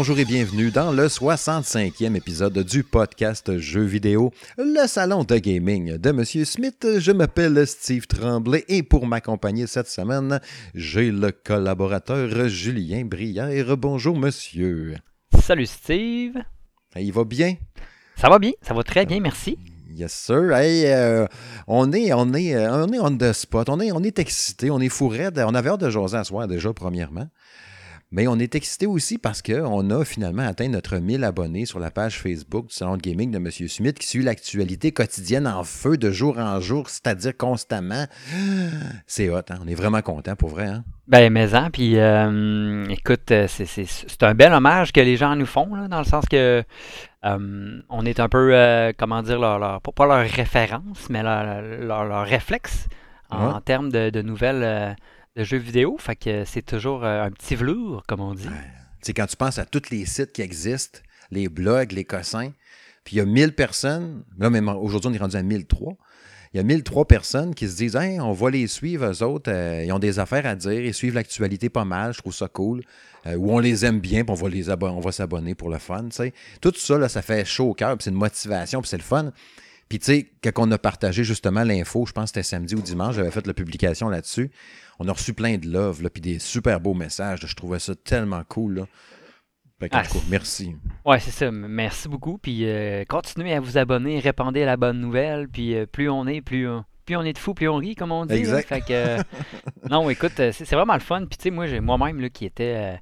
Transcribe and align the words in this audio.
Bonjour 0.00 0.18
et 0.18 0.24
bienvenue 0.24 0.70
dans 0.70 0.92
le 0.92 1.08
65e 1.08 2.16
épisode 2.16 2.58
du 2.60 2.82
podcast 2.82 3.58
Jeux 3.58 3.84
vidéo, 3.84 4.32
le 4.56 4.86
salon 4.86 5.24
de 5.24 5.36
gaming 5.36 5.98
de 5.98 6.10
Monsieur 6.10 6.46
Smith. 6.46 6.86
Je 6.98 7.12
m'appelle 7.12 7.66
Steve 7.66 8.06
Tremblay 8.06 8.64
et 8.68 8.82
pour 8.82 9.06
m'accompagner 9.06 9.66
cette 9.66 9.88
semaine, 9.88 10.40
j'ai 10.74 11.10
le 11.10 11.32
collaborateur 11.32 12.48
Julien 12.48 13.04
Brière. 13.04 13.76
Bonjour 13.76 14.18
monsieur. 14.18 14.96
Salut 15.38 15.66
Steve. 15.66 16.38
Il 16.96 17.12
va 17.12 17.24
bien? 17.24 17.56
Ça 18.16 18.30
va 18.30 18.38
bien, 18.38 18.52
ça 18.62 18.72
va 18.72 18.82
très 18.82 19.04
bien, 19.04 19.20
merci. 19.20 19.58
Yes, 19.92 20.12
sir. 20.12 20.52
Hey, 20.54 20.86
euh, 20.86 21.26
on, 21.66 21.92
est, 21.92 22.12
on, 22.14 22.32
est, 22.32 22.54
euh, 22.54 22.86
on 22.86 22.92
est 22.92 23.00
on 23.00 23.16
the 23.18 23.32
spot. 23.32 23.68
On 23.68 23.80
est, 23.80 23.92
on 23.92 24.02
est 24.02 24.18
excité. 24.18 24.70
On 24.70 24.80
est 24.80 24.88
fou 24.88 25.08
raide. 25.08 25.44
On 25.46 25.54
avait 25.54 25.68
hâte 25.68 25.80
de 25.80 25.90
jaser 25.90 26.16
à 26.16 26.24
soir 26.24 26.46
déjà, 26.46 26.72
premièrement. 26.72 27.26
Mais 28.12 28.26
on 28.26 28.40
est 28.40 28.56
excité 28.56 28.86
aussi 28.86 29.18
parce 29.18 29.40
qu'on 29.40 29.88
a 29.90 30.04
finalement 30.04 30.42
atteint 30.42 30.66
notre 30.66 30.98
1000 30.98 31.22
abonnés 31.22 31.64
sur 31.64 31.78
la 31.78 31.92
page 31.92 32.18
Facebook 32.18 32.66
du 32.66 32.74
Salon 32.74 32.96
de 32.96 33.02
Gaming 33.02 33.30
de 33.30 33.36
M. 33.36 33.48
Smith 33.50 34.00
qui 34.00 34.06
suit 34.08 34.24
l'actualité 34.24 34.90
quotidienne 34.90 35.46
en 35.46 35.62
feu 35.62 35.96
de 35.96 36.10
jour 36.10 36.36
en 36.36 36.58
jour, 36.58 36.90
c'est-à-dire 36.90 37.36
constamment. 37.36 38.06
C'est 39.06 39.30
hot, 39.30 39.38
hein? 39.50 39.60
on 39.64 39.68
est 39.68 39.76
vraiment 39.76 40.02
content 40.02 40.34
pour 40.34 40.48
vrai. 40.48 40.66
Hein? 40.66 40.84
Ben, 41.06 41.32
mais 41.32 41.54
hein, 41.54 41.70
puis 41.72 41.98
euh, 41.98 42.84
écoute, 42.88 43.30
euh, 43.30 43.46
c'est 43.48 44.22
un 44.22 44.34
bel 44.34 44.52
hommage 44.52 44.92
que 44.92 45.00
les 45.00 45.16
gens 45.16 45.36
nous 45.36 45.46
font, 45.46 45.74
là, 45.76 45.86
dans 45.86 45.98
le 45.98 46.04
sens 46.04 46.24
que 46.28 46.64
euh, 47.24 47.80
on 47.88 48.06
est 48.06 48.18
un 48.18 48.28
peu, 48.28 48.50
euh, 48.54 48.92
comment 48.96 49.22
dire, 49.22 49.38
leur, 49.38 49.60
leur, 49.60 49.80
pas 49.80 50.06
leur 50.06 50.28
référence, 50.28 51.08
mais 51.10 51.22
leur, 51.22 51.62
leur, 51.62 52.04
leur 52.04 52.26
réflexe 52.26 52.86
en, 53.30 53.54
Ouais. 53.54 53.60
termes 53.64 53.90
de, 53.90 54.10
de 54.10 54.22
nouvelles 54.22 54.96
de 55.36 55.44
jeux 55.44 55.58
vidéo. 55.58 55.96
Fait 55.98 56.16
que 56.16 56.44
c'est 56.44 56.62
toujours 56.62 57.04
euh, 57.04 57.22
un 57.22 57.30
petit 57.30 57.54
velours, 57.54 58.04
comme 58.06 58.20
on 58.20 58.34
dit. 58.34 58.48
Sais, 59.02 59.14
quand 59.14 59.26
tu 59.26 59.36
penses 59.36 59.58
à 59.58 59.64
tous 59.64 59.90
les 59.90 60.04
sites 60.06 60.32
qui 60.32 60.42
existent, 60.42 61.00
les 61.30 61.48
blogs, 61.48 61.92
les 61.92 62.04
cossins, 62.04 62.52
puis 63.04 63.16
il 63.16 63.18
y 63.18 63.22
a 63.22 63.24
1000 63.24 63.54
personnes, 63.54 64.24
là 64.38 64.50
même 64.50 64.68
aujourd'hui 64.68 65.10
on 65.10 65.14
est 65.14 65.18
rendu 65.18 65.36
à 65.36 65.42
1003, 65.42 65.96
il 66.52 66.56
y 66.56 66.60
a 66.60 66.64
1003 66.64 67.06
personnes 67.06 67.54
qui 67.54 67.68
se 67.68 67.76
disent 67.76 67.94
hey, 67.94 68.20
on 68.20 68.32
va 68.32 68.50
les 68.50 68.66
suivre, 68.66 69.06
eux 69.06 69.22
autres, 69.22 69.50
euh, 69.50 69.84
ils 69.86 69.92
ont 69.92 70.00
des 70.00 70.18
affaires 70.18 70.44
à 70.46 70.56
dire, 70.56 70.80
ils 70.84 70.92
suivent 70.92 71.14
l'actualité 71.14 71.68
pas 71.70 71.84
mal, 71.84 72.12
je 72.12 72.18
trouve 72.18 72.34
ça 72.34 72.48
cool. 72.48 72.82
Euh, 73.26 73.36
ou 73.36 73.52
on 73.52 73.58
les 73.58 73.84
aime 73.84 74.00
bien, 74.00 74.24
puis 74.24 74.32
on 74.32 74.34
va 74.34 74.48
les 74.48 74.70
on 74.70 75.10
s'abonner 75.12 75.54
pour 75.54 75.70
le 75.70 75.78
fun, 75.78 76.04
tu 76.04 76.16
sais. 76.16 76.34
Tout 76.60 76.72
ça, 76.74 77.08
ça 77.08 77.22
fait 77.22 77.44
chaud 77.44 77.70
au 77.70 77.74
cœur, 77.74 77.96
puis 77.96 78.04
c'est 78.04 78.10
une 78.10 78.16
motivation, 78.16 78.80
puis 78.80 78.88
c'est 78.88 78.96
le 78.96 79.02
fun. 79.02 79.32
Puis 79.90 79.98
tu 79.98 80.04
sais, 80.06 80.30
quand 80.42 80.66
on 80.66 80.70
a 80.70 80.78
partagé 80.78 81.22
justement 81.24 81.64
l'info, 81.64 82.06
je 82.06 82.12
pense 82.12 82.30
que 82.30 82.40
c'était 82.40 82.42
samedi 82.44 82.74
ou 82.76 82.80
dimanche, 82.80 83.16
j'avais 83.16 83.30
fait 83.30 83.46
la 83.46 83.52
publication 83.54 84.08
là-dessus, 84.08 84.50
on 85.00 85.08
a 85.08 85.12
reçu 85.12 85.34
plein 85.34 85.58
de 85.58 85.68
love, 85.68 86.02
là, 86.02 86.08
puis 86.08 86.22
des 86.22 86.38
super 86.38 86.80
beaux 86.80 86.94
messages, 86.94 87.42
là. 87.42 87.48
je 87.48 87.54
trouvais 87.56 87.78
ça 87.80 87.94
tellement 87.96 88.42
cool, 88.48 88.74
là. 88.76 88.86
Fait 89.80 89.88
que, 89.88 89.96
en 89.96 90.00
Ah, 90.00 90.18
merci. 90.28 90.76
Ouais, 91.06 91.18
c'est 91.20 91.30
ça. 91.30 91.50
Merci 91.50 92.08
beaucoup. 92.08 92.36
Puis 92.38 92.68
euh, 92.68 93.02
continuez 93.08 93.54
à 93.54 93.60
vous 93.60 93.78
abonner, 93.78 94.18
répandez 94.20 94.64
la 94.66 94.76
bonne 94.76 95.00
nouvelle. 95.00 95.48
Puis 95.48 95.74
euh, 95.74 95.86
plus 95.86 96.08
on 96.10 96.26
est, 96.26 96.42
plus, 96.42 96.68
on- 96.68 96.84
plus 97.06 97.16
on 97.16 97.22
est 97.22 97.32
de 97.32 97.38
fous, 97.38 97.54
plus 97.54 97.66
on 97.68 97.76
rit, 97.76 97.94
comme 97.94 98.12
on 98.12 98.26
dit. 98.26 98.34
là. 98.34 98.38
Exact. 98.38 98.68
Fait 98.68 98.80
que, 98.82 98.92
euh, 98.92 99.22
non, 99.90 100.08
écoute, 100.10 100.32
c'est 100.36 100.70
vraiment 100.72 100.92
le 100.94 101.00
fun. 101.00 101.20
Puis 101.24 101.38
tu 101.38 101.44
sais, 101.44 101.50
moi, 101.50 101.66
j'ai 101.66 101.80
moi-même 101.80 102.20
là, 102.20 102.28
qui 102.28 102.44
était, 102.44 102.98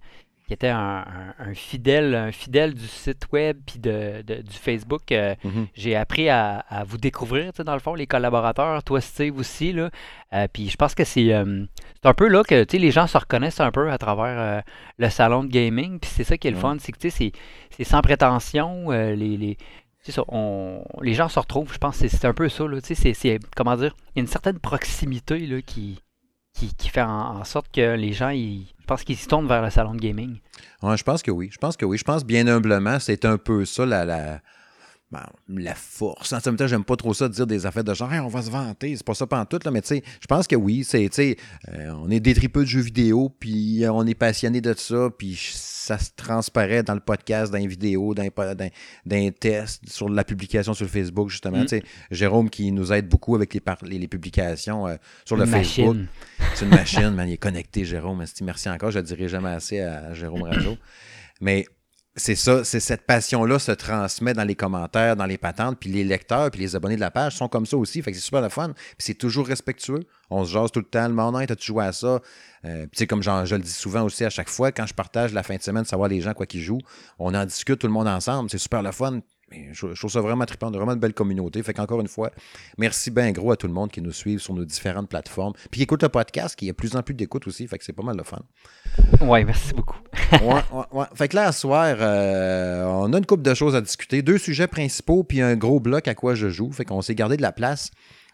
qui 0.49 0.55
était 0.55 0.69
un, 0.69 1.05
un- 1.07 1.35
un 1.51 1.55
fidèle, 1.55 2.15
un 2.17 2.33
fidèle 2.33 2.75
du 2.75 2.87
site 2.87 3.29
web 3.33 3.59
puis 3.65 3.79
de, 3.79 4.23
de- 4.27 4.43
du 4.43 4.53
Facebook. 4.57 5.13
euh, 5.13 5.35
Mhm. 5.45 5.69
j'ai 5.75 5.95
appris 5.95 6.29
à, 6.29 6.65
à 6.69 6.83
vous 6.83 6.97
découvrir, 6.99 7.53
dans 7.65 7.75
le 7.75 7.79
fond, 7.81 7.95
les 7.95 8.07
collaborateurs, 8.09 8.83
toi 8.83 9.01
Steve 9.01 9.39
aussi, 9.39 9.73
là. 9.73 9.91
Euh, 10.33 10.49
puis 10.53 10.69
je 10.69 10.77
pense 10.77 10.95
que 10.97 11.05
c'est 11.05 11.33
euh, 11.33 11.65
c'est 12.03 12.09
un 12.09 12.15
peu 12.15 12.27
là 12.29 12.43
que, 12.43 12.65
les 12.77 12.91
gens 12.91 13.07
se 13.07 13.17
reconnaissent 13.19 13.61
un 13.61 13.71
peu 13.71 13.91
à 13.93 13.99
travers 13.99 14.39
euh, 14.41 14.61
le 14.99 15.09
salon 15.11 15.45
de 15.45 15.49
gaming, 15.51 16.01
puis 16.01 16.11
c'est 16.13 16.25
ça 16.25 16.37
qui 16.37 16.49
est 16.49 16.51
le 16.51 16.57
fun, 16.57 16.77
c'est 16.81 16.93
que, 16.93 16.99
c'est- 17.11 17.33
sans 17.85 18.01
prétention, 18.01 18.91
les... 18.91 19.37
les 19.37 19.57
ça, 20.11 20.23
on, 20.29 20.83
les 21.03 21.13
gens 21.13 21.29
se 21.29 21.39
retrouvent, 21.39 21.71
je 21.71 21.77
pense 21.77 21.99
que 21.99 22.09
c'est 22.09 22.25
un 22.25 22.33
peu 22.33 22.49
ça, 22.49 22.67
là, 22.67 22.79
c'est, 22.81 23.39
comment 23.55 23.77
dire, 23.77 23.95
il 24.15 24.19
y 24.19 24.21
a 24.21 24.23
une 24.23 24.27
certaine 24.27 24.59
proximité, 24.59 25.41
là, 25.47 25.61
qui, 25.61 26.01
qui, 26.59 26.89
fait 26.89 27.03
en, 27.03 27.45
sorte 27.45 27.69
que 27.73 27.95
les 27.95 28.13
gens, 28.13 28.31
ils, 28.31 28.67
je 28.87 29.05
qu'ils 29.05 29.17
se 29.17 29.29
tournent 29.29 29.47
vers 29.47 29.63
le 29.63 29.71
salon 29.71 29.95
de 29.95 30.01
gaming. 30.01 30.39
Ouais, 30.83 30.97
je 30.97 31.05
pense 31.05 31.23
que 31.23 31.31
oui. 31.31 31.51
Je 31.53 31.59
pense 31.59 31.77
que 31.77 31.85
oui. 31.85 31.99
Je 31.99 32.05
pense 32.05 32.25
bien 32.25 32.47
humblement, 32.47 32.99
c'est 32.99 33.25
un 33.25 33.39
peu 33.39 33.65
ça 33.65 33.87
la, 33.87 34.41
ben, 35.11 35.25
la 35.49 35.75
force. 35.75 36.35
En 36.35 36.39
même 36.45 36.57
temps, 36.57 36.67
j'aime 36.67 36.85
pas 36.85 36.97
trop 36.97 37.15
ça 37.15 37.29
de 37.29 37.33
dire 37.33 37.47
des 37.47 37.65
affaires 37.65 37.85
de 37.85 37.95
genre, 37.95 38.13
Hey, 38.13 38.21
on 38.21 38.29
va 38.29 38.43
se 38.43 38.51
vanter. 38.51 38.95
C'est 38.95 39.07
pas 39.07 39.15
ça 39.15 39.27
tout 39.49 39.59
là, 39.65 39.71
mais 39.71 39.81
tu 39.81 39.89
sais, 39.89 40.03
je 40.21 40.27
pense 40.27 40.47
que 40.47 40.55
oui. 40.57 40.85
C'est, 40.85 41.09
tu 41.09 41.15
sais, 41.15 41.37
euh, 41.73 41.93
on 41.97 42.11
est 42.11 42.21
des 42.21 42.35
tripeux 42.35 42.63
de 42.65 42.69
jeux 42.69 42.81
vidéo, 42.83 43.35
puis 43.41 43.85
euh, 43.85 43.93
on 43.93 44.07
est 44.07 44.15
passionné 44.15 44.61
de 44.61 44.75
ça, 44.75 45.09
puis 45.17 45.39
ça 45.41 45.99
se 45.99 46.11
transparaît 46.15 46.83
dans 46.83 46.93
le 46.95 47.01
podcast, 47.01 47.51
dans 47.51 47.59
les 47.59 47.67
vidéos, 47.67 48.13
dans 48.15 48.23
les, 48.23 48.31
po- 48.31 48.43
dans, 48.55 48.71
dans 49.07 49.17
les 49.17 49.33
tests, 49.33 49.89
sur 49.89 50.11
la 50.11 50.25
publication 50.25 50.75
sur 50.75 50.87
Facebook, 50.89 51.31
justement. 51.31 51.59
Mm. 51.61 51.67
Tu 51.67 51.69
sais, 51.69 51.83
Jérôme 52.11 52.51
qui 52.51 52.71
nous 52.73 52.93
aide 52.93 53.09
beaucoup 53.09 53.35
avec 53.35 53.55
les, 53.55 53.61
par- 53.61 53.79
les, 53.83 53.99
les 53.99 54.09
publications 54.09 54.87
euh, 54.87 54.97
sur 55.25 55.37
le 55.37 55.45
Une 55.47 55.51
Facebook. 55.51 55.97
C'est 56.55 56.67
une 56.67 56.71
machine, 56.71 57.11
man. 57.11 57.27
Il 57.29 57.33
est 57.33 57.37
connecté, 57.39 57.87
Jérôme. 57.87 58.23
Merci 58.43 58.69
encore. 58.69 58.91
Je 58.91 58.99
ne 58.99 59.03
le 59.03 59.07
dirai 59.07 59.29
jamais 59.29 59.49
assez 59.51 59.81
à 59.81 60.13
Jérôme 60.13 60.43
Rajo. 60.43 60.77
Mais 61.41 61.65
c'est 62.19 62.35
ça, 62.35 62.65
c'est 62.65 62.81
cette 62.81 63.07
passion-là 63.07 63.59
se 63.59 63.73
transmet 63.73 64.35
dans 64.35 64.45
les 64.45 64.55
commentaires, 64.55 65.17
dans 65.17 65.27
les 65.27 65.39
patentes, 65.39 65.79
puis 65.79 65.91
les 65.91 66.05
lecteurs, 66.05 66.51
puis 66.51 66.61
les 66.61 66.77
abonnés 66.77 66.97
de 66.97 67.01
la 67.01 67.11
page 67.11 67.37
sont 67.37 67.49
comme 67.49 67.67
ça 67.67 67.77
aussi. 67.77 68.03
Fait 68.03 68.11
que 68.11 68.17
c'est 68.17 68.25
super 68.25 68.43
le 68.43 68.49
fun. 68.49 68.73
Puis 68.75 68.97
c'est 68.99 69.15
toujours 69.15 69.47
respectueux. 69.47 70.01
On 70.31 70.45
se 70.45 70.53
jase 70.53 70.71
tout 70.71 70.81
le 70.81 70.87
temps. 70.87 71.09
Le 71.09 71.15
monde, 71.15 71.43
t'as-tu 71.47 71.67
joué 71.67 71.85
à 71.85 71.93
ça? 71.93 72.21
Euh, 72.65 72.87
puis 72.91 73.07
comme 73.07 73.23
je 73.23 73.55
le 73.55 73.63
dis 73.63 73.71
souvent 73.71 74.03
aussi 74.03 74.25
à 74.25 74.31
chaque 74.31 74.49
fois, 74.49 74.73
quand 74.73 74.87
je 74.87 74.95
partage 74.95 75.33
la 75.33 75.43
fin 75.43 75.57
de 75.57 75.63
semaine, 75.63 75.85
savoir 75.85 76.09
les 76.09 76.21
gens 76.21 76.35
quoi 76.35 76.47
qu'ils 76.47 76.63
jouent, 76.63 76.81
on 77.19 77.35
en 77.35 77.45
discute 77.45 77.79
tout 77.79 77.87
le 77.87 77.93
monde 77.93 78.09
ensemble. 78.09 78.51
C'est 78.51 78.59
super 78.59 78.83
le 78.83 78.93
fun. 78.93 79.21
Je 79.51 79.95
trouve 79.95 80.11
ça 80.11 80.21
vraiment 80.21 80.45
trippant, 80.45 80.71
vraiment 80.71 80.93
une 80.93 81.01
belle 81.01 81.15
communauté. 81.15 81.63
Fait 81.63 81.73
qu'encore 81.73 82.01
une 82.01 82.09
fois, 82.09 82.31
merci 82.77 83.11
bien 83.11 83.33
gros 83.33 83.53
à 83.53 83.57
tout 83.57 83.67
le 83.67 83.73
monde 83.73 83.91
qui 83.91 84.03
nous 84.03 84.13
suit 84.13 84.39
sur 84.39 84.53
nos 84.53 84.65
différentes 84.65 85.09
plateformes. 85.09 85.55
Puis 85.71 85.79
qui 85.79 85.83
écoute 85.85 86.03
le 86.03 86.11
podcast, 86.11 86.55
qui 86.55 86.69
a 86.69 86.73
de 86.73 86.77
plus 86.77 86.97
en 86.97 87.03
plus 87.03 87.15
d'écoute 87.15 87.47
aussi. 87.47 87.67
Fait 87.67 87.79
que 87.79 87.85
c'est 87.85 87.95
pas 87.95 88.03
mal 88.03 88.17
le 88.17 88.25
fun. 88.25 88.43
Ouais, 89.23 89.45
merci 89.45 89.73
beaucoup. 89.73 89.97
Ouais, 90.33 90.39
ouais, 90.73 90.85
ouais. 90.93 91.05
Fait 91.15 91.29
que 91.29 91.37
là, 91.37 91.47
à 91.49 91.53
soir, 91.53 91.97
euh, 92.01 92.85
on 92.87 93.13
a 93.13 93.19
une 93.19 93.27
couple 93.27 93.43
de 93.43 93.55
choses 93.55 93.75
à 93.75 93.81
discuter. 93.81 94.23
Deux 94.23 94.39
sujets 94.39 94.67
principaux, 94.67 95.25
puis 95.25 95.41
un 95.41 95.57
gros 95.57 95.81
bloc 95.81 96.07
à 96.09 96.15
quoi 96.15 96.35
je 96.35 96.49
joue. 96.49 96.71
Fait 96.73 96.85
qu'on 96.85 97.03
s'est 97.03 97.15
gardé 97.15 97.37
de 97.37 97.43
la 97.43 97.53
place. 97.53 97.91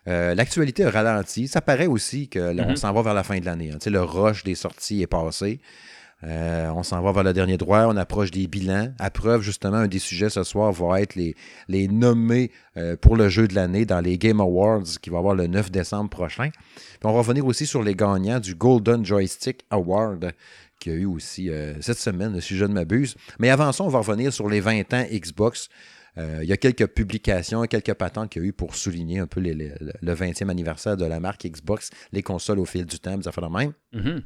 Euh, 0.09 0.35
L'actualité 0.35 0.85
a 0.85 0.91
ralenti. 0.91 1.49
Ça 1.49 1.61
paraît 1.61 1.87
aussi 1.87 2.29
que 2.29 2.39
là, 2.39 2.65
on 2.67 2.71
Mhm. 2.71 2.77
s'en 2.77 2.93
va 2.93 3.03
vers 3.03 3.15
la 3.15 3.23
fin 3.23 3.39
de 3.39 3.45
l'année. 3.47 3.71
hein. 3.73 3.79
Le 3.91 4.03
rush 4.03 4.45
des 4.45 4.55
sorties 4.55 5.03
est 5.03 5.07
passé. 5.07 5.61
Euh, 6.23 6.71
on 6.75 6.83
s'en 6.83 7.03
va 7.03 7.13
vers 7.13 7.23
le 7.23 7.35
dernier 7.35 7.59
droit, 7.59 7.81
on 7.87 7.97
approche 7.99 8.31
des 8.31 8.47
bilans. 8.47 8.93
À 8.99 9.11
preuve, 9.11 9.43
justement, 9.43 9.77
un 9.77 9.89
des 9.89 9.99
sujets 9.99 10.31
ce 10.31 10.43
soir 10.43 10.73
va 10.73 11.03
être 11.03 11.17
les, 11.17 11.35
les 11.69 11.87
nommés 11.87 12.51
euh, 12.79 12.97
pour 12.97 13.17
le 13.17 13.29
jeu 13.29 13.47
de 13.47 13.55
l'année 13.55 13.85
dans 13.85 14.01
les 14.01 14.17
Game 14.17 14.41
Awards 14.41 14.85
qui 15.03 15.11
va 15.11 15.19
avoir 15.19 15.35
le 15.35 15.49
9 15.49 15.71
décembre 15.71 16.09
prochain. 16.09 16.49
Puis 16.51 16.99
on 17.05 17.13
va 17.13 17.19
revenir 17.19 17.45
aussi 17.45 17.67
sur 17.67 17.83
les 17.83 17.95
gagnants 17.95 18.41
du 18.41 18.55
Golden 18.55 19.05
Joystick 19.05 19.67
Award 19.71 20.33
qu'il 20.85 20.93
y 20.93 20.97
a 20.97 20.99
eu 20.99 21.07
aussi 21.07 21.51
euh, 21.51 21.75
cette 21.81 21.99
semaine, 21.99 22.41
si 22.41 22.57
je 22.57 22.65
ne 22.65 22.73
m'abuse. 22.73 23.17
Mais 23.39 23.51
avant 23.51 23.73
ça, 23.73 23.85
on 23.85 23.89
va 23.89 23.99
revenir 23.99 24.33
sur 24.33 24.49
les 24.49 24.61
20 24.61 24.93
ans 24.95 25.05
Xbox. 25.11 25.69
Euh, 26.17 26.41
il 26.43 26.49
y 26.49 26.53
a 26.53 26.57
quelques 26.57 26.87
publications, 26.87 27.63
quelques 27.65 27.95
patentes 27.95 28.31
qu'il 28.31 28.43
y 28.43 28.45
a 28.45 28.49
eu 28.49 28.53
pour 28.53 28.77
souligner 28.77 29.19
un 29.19 29.27
peu 29.27 29.41
le 29.41 30.15
20e 30.15 30.49
anniversaire 30.49 30.97
de 30.97 31.05
la 31.05 31.19
marque 31.19 31.45
Xbox, 31.45 31.91
les 32.13 32.23
consoles 32.23 32.61
au 32.61 32.65
fil 32.65 32.87
du 32.87 33.01
temps, 33.01 33.17
des 33.17 33.27
affaires 33.27 33.49
de 33.49 33.57
même. 33.57 33.73
Mhm. 33.93 34.23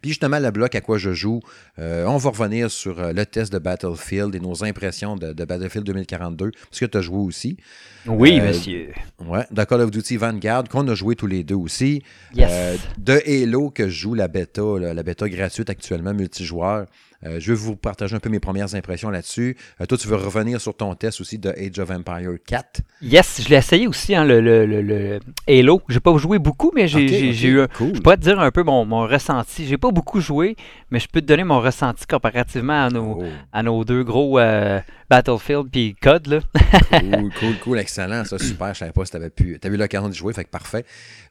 Puis 0.00 0.10
justement, 0.10 0.38
le 0.38 0.50
bloc 0.50 0.74
à 0.74 0.80
quoi 0.80 0.96
je 0.98 1.12
joue, 1.12 1.40
euh, 1.78 2.04
on 2.06 2.16
va 2.16 2.30
revenir 2.30 2.70
sur 2.70 2.98
euh, 3.00 3.12
le 3.12 3.26
test 3.26 3.52
de 3.52 3.58
Battlefield 3.58 4.34
et 4.34 4.40
nos 4.40 4.64
impressions 4.64 5.16
de, 5.16 5.32
de 5.32 5.44
Battlefield 5.44 5.86
2042, 5.86 6.50
parce 6.52 6.80
que 6.80 6.86
tu 6.86 6.96
as 6.98 7.00
joué 7.02 7.18
aussi. 7.18 7.56
Oui, 8.06 8.38
Euh, 8.40 8.48
monsieur. 8.48 8.92
Ouais, 9.18 9.44
de 9.50 9.64
Call 9.64 9.82
of 9.82 9.90
Duty 9.90 10.16
Vanguard, 10.16 10.64
qu'on 10.68 10.88
a 10.88 10.94
joué 10.94 11.16
tous 11.16 11.26
les 11.26 11.44
deux 11.44 11.54
aussi. 11.56 12.02
Yes. 12.34 12.48
Euh, 12.50 12.76
de 12.98 13.20
Halo, 13.26 13.70
que 13.70 13.88
je 13.88 13.98
joue 14.00 14.14
la 14.14 14.28
bêta, 14.28 14.62
là, 14.80 14.94
la 14.94 15.02
bêta 15.02 15.28
gratuite 15.28 15.68
actuellement, 15.68 16.14
multijoueur. 16.14 16.86
Euh, 17.26 17.38
je 17.38 17.52
vais 17.52 17.58
vous 17.58 17.76
partager 17.76 18.16
un 18.16 18.18
peu 18.20 18.30
mes 18.30 18.40
premières 18.40 18.74
impressions 18.74 19.10
là-dessus. 19.10 19.56
Euh, 19.80 19.86
toi, 19.86 19.98
tu 19.98 20.08
veux 20.08 20.16
revenir 20.16 20.60
sur 20.60 20.74
ton 20.74 20.94
test 20.94 21.20
aussi 21.20 21.38
de 21.38 21.50
Age 21.50 21.78
of 21.78 21.90
Empire 21.90 22.30
4. 22.46 22.80
Yes, 23.02 23.42
je 23.44 23.48
l'ai 23.50 23.56
essayé 23.56 23.86
aussi, 23.86 24.14
hein, 24.14 24.24
le, 24.24 24.40
le, 24.40 24.64
le, 24.64 24.80
le 24.80 25.20
Halo. 25.46 25.82
J'ai 25.88 26.00
pas 26.00 26.16
joué 26.16 26.38
beaucoup, 26.38 26.72
mais 26.74 26.88
j'ai 26.88 27.46
eu 27.46 27.60
un, 27.60 27.66
cool. 27.68 27.94
Je 27.94 28.00
pourrais 28.00 28.16
te 28.16 28.22
dire 28.22 28.40
un 28.40 28.50
peu 28.50 28.62
mon, 28.62 28.86
mon 28.86 29.06
ressenti. 29.06 29.66
J'ai 29.66 29.76
pas 29.78 29.90
beaucoup 29.90 30.20
joué, 30.20 30.56
mais 30.90 30.98
je 30.98 31.08
peux 31.08 31.20
te 31.20 31.26
donner 31.26 31.44
mon 31.44 31.60
ressenti 31.60 32.06
comparativement 32.06 32.86
à 32.86 32.88
nos, 32.88 33.10
Oh, 33.10 33.24
à 33.52 33.62
nos 33.62 33.84
deux 33.84 34.04
gros 34.04 34.38
euh, 34.38 34.80
Battlefield 35.08 35.68
puis 35.70 35.96
COD. 36.00 36.26
Là. 36.28 36.40
cool, 37.00 37.30
cool, 37.38 37.58
cool, 37.62 37.78
excellent. 37.78 38.24
Ça, 38.24 38.38
super. 38.38 38.72
Je 38.72 38.78
savais 38.78 38.92
pas 38.92 39.04
si 39.04 39.10
tu 39.10 39.16
avais 39.16 39.30
pu. 39.30 39.58
Tu 39.60 39.68
eu 39.68 39.76
l'occasion 39.76 40.08
de 40.08 40.14
jouer, 40.14 40.32
fait 40.32 40.44
que 40.44 40.50
parfait. 40.50 40.84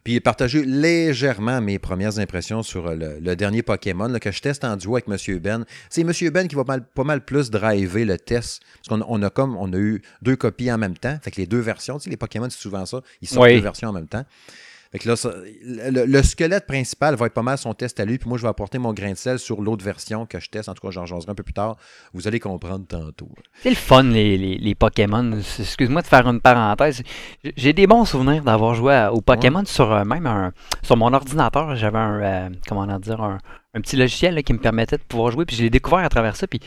Puis 0.09 0.19
partager 0.21 0.65
légèrement 0.65 1.61
mes 1.61 1.77
premières 1.77 2.17
impressions 2.17 2.63
sur 2.63 2.95
le, 2.95 3.19
le 3.21 3.35
dernier 3.35 3.61
Pokémon 3.61 4.07
là, 4.07 4.19
que 4.19 4.31
je 4.31 4.41
teste 4.41 4.63
en 4.63 4.75
duo 4.75 4.95
avec 4.95 5.07
M. 5.07 5.37
Ben. 5.37 5.65
C'est 5.87 6.01
M. 6.01 6.11
Ben 6.33 6.47
qui 6.47 6.55
va 6.55 6.63
mal- 6.63 6.83
pas 6.83 7.03
mal 7.03 7.23
plus 7.23 7.51
driver 7.51 8.03
le 8.05 8.17
test. 8.17 8.63
Parce 8.87 8.99
qu'on 8.99 9.05
on 9.07 9.21
a 9.21 9.29
comme 9.29 9.55
on 9.55 9.71
a 9.71 9.77
eu 9.77 10.01
deux 10.23 10.35
copies 10.35 10.71
en 10.71 10.79
même 10.79 10.97
temps. 10.97 11.15
Fait 11.21 11.29
que 11.29 11.35
les 11.37 11.45
deux 11.45 11.59
versions, 11.59 11.99
tu 11.99 12.05
sais, 12.05 12.09
les 12.09 12.17
Pokémon, 12.17 12.47
c'est 12.49 12.57
souvent 12.57 12.87
ça. 12.87 13.01
Ils 13.21 13.27
sortent 13.27 13.45
Oui. 13.49 13.57
deux 13.57 13.61
versions 13.61 13.89
en 13.89 13.93
même 13.93 14.07
temps. 14.07 14.25
Fait 14.91 14.97
que 14.97 15.07
là, 15.07 15.15
ça- 15.15 15.33
le, 15.63 16.05
le 16.05 16.23
squelette 16.23 16.65
principal 16.65 17.13
va 17.15 17.27
être 17.27 17.33
pas 17.33 17.43
mal 17.43 17.57
son 17.59 17.73
test 17.75 17.99
à 17.99 18.05
lui, 18.05 18.17
puis 18.17 18.27
moi, 18.27 18.37
je 18.39 18.43
vais 18.43 18.49
apporter 18.49 18.79
mon 18.79 18.91
grain 18.91 19.11
de 19.11 19.17
sel 19.17 19.37
sur 19.37 19.61
l'autre 19.61 19.85
version 19.85 20.25
que 20.25 20.39
je 20.39 20.49
teste. 20.49 20.67
En 20.67 20.73
tout 20.73 20.81
cas, 20.85 20.91
j'en 20.91 21.05
jaserai 21.05 21.31
un 21.31 21.35
peu 21.35 21.43
plus 21.43 21.53
tard. 21.53 21.77
Vous 22.13 22.27
allez 22.27 22.39
comprendre 22.39 22.85
tantôt. 22.87 23.29
C'est 23.61 23.69
le 23.69 23.75
fun, 23.75 24.01
les, 24.03 24.35
les, 24.37 24.57
les 24.57 24.75
Pokémon. 24.75 25.31
Excuse-moi 25.59 26.01
de 26.01 26.07
faire 26.07 26.27
une 26.27 26.41
parenthèse. 26.41 27.03
J'ai- 27.55 27.73
des 27.73 27.85
bons 27.85 28.05
souvenirs 28.05 28.43
d'avoir 28.43 28.73
joué 28.73 29.07
aux 29.13 29.21
Pokémon 29.21 29.63
sur 29.65 29.91
euh, 29.91 30.03
même 30.05 30.25
un, 30.25 30.53
sur 30.81 30.97
mon 30.97 31.13
ordinateur. 31.13 31.75
J'avais 31.75 31.99
un, 31.99 32.21
euh, 32.21 32.49
comment 32.67 32.81
on 32.89 32.99
dire, 32.99 33.21
un, 33.21 33.37
un 33.75 33.81
petit 33.81 33.95
logiciel 33.95 34.33
là, 34.33 34.41
qui 34.41 34.53
me 34.53 34.59
permettait 34.59 34.97
de 34.97 35.03
pouvoir 35.03 35.31
jouer. 35.31 35.45
Puis 35.45 35.55
je 35.55 35.61
l'ai 35.61 35.69
découvert 35.69 35.99
à 35.99 36.09
travers 36.09 36.35
ça. 36.35 36.47
Puis, 36.47 36.59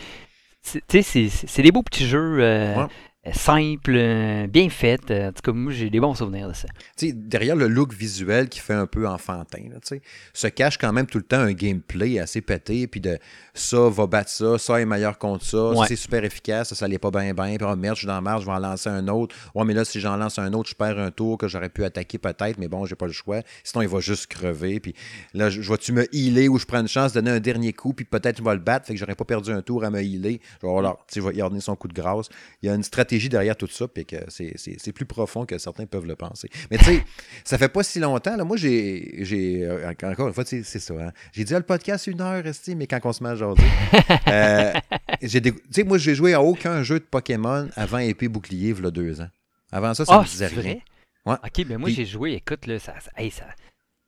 c'est- 0.63 0.79
tu 0.87 0.99
sais, 0.99 1.03
c'est- 1.03 1.29
c'est 1.29 1.47
c'est 1.49 1.63
des 1.63 1.73
beaux 1.73 1.83
petits 1.83 2.07
jeux 2.07 2.39
euh, 2.41 2.77
Ouais. 2.77 2.87
Simples, 3.31 3.95
euh, 3.95 4.47
bien 4.49 4.69
faits. 4.69 5.11
Euh, 5.11 5.29
En 5.29 5.33
tout 5.33 5.43
cas, 5.43 5.53
moi, 5.53 5.73
j'ai 5.73 5.91
des 5.91 6.01
bons 6.01 6.15
souvenirs 6.15 6.49
de 6.49 6.55
ça. 6.55 6.67
Tu 6.97 7.13
derrière 7.13 7.55
le 7.55 7.69
look 7.69 7.93
visuel 7.93 8.49
qui 8.49 8.59
fait 8.59 8.75
un 8.75 8.87
peu 8.87 9.07
enfantin, 9.07 9.63
là, 9.71 9.77
tu 9.87 10.01
se 10.35 10.47
cache 10.49 10.77
quand 10.77 10.93
même 10.93 11.07
tout 11.07 11.19
le 11.19 11.25
temps 11.25 11.39
un 11.39 11.53
gameplay 11.53 12.19
assez 12.19 12.41
pété, 12.41 12.87
puis 12.89 13.01
de 13.01 13.19
ça 13.55 13.89
va 13.89 14.07
battre 14.09 14.31
ça, 14.31 14.59
ça 14.59 14.81
est 14.81 14.87
meilleur 14.87 15.19
contre 15.19 15.45
ça, 15.45 15.71
Ouais. 15.71 15.87
c'est 15.87 15.97
super 15.97 16.25
efficace, 16.25 16.71
ça, 16.71 16.75
ça 16.75 16.89
l'est 16.89 16.99
pas 16.99 17.11
bien 17.13 17.33
bien, 17.33 17.57
puis 17.57 17.67
oh 17.71 17.77
merde, 17.77 17.95
je 17.95 18.01
suis 18.01 18.07
dans 18.09 18.15
la 18.15 18.21
marge, 18.21 18.43
je 18.43 18.47
vais 18.47 18.53
en 18.53 18.59
lancer 18.59 18.89
un 18.89 19.07
autre. 19.09 19.37
Ouais, 19.55 19.65
mais 19.65 19.75
là, 19.75 19.85
si 19.85 20.01
j'en 20.01 20.17
lance 20.17 20.39
un 20.41 20.53
autre, 20.53 20.71
je 20.71 20.75
perds 20.75 20.99
un 20.99 21.11
tour 21.13 21.39
que 21.39 21.47
j'aurais 21.47 21.69
pu 21.69 21.85
attaquer 21.85 22.19
peut-être, 22.19 22.59
mais 22.59 22.67
bon, 22.69 22.87
j'ai 22.87 22.97
pas 22.97 23.07
le 23.07 23.13
choix. 23.13 23.43
Sinon, 23.63 23.83
il 23.83 23.89
va 23.89 24.01
juste 24.01 24.27
crever, 24.27 24.81
puis 24.81 24.95
là, 25.33 25.49
je, 25.49 25.61
vais-tu 25.61 25.93
me 25.93 26.13
healer 26.15 26.49
ou 26.49 26.59
je 26.59 26.67
prends 26.67 26.81
une 26.81 26.89
chance 26.89 27.13
de 27.13 27.21
donner 27.21 27.37
un 27.37 27.41
dernier 27.41 27.73
coup, 27.73 27.93
puis 27.93 28.05
peut-être 28.05 28.39
je 28.39 28.43
vais 28.43 28.55
le 28.55 28.61
battre, 28.61 28.87
fait 28.87 28.95
que 28.95 28.99
j'aurais 28.99 29.15
pas 29.15 29.25
perdu 29.25 29.53
un 29.53 29.63
tour 29.63 29.85
à 29.85 29.91
me 29.91 30.03
healer. 30.03 30.41
Je 30.61 30.67
vais, 30.67 30.73
voilà, 30.73 30.97
tu 31.07 31.15
sais, 31.15 31.21
je 31.21 31.27
vais 31.29 31.35
y 31.35 31.39
donner 31.39 31.61
son 31.61 31.77
coup 31.77 31.87
de 31.89 31.95
grâce. 31.95 32.29
Il 32.63 32.67
y 32.67 32.69
a 32.69 32.75
une 32.75 32.83
stratégie 32.83 33.12
derrière 33.29 33.57
tout 33.57 33.67
ça, 33.67 33.89
puis 33.89 34.05
que 34.07 34.17
c'est- 34.29 34.93
plus 34.93 35.05
profond 35.07 35.47
que 35.47 35.59
certains 35.59 35.87
peuvent 35.87 36.07
le 36.07 36.17
penser. 36.17 36.49
Mais 36.71 36.79
tu 36.79 36.85
sais, 36.85 37.05
ça 37.45 37.59
fait 37.59 37.69
pas 37.69 37.83
si 37.83 37.99
longtemps. 37.99 38.37
Là, 38.37 38.45
moi, 38.45 38.57
j'ai. 38.57 39.65
euh, 39.65 39.93
encore 40.05 40.29
une 40.29 40.35
fois, 40.35 40.45
c'est 40.45 40.63
ça. 40.63 40.95
hein. 40.95 41.13
J'ai 41.33 41.45
dit, 41.45 41.55
ah, 41.55 41.59
le 41.59 41.65
podcast, 41.65 42.07
une 42.07 42.21
heure, 42.21 42.43
mais 42.77 42.87
quand 42.87 43.01
on 43.05 43.13
se 43.13 43.23
met 43.23 43.31
à 43.31 43.35
jaser. 43.37 43.63
euh, 44.29 44.73
tu 45.21 45.29
sais, 45.71 45.85
moi, 45.85 45.99
j'ai 45.99 46.15
joué 46.15 46.35
à 46.35 46.43
aucun 46.43 46.83
jeu 46.83 46.99
de 46.99 47.05
Pokémon 47.05 47.69
avant 47.77 47.99
Épée 47.99 48.29
Bouclier, 48.29 48.75
il 48.77 48.83
y 48.83 48.87
a 48.87 48.91
deux 48.91 49.21
ans. 49.21 49.29
Avant 49.71 49.95
ça, 49.95 50.05
ça 50.05 50.15
Ah, 50.17 50.21
me 50.23 50.25
disait 50.27 50.49
c'est 50.49 50.61
rien. 50.61 50.73
vrai? 50.75 50.83
Ouais. 51.25 51.37
Ok, 51.45 51.67
ben 51.67 51.79
moi 51.79 51.87
Puis- 51.87 51.95
j'ai 51.95 52.05
joué, 52.05 52.33
écoute, 52.33 52.67
là, 52.67 52.79
ça. 52.79 52.95
hey, 53.17 53.31
ça... 53.31 53.45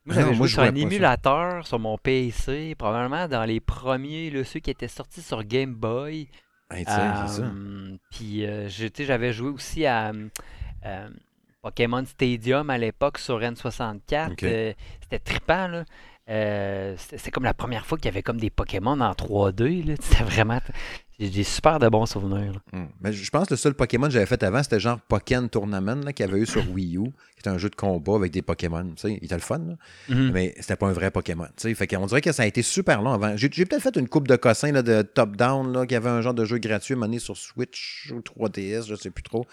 Moi 0.07 0.15
Ah 0.17 0.21
j'avais 0.21 0.35
joué 0.35 0.47
sur 0.47 0.59
un 0.61 0.65
ça. 0.71 0.77
émulateur 0.77 1.65
sur 1.65 1.79
mon 1.79 1.97
PC, 1.97 2.75
probablement 2.77 3.27
dans 3.27 3.43
les 3.43 3.59
premiers, 3.59 4.29
là, 4.29 4.43
ceux 4.43 4.59
qui 4.59 4.69
étaient 4.69 4.87
sortis 4.87 5.23
sur 5.23 5.43
Game 5.43 5.73
Boy. 5.73 6.27
Hey. 6.71 6.85
Euh, 6.87 7.95
Puis 8.11 8.45
euh, 8.45 8.67
j'ai- 8.69 8.89
tu 8.89 9.03
sais, 9.03 9.07
j'avais 9.07 9.33
joué 9.33 9.49
aussi 9.49 9.85
à 9.85 10.11
euh, 10.85 11.09
Pokémon 11.61 12.03
Stadium 12.05 12.69
à 12.69 12.77
l'époque 12.77 13.17
sur 13.19 13.39
N64. 13.39 14.31
Ok. 14.31 14.43
Euh, 14.43 14.73
C'était 15.03 15.19
trippant, 15.19 15.67
là. 15.67 15.85
Euh, 16.27 16.95
c'est 16.97 17.29
comme 17.29 17.43
la 17.43 17.53
première 17.53 17.85
fois 17.85 17.99
qu'il 17.99 18.05
y 18.05 18.09
avait 18.09 18.23
comme 18.23 18.39
des 18.39 18.49
Pokémon 18.49 18.99
en 18.99 19.11
3D. 19.13 19.83
là. 19.85 19.93
C'était 19.99 20.23
vraiment. 20.23 20.59
J'ai 21.19 21.29
des 21.29 21.43
super 21.43 21.79
de 21.79 21.87
bons 21.87 22.05
souvenirs. 22.05 22.59
Hmm. 22.73 22.87
Mais 22.99 23.13
je 23.13 23.29
pense 23.29 23.47
que 23.47 23.53
le 23.53 23.57
seul 23.57 23.73
Pokémon 23.73 24.07
que 24.07 24.13
j'avais 24.13 24.25
fait 24.25 24.43
avant, 24.43 24.61
c'était 24.61 24.81
genre 24.81 24.99
Pokémon 24.99 25.47
Tournament 25.47 26.01
qu'il 26.13 26.25
y 26.25 26.29
avait 26.29 26.39
eu 26.39 26.45
sur 26.45 26.69
Wii 26.73 26.97
U, 26.97 27.03
qui 27.03 27.39
était 27.39 27.49
un 27.49 27.57
jeu 27.57 27.69
de 27.69 27.75
combat 27.75 28.15
avec 28.15 28.31
des 28.31 28.41
Pokémon. 28.41 28.83
Tu 28.95 29.01
sais, 29.01 29.17
il 29.21 29.25
était 29.25 29.35
le 29.35 29.41
fun, 29.41 29.59
là. 29.59 29.75
Mhm. 30.09 30.31
mais 30.31 30.53
c'était 30.59 30.75
pas 30.75 30.87
un 30.87 30.91
vrai 30.91 31.11
Pokémon. 31.11 31.45
tu 31.55 31.69
sais. 31.69 31.73
Fait 31.73 31.87
qu'on 31.87 32.05
dirait 32.05 32.21
que 32.21 32.31
ça 32.33 32.43
a 32.43 32.45
été 32.45 32.61
super 32.61 33.01
long 33.01 33.13
avant. 33.13 33.37
J'ai 33.37 33.49
peut-être 33.49 33.81
fait 33.81 33.95
une 33.95 34.09
coupe 34.09 34.27
de 34.27 34.35
cossins 34.35 34.71
là, 34.71 34.81
de 34.81 35.01
top-down, 35.03 35.87
qui 35.87 35.95
avait 35.95 36.09
un 36.09 36.21
genre 36.21 36.33
de 36.33 36.43
jeu 36.43 36.57
gratuit 36.57 36.95
donné 36.95 37.19
sur 37.19 37.37
Switch 37.37 38.11
ou 38.13 38.19
3DS, 38.19 38.87
je 38.87 38.95
sais 38.95 39.11
plus 39.11 39.23
trop. 39.23 39.45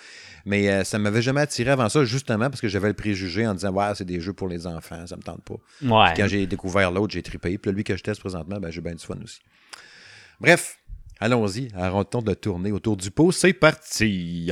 Mais 0.45 0.69
euh, 0.69 0.85
ça 0.85 0.99
m'avait 0.99 1.23
jamais 1.23 1.43
attiré 1.43 1.71
avant 1.71 1.89
ça, 1.89 2.05
justement 2.05 2.51
parce 2.51 2.61
que 2.61 2.69
j'avais 2.69 2.89
le 2.89 2.95
préjugé 2.95 3.47
en 3.47 3.55
disant 3.55 3.73
Ouais, 3.73 3.93
c'est 3.95 4.05
des 4.05 4.21
jeux 4.21 4.33
pour 4.33 4.49
les 4.49 4.67
enfants, 4.67 5.07
ça 5.07 5.17
me 5.17 5.23
tente 5.23 5.43
pas. 5.43 5.55
Ouais. 5.83 6.13
Puis 6.13 6.23
quand 6.23 6.29
j'ai 6.29 6.47
découvert 6.47 6.91
l'autre, 6.91 7.13
j'ai 7.13 7.23
trippé. 7.23 7.57
Puis 7.59 7.71
là, 7.71 7.77
lui 7.77 7.85
que 7.85 7.97
je 7.97 8.03
teste 8.03 8.21
présentement, 8.21 8.59
ben, 8.59 8.71
j'ai 8.71 8.81
bien 8.81 8.95
du 8.95 9.05
fun 9.05 9.17
aussi. 9.23 9.41
Bref, 10.41 10.79
allons-y. 11.23 11.69
Arrêtons 11.77 12.21
de 12.23 12.35
tourner 12.35 12.73
autour 12.73 12.97
du 12.97 13.11
pot. 13.11 13.33
C'est 13.33 13.53
parti! 13.53 14.51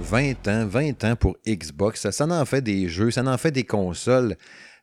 20 0.00 0.48
ans, 0.48 0.66
20 0.66 1.04
ans 1.04 1.16
pour 1.16 1.36
Xbox. 1.46 2.10
Ça, 2.10 2.26
en 2.26 2.44
fait 2.44 2.62
des 2.62 2.88
jeux, 2.88 3.10
ça 3.10 3.22
en 3.24 3.38
fait 3.38 3.50
des 3.52 3.64
consoles. 3.64 4.36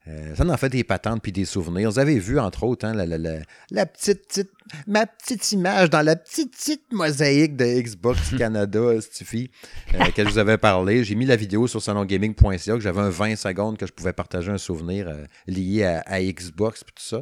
euh, 0.08 0.34
ça 0.36 0.46
en 0.46 0.58
fait 0.58 0.70
des 0.70 0.84
patentes 0.86 1.22
puis 1.22 1.32
des 1.34 1.44
souvenirs. 1.46 1.92
Vous 1.92 2.00
avez 2.00 2.18
vu, 2.18 2.40
entre 2.40 2.64
autres, 2.64 2.86
hein, 2.86 2.94
la, 2.94 3.06
la- 3.06 3.18
la- 3.18 3.40
la 3.72 3.86
petite, 3.86 4.26
petite- 4.28 4.52
ma 4.88 5.06
petite 5.06 5.52
image 5.52 5.90
dans 5.90 6.02
la 6.02 6.16
petite, 6.16 6.52
petite 6.52 6.92
mosaïque 6.92 7.56
de 7.56 7.66
Xbox 7.66 8.20
Canada, 8.38 9.02
Stiffy, 9.02 9.50
euh, 9.94 10.06
que 10.16 10.24
je 10.24 10.30
vous 10.30 10.38
avais 10.38 10.58
parlé. 10.58 11.04
J'ai 11.04 11.16
mis 11.16 11.26
la 11.26 11.36
vidéo 11.36 11.68
sur 11.68 11.82
salongaming.ca, 11.82 12.74
que 12.74 12.80
j'avais 12.80 13.02
un 13.02 13.10
20 13.10 13.36
secondes 13.36 13.78
que 13.78 13.86
je 13.86 13.94
pouvais 13.94 14.14
partager 14.14 14.52
un 14.52 14.58
souvenir 14.58 15.08
euh, 15.08 15.26
lié 15.48 15.84
à, 15.84 16.04
à 16.06 16.22
Xbox 16.22 16.84
puis 16.84 16.94
tout 16.96 17.04
ça. 17.04 17.22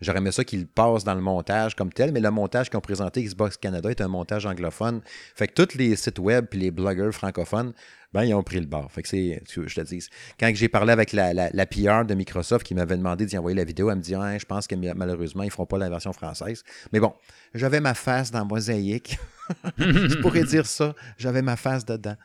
J'aurais 0.00 0.18
aimé 0.18 0.32
ça 0.32 0.44
qu'il 0.44 0.66
passe 0.66 1.04
dans 1.04 1.14
le 1.14 1.20
montage 1.20 1.74
comme 1.74 1.92
tel, 1.92 2.12
mais 2.12 2.20
le 2.20 2.30
montage 2.30 2.68
qu'ils 2.68 2.76
ont 2.76 2.82
présenté 2.82 3.22
Xbox 3.22 3.56
Canada 3.56 3.90
est 3.90 4.00
un 4.00 4.08
montage 4.08 4.46
anglophone. 4.46 5.00
Fait 5.34 5.48
que 5.48 5.54
tous 5.54 5.76
les 5.76 5.96
sites 5.96 6.18
web 6.18 6.46
puis 6.50 6.60
les 6.60 6.70
blogueurs 6.70 7.12
francophones, 7.12 7.72
ben, 8.12 8.24
ils 8.24 8.34
ont 8.34 8.42
pris 8.42 8.60
le 8.60 8.66
bord. 8.66 8.90
Fait 8.90 9.02
que 9.02 9.08
c'est, 9.08 9.42
je 9.46 9.74
te 9.74 9.80
dis, 9.82 10.06
quand 10.38 10.50
j'ai 10.54 10.68
parlé 10.68 10.92
avec 10.92 11.12
la, 11.12 11.34
la, 11.34 11.50
la 11.52 11.66
PR 11.66 12.04
de 12.06 12.14
Microsoft 12.14 12.66
qui 12.66 12.74
m'avait 12.74 12.96
demandé 12.96 13.26
d'y 13.26 13.36
envoyer 13.36 13.56
la 13.56 13.64
vidéo, 13.64 13.90
elle 13.90 13.96
me 13.96 14.02
dit, 14.02 14.14
je 14.14 14.44
pense 14.44 14.66
que 14.66 14.74
malheureusement, 14.74 15.42
ils 15.42 15.50
feront 15.50 15.66
pas 15.66 15.78
la 15.78 15.90
version 15.90 16.12
française. 16.12 16.62
Mais 16.92 17.00
bon, 17.00 17.12
j'avais 17.54 17.80
ma 17.80 17.94
face 17.94 18.30
dans 18.30 18.44
Mosaïque. 18.44 19.18
je 19.78 20.16
pourrais 20.20 20.44
dire 20.44 20.66
ça. 20.66 20.94
J'avais 21.18 21.42
ma 21.42 21.56
face 21.56 21.84
dedans. 21.84 22.16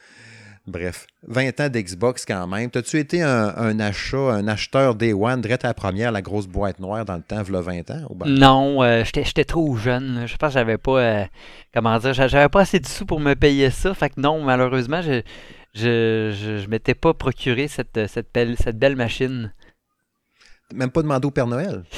Bref, 0.68 1.08
20 1.28 1.60
ans 1.60 1.70
d'Xbox 1.70 2.24
quand 2.24 2.46
même. 2.46 2.70
T'as-tu 2.70 3.00
été 3.00 3.24
un, 3.24 3.48
un 3.58 3.80
achat, 3.80 4.18
un 4.32 4.48
acheteur 4.48 4.94
Day 4.94 5.12
One, 5.12 5.42
direct 5.42 5.66
à 5.66 5.70
la 5.70 5.74
première, 5.74 6.12
la 6.12 6.22
grosse 6.22 6.46
boîte 6.46 6.80
noire 6.80 7.04
dans 7.04 7.16
le 7.16 7.24
temps, 7.24 7.42
v'là 7.42 7.62
20 7.62 7.90
ans? 7.90 8.06
ou 8.12 8.16
ben- 8.16 8.28
Non, 8.30 8.84
euh, 8.84 9.04
j'étais 9.04 9.44
trop 9.44 9.76
jeune. 9.76 10.20
là. 10.20 10.26
Je 10.28 10.36
pense 10.38 10.50
que 10.50 10.54
j'avais 10.54 10.78
pas. 10.78 11.00
euh, 11.02 11.26
comment 11.74 11.98
dire 11.98 12.14
j'a- 12.14 12.28
J'avais 12.28 12.48
pas 12.50 12.62
assez 12.62 12.80
de 12.80 12.86
sous 12.86 13.08
pour 13.08 13.20
me 13.20 13.34
payer 13.34 13.72
ça. 13.72 13.96
Fait 13.96 14.10
que 14.12 14.22
non, 14.22 14.44
malheureusement, 14.44 15.02
je 15.02 15.24
je, 15.74 16.32
je, 16.38 16.58
je 16.62 16.68
m'étais 16.68 16.94
pas 16.96 17.14
procuré 17.16 17.68
cette, 17.68 18.08
cette, 18.08 18.28
belle, 18.34 18.56
cette 18.58 18.78
belle 18.78 18.96
machine. 18.98 19.54
Même 20.76 20.92
pas 20.92 21.02
demandé 21.02 21.26
au 21.28 21.32
Père 21.32 21.48
Noël? 21.48 21.84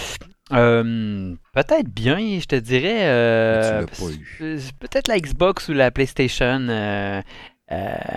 Euh, 0.56 1.36
peut-être 1.54 1.90
bien, 1.90 2.18
je 2.40 2.46
te 2.46 2.56
dirais. 2.56 3.02
euh, 3.04 3.86
Peut-être 4.80 5.08
la 5.08 5.20
Xbox 5.20 5.70
ou 5.70 5.74
la 5.74 5.92
PlayStation. 5.92 6.60
euh, 6.70 7.22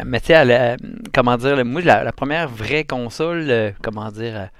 mais 0.04 0.20
tu 0.20 0.26
sais, 0.26 0.76
comment 1.14 1.36
dire, 1.36 1.64
moi, 1.64 1.80
la, 1.82 2.04
la 2.04 2.12
première 2.12 2.48
vraie 2.48 2.84
console, 2.84 3.74
comment 3.82 4.10
dire, 4.10 4.50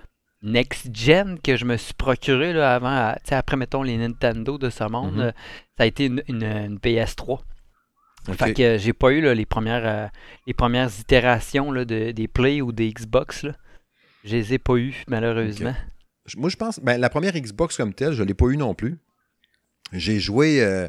next-gen 0.42 1.38
que 1.42 1.56
je 1.56 1.64
me 1.64 1.76
suis 1.76 1.95
procuré 1.95 2.52
là, 2.52 2.75
avant, 2.75 3.12
tu 3.25 3.30
sais, 3.30 3.35
après, 3.35 3.56
mettons, 3.56 3.83
les 3.83 3.97
Nintendo 3.97 4.59
de 4.59 4.71
ce 4.71 4.85
monde, 4.85 5.16
Mhm. 5.16 5.33
ça 5.76 5.83
a 5.83 5.87
été 5.87 6.06
une, 6.06 6.23
une- 6.28 6.42
une 6.45 6.78
PS3. 6.78 7.40
Ok. 8.28 8.35
Fait 8.37 8.54
que 8.54 8.78
j'ai 8.78 8.92
pas 8.92 9.11
eu 9.12 9.21
là, 9.21 9.35
les, 9.35 9.47
premières, 9.47 10.11
les 10.47 10.54
premières 10.54 10.90
itérations 10.99 11.71
là, 11.71 11.85
de, 11.85 12.11
des 12.11 12.26
Play 12.28 12.61
ou 12.61 12.73
des 12.73 12.90
Xbox. 12.92 13.45
Là. 13.45 13.52
Je 14.25 14.35
les 14.37 14.54
ai 14.54 14.59
pas 14.59 14.76
eu 14.76 15.04
malheureusement. 15.09 15.75
Moi, 16.37 16.49
je 16.50 16.56
pense, 16.56 16.80
ben, 16.80 16.99
la 16.99 17.09
première 17.11 17.33
Xbox 17.35 17.76
comme 17.76 17.95
telle, 17.95 18.12
je 18.12 18.23
ne 18.23 18.28
l'ai 18.28 18.35
pas 18.35 18.47
eu 18.47 18.56
non 18.56 18.75
plus. 18.75 18.99
J'ai 19.92 20.18
joué, 20.18 20.62
euh, 20.62 20.88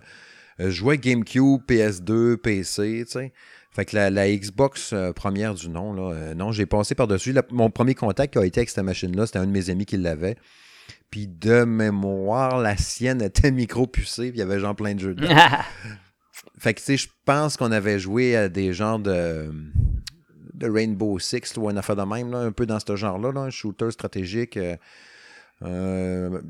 euh, 0.59 0.69
joué 0.71 0.97
GameCube, 0.97 1.61
PS2, 1.67 2.37
PC, 2.37 3.03
tu 3.05 3.11
sais. 3.11 3.33
Fait 3.71 3.85
que 3.85 3.95
la, 3.95 4.09
la 4.09 4.27
Xbox 4.35 4.91
euh, 4.93 5.13
première 5.13 5.53
du 5.53 5.69
nom, 5.69 5.93
là, 5.93 6.11
euh, 6.11 6.33
non, 6.33 6.51
j'ai 6.51 6.65
passé 6.65 6.95
par-dessus. 6.95 7.35
Mon 7.51 7.69
premier 7.69 7.93
contact 7.93 8.33
qui 8.33 8.39
a 8.39 8.45
été 8.45 8.61
avec 8.61 8.69
cette 8.69 8.83
machine-là, 8.83 9.27
c'était 9.27 9.37
un 9.37 9.45
de 9.45 9.51
mes 9.51 9.69
amis 9.69 9.85
qui 9.85 9.97
l'avait. 9.97 10.35
Puis 11.11 11.27
de 11.27 11.63
mémoire, 11.63 12.57
la 12.57 12.75
sienne 12.75 13.21
était 13.21 13.51
micro-pucée, 13.51 14.29
puis 14.31 14.37
il 14.37 14.39
y 14.39 14.41
avait 14.41 14.59
genre 14.59 14.75
plein 14.75 14.95
de 14.95 14.99
jeux 14.99 15.13
dedans. 15.13 15.35
Fait 16.57 16.73
que, 16.73 16.79
tu 16.79 16.85
sais, 16.85 16.97
je 16.97 17.07
pense 17.25 17.55
qu'on 17.55 17.71
avait 17.71 17.99
joué 17.99 18.35
à 18.35 18.49
des 18.49 18.73
genres 18.73 18.97
de, 18.97 19.51
de 20.55 20.69
Rainbow 20.69 21.19
Six 21.19 21.55
ou 21.57 21.69
une 21.69 21.77
affaire 21.77 21.95
de 21.95 22.01
même, 22.01 22.31
là, 22.31 22.39
un 22.39 22.51
peu 22.51 22.65
dans 22.65 22.79
ce 22.79 22.95
genre-là, 22.95 23.31
là, 23.31 23.41
un 23.41 23.49
shooter 23.51 23.91
stratégique. 23.91 24.57
euh, 24.57 24.75
euh, 25.63 26.41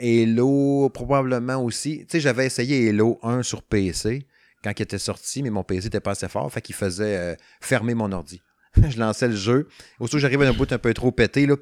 Halo, 0.00 0.90
probablement 0.90 1.62
aussi. 1.62 2.00
Tu 2.00 2.06
sais, 2.08 2.20
j'avais 2.20 2.46
essayé 2.46 2.88
Halo 2.88 3.18
1 3.22 3.42
sur 3.42 3.62
PC 3.62 4.26
quand 4.62 4.72
il 4.76 4.82
était 4.82 4.98
sorti, 4.98 5.42
mais 5.42 5.50
mon 5.50 5.62
PC 5.62 5.84
n'était 5.84 6.00
pas 6.00 6.12
assez 6.12 6.28
fort, 6.28 6.52
fait 6.52 6.60
qu'il 6.60 6.74
faisait 6.74 7.16
euh, 7.16 7.34
fermer 7.60 7.94
mon 7.94 8.10
ordi. 8.12 8.42
je 8.90 8.98
lançais 8.98 9.28
le 9.28 9.36
jeu. 9.36 9.68
Aussitôt 10.00 10.18
j'arrivais 10.18 10.46
à 10.46 10.50
un 10.50 10.52
bout 10.52 10.70
un 10.70 10.78
peu 10.78 10.92
trop 10.92 11.12
pété, 11.12 11.46
là, 11.46 11.56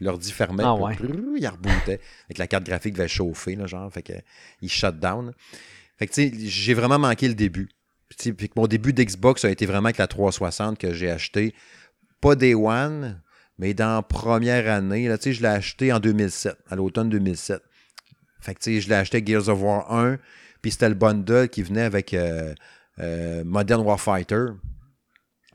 l'ordi 0.00 0.32
fermait. 0.32 0.64
Ah 0.64 0.74
ouais. 0.74 0.96
il 1.36 1.46
rebootait. 1.46 2.00
Fait 2.28 2.34
que 2.34 2.38
la 2.38 2.46
carte 2.46 2.64
graphique 2.64 2.94
devait 2.94 3.08
chauffer, 3.08 3.54
là, 3.54 3.66
genre. 3.66 3.92
Fait 3.92 4.02
que 4.02 4.14
il 4.60 4.70
shut 4.70 4.98
down. 4.98 5.32
Fait 5.98 6.06
que, 6.06 6.12
tu 6.12 6.30
sais, 6.30 6.48
j'ai 6.48 6.74
vraiment 6.74 6.98
manqué 6.98 7.28
le 7.28 7.34
début. 7.34 7.68
Puis, 8.16 8.50
mon 8.56 8.66
début 8.66 8.92
d'Xbox 8.92 9.44
a 9.44 9.50
été 9.50 9.66
vraiment 9.66 9.86
avec 9.86 9.98
la 9.98 10.06
360 10.06 10.78
que 10.78 10.92
j'ai 10.94 11.10
acheté. 11.10 11.54
Pas 12.20 12.34
Day 12.34 12.54
One, 12.54 13.20
mais 13.58 13.74
dans 13.74 13.96
la 13.96 14.02
première 14.02 14.70
année. 14.72 15.08
Là, 15.08 15.18
tu 15.18 15.24
sais, 15.24 15.32
je 15.32 15.42
l'ai 15.42 15.48
acheté 15.48 15.92
en 15.92 16.00
2007, 16.00 16.56
à 16.70 16.76
l'automne 16.76 17.08
2007. 17.08 17.62
Fait 18.40 18.54
que, 18.54 18.60
tu 18.60 18.74
sais, 18.74 18.80
je 18.80 18.88
l'ai 18.88 18.94
acheté 18.94 19.22
Gears 19.24 19.48
of 19.48 19.60
War 19.60 19.92
1, 19.92 20.18
puis 20.62 20.70
c'était 20.70 20.88
le 20.88 20.94
bundle 20.94 21.48
qui 21.48 21.62
venait 21.62 21.82
avec 21.82 22.14
euh, 22.14 22.54
euh, 23.00 23.42
Modern 23.44 23.82
Warfighter. 23.84 24.46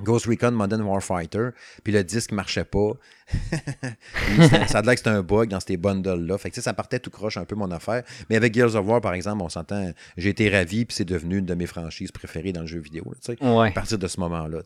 Ghost 0.02 0.26
Recon 0.26 0.52
Modern 0.52 0.82
Warfighter, 0.82 1.50
puis 1.84 1.94
le 1.94 2.04
disque 2.04 2.32
marchait 2.32 2.64
pas. 2.64 2.94
ça 4.68 4.80
a 4.80 4.82
l'air 4.82 4.94
que 4.94 4.98
c'était 4.98 5.10
un 5.12 5.22
bug 5.22 5.50
dans 5.50 5.60
ces 5.60 5.78
bundles-là. 5.78 6.38
Fait 6.40 6.50
que 6.50 6.60
ça 6.60 6.74
partait 6.74 7.00
tout 7.00 7.12
croche 7.12 7.38
un 7.38 7.46
peu 7.46 7.56
mon 7.56 7.70
affaire. 7.70 8.04
Mais 8.30 8.36
avec 8.36 8.56
Gears 8.56 8.76
of 8.76 8.88
War, 8.88 9.02
par 9.02 9.14
exemple, 9.14 9.44
on 9.44 9.50
s'entend, 9.50 9.92
j'ai 10.18 10.30
été 10.30 10.50
ravi, 10.50 10.86
puis 10.86 10.96
c'est 10.96 11.06
devenu 11.06 11.38
une 11.38 11.46
de 11.46 11.54
mes 11.54 11.68
franchises 11.68 12.12
préférées 12.12 12.52
dans 12.52 12.62
le 12.62 12.68
jeu 12.68 12.80
vidéo. 12.80 13.14
À 13.68 13.72
partir 13.72 14.00
de 14.00 14.08
ce 14.08 14.20
moment-là. 14.20 14.62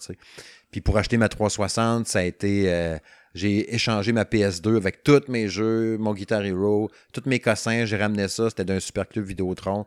Puis 0.72 0.80
pour 0.80 0.98
acheter 0.98 1.18
ma 1.18 1.28
360, 1.28 2.08
ça 2.08 2.20
a 2.20 2.24
été. 2.24 2.72
Euh, 2.72 2.98
j'ai 3.34 3.74
échangé 3.74 4.12
ma 4.12 4.24
PS2 4.24 4.78
avec 4.78 5.04
tous 5.04 5.24
mes 5.28 5.48
jeux, 5.48 5.98
mon 5.98 6.14
Guitar 6.14 6.44
Hero, 6.44 6.90
tous 7.14 7.24
mes 7.28 7.40
cossins, 7.40 7.86
j'ai 7.86 7.98
ramené 7.98 8.28
ça. 8.28 8.50
C'était 8.50 8.66
d'un 8.66 8.80
super 8.80 9.08
club 9.08 9.26
Vidéotron. 9.26 9.86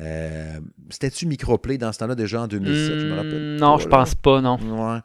Euh, 0.00 0.58
C'était-tu 0.90 1.26
Microplay 1.26 1.78
dans 1.78 1.92
ce 1.92 1.98
temps-là 1.98 2.14
déjà 2.14 2.42
en 2.42 2.46
2007, 2.46 2.98
je 2.98 3.06
me 3.06 3.14
rappelle? 3.14 3.56
Hmm, 3.56 3.60
non, 3.60 3.78
je 3.78 3.88
pense 3.88 4.14
pas, 4.14 4.40
non. 4.40 4.56
Ouais. 4.58 5.00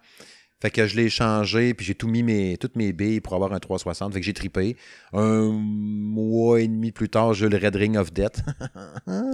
Fait 0.60 0.72
que 0.72 0.88
je 0.88 0.96
l'ai 0.96 1.08
changé, 1.10 1.76
puis 1.76 1.86
j'ai 1.86 1.94
tout 1.94 2.08
mis 2.08 2.24
mes, 2.24 2.58
toutes 2.58 2.76
mes 2.76 2.92
billes 2.92 3.22
pour 3.22 3.36
avoir 3.36 3.54
un 3.54 3.60
360. 3.60 4.12
Fait 4.14 4.20
que 4.20 4.26
j'ai 4.26 4.34
tripé. 4.34 4.76
Un 5.14 5.52
mois 5.52 6.62
et 6.62 6.68
demi 6.68 6.92
plus 6.92 7.10
tard, 7.10 7.34
j'ai 7.34 7.48
le 7.48 7.58
Red 7.58 7.76
Ring 7.76 7.96
of 7.96 8.12
Death. 8.12 8.42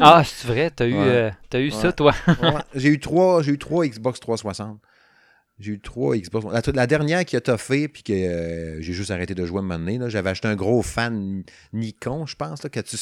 ah, 0.01 0.21
c'est 0.25 0.47
vrai, 0.49 0.69
t'as 0.69 0.85
eu, 0.85 0.95
euh, 0.95 1.31
as 1.53 1.59
eu 1.59 1.71
ça, 1.71 1.93
toi. 1.93 2.13
J'ai 2.75 2.89
eu 2.89 2.99
trois, 2.99 3.41
j'ai 3.41 3.53
eu 3.53 3.57
trois 3.57 3.87
Xbox 3.87 4.19
360. 4.19 4.79
J'ai 5.59 5.73
eu 5.73 5.79
trois 5.79 6.17
Xbox. 6.17 6.45
La, 6.73 6.87
dernière 6.87 7.25
qui 7.25 7.35
a 7.35 7.41
toffé, 7.41 7.87
puis 7.87 8.03
que 8.03 8.13
euh, 8.13 8.81
j'ai 8.81 8.93
juste 8.93 9.11
arrêté 9.11 9.35
de 9.35 9.45
jouer 9.45 9.57
à 9.57 9.59
un 9.59 9.63
moment 9.63 9.79
donné, 9.79 9.99
j'avais 10.09 10.31
acheté 10.31 10.47
un 10.47 10.55
gros 10.55 10.81
fan 10.81 11.43
Nikon, 11.73 12.25
je 12.25 12.35
pense, 12.35 12.63
là, 12.63 12.69
que 12.69 12.79
tu 12.79 12.97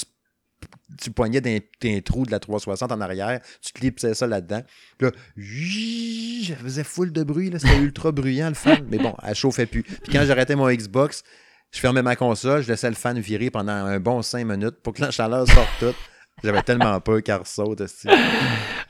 tu 1.01 1.11
poignais 1.11 1.41
d'un 1.41 1.59
trou 2.01 2.25
de 2.25 2.31
la 2.31 2.39
360 2.39 2.91
en 2.91 3.01
arrière, 3.01 3.41
tu 3.61 3.73
clipsais 3.73 4.13
ça 4.13 4.27
là-dedans. 4.27 4.61
Puis 4.97 5.07
là, 5.07 6.55
ça 6.55 6.61
faisait 6.61 6.83
full 6.83 7.11
de 7.11 7.23
bruit, 7.23 7.51
c'était 7.57 7.77
ultra 7.81 8.11
bruyant 8.11 8.49
le 8.49 8.53
fan. 8.53 8.85
Mais 8.89 8.97
bon, 8.97 9.15
elle 9.23 9.35
chauffait 9.35 9.65
plus. 9.65 9.83
Puis 9.83 10.11
quand 10.11 10.23
j'arrêtais 10.25 10.55
mon 10.55 10.69
Xbox, 10.69 11.23
je 11.71 11.79
fermais 11.79 12.01
ma 12.01 12.15
console, 12.15 12.61
je 12.63 12.67
laissais 12.67 12.89
le 12.89 12.95
fan 12.95 13.19
virer 13.19 13.49
pendant 13.49 13.71
un 13.71 13.99
bon 13.99 14.21
5 14.21 14.45
minutes 14.45 14.81
pour 14.83 14.93
que 14.93 15.01
la 15.01 15.11
chaleur 15.11 15.47
sorte 15.47 15.69
toute. 15.79 15.95
J'avais 16.43 16.61
tellement 16.63 16.99
peur 16.99 17.21
qu'elle 17.21 17.45
saute. 17.45 17.81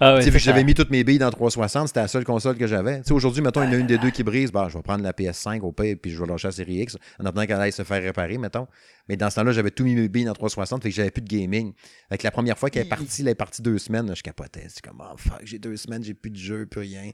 Ah 0.04 0.16
ouais, 0.16 0.32
j'avais 0.40 0.64
mis 0.64 0.74
toutes 0.74 0.90
mes 0.90 1.04
billes 1.04 1.20
dans 1.20 1.30
360, 1.30 1.90
c'était 1.90 2.00
la 2.00 2.08
seule 2.08 2.24
console 2.24 2.58
que 2.58 2.66
j'avais. 2.66 3.02
Aujourd'hui, 3.12 3.44
mettons, 3.44 3.62
il 3.62 3.68
y 3.68 3.70
en 3.70 3.74
a 3.74 3.76
une 3.76 3.88
des 3.88 4.00
deux 4.00 4.10
qui 4.10 4.24
brise, 4.24 4.52
bah, 4.52 4.68
je 4.68 4.78
vais 4.78 4.82
prendre 4.82 5.04
la 5.04 5.12
PS5 5.12 5.60
au 5.62 5.72
pire, 5.72 5.96
puis 6.02 6.12
je 6.12 6.20
vais 6.20 6.28
lâcher 6.28 6.48
la 6.48 6.52
série 6.54 6.78
X 6.78 6.98
en 7.20 7.26
attendant 7.26 7.46
qu'elle 7.46 7.62
aille 7.62 7.72
se 7.72 7.84
faire 7.84 8.02
réparer, 8.02 8.40
mettons. 8.40 8.68
Mais 9.08 9.16
dans 9.16 9.30
ce 9.30 9.36
temps-là, 9.36 9.52
j'avais 9.52 9.70
tout 9.70 9.84
mis 9.84 9.94
mes 9.94 10.10
billes 10.10 10.26
dans 10.26 10.34
360, 10.34 10.82
fait 10.82 10.90
que 10.90 10.96
j'avais 10.96 11.12
plus 11.12 11.22
de 11.22 11.28
gaming. 11.28 11.74
Avec 12.10 12.24
la 12.24 12.32
première 12.32 12.58
fois 12.58 12.72
qu'elle 12.72 12.88
est 12.88 12.90
partie, 12.90 13.22
elle 13.22 13.28
est 13.28 13.36
partie 13.36 13.62
deux 13.62 13.78
semaines, 13.78 14.12
je 14.16 14.24
capotais. 14.24 14.66
C'est 14.70 14.84
comme, 14.84 15.02
oh 15.02 15.16
fuck, 15.18 15.42
j'ai 15.44 15.60
deux 15.60 15.78
semaines, 15.78 16.04
j'ai 16.04 16.16
plus 16.16 16.32
de 16.32 16.38
jeu, 16.38 16.66
plus 16.66 16.82
rien. 16.82 17.12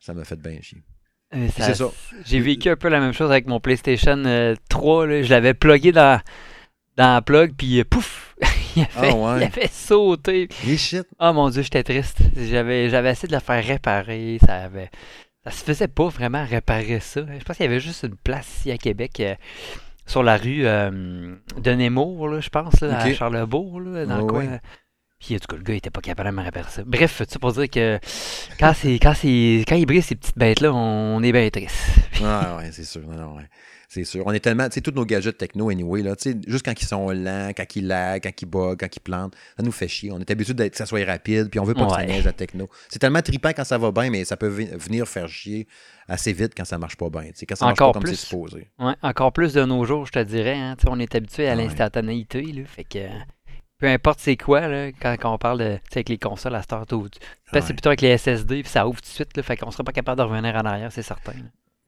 Ça 0.00 0.12
m'a 0.12 0.24
fait 0.24 0.36
bien 0.36 0.60
chier. 0.60 0.82
C'est 1.56 1.74
ça. 1.74 1.90
J'ai 2.24 2.40
vécu 2.40 2.68
un 2.68 2.76
peu 2.76 2.88
la 2.88 3.00
même 3.00 3.12
chose 3.12 3.30
avec 3.30 3.46
mon 3.46 3.60
PlayStation 3.60 4.22
3. 4.68 5.06
Euh, 5.06 5.22
je 5.22 5.30
l'avais 5.30 5.54
plugué 5.54 5.90
dans 5.90 6.20
dans 6.96 7.14
la 7.14 7.22
plug, 7.22 7.54
puis 7.56 7.80
euh, 7.80 7.84
pouf! 7.84 8.36
il, 8.76 8.82
avait, 8.82 9.12
ah 9.12 9.36
il 9.38 9.44
avait 9.44 9.68
sauté. 9.68 10.48
shit. 10.76 11.06
Oh 11.18 11.32
mon 11.32 11.50
dieu, 11.50 11.62
j'étais 11.62 11.82
triste. 11.82 12.18
J'avais, 12.36 12.88
j'avais 12.88 13.10
essayé 13.10 13.28
de 13.28 13.34
le 13.34 13.40
faire 13.40 13.64
réparer. 13.64 14.38
Ça 14.44 14.62
avait. 14.62 14.90
Ça 15.44 15.50
se 15.50 15.64
faisait 15.64 15.88
pas 15.88 16.08
vraiment 16.08 16.44
réparer 16.44 17.00
ça. 17.00 17.20
Je 17.20 17.44
pense 17.44 17.56
qu'il 17.56 17.66
y 17.66 17.68
avait 17.68 17.80
juste 17.80 18.04
une 18.04 18.16
place 18.16 18.48
ici 18.58 18.70
à 18.70 18.78
Québec. 18.78 19.20
Euh, 19.20 19.34
sur 20.06 20.22
la 20.22 20.36
rue 20.36 20.66
euh, 20.66 21.34
de 21.58 21.70
Nemours, 21.70 22.40
je 22.40 22.48
pense, 22.50 22.82
à 22.82 23.12
Charlebourg, 23.14 23.80
là, 23.80 24.04
dans 24.04 24.18
le 24.18 24.24
coin. 24.24 24.58
Puis, 25.18 25.34
en 25.34 25.38
tout 25.38 25.46
cas, 25.48 25.56
le 25.56 25.62
gars, 25.62 25.74
il 25.74 25.78
était 25.78 25.90
pas 25.90 26.02
capable 26.02 26.28
de 26.28 26.34
me 26.34 26.42
réparer 26.42 26.70
ça. 26.70 26.82
Bref, 26.84 27.22
tu 27.26 27.38
pour 27.38 27.52
dire 27.52 27.70
que 27.70 27.98
quand, 28.60 28.74
c'est, 28.74 28.98
quand, 28.98 29.14
c'est, 29.14 29.64
quand 29.66 29.76
il 29.76 29.86
brise 29.86 30.04
ces 30.04 30.16
petites 30.16 30.36
bêtes-là, 30.36 30.74
on, 30.74 31.22
est 31.22 31.32
bien 31.32 31.48
triste. 31.48 31.78
ouais, 32.20 32.26
ouais, 32.58 32.70
c'est 32.72 32.84
sûr. 32.84 33.00
Non, 33.08 33.16
non, 33.16 33.36
ouais. 33.36 33.48
C'est 33.94 34.02
sûr. 34.02 34.24
On 34.26 34.32
est 34.32 34.40
tellement, 34.40 34.68
tu 34.68 34.74
sais, 34.74 34.80
tous 34.80 34.90
nos 34.90 35.04
gadgets 35.04 35.38
techno, 35.38 35.70
anyway, 35.70 36.02
là, 36.02 36.16
tu 36.16 36.32
sais, 36.32 36.36
juste 36.48 36.64
quand 36.64 36.82
ils 36.82 36.84
sont 36.84 37.10
lents, 37.10 37.50
quand 37.56 37.76
ils 37.76 37.86
lag, 37.86 38.20
quand 38.24 38.42
ils 38.42 38.46
bug, 38.46 38.80
quand 38.80 38.88
ils 38.96 38.98
plantent, 39.00 39.36
ça 39.56 39.62
nous 39.62 39.70
fait 39.70 39.86
chier. 39.86 40.10
On 40.10 40.18
est 40.18 40.28
habitué 40.28 40.68
que 40.68 40.76
ça 40.76 40.84
soit 40.84 41.04
rapide, 41.04 41.48
puis 41.48 41.60
on 41.60 41.64
veut 41.64 41.74
pas 41.74 41.86
que 41.86 41.92
ça 41.92 42.04
neige 42.04 42.24
la 42.24 42.32
techno. 42.32 42.68
C'est 42.88 42.98
tellement 42.98 43.22
trippant 43.22 43.50
quand 43.50 43.62
ça 43.62 43.78
va 43.78 43.92
bien, 43.92 44.10
mais 44.10 44.24
ça 44.24 44.36
peut 44.36 44.48
venir 44.48 45.06
faire 45.06 45.28
chier 45.28 45.68
assez 46.08 46.32
vite 46.32 46.54
quand 46.56 46.64
ça 46.64 46.76
marche 46.76 46.96
pas 46.96 47.08
bien. 47.08 47.30
Quand 47.48 47.54
ça 47.54 47.66
encore 47.66 47.94
marche 47.94 47.94
pas 47.94 48.00
comme 48.00 48.06
c'est 48.08 48.20
supposé. 48.20 48.66
Ouais, 48.80 48.94
encore 49.00 49.32
plus 49.32 49.52
de 49.52 49.64
nos 49.64 49.84
jours, 49.84 50.06
je 50.06 50.12
te 50.12 50.24
dirais. 50.24 50.56
Hein, 50.56 50.76
on 50.88 50.98
est 50.98 51.14
habitué 51.14 51.46
à 51.46 51.54
l'instantanéité, 51.54 52.42
là, 52.42 52.64
fait 52.66 52.82
que 52.82 52.98
peu 53.78 53.86
importe 53.86 54.18
c'est 54.18 54.36
quoi, 54.36 54.66
là, 54.66 54.90
quand, 54.90 55.16
on 55.34 55.38
parle 55.38 55.58
de, 55.60 55.78
avec 55.92 56.08
les 56.08 56.18
consoles 56.18 56.56
à 56.56 56.62
Start, 56.62 56.92
ou, 56.94 57.06
c'est 57.52 57.62
plutôt 57.68 57.90
avec 57.90 58.00
les 58.00 58.18
SSD, 58.18 58.62
puis 58.62 58.72
ça 58.72 58.88
ouvre 58.88 59.00
tout 59.00 59.08
de 59.08 59.14
suite, 59.14 59.36
là, 59.36 59.44
fait 59.44 59.56
qu'on 59.56 59.70
sera 59.70 59.84
pas 59.84 59.92
capable 59.92 60.18
de 60.18 60.24
revenir 60.24 60.56
en 60.56 60.64
arrière, 60.64 60.90
c'est 60.90 61.02
certain 61.02 61.34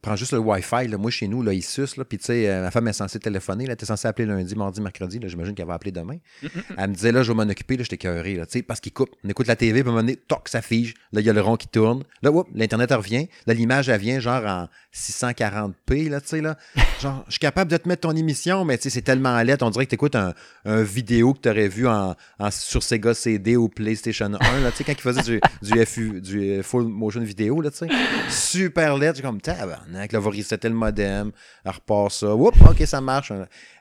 prends 0.07 0.17
juste 0.17 0.33
le 0.33 0.39
Wi-Fi. 0.39 0.87
Là. 0.89 0.99
Moi, 0.99 1.11
chez 1.11 1.27
nous, 1.27 1.43
là, 1.43 1.53
il 1.53 1.63
suce. 1.63 1.97
Là, 1.97 2.05
puis, 2.05 2.19
tu 2.19 2.27
sais, 2.27 2.49
euh, 2.49 2.63
ma 2.63 2.71
femme 2.71 2.87
est 2.87 2.93
censée 2.93 3.19
téléphoner. 3.19 3.65
Elle 3.65 3.73
était 3.73 3.87
censée 3.87 4.07
appeler 4.07 4.27
lundi, 4.27 4.55
mardi, 4.55 4.81
mercredi. 4.81 5.19
J'imagine 5.25 5.55
qu'elle 5.55 5.67
va 5.67 5.75
appeler 5.75 5.91
demain. 5.91 6.19
elle 6.79 6.91
me 6.91 6.95
disait, 6.95 7.11
là, 7.11 7.23
je 7.25 7.33
vais 7.33 7.37
m'en 7.37 7.51
occuper. 7.51 7.77
J'étais 7.79 7.97
cœuré. 7.97 8.37
Là, 8.37 8.45
parce 8.67 8.81
qu'il 8.81 8.93
coupe. 8.93 9.11
On 9.25 9.29
écoute 9.29 9.49
la 9.49 9.57
TV, 9.57 9.81
puis 9.81 9.81
à 9.81 9.83
un 9.83 9.95
moment 9.95 10.03
donné, 10.03 10.17
toc, 10.17 10.49
ça 10.49 10.63
fige. 10.63 10.95
Là, 11.13 11.21
il 11.21 11.27
y 11.27 11.31
a 11.31 11.33
le 11.33 11.41
rond 11.41 11.57
qui 11.57 11.67
tourne. 11.67 12.05
Là, 12.23 12.31
l'Internet 12.55 12.93
revient. 12.93 13.29
Là, 13.47 13.55
l'image, 13.55 13.89
elle 13.89 14.01
vient 14.01 14.21
genre 14.21 14.45
en 14.47 14.69
640p. 14.95 16.09
Là, 16.09 16.21
tu 16.21 16.29
sais, 16.29 16.41
là. 16.41 16.57
Genre, 17.03 17.25
je 17.27 17.33
suis 17.33 17.41
capable 17.41 17.71
de 17.71 17.77
te 17.77 17.87
mettre 17.89 18.09
ton 18.09 18.17
émission, 18.17 18.65
mais 18.65 18.79
tu 18.79 18.85
sais, 18.85 18.91
c'est 18.91 19.03
tellement 19.03 19.43
lettre. 19.43 19.67
On 19.67 19.71
dirait 19.71 19.85
que 19.85 19.91
tu 19.91 19.97
écoutes 19.97 20.15
un, 20.15 20.33
un, 20.65 20.83
vidéo 20.83 21.35
que 21.35 21.41
tu 21.41 21.51
aurais 21.51 21.69
vu 21.69 21.87
en, 21.87 22.15
sur 22.51 22.83
Sega 22.83 23.13
CD 23.13 23.57
ou 23.57 23.69
PlayStation 23.69 24.27
1. 24.27 24.61
Là, 24.61 24.71
tu 24.71 24.79
sais, 24.79 24.85
quand 24.85 24.93
il 24.93 25.01
faisait 25.01 25.23
du, 25.23 25.41
du, 25.63 25.85
FU, 25.85 26.21
du 26.21 26.63
full 26.63 26.85
motion 26.85 27.21
vidéo. 27.21 27.61
Là, 27.61 27.71
tu 27.71 27.79
sais. 27.79 27.89
Super 28.31 28.97
lettre. 28.97 29.21
comme, 29.21 29.41
tabarnak. 29.41 29.96
Là, 29.97 30.21
va 30.21 30.31
resetter 30.31 30.69
modem, 30.69 31.33
elle 31.65 31.71
repart 31.71 32.11
ça. 32.13 32.35
Oups, 32.35 32.61
ok, 32.61 32.87
ça 32.87 33.01
marche. 33.01 33.33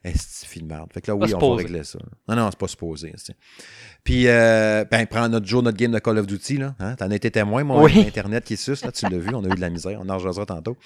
C'est 0.03 0.47
film 0.47 0.67
merde. 0.67 0.89
Fait 0.93 1.01
que 1.01 1.11
là, 1.11 1.15
oui, 1.15 1.33
on 1.33 1.49
va 1.51 1.55
régler 1.55 1.83
ça. 1.83 1.99
Non, 2.27 2.35
non, 2.35 2.49
c'est 2.49 2.59
pas 2.59 2.67
supposé. 2.67 3.13
Puis, 4.03 4.27
euh, 4.27 4.85
ben, 4.89 5.05
prends 5.07 5.27
notre 5.29 5.45
jour, 5.45 5.63
notre 5.63 5.77
game 5.77 5.91
de 5.91 5.99
Call 5.99 6.17
of 6.17 6.27
Duty, 6.27 6.57
là. 6.57 6.75
Hein? 6.79 6.95
T'en 6.95 7.09
as 7.11 7.15
été 7.15 7.31
témoin, 7.31 7.63
mon 7.63 7.85
Internet 7.85 8.43
qui 8.43 8.57
suce, 8.57 8.83
là, 8.83 8.91
tu 8.91 9.07
l'as 9.07 9.17
vu, 9.17 9.33
on 9.33 9.43
a 9.43 9.47
eu 9.47 9.55
de 9.55 9.61
la 9.61 9.69
misère, 9.69 9.99
on 10.01 10.09
en 10.09 10.17
rejoindra 10.17 10.45
tantôt. 10.45 10.77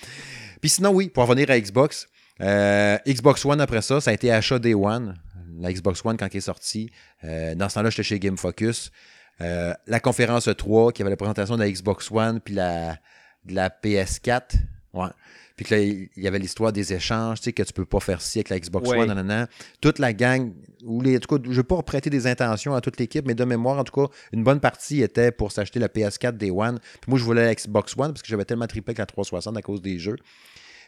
Puis 0.62 0.70
sinon, 0.70 0.92
oui, 0.92 1.10
pour 1.10 1.26
revenir 1.26 1.50
à 1.52 1.60
Xbox, 1.60 2.08
euh, 2.42 2.98
Xbox 3.08 3.46
One 3.46 3.62
après 3.62 3.82
ça, 3.82 4.00
ça 4.02 4.12
a 4.12 4.14
été 4.14 4.32
achat 4.32 4.60
Day 4.60 4.74
One. 4.74 5.16
La 5.60 5.74
Xbox 5.74 6.02
One 6.06 6.16
quand 6.16 6.28
elle 6.32 6.38
est 6.38 6.42
sortie. 6.42 6.90
Euh, 7.26 7.54
dans 7.56 7.68
ce 7.68 7.76
temps-là, 7.76 7.90
j'étais 7.90 8.04
chez 8.04 8.20
Game 8.20 8.38
Focus. 8.38 8.92
la 9.40 10.00
conférence 10.02 10.50
3, 10.58 10.94
qui 10.94 11.02
avait 11.02 11.12
la 11.12 11.18
présentation 11.18 11.56
de 11.56 11.64
la 11.64 11.70
Xbox 11.70 12.10
One, 12.12 12.40
puis 12.40 12.54
la, 12.54 12.98
de 13.46 13.56
la 13.56 13.70
PS4. 13.70 14.56
Ouais. 14.94 15.10
Puis 15.56 15.66
que 15.66 15.76
là, 15.76 15.82
il 15.82 16.10
y 16.16 16.28
avait 16.28 16.40
l'histoire 16.40 16.72
des 16.72 16.94
échanges, 16.94 17.40
tu 17.40 17.46
sais, 17.46 17.54
que 17.54 17.64
tu 17.64 17.74
peux 17.74 17.86
pas 17.86 18.00
faire 18.00 18.22
ci 18.22 18.40
avec 18.40 18.50
la 18.50 18.60
Xbox 18.60 18.90
One. 18.90 19.48
Toute 19.82 20.00
la 20.00 20.14
gang, 20.14 20.54
ou 20.86 21.02
les, 21.02 21.18
en 21.18 21.20
tout 21.20 21.36
cas, 21.36 21.44
je 21.44 21.50
ne 21.50 21.56
veux 21.56 21.64
pas 21.64 21.82
prêter 21.84 22.10
des 22.10 22.28
intentions 22.28 22.74
à 22.74 22.82
toute 22.82 22.98
l'équipe, 22.98 23.26
mais 23.28 23.36
de 23.36 23.44
mémoire, 23.44 23.78
en 23.78 23.84
tout 23.84 23.94
cas, 23.94 24.14
une 24.32 24.44
bonne 24.44 24.62
partie 24.62 25.02
était 25.02 25.32
pour 25.32 25.52
s'acheter 25.52 25.80
la 25.80 25.90
PS4 25.90 26.38
Day 26.38 26.50
One. 26.50 26.80
Puis 27.02 27.10
moi, 27.10 27.20
je 27.20 27.24
voulais 27.26 27.44
la 27.44 27.54
Xbox 27.54 27.94
One 27.98 28.14
parce 28.14 28.22
que 28.22 28.30
j'avais 28.30 28.46
tellement 28.46 28.68
trippé 28.68 28.92
avec 28.92 29.00
la 29.00 29.06
360 29.06 29.58
à 29.58 29.62
cause 29.62 29.82
des 29.82 30.00
jeux. 30.00 30.16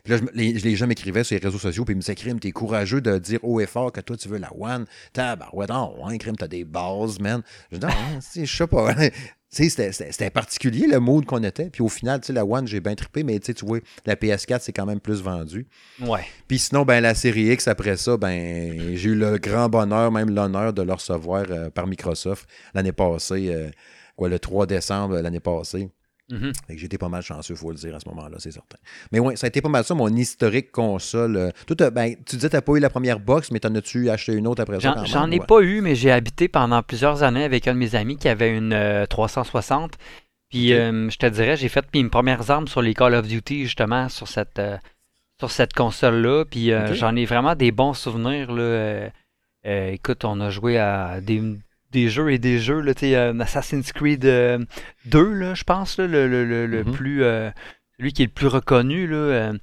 Puis 0.04 0.14
là, 0.14 0.20
je, 0.20 0.24
les, 0.34 0.54
les, 0.54 0.76
gens 0.76 0.88
m'écrivaient 0.88 1.24
sur 1.24 1.38
les 1.38 1.46
réseaux 1.46 1.60
sociaux, 1.60 1.86
puis 1.86 1.94
ils 1.94 1.98
me 1.98 2.02
disaient, 2.02 2.16
Crime, 2.16 2.40
t'es 2.40 2.52
courageux 2.52 3.02
de 3.02 3.18
dire 3.18 3.40
haut 3.44 3.60
et 3.60 3.68
fort 3.68 3.92
que 3.92 4.02
toi, 4.02 4.18
tu 4.18 4.28
veux 4.30 4.38
la 4.38 4.52
One. 4.58 4.86
T'as, 5.14 5.38
ouais, 5.54 5.66
non, 5.68 5.96
ouais, 6.06 6.18
Crime, 6.18 6.36
t'as 6.36 6.48
des 6.48 6.66
bases, 6.66 7.20
man. 7.20 7.42
Je 7.72 7.78
dis, 7.78 7.86
non, 7.86 8.20
je 8.36 8.46
sais 8.46 8.68
pas. 8.68 8.94
C'était 9.52 10.30
particulier 10.30 10.88
le 10.88 11.00
mood 11.02 11.26
qu'on 11.26 11.44
était. 11.44 11.70
Puis 11.70 11.82
au 11.82 11.90
final, 11.90 12.22
la 12.30 12.46
One, 12.46 12.68
j'ai 12.68 12.80
bien 12.80 12.96
trippé, 12.96 13.24
mais 13.24 13.38
tu 13.40 13.54
vois, 13.66 13.80
la 14.06 14.16
PS4, 14.16 14.60
c'est 14.62 14.72
quand 14.72 14.86
même 14.86 15.02
plus 15.02 15.22
vendu. 15.22 15.68
Ouais. 16.00 16.22
Puis 16.48 16.58
sinon, 16.58 16.84
ben, 16.84 17.02
la 17.02 17.14
série 17.14 17.52
X, 17.52 17.68
après 17.68 17.98
ça, 17.98 18.16
ben, 18.16 18.96
j'ai 18.96 19.10
eu 19.10 19.16
le 19.16 19.38
grand 19.40 19.68
bonheur, 19.68 20.10
même 20.10 20.34
l'honneur 20.34 20.72
de 20.72 20.82
le 20.82 20.94
recevoir 20.94 21.46
euh, 21.50 21.70
par 21.70 21.86
Microsoft 21.86 22.48
l'année 22.74 22.94
passée, 22.94 23.50
euh, 23.50 23.70
quoi, 24.16 24.30
le 24.30 24.40
3 24.40 24.68
décembre 24.68 25.20
l'année 25.20 25.42
passée. 25.42 25.90
Mhm. 26.32 26.52
J'étais 26.70 26.98
pas 26.98 27.10
mal 27.10 27.22
chanceux, 27.22 27.54
il 27.54 27.58
faut 27.58 27.72
le 27.72 27.78
dire, 27.78 27.96
à 27.96 28.00
ce 28.00 28.08
moment-là, 28.10 28.38
c'est 28.40 28.52
certain. 28.52 28.78
Mais 29.12 29.20
ouais, 29.20 29.36
ça 29.36 29.48
a 29.48 29.50
été 29.50 29.62
pas 29.62 29.70
mal 29.70 29.84
ça, 29.84 29.94
mon 29.94 30.10
historique 30.10 30.72
console. 30.72 31.36
Euh, 31.38 31.90
ben, 31.92 32.16
tu 32.26 32.36
disais 32.36 32.48
que 32.48 32.52
tu 32.52 32.58
n'as 32.58 32.62
pas 32.62 32.74
eu 32.74 32.80
la 32.80 32.90
première 32.90 33.20
box, 33.20 33.52
mais 33.52 33.60
t'en 33.60 33.74
as-tu 33.76 34.10
acheté 34.10 34.34
une 34.34 34.48
autre 34.48 34.62
après 34.62 34.80
ça? 34.80 35.04
J'en 35.06 35.30
ai 35.30 35.40
pas 35.40 35.62
eu, 35.62 35.82
mais 35.82 35.96
j'ai 35.96 36.12
habité 36.12 36.48
pendant 36.48 36.82
plusieurs 36.82 37.24
années 37.24 37.44
avec 37.44 37.68
un 37.68 37.74
de 37.74 37.80
mes 37.80 37.96
amis 37.96 38.18
qui 38.18 38.28
avait 38.28 38.56
une 38.56 39.06
360. 39.10 39.94
Euh, 39.94 39.98
puis 40.50 40.74
euh, 40.74 41.10
je 41.10 41.18
te 41.18 41.26
dirais, 41.26 41.56
j'ai 41.56 41.70
fait 41.70 41.86
mes 41.94 42.04
premières 42.10 42.50
armes 42.50 42.68
sur 42.68 42.82
les 42.82 42.94
Call 42.94 43.16
of 43.16 43.28
Duty, 43.28 43.64
justement, 43.64 44.10
sur 44.10 44.28
cette, 44.28 44.62
sur 45.40 45.52
cette 45.52 45.74
console-là. 45.74 46.46
Puis 46.46 46.72
j'en 46.94 47.16
ai 47.16 47.26
vraiment 47.26 47.56
des 47.56 47.72
bons 47.72 47.94
souvenirs. 47.94 48.52
Là. 48.52 49.10
écoute, 49.66 50.26
on 50.26 50.40
a 50.40 50.50
joué 50.50 50.78
à 50.78 51.20
des 51.22 51.42
des 51.92 52.10
jeux 52.10 52.32
et 52.32 52.38
des 52.38 52.60
jeux. 52.60 52.80
Là, 52.80 52.94
euh, 53.04 53.40
Assassin's 53.40 53.92
Creed 53.92 54.22
2, 54.22 54.28
euh, 54.30 54.60
là, 55.16 55.54
je 55.54 55.64
pense, 55.64 55.98
là, 55.98 56.08
le, 56.08 56.28
le, 56.28 56.66
le, 56.66 56.84
mm-hmm. 56.84 56.92
plus. 56.92 57.24
Euh, 57.24 57.50
lui 58.00 58.14
qui 58.14 58.24
est 58.24 58.26
le 58.26 58.32
plus 58.32 58.48
reconnu, 58.48 59.06
là, 59.06 59.54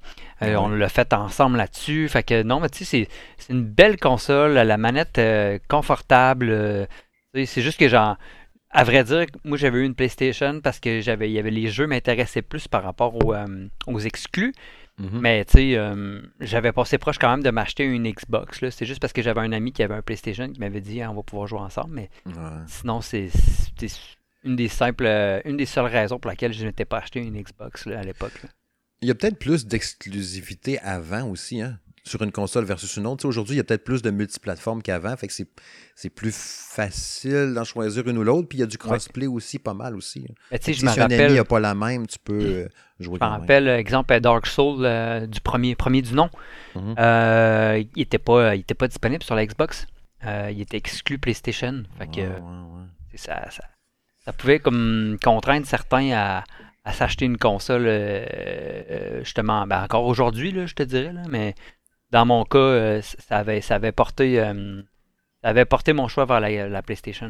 on 0.41 0.69
l'a 0.69 0.87
fait 0.87 1.11
ensemble 1.11 1.57
là-dessus. 1.57 2.07
Fait 2.07 2.23
que 2.23 2.41
non, 2.41 2.61
mais 2.61 2.69
tu 2.69 2.85
sais, 2.85 3.09
c'est 3.37 3.51
une 3.51 3.65
belle 3.65 3.97
console, 3.97 4.53
la 4.53 4.77
manette 4.77 5.19
confortable. 5.67 6.87
c'est 7.33 7.61
juste 7.61 7.77
que 7.77 7.89
genre 7.89 8.15
à 8.71 8.83
vrai 8.83 9.03
dire, 9.03 9.25
moi 9.43 9.57
j'avais 9.57 9.79
eu 9.79 9.85
une 9.85 9.95
PlayStation 9.95 10.61
parce 10.61 10.79
que 10.79 11.01
j'avais, 11.01 11.29
il 11.29 11.33
y 11.33 11.39
avait 11.39 11.51
les 11.51 11.67
jeux 11.67 11.87
m'intéressaient 11.87 12.41
plus 12.41 12.67
par 12.67 12.83
rapport 12.83 13.15
aux, 13.23 13.33
euh, 13.33 13.67
aux 13.87 13.99
exclus. 13.99 14.53
Mhm. 14.99 15.19
Mais 15.21 15.45
tu 15.45 15.53
sais, 15.53 15.75
euh, 15.77 16.21
j'avais 16.41 16.71
passé 16.73 16.97
proche 16.97 17.17
quand 17.17 17.29
même 17.29 17.41
de 17.43 17.49
m'acheter 17.51 17.85
une 17.85 18.09
Xbox. 18.11 18.59
C'est 18.69 18.85
juste 18.85 18.99
parce 18.99 19.13
que 19.13 19.21
j'avais 19.21 19.39
un 19.41 19.51
ami 19.53 19.71
qui 19.71 19.81
avait 19.81 19.95
un 19.95 20.01
PlayStation 20.01 20.49
qui 20.51 20.59
m'avait 20.59 20.81
dit 20.81 21.01
Ah, 21.01 21.09
on 21.09 21.15
va 21.15 21.23
pouvoir 21.23 21.47
jouer 21.47 21.59
ensemble. 21.59 21.91
Mais 21.93 22.09
Ouais. 22.25 22.33
sinon, 22.67 22.99
c'est 23.01 23.29
une 24.43 24.55
des 24.55 24.67
simples, 24.67 25.05
une 25.45 25.57
des 25.57 25.65
seules 25.65 25.85
raisons 25.85 26.19
pour 26.19 26.29
laquelle 26.29 26.53
je 26.53 26.65
n'étais 26.65 26.85
pas 26.85 26.97
acheté 26.97 27.19
une 27.21 27.41
Xbox 27.41 27.85
là, 27.85 27.99
à 27.99 28.03
l'époque. 28.03 28.33
Il 29.01 29.07
y 29.07 29.11
a 29.11 29.15
peut-être 29.15 29.39
plus 29.39 29.65
d'exclusivité 29.65 30.77
avant 30.79 31.29
aussi, 31.29 31.61
hein, 31.61 31.79
sur 32.09 32.21
une 32.23 32.31
console 32.31 32.65
versus 32.65 32.97
une 32.97 33.05
autre. 33.07 33.25
Aujourd'hui, 33.27 33.55
il 33.55 33.57
y 33.57 33.61
a 33.61 33.63
peut-être 33.63 33.83
plus 33.83 34.01
de 34.01 34.09
multiplateformes 34.11 34.81
qu'avant, 34.81 35.15
fait 35.15 35.27
que 35.27 35.33
c'est, 35.33 36.09
plus 36.09 36.35
facile 36.35 37.53
d'en 37.53 37.63
choisir 37.63 38.07
une 38.07 38.17
ou 38.17 38.23
l'autre. 38.23 38.47
Puis 38.49 38.57
il 38.57 38.61
y 38.61 38.63
a 38.63 38.67
du 38.67 38.77
crossplay 38.77 39.27
aussi, 39.27 39.59
pas 39.59 39.73
mal 39.73 39.95
aussi. 39.95 40.25
hein. 40.29 40.33
Mais 40.51 40.59
Si 40.61 40.73
je 40.73 40.85
me 40.85 40.89
un 40.89 40.93
ami 40.93 41.01
rappelle, 41.01 41.33
n'a 41.33 41.43
pas 41.45 41.59
la 41.59 41.75
même, 41.75 42.07
tu 42.07 42.17
peux 42.19 42.39
euh, 42.41 42.67
jouer 42.99 43.17
je 43.21 43.25
me 43.25 43.29
même. 43.31 43.39
rappelle, 43.41 43.67
exemple, 43.69 44.19
Dark 44.19 44.45
Souls 44.47 44.83
euh, 44.85 45.27
du 45.27 45.39
premier, 45.41 45.75
premier 45.75 46.01
du 46.01 46.13
nom. 46.13 46.29
Mhm. 46.75 46.95
Euh, 46.99 47.83
il 47.95 47.99
n'était 47.99 48.17
pas, 48.17 48.55
il 48.55 48.61
était 48.61 48.73
pas 48.73 48.87
disponible 48.87 49.23
sur 49.23 49.35
la 49.35 49.45
Xbox. 49.45 49.85
Euh, 50.25 50.49
il 50.51 50.59
était 50.61 50.77
exclu 50.77 51.17
PlayStation. 51.17 51.83
Fait 51.97 52.07
que 52.07 52.21
Ouais, 52.21 52.27
ouais, 52.27 53.17
ça, 53.17 53.49
ça, 53.51 53.63
ça 54.25 54.33
pouvait 54.33 54.59
comme 54.59 55.17
contraindre 55.23 55.65
certains 55.65 56.11
à, 56.11 56.43
à 56.83 56.93
s'acheter 56.93 57.25
une 57.25 57.37
console 57.37 57.85
euh, 57.87 58.25
euh, 58.91 59.19
justement 59.23 59.65
ben, 59.67 59.83
encore 59.83 60.05
aujourd'hui 60.05 60.53
je 60.65 60.73
te 60.73 60.83
dirais 60.83 61.13
là, 61.13 61.21
mais 61.29 61.55
dans 62.11 62.25
mon 62.25 62.43
cas 62.43 62.57
euh, 62.57 63.01
ça 63.01 63.37
avait 63.37 63.61
ça 63.61 63.79
porté 63.91 64.39
euh, 64.39 64.81
porté 65.65 65.93
mon 65.93 66.07
choix 66.07 66.25
vers 66.25 66.39
la 66.39 66.81
PlayStation. 66.81 67.29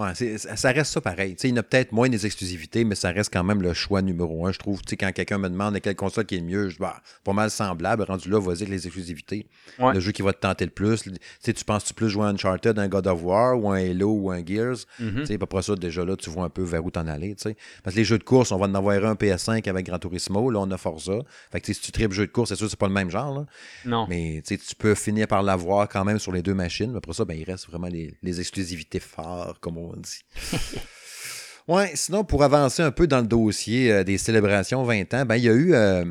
Ouais, 0.00 0.14
ça 0.38 0.72
reste 0.72 0.92
ça 0.92 1.00
pareil. 1.02 1.36
Il 1.42 1.50
y 1.50 1.52
en 1.52 1.56
a 1.58 1.62
peut-être 1.62 1.92
moins 1.92 2.08
des 2.08 2.24
exclusivités, 2.24 2.84
mais 2.84 2.94
ça 2.94 3.10
reste 3.10 3.30
quand 3.30 3.44
même 3.44 3.60
le 3.60 3.74
choix 3.74 4.00
numéro 4.00 4.46
un. 4.46 4.52
Je 4.52 4.58
trouve, 4.58 4.80
quand 4.98 5.12
quelqu'un 5.12 5.36
me 5.36 5.50
demande 5.50 5.78
quelle 5.80 5.94
console 5.94 6.24
qui 6.24 6.36
est 6.36 6.38
le 6.38 6.46
mieux, 6.46 6.68
je 6.70 6.76
dis, 6.76 6.80
bah, 6.80 7.02
pas 7.22 7.34
mal 7.34 7.50
semblable. 7.50 8.04
Rendu 8.04 8.30
là, 8.30 8.40
vas-y 8.40 8.62
avec 8.62 8.70
les 8.70 8.86
exclusivités. 8.86 9.46
Ouais. 9.78 9.92
Le 9.92 10.00
jeu 10.00 10.12
qui 10.12 10.22
va 10.22 10.32
te 10.32 10.40
tenter 10.40 10.64
le 10.64 10.70
plus. 10.70 11.02
Tu 11.02 11.12
sais, 11.40 11.52
tu 11.52 11.64
penses-tu 11.66 11.92
plus 11.92 12.08
jouer 12.08 12.24
à 12.24 12.28
Uncharted, 12.28 12.78
un 12.78 12.88
God 12.88 13.06
of 13.08 13.22
War, 13.22 13.62
ou 13.62 13.70
un 13.70 13.76
Halo, 13.76 14.10
ou 14.10 14.30
un 14.30 14.44
Gears? 14.44 14.86
Sais, 15.24 15.38
après 15.42 15.62
ça, 15.62 15.74
déjà 15.74 16.02
là, 16.02 16.16
tu 16.16 16.30
vois 16.30 16.44
un 16.44 16.48
peu 16.48 16.62
vers 16.62 16.82
où 16.82 16.90
t'en 16.90 17.06
aller. 17.06 17.36
Parce 17.82 17.94
que 17.94 18.00
les 18.00 18.04
jeux 18.04 18.18
de 18.18 18.24
course, 18.24 18.52
on 18.52 18.58
va 18.58 18.66
en 18.66 18.74
avoir 18.74 19.04
un 19.04 19.14
PS5 19.14 19.68
avec 19.68 19.84
Gran 19.84 19.98
Turismo, 19.98 20.50
là, 20.50 20.60
on 20.60 20.70
a 20.70 20.78
Forza. 20.78 21.18
Fait 21.52 21.60
que, 21.60 21.72
si 21.72 21.78
tu 21.78 21.92
tripes 21.92 22.12
jeu 22.12 22.26
de 22.26 22.32
course, 22.32 22.48
c'est 22.48 22.56
sûr 22.56 22.66
que 22.66 22.70
c'est 22.70 22.78
pas 22.78 22.88
le 22.88 22.94
même 22.94 23.10
genre, 23.10 23.34
là. 23.34 23.46
Non. 23.84 24.06
Mais, 24.08 24.42
tu 24.46 24.56
peux 24.78 24.94
finir 24.94 25.26
par 25.26 25.42
l'avoir 25.42 25.88
quand 25.88 26.04
même 26.06 26.18
sur 26.18 26.32
les 26.32 26.40
deux 26.42 26.54
machines. 26.54 26.90
Mais 26.92 26.98
après 26.98 27.12
ça, 27.12 27.26
ben, 27.26 27.34
il 27.34 27.44
reste 27.44 27.68
vraiment 27.68 27.88
les, 27.88 28.14
les 28.22 28.40
exclusivités 28.40 29.00
phares, 29.00 29.58
comme 29.60 29.76
on 29.76 29.89
dit. 29.96 30.20
ouais, 31.68 31.92
sinon, 31.94 32.24
pour 32.24 32.42
avancer 32.42 32.82
un 32.82 32.90
peu 32.90 33.06
dans 33.06 33.20
le 33.20 33.26
dossier 33.26 33.92
euh, 33.92 34.04
des 34.04 34.18
célébrations 34.18 34.82
20 34.84 35.14
ans, 35.14 35.24
ben, 35.24 35.36
il 35.36 35.44
y 35.44 35.48
a 35.48 35.52
eu... 35.52 35.74
euh, 35.74 36.04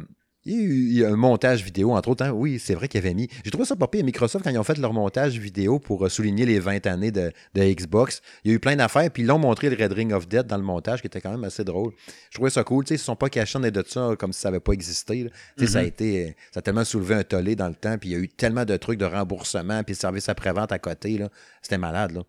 il 0.46 0.54
y 0.54 0.58
a 0.58 0.62
eu 0.64 0.70
il 0.72 0.98
y 1.00 1.04
a 1.06 1.10
un 1.10 1.18
montage 1.18 1.64
vidéo, 1.64 1.92
entre 1.92 2.10
autres. 2.10 2.24
hein. 2.24 2.32
Oui, 2.32 2.60
c'est 2.60 2.74
vrai 2.74 2.88
qu'il 2.88 3.00
y 3.00 3.04
avait 3.06 3.14
mis. 3.14 3.28
J'ai 3.44 3.52
trouvé 3.52 3.66
ça 3.66 3.76
pas 3.76 3.88
pire. 3.90 4.06
Microsoft, 4.06 4.44
quand 4.44 4.50
ils 4.50 4.58
ont 4.58 4.64
fait 4.64 4.78
leur 4.78 4.94
montage 4.94 5.38
vidéo 5.38 5.80
pour 5.80 6.06
euh, 6.06 6.10
souligner 6.10 6.46
les 6.46 6.60
20 6.60 6.88
années 6.88 7.12
de, 7.12 7.34
de 7.54 7.62
Xbox, 7.62 8.22
il 8.46 8.52
y 8.52 8.54
a 8.54 8.56
eu 8.56 8.60
plein 8.60 8.78
d'affaires. 8.78 9.12
Puis 9.12 9.24
ils 9.24 9.26
l'ont 9.26 9.38
montré 9.38 9.70
le 9.70 9.76
Red 9.76 9.92
Ring 9.92 10.14
of 10.14 10.30
Death 10.30 10.48
dans 10.48 10.56
le 10.58 10.64
montage, 10.64 11.02
qui 11.02 11.08
était 11.08 11.20
quand 11.20 11.30
même 11.32 11.44
assez 11.44 11.66
drôle. 11.66 11.92
Je 12.32 12.36
trouvais 12.36 12.50
ça 12.50 12.64
cool. 12.64 12.86
Tu 12.86 12.90
sais, 12.90 12.94
ils 12.94 12.98
ne 12.98 13.00
se 13.00 13.06
sont 13.06 13.18
pas 13.18 13.30
cachés 13.30 13.58
en 13.58 13.62
de 13.62 13.84
ça 13.86 14.12
comme 14.18 14.32
si 14.32 14.40
ça 14.40 14.48
n'avait 14.50 14.62
pas 14.62 14.72
existé. 14.72 15.30
Ça 15.68 15.80
a 15.80 15.84
été. 15.84 16.36
Ça 16.54 16.60
a 16.60 16.62
tellement 16.62 16.86
soulevé 16.86 17.16
un 17.16 17.24
tollé 17.24 17.58
dans 17.58 17.68
le 17.68 17.76
temps. 17.76 17.98
Puis 17.98 18.10
il 18.10 18.14
y 18.14 18.16
a 18.16 18.20
eu 18.20 18.30
tellement 18.30 18.64
de 18.64 18.78
trucs 18.78 18.98
de 18.98 19.06
remboursement. 19.06 19.84
Puis 19.84 19.94
le 19.94 20.00
service 20.00 20.30
après-vente 20.30 20.72
à 20.72 20.80
côté. 20.80 21.22
C'était 21.62 21.78
malade. 21.78 22.14
Là. 22.14 22.22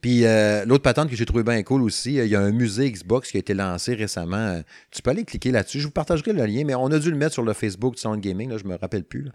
Puis 0.00 0.24
euh, 0.24 0.64
l'autre 0.64 0.82
patente 0.82 1.10
que 1.10 1.16
j'ai 1.16 1.26
trouvé 1.26 1.42
bien 1.42 1.62
cool 1.62 1.82
aussi, 1.82 2.18
euh, 2.18 2.24
il 2.24 2.30
y 2.30 2.36
a 2.36 2.40
un 2.40 2.52
musée 2.52 2.90
Xbox 2.90 3.30
qui 3.30 3.36
a 3.36 3.40
été 3.40 3.54
lancé 3.54 3.94
récemment. 3.94 4.36
Euh, 4.36 4.62
Tu 4.90 5.02
peux 5.02 5.10
aller 5.10 5.24
cliquer 5.24 5.50
là-dessus. 5.50 5.80
Je 5.80 5.86
vous 5.86 5.92
partagerai 5.92 6.32
le 6.32 6.44
lien, 6.46 6.64
mais 6.64 6.74
on 6.74 6.86
a 6.86 6.98
dû 6.98 7.10
le 7.10 7.16
mettre 7.16 7.34
sur 7.34 7.42
le 7.42 7.52
Facebook 7.52 7.94
de 7.94 8.00
Sound 8.00 8.20
Gaming, 8.20 8.50
là, 8.50 8.58
je 8.58 8.64
me 8.64 8.76
rappelle 8.76 9.04
plus. 9.04 9.30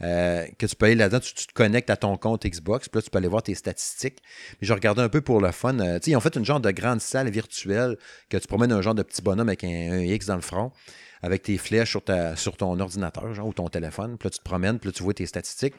que 0.00 0.66
tu 0.66 0.76
peux 0.76 0.86
aller 0.86 0.94
là-dedans, 0.94 1.20
tu, 1.20 1.34
te 1.34 1.52
connectes 1.52 1.90
à 1.90 1.96
ton 1.96 2.16
compte 2.16 2.46
Xbox, 2.46 2.88
puis 2.88 2.98
là, 2.98 3.02
tu 3.02 3.10
peux 3.10 3.18
aller 3.18 3.28
voir 3.28 3.42
tes 3.42 3.54
statistiques. 3.54 4.18
Puis 4.58 4.66
je 4.66 4.72
regardais 4.72 5.02
un 5.02 5.08
peu 5.08 5.20
pour 5.20 5.40
le 5.40 5.50
fun. 5.52 5.76
sais, 5.78 6.10
ils 6.10 6.16
ont 6.16 6.20
fait 6.20 6.36
une 6.36 6.44
genre 6.44 6.60
de 6.60 6.70
grande 6.70 7.00
salle 7.00 7.30
virtuelle 7.30 7.96
que 8.28 8.36
tu 8.36 8.46
promènes 8.46 8.72
un 8.72 8.82
genre 8.82 8.94
de 8.94 9.02
petit 9.02 9.22
bonhomme 9.22 9.48
avec 9.48 9.64
un 9.64 10.00
X 10.00 10.26
dans 10.26 10.36
le 10.36 10.40
front 10.40 10.72
avec 11.22 11.42
tes 11.42 11.58
flèches 11.58 11.90
sur, 11.90 12.02
ta, 12.02 12.36
sur 12.36 12.56
ton 12.56 12.78
ordinateur 12.78 13.34
genre, 13.34 13.48
ou 13.48 13.52
ton 13.52 13.68
téléphone. 13.68 14.16
Puis 14.18 14.26
là, 14.26 14.30
tu 14.30 14.38
te 14.38 14.44
promènes, 14.44 14.78
puis 14.78 14.88
là, 14.88 14.92
tu 14.92 15.02
vois 15.02 15.14
tes 15.14 15.26
statistiques. 15.26 15.74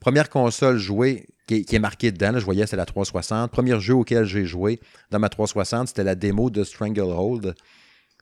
Première 0.00 0.28
console 0.28 0.76
jouée 0.76 1.26
qui 1.46 1.64
est, 1.70 1.78
marquée 1.78 2.10
dedans, 2.10 2.32
là, 2.32 2.38
je 2.38 2.44
voyais, 2.44 2.66
c'est 2.66 2.76
la 2.76 2.86
360. 2.86 3.50
Premier 3.50 3.78
jeu 3.80 3.94
auquel 3.94 4.24
j'ai 4.24 4.44
joué 4.44 4.80
dans 5.10 5.18
ma 5.18 5.28
360, 5.28 5.88
c'était 5.88 6.04
la 6.04 6.14
démo 6.14 6.50
de 6.50 6.64
Stranglehold. 6.64 7.54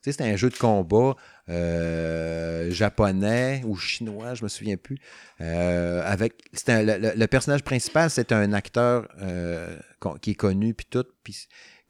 C'était 0.05 0.25
un 0.25 0.35
jeu 0.35 0.51
de 0.51 0.57
combat 0.57 1.15
euh, 1.49 2.71
japonais 2.73 3.63
ou 3.65 3.77
chinois, 3.77 4.35
je 4.35 4.43
me 4.43 4.49
souviens 4.49 4.77
plus. 4.77 4.99
Euh, 5.41 6.03
avec, 6.05 6.35
le, 6.67 7.27
personnage 7.27 7.63
principal, 7.63 8.11
c'est 8.11 8.33
un 8.33 8.53
acteur 8.53 9.07
euh, 9.21 9.77
qui 10.21 10.33
est 10.33 10.35
connu, 10.35 10.75
puis 10.75 10.87
tout. 10.91 11.05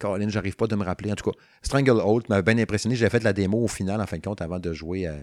Caroline, 0.03 0.29
j'arrive 0.31 0.57
pas 0.57 0.67
de 0.67 0.77
me 0.77 0.85
rappeler. 0.85 1.13
En 1.13 1.15
tout 1.15 1.31
cas, 1.31 1.37
Stranglehold 1.63 2.29
m'avait 2.29 2.55
bien 2.55 2.63
impressionné. 2.63 2.97
J'avais 2.97 3.11
fait 3.11 3.23
la 3.25 3.33
démo 3.33 3.59
au 3.65 3.69
final, 3.69 4.01
en 4.01 4.07
fin 4.07 4.17
de 4.19 4.23
compte, 4.23 4.43
avant 4.43 4.59
de 4.59 4.73
jouer 4.73 5.07
à- 5.07 5.15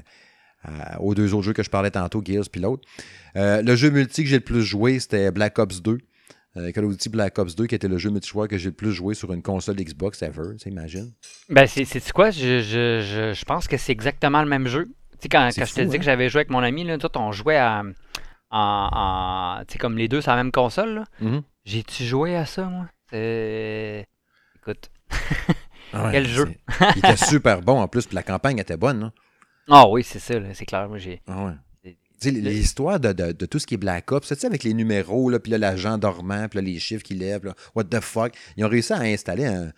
à- 0.63 0.99
aux 1.01 1.13
deux 1.13 1.33
autres 1.33 1.43
jeux 1.45 1.53
que 1.53 1.63
je 1.63 1.69
parlais 1.69 1.91
tantôt, 1.91 2.21
Gears 2.25 2.45
puis 2.51 2.61
l'autre. 2.61 2.87
Euh, 3.35 3.61
le 3.61 3.75
jeu 3.75 3.89
multi 3.91 4.23
que 4.23 4.29
j'ai 4.29 4.37
le 4.37 4.43
plus 4.43 4.61
joué, 4.63 4.99
c'était 4.99 5.31
Black 5.31 5.57
Ops 5.59 5.81
2. 5.81 5.99
Euh, 6.57 6.71
Call 6.71 6.85
of 6.85 6.91
Duty 6.93 7.09
Black 7.09 7.37
Ops 7.37 7.55
2, 7.55 7.67
qui 7.67 7.75
était 7.75 7.87
le 7.87 7.99
jeu 7.99 8.09
multijoueur 8.09 8.47
que 8.47 8.57
j'ai 8.57 8.69
le 8.69 8.75
plus 8.75 8.91
joué 8.91 9.13
sur 9.13 9.31
une 9.31 9.43
console 9.43 9.75
Xbox 9.75 10.21
ever, 10.23 10.55
imagine. 10.65 11.11
Ben 11.47 11.67
c'est 11.67 12.11
quoi? 12.11 12.31
Je, 12.31 12.59
je, 12.61 13.01
je, 13.01 13.33
je 13.33 13.45
pense 13.45 13.67
que 13.67 13.77
c'est 13.77 13.91
exactement 13.91 14.41
le 14.41 14.49
même 14.49 14.67
jeu. 14.67 14.85
Tu 15.11 15.17
sais 15.23 15.29
quand, 15.29 15.47
quand 15.55 15.65
je 15.65 15.73
te 15.75 15.81
dis 15.81 15.95
hein? 15.95 15.99
que 15.99 16.03
j'avais 16.03 16.27
joué 16.27 16.39
avec 16.39 16.49
mon 16.49 16.59
ami 16.63 16.83
là, 16.85 16.97
tout 16.97 17.09
on 17.17 17.31
jouait 17.31 17.57
à 17.57 17.83
en, 18.49 18.89
en- 19.59 19.63
tu 19.67 19.73
sais 19.73 19.77
comme 19.77 19.95
les 19.97 20.07
deux 20.07 20.21
sur 20.21 20.31
la 20.31 20.37
même 20.37 20.51
console. 20.51 21.03
Mhm. 21.21 21.43
J'ai-tu 21.65 22.03
joué 22.03 22.35
à 22.35 22.47
ça, 22.47 22.63
moi? 22.65 22.87
C'est... 23.11 24.05
Écoute. 24.61 24.89
Ah 25.93 26.05
ouais, 26.05 26.11
Quel 26.11 26.27
jeu. 26.27 26.53
Il 26.95 26.99
était 26.99 27.15
super 27.17 27.61
bon 27.61 27.79
en 27.79 27.87
plus, 27.87 28.05
puis 28.05 28.15
la 28.15 28.23
campagne 28.23 28.59
était 28.59 28.77
bonne. 28.77 28.99
Là. 29.01 29.11
Ah 29.69 29.87
oui, 29.87 30.03
c'est 30.03 30.19
ça, 30.19 30.35
c'est 30.53 30.65
clair. 30.65 30.87
Moi, 30.87 30.97
j'ai... 30.99 31.21
Ah 31.27 31.45
ouais. 31.45 31.95
L'histoire 32.25 32.99
de, 32.99 33.13
de- 33.13 33.31
de 33.31 33.45
tout 33.45 33.59
ce 33.59 33.65
qui 33.65 33.75
est 33.75 33.77
Black 33.77 34.11
Ops, 34.11 34.27
tu 34.27 34.35
sais, 34.35 34.45
avec 34.45 34.63
les 34.63 34.73
numéros, 34.73 35.29
là, 35.29 35.39
puis 35.39 35.51
là, 35.53 35.57
l'agent 35.57 35.97
dormant, 35.97 36.47
puis 36.49 36.57
là, 36.59 36.61
les 36.61 36.77
chiffres 36.77 37.03
qui 37.03 37.13
lèvent, 37.13 37.45
là, 37.45 37.55
what 37.75 37.85
the 37.85 38.01
fuck. 38.01 38.33
Ils 38.57 38.65
ont 38.65 38.67
réussi 38.67 38.91
à 38.91 38.99
installer 38.99 39.45
un, 39.45 39.71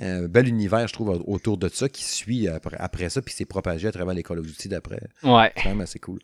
un 0.00 0.22
bel 0.26 0.48
univers, 0.48 0.88
je 0.88 0.92
trouve, 0.92 1.22
autour 1.24 1.56
de 1.56 1.68
ça, 1.68 1.88
qui 1.88 2.02
suit 2.02 2.48
après, 2.48 2.76
après 2.80 3.08
ça, 3.10 3.22
puis 3.22 3.32
s'est 3.32 3.44
propagé 3.44 3.86
à 3.86 3.92
travers 3.92 4.12
les 4.12 4.24
Call 4.24 4.40
of 4.40 4.46
Duty 4.46 4.68
d'après. 4.68 5.00
Ouais. 5.22 5.52
C'est 5.56 5.62
quand 5.62 5.68
même 5.68 5.82
assez 5.82 6.00
cool. 6.00 6.18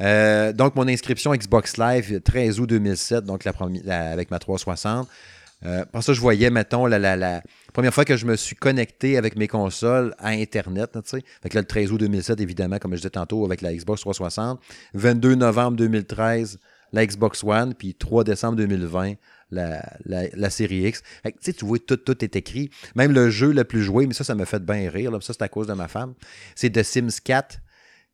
Euh, 0.00 0.52
donc, 0.52 0.74
mon 0.74 0.88
inscription 0.88 1.32
Xbox 1.32 1.76
Live, 1.76 2.20
13 2.20 2.58
août 2.58 2.66
2007, 2.66 3.24
donc 3.24 3.44
la 3.44 3.52
premi- 3.52 3.82
la- 3.84 4.10
avec 4.10 4.32
ma 4.32 4.40
360. 4.40 5.08
Euh, 5.64 5.84
par 5.84 6.02
ça, 6.02 6.12
je 6.12 6.20
voyais, 6.20 6.50
mettons, 6.50 6.86
la, 6.86 7.42
première 7.72 7.94
fois 7.94 8.04
que 8.04 8.16
je 8.16 8.26
me 8.26 8.36
suis 8.36 8.56
connecté 8.56 9.16
avec 9.16 9.36
mes 9.36 9.48
consoles 9.48 10.14
à 10.18 10.30
Internet, 10.30 10.98
tu 11.04 11.48
que 11.48 11.58
le 11.58 11.64
13 11.64 11.92
août 11.92 11.98
2007, 11.98 12.40
évidemment, 12.40 12.78
comme 12.78 12.92
je 12.92 12.96
disais 12.96 13.10
tantôt, 13.10 13.44
avec 13.44 13.60
la 13.60 13.72
Xbox 13.72 14.00
360. 14.02 14.60
22 14.94 15.34
novembre 15.34 15.76
2013, 15.76 16.58
la 16.92 17.06
Xbox 17.06 17.44
One. 17.44 17.74
Puis 17.74 17.94
3 17.94 18.24
décembre 18.24 18.56
2020, 18.56 19.14
la, 19.50 19.82
la, 20.04 20.24
la 20.34 20.50
série 20.50 20.88
X. 20.88 21.02
Fait 21.22 21.32
que, 21.32 21.50
tu 21.50 21.64
vois, 21.64 21.78
tout, 21.78 21.96
tout 21.96 22.24
est 22.24 22.36
écrit. 22.36 22.70
Même 22.94 23.12
le 23.12 23.30
jeu 23.30 23.52
le 23.52 23.64
plus 23.64 23.82
joué, 23.82 24.06
mais 24.06 24.14
ça, 24.14 24.24
ça 24.24 24.34
me 24.34 24.44
fait 24.44 24.64
bien 24.64 24.90
rire. 24.90 25.12
Ça, 25.22 25.32
c'est 25.32 25.42
à 25.42 25.48
cause 25.48 25.66
de 25.66 25.74
ma 25.74 25.88
femme. 25.88 26.14
C'est 26.54 26.70
The 26.70 26.82
Sims 26.82 27.20
4 27.22 27.58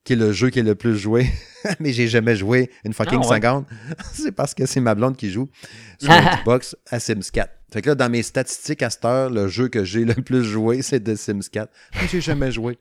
qui 0.09 0.15
est 0.15 0.17
le 0.17 0.33
jeu 0.33 0.49
qui 0.49 0.59
est 0.59 0.63
le 0.63 0.75
plus 0.75 0.97
joué, 0.97 1.27
mais 1.81 1.93
j'ai 1.93 2.09
jamais 2.09 2.35
joué 2.35 2.71
une 2.83 2.95
fucking 2.95 3.21
Ah 3.23 3.29
ouais? 3.29 3.37
seconde. 3.37 3.67
c'est 4.15 4.33
parce 4.33 4.55
que 4.55 4.65
c'est 4.65 4.81
ma 4.81 4.95
blonde 4.95 5.19
qui 5.19 5.31
joue 5.31 5.51
sur 5.99 6.09
la 6.09 6.37
Xbox 6.37 6.75
à 6.91 6.99
Sims 6.99 7.31
4. 7.31 7.53
Fait 7.71 7.83
que 7.83 7.91
là, 7.91 7.95
dans 7.95 8.09
mes 8.09 8.23
statistiques 8.23 8.83
à 8.83 8.89
cette 8.89 9.05
heure, 9.05 9.29
le 9.29 9.49
jeu 9.49 9.69
que 9.69 9.85
j'ai 9.85 10.05
le 10.07 10.15
plus 10.15 10.45
joué, 10.45 10.81
c'est 10.81 11.01
The 11.01 11.15
Sims 11.15 11.51
4. 11.53 11.71
Mais 11.97 12.09
j'ai 12.09 12.23
jamais 12.23 12.51
joué. 12.51 12.79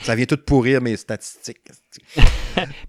Ça 0.00 0.16
vient 0.16 0.24
tout 0.26 0.36
pourrir 0.36 0.82
mes 0.82 0.96
statistiques. 0.96 1.60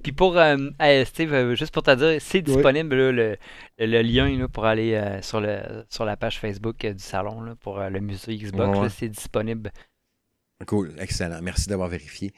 Puis 0.02 0.12
pour, 0.12 0.36
euh, 0.36 0.58
Steve, 1.06 1.32
euh, 1.32 1.56
juste 1.56 1.72
pour 1.72 1.84
te 1.84 1.94
dire, 1.94 2.20
c'est 2.20 2.42
disponible 2.42 2.96
là, 2.96 3.12
le, 3.12 3.38
le 3.78 4.02
lien 4.02 4.36
là, 4.36 4.48
pour 4.48 4.66
aller 4.66 4.96
euh, 4.96 5.22
sur, 5.22 5.40
le, 5.42 5.60
sur 5.90 6.06
la 6.06 6.18
page 6.18 6.40
Facebook 6.40 6.84
du 6.84 7.04
salon 7.04 7.42
là, 7.42 7.54
pour 7.62 7.80
le 7.80 8.00
musée 8.00 8.36
Xbox. 8.36 8.80
Ouais, 8.80 8.90
c'est 8.90 9.10
disponible 9.10 9.72
Cool, 10.68 10.92
excellent. 11.00 11.40
Merci 11.42 11.70
d'avoir 11.70 11.88
vérifié. 11.88 12.34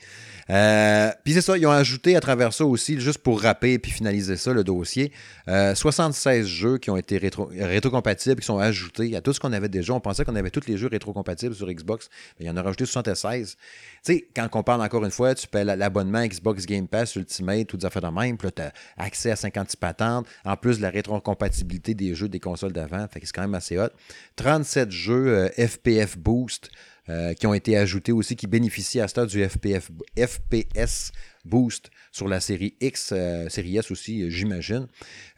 Euh, 0.52 1.10
puis 1.24 1.34
c'est 1.34 1.42
ça, 1.42 1.58
ils 1.58 1.66
ont 1.66 1.72
ajouté 1.72 2.16
à 2.16 2.22
travers 2.22 2.54
ça 2.54 2.64
aussi, 2.68 3.00
juste 3.00 3.18
pour 3.18 3.42
rapper 3.42 3.80
puis 3.80 3.92
finaliser 3.92 4.38
ça, 4.38 4.54
le 4.54 4.64
dossier, 4.64 5.12
76 5.48 6.46
jeux 6.46 6.78
qui 6.78 6.92
ont 6.92 6.98
été 6.98 7.18
rétro, 7.18 7.50
rétrocompatibles, 7.52 8.40
qui 8.40 8.46
sont 8.46 8.60
ajoutés 8.60 9.16
à 9.16 9.22
tout 9.22 9.34
ce 9.34 9.40
qu'on 9.40 9.54
avait 9.54 9.70
déjà. 9.70 9.94
On 9.94 10.00
pensait 10.00 10.24
qu'on 10.24 10.36
avait 10.36 10.52
tous 10.52 10.68
les 10.68 10.78
jeux 10.78 10.88
rétrocompatibles 10.88 11.56
sur 11.56 11.68
Xbox, 11.68 12.10
mais 12.38 12.46
il 12.46 12.48
y 12.48 12.52
en 12.52 12.58
a 12.58 12.62
rajouté 12.62 12.86
76. 12.86 13.58
Tu 13.58 13.58
sais, 14.04 14.28
quand 14.36 14.48
on 14.54 14.62
parle 14.62 14.84
encore 14.84 15.04
une 15.04 15.12
fois, 15.12 15.34
tu 15.34 15.48
paies 15.48 15.66
l'abonnement 15.66 16.24
Xbox 16.24 16.68
Game 16.68 16.88
Pass 16.88 17.16
Ultimate, 17.16 17.66
tout 17.66 17.80
ça 17.82 17.90
fait 17.90 18.02
de 18.02 18.08
même, 18.08 18.38
puis 18.38 18.50
là, 18.50 18.52
tu 18.52 18.62
as 18.62 18.74
accès 19.04 19.32
à 19.32 19.36
56 19.36 19.78
patentes, 19.78 20.28
en 20.46 20.56
plus 20.56 20.78
de 20.78 20.84
la 20.84 20.92
rétrocompatibilité 20.92 21.96
des 21.96 22.14
jeux 22.14 22.30
des 22.30 22.40
consoles 22.40 22.74
d'avant, 22.74 23.08
fait 23.08 23.20
que 23.20 23.26
c'est 23.26 23.34
quand 23.34 23.42
même 23.42 23.56
assez 23.56 23.80
hot. 23.80 23.90
37 24.36 24.92
jeux 24.92 25.50
FPF 25.58 26.20
Boost, 26.20 26.70
euh, 27.10 27.34
qui 27.34 27.48
ont 27.48 27.54
été 27.56 27.76
ajoutés 27.78 28.12
aussi, 28.12 28.36
qui 28.36 28.46
bénéficient 28.46 29.00
à 29.00 29.08
ce 29.08 29.26
du 29.26 29.44
FPF, 29.44 29.90
FPS 30.16 31.12
Boost 31.46 31.90
sur 32.12 32.28
la 32.28 32.40
série 32.40 32.76
X, 32.80 33.12
euh, 33.12 33.50
série 33.50 33.76
S 33.76 33.90
aussi, 33.90 34.30
j'imagine. 34.30 34.88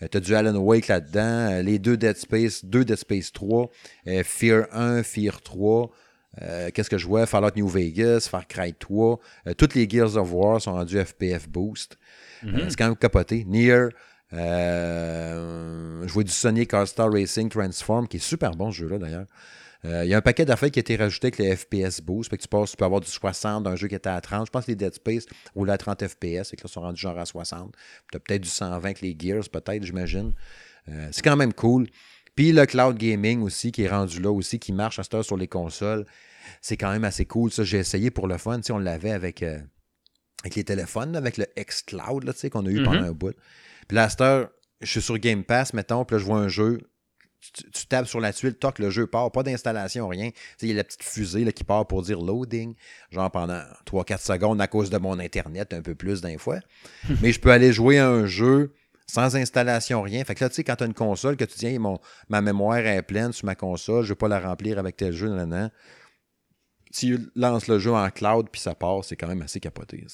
Euh, 0.01 0.09
tu 0.11 0.17
as 0.17 0.19
du 0.19 0.35
Alan 0.35 0.57
Wake 0.57 0.89
là-dedans, 0.89 1.61
les 1.63 1.79
deux 1.79 1.95
Dead 1.95 2.17
Space, 2.17 2.65
deux 2.65 2.83
Dead 2.83 2.97
Space 2.97 3.31
3, 3.31 3.71
Fear 4.25 4.67
1, 4.73 5.03
Fear 5.03 5.41
3. 5.41 5.89
Qu'est-ce 6.73 6.89
que 6.89 6.97
je 6.97 7.07
vois? 7.07 7.25
Fallout 7.25 7.55
New 7.55 7.69
Vegas, 7.69 8.27
Far 8.29 8.45
Cry 8.45 8.73
3. 8.73 9.19
toutes 9.57 9.75
les 9.75 9.89
Gears 9.89 10.17
of 10.17 10.33
War 10.33 10.61
sont 10.61 10.73
rendus 10.73 10.99
FPF 10.99 11.47
Boost. 11.47 11.97
Mm-hmm. 12.43 12.69
c'est 12.69 12.75
quand 12.75 12.87
même 12.87 12.97
capoté. 12.97 13.45
Nier, 13.45 13.87
je 14.33 16.11
vois 16.11 16.23
du 16.23 16.31
Sonic 16.31 16.73
All-Star 16.73 17.09
Racing 17.09 17.47
Transform, 17.47 18.09
qui 18.09 18.17
est 18.17 18.19
super 18.19 18.51
bon 18.51 18.69
ce 18.69 18.79
jeu-là 18.79 18.97
d'ailleurs. 18.97 19.27
Euh, 19.85 20.05
il 20.05 20.09
y 20.09 20.13
a 20.13 20.17
un 20.17 20.21
paquet 20.21 20.45
d'affaires 20.45 20.71
qui 20.71 20.79
a 20.79 20.81
été 20.81 20.95
rajouté 20.95 21.27
avec 21.27 21.37
les 21.39 21.55
FPS 21.55 22.01
Boost. 22.01 22.29
Fait 22.29 22.37
que 22.37 22.41
tu, 22.41 22.47
passes, 22.47 22.71
tu 22.71 22.77
peux 22.77 22.85
avoir 22.85 23.01
du 23.01 23.09
60 23.09 23.63
d'un 23.63 23.75
jeu 23.75 23.87
qui 23.87 23.95
était 23.95 24.09
à 24.09 24.21
30. 24.21 24.45
Je 24.47 24.51
pense 24.51 24.65
que 24.65 24.71
les 24.71 24.75
Dead 24.75 24.93
Space 24.93 25.25
roulaient 25.55 25.73
à 25.73 25.77
30 25.77 26.07
FPS. 26.07 26.23
et 26.23 26.55
que 26.55 26.61
là, 26.61 26.65
ils 26.65 26.69
sont 26.69 26.81
rendus 26.81 27.01
genre 27.01 27.17
à 27.17 27.25
60. 27.25 27.75
Tu 28.11 28.17
as 28.17 28.19
peut-être 28.19 28.43
du 28.43 28.49
120 28.49 28.75
avec 28.75 29.01
les 29.01 29.15
Gears, 29.17 29.49
peut-être, 29.51 29.83
j'imagine. 29.83 30.33
Euh, 30.87 31.09
c'est 31.11 31.23
quand 31.23 31.35
même 31.35 31.53
cool. 31.53 31.87
Puis 32.35 32.51
le 32.51 32.65
cloud 32.65 32.97
gaming 32.97 33.41
aussi, 33.41 33.71
qui 33.71 33.83
est 33.83 33.89
rendu 33.89 34.21
là 34.21 34.31
aussi, 34.31 34.57
qui 34.57 34.71
marche 34.71 34.99
à 34.99 35.03
cette 35.03 35.13
heure 35.13 35.25
sur 35.25 35.37
les 35.37 35.47
consoles. 35.47 36.05
C'est 36.61 36.77
quand 36.77 36.91
même 36.91 37.03
assez 37.03 37.25
cool. 37.25 37.51
Ça, 37.51 37.63
j'ai 37.63 37.77
essayé 37.77 38.09
pour 38.09 38.27
le 38.27 38.37
fun. 38.37 38.57
Tu 38.57 38.63
sais, 38.63 38.73
on 38.73 38.79
l'avait 38.79 39.11
avec, 39.11 39.43
euh, 39.43 39.59
avec 40.43 40.55
les 40.55 40.63
téléphones, 40.63 41.15
avec 41.15 41.37
le 41.37 41.45
xCloud, 41.57 42.25
tu 42.25 42.39
sais, 42.39 42.49
qu'on 42.49 42.65
a 42.65 42.69
eu 42.69 42.83
pendant 42.83 43.01
mm-hmm. 43.01 43.09
un 43.09 43.11
bout. 43.11 43.35
Puis 43.87 43.95
là, 43.95 44.03
à 44.03 44.09
cette 44.09 44.21
heure, 44.21 44.49
je 44.81 44.87
suis 44.87 45.01
sur 45.01 45.17
Game 45.17 45.43
Pass, 45.43 45.73
mettons, 45.73 46.05
puis 46.05 46.15
là, 46.15 46.19
je 46.19 46.25
vois 46.25 46.39
un 46.39 46.47
jeu, 46.47 46.79
tu, 47.51 47.87
tapes 47.87 48.07
sur 48.07 48.19
la 48.19 48.31
tuile, 48.31 48.55
toc, 48.55 48.79
le 48.79 48.89
jeu 48.89 49.07
part, 49.07 49.31
pas 49.31 49.43
d'installation, 49.43 50.07
rien. 50.07 50.31
Il 50.61 50.69
y 50.69 50.71
a 50.71 50.75
la 50.75 50.83
petite 50.83 51.03
fusée 51.03 51.43
là, 51.43 51.51
qui 51.51 51.63
part 51.63 51.87
pour 51.87 52.01
dire 52.01 52.19
loading, 52.19 52.75
genre 53.11 53.29
pendant 53.31 53.61
3-4 53.85 54.21
secondes 54.21 54.61
à 54.61 54.67
cause 54.67 54.89
de 54.89 54.97
mon 54.97 55.19
Internet, 55.19 55.73
un 55.73 55.81
peu 55.81 55.95
plus 55.95 56.21
d'un 56.21 56.37
fois. 56.37 56.59
Mais 57.21 57.31
je 57.31 57.39
peux 57.39 57.51
aller 57.51 57.73
jouer 57.73 57.99
à 57.99 58.07
un 58.07 58.25
jeu 58.25 58.73
sans 59.07 59.35
installation, 59.35 60.01
rien. 60.01 60.23
Fait 60.23 60.35
que 60.35 60.43
là, 60.43 60.49
tu 60.49 60.55
sais, 60.55 60.63
quand 60.63 60.77
tu 60.77 60.83
as 60.83 60.87
une 60.87 60.93
console, 60.93 61.35
que 61.37 61.45
tu 61.45 61.57
dis, 61.57 61.77
mon, 61.77 61.99
ma 62.29 62.41
mémoire 62.41 62.77
est 62.77 63.01
pleine 63.03 63.33
sur 63.33 63.45
ma 63.45 63.55
console, 63.55 64.03
je 64.03 64.09
ne 64.09 64.13
vais 64.13 64.17
pas 64.17 64.27
la 64.27 64.39
remplir 64.39 64.79
avec 64.79 64.97
tel 64.97 65.13
jeu, 65.13 65.29
nan, 65.29 65.71
Si 66.91 67.07
tu 67.07 67.29
lances 67.35 67.67
le 67.67 67.79
jeu 67.79 67.91
en 67.91 68.09
cloud 68.09 68.47
puis 68.51 68.61
ça 68.61 68.75
part, 68.75 69.03
c'est 69.03 69.15
quand 69.15 69.27
même 69.27 69.41
assez 69.41 69.59
capoté. 69.59 70.05
Tu 70.07 70.09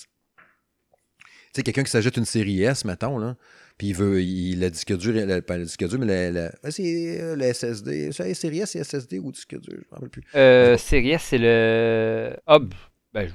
sais, 1.54 1.64
quelqu'un 1.64 1.84
qui 1.84 1.92
s'ajoute 1.92 2.18
une 2.18 2.26
série 2.26 2.64
S, 2.64 2.86
mettons, 2.86 3.18
là, 3.18 3.36
puis 3.80 3.88
il 3.88 3.96
veut, 3.96 4.22
il, 4.22 4.60
le 4.60 4.70
disque 4.70 4.96
dur, 4.98 5.14
le, 5.14 5.40
pas 5.40 5.58
le 5.58 5.64
disque 5.64 5.88
dur, 5.88 5.98
mais 6.00 6.32
le, 6.32 6.50
c'est 6.70 7.34
le 7.34 7.54
SSD. 7.54 8.12
C'est 8.12 8.34
Series 8.34 8.60
S, 8.60 8.72
c'est 8.72 8.84
SSD 8.84 9.20
ou 9.20 9.32
disque 9.32 9.58
dur, 9.58 9.72
je 9.72 9.72
ne 9.72 9.78
me 9.78 9.86
rappelle 9.90 10.10
plus. 10.10 10.24
Euh, 10.36 10.78
Series 10.78 11.12
S, 11.12 11.24
c'est 11.30 11.38
le 11.38 12.36
hub. 12.46 12.74
Ben, 13.14 13.32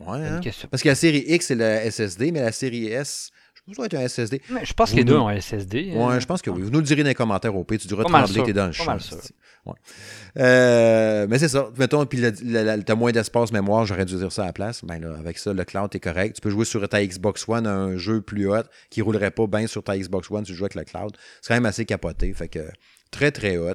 ouais, 0.00 0.18
hein? 0.18 0.40
Parce 0.68 0.82
que 0.82 0.88
la 0.88 0.96
série 0.96 1.24
X, 1.28 1.46
c'est 1.46 1.54
le 1.54 1.90
SSD, 1.92 2.32
mais 2.32 2.40
la 2.40 2.50
série 2.50 2.86
S, 2.86 3.30
ça 3.74 3.84
être 3.84 3.94
un 3.94 4.08
SSD. 4.08 4.42
je 4.62 4.72
pense 4.72 4.90
que 4.90 4.96
les 4.96 5.04
deux 5.04 5.16
ont 5.16 5.28
un 5.28 5.40
SSD. 5.40 5.92
Oui, 5.94 6.02
hein. 6.02 6.20
je 6.20 6.26
pense 6.26 6.42
que 6.42 6.50
oui. 6.50 6.62
Vous 6.62 6.70
nous 6.70 6.78
le 6.78 6.84
direz 6.84 7.02
dans 7.02 7.08
les 7.08 7.14
commentaires 7.14 7.54
au 7.54 7.64
pays. 7.64 7.78
Tu 7.78 7.88
diras 7.88 8.04
trembler 8.04 8.40
que 8.40 8.44
tu 8.44 8.50
es 8.50 8.54
dans 8.54 8.66
le 8.66 8.72
champ. 8.72 8.96
Ouais. 9.66 9.74
Euh, 10.38 11.26
mais 11.28 11.38
c'est 11.38 11.48
ça. 11.48 11.68
Mettons, 11.76 12.04
puis 12.06 12.20
tu 12.20 12.56
as 12.56 12.94
moins 12.94 13.12
d'espace 13.12 13.52
mémoire, 13.52 13.84
j'aurais 13.84 14.04
dû 14.04 14.16
dire 14.16 14.32
ça 14.32 14.42
à 14.42 14.46
la 14.46 14.52
place. 14.52 14.84
Ben 14.84 14.98
là, 14.98 15.14
avec 15.18 15.38
ça, 15.38 15.52
le 15.52 15.64
cloud 15.64 15.94
est 15.94 16.00
correct. 16.00 16.36
Tu 16.36 16.40
peux 16.40 16.50
jouer 16.50 16.64
sur 16.64 16.86
ta 16.88 17.04
Xbox 17.04 17.48
One 17.48 17.66
un 17.66 17.96
jeu 17.96 18.20
plus 18.20 18.48
haut 18.48 18.62
qui 18.90 19.00
ne 19.00 19.04
roulerait 19.04 19.30
pas 19.30 19.46
bien 19.46 19.66
sur 19.66 19.82
ta 19.82 19.96
Xbox 19.98 20.30
One 20.30 20.44
si 20.44 20.52
tu 20.52 20.56
joues 20.56 20.64
avec 20.64 20.74
le 20.74 20.84
cloud. 20.84 21.16
C'est 21.42 21.48
quand 21.48 21.54
même 21.54 21.66
assez 21.66 21.84
capoté. 21.84 22.32
Fait 22.32 22.48
que 22.48 22.60
très, 23.10 23.30
très 23.30 23.56
hot. 23.58 23.74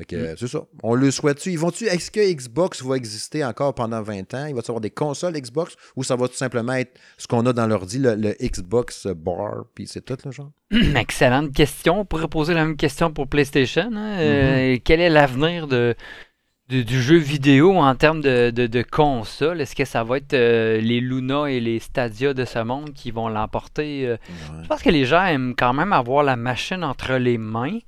Mm. 0.00 0.34
c'est 0.36 0.48
ça. 0.48 0.60
On 0.82 0.94
le 0.94 1.10
souhaite-tu? 1.10 1.50
Ils 1.52 1.58
vont-tu. 1.58 1.84
Est-ce 1.84 2.10
que 2.10 2.20
Xbox 2.20 2.82
va 2.82 2.96
exister 2.96 3.44
encore 3.44 3.74
pendant 3.74 4.02
20 4.02 4.34
ans? 4.34 4.46
Il 4.46 4.54
va 4.54 4.60
y 4.60 4.64
avoir 4.68 4.80
des 4.80 4.90
consoles 4.90 5.34
Xbox? 5.34 5.76
Ou 5.94 6.02
ça 6.02 6.16
va 6.16 6.26
tout 6.26 6.34
simplement 6.34 6.72
être 6.72 6.98
ce 7.16 7.28
qu'on 7.28 7.46
a 7.46 7.52
dans 7.52 7.66
l'ordi, 7.66 7.98
le, 7.98 8.16
le, 8.16 8.34
Xbox 8.42 9.06
Bar, 9.06 9.66
puis 9.74 9.86
c'est 9.86 10.04
tout 10.04 10.18
le 10.24 10.32
genre? 10.32 10.50
Excellente 10.96 11.52
question. 11.52 12.00
On 12.00 12.04
pourrait 12.04 12.28
poser 12.28 12.54
la 12.54 12.64
même 12.64 12.76
question 12.76 13.12
pour 13.12 13.28
PlayStation. 13.28 13.90
Hein. 13.94 14.18
Euh, 14.18 14.74
mm-hmm. 14.74 14.82
quel 14.82 15.00
est 15.00 15.10
l'avenir 15.10 15.68
de, 15.68 15.94
du 16.68 17.00
jeu 17.00 17.16
vidéo 17.16 17.76
en 17.76 17.94
termes 17.94 18.20
de, 18.20 18.50
de, 18.50 18.82
console? 18.82 19.60
Est-ce 19.60 19.76
que 19.76 19.84
ça 19.84 20.02
va 20.02 20.16
être 20.16 20.34
euh, 20.34 20.80
les 20.80 21.00
Luna 21.00 21.48
et 21.48 21.60
les 21.60 21.78
Stadia 21.78 22.34
de 22.34 22.44
ce 22.44 22.58
monde 22.58 22.92
qui 22.94 23.12
vont 23.12 23.28
l'emporter? 23.28 24.06
Euh? 24.06 24.16
Je 24.62 24.66
pense 24.66 24.82
que 24.82 24.90
les 24.90 25.04
gens 25.04 25.24
aiment 25.24 25.54
quand 25.56 25.72
même 25.72 25.92
avoir 25.92 26.24
la 26.24 26.34
machine 26.34 26.82
entre 26.82 27.14
les 27.14 27.38
mains. 27.38 27.78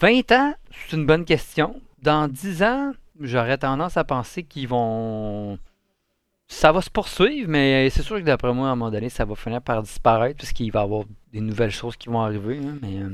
20 0.00 0.32
ans, 0.32 0.54
c'est 0.86 0.96
une 0.96 1.06
bonne 1.06 1.24
question. 1.24 1.80
Dans 2.02 2.28
10 2.28 2.62
ans, 2.62 2.92
j'aurais 3.20 3.58
tendance 3.58 3.96
à 3.96 4.04
penser 4.04 4.42
qu'ils 4.42 4.68
vont. 4.68 5.58
Ça 6.46 6.72
va 6.72 6.80
se 6.80 6.88
poursuivre, 6.88 7.50
mais 7.50 7.90
c'est 7.90 8.02
sûr 8.02 8.16
que 8.16 8.22
d'après 8.22 8.54
moi, 8.54 8.68
à 8.68 8.72
un 8.72 8.76
moment 8.76 8.90
donné, 8.90 9.10
ça 9.10 9.24
va 9.24 9.34
finir 9.34 9.60
par 9.60 9.82
disparaître 9.82 10.38
puisqu'il 10.38 10.72
va 10.72 10.80
y 10.80 10.82
avoir 10.82 11.04
des 11.32 11.40
nouvelles 11.40 11.70
choses 11.70 11.96
qui 11.96 12.08
vont 12.08 12.20
arriver. 12.20 12.58
Hein, 12.58 12.78
mais 12.80 13.02
euh, 13.02 13.10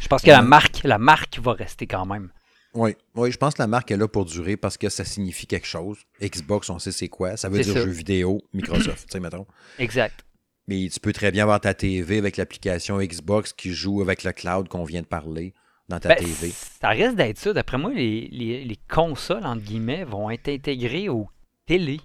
je 0.00 0.08
pense 0.08 0.22
que 0.22 0.30
la 0.30 0.42
marque, 0.42 0.80
la 0.82 0.98
marque 0.98 1.38
va 1.38 1.52
rester 1.52 1.86
quand 1.86 2.04
même. 2.04 2.30
Oui, 2.74 2.96
oui, 3.14 3.30
je 3.32 3.38
pense 3.38 3.54
que 3.54 3.62
la 3.62 3.66
marque 3.68 3.90
est 3.90 3.96
là 3.96 4.08
pour 4.08 4.24
durer 4.24 4.56
parce 4.56 4.76
que 4.76 4.88
ça 4.88 5.04
signifie 5.04 5.46
quelque 5.46 5.66
chose. 5.66 5.98
Xbox, 6.20 6.68
on 6.68 6.78
sait 6.78 6.92
c'est 6.92 7.08
quoi. 7.08 7.36
Ça 7.36 7.48
veut 7.48 7.60
dire 7.60 7.74
jeux 7.74 7.90
vidéo, 7.90 8.42
Microsoft, 8.52 9.06
tu 9.06 9.12
sais, 9.12 9.20
mettons. 9.20 9.46
Exact. 9.78 10.24
Mais 10.66 10.88
tu 10.92 11.00
peux 11.00 11.12
très 11.12 11.30
bien 11.30 11.44
avoir 11.44 11.60
ta 11.60 11.72
TV 11.72 12.18
avec 12.18 12.36
l'application 12.36 12.98
Xbox 12.98 13.52
qui 13.52 13.72
joue 13.72 14.02
avec 14.02 14.22
le 14.22 14.32
cloud 14.32 14.68
qu'on 14.68 14.84
vient 14.84 15.00
de 15.00 15.06
parler 15.06 15.54
dans 15.88 15.98
ta 15.98 16.10
ben, 16.10 16.18
TV. 16.18 16.50
Ça 16.50 16.88
risque 16.90 17.14
d'être 17.16 17.38
ça. 17.38 17.52
D'après 17.52 17.78
moi, 17.78 17.92
les, 17.92 18.28
les, 18.30 18.78
consoles, 18.88 19.46
entre 19.46 19.62
guillemets, 19.62 20.04
vont 20.04 20.30
être 20.30 20.48
intégrées 20.48 21.08
aux 21.08 21.28
télé 21.66 22.00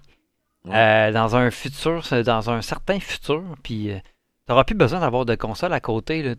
euh, 0.68 1.12
dans 1.12 1.36
un 1.36 1.50
futur, 1.50 2.02
dans 2.24 2.50
un 2.50 2.62
certain 2.62 3.00
futur. 3.00 3.42
Puis 3.62 3.90
euh, 3.90 3.98
tu 3.98 4.50
n'auras 4.50 4.64
plus 4.64 4.74
besoin 4.74 5.00
d'avoir 5.00 5.24
de 5.24 5.34
console 5.34 5.72
à 5.72 5.80
côté. 5.80 6.22
Là, 6.22 6.34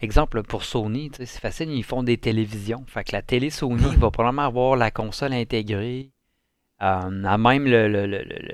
exemple, 0.00 0.42
pour 0.42 0.64
Sony, 0.64 1.10
c'est 1.14 1.40
facile, 1.40 1.70
ils 1.70 1.84
font 1.84 2.02
des 2.02 2.18
télévisions. 2.18 2.84
Fait 2.86 3.04
que 3.04 3.12
la 3.12 3.22
télé 3.22 3.50
Sony 3.50 3.96
va 3.98 4.10
probablement 4.10 4.42
avoir 4.42 4.76
la 4.76 4.90
console 4.90 5.32
intégrée. 5.32 6.10
Euh, 6.82 7.24
à 7.24 7.38
même 7.38 7.66
le, 7.66 7.86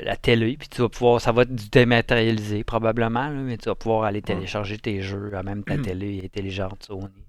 la 0.04 0.16
télé, 0.16 0.58
puis 0.58 0.68
tu 0.68 0.82
vas 0.82 0.90
pouvoir, 0.90 1.22
ça 1.22 1.32
va 1.32 1.42
être 1.42 1.70
dématérialisé 1.70 2.64
probablement, 2.64 3.30
mais 3.30 3.56
tu 3.56 3.70
vas 3.70 3.74
pouvoir 3.74 4.04
aller 4.04 4.20
télécharger 4.20 4.76
tes 4.76 5.00
jeux 5.00 5.34
à 5.34 5.42
même 5.42 5.64
ta 5.64 5.78
télé 5.82 6.20
intelligente 6.22 6.84
Sony. 6.84 7.19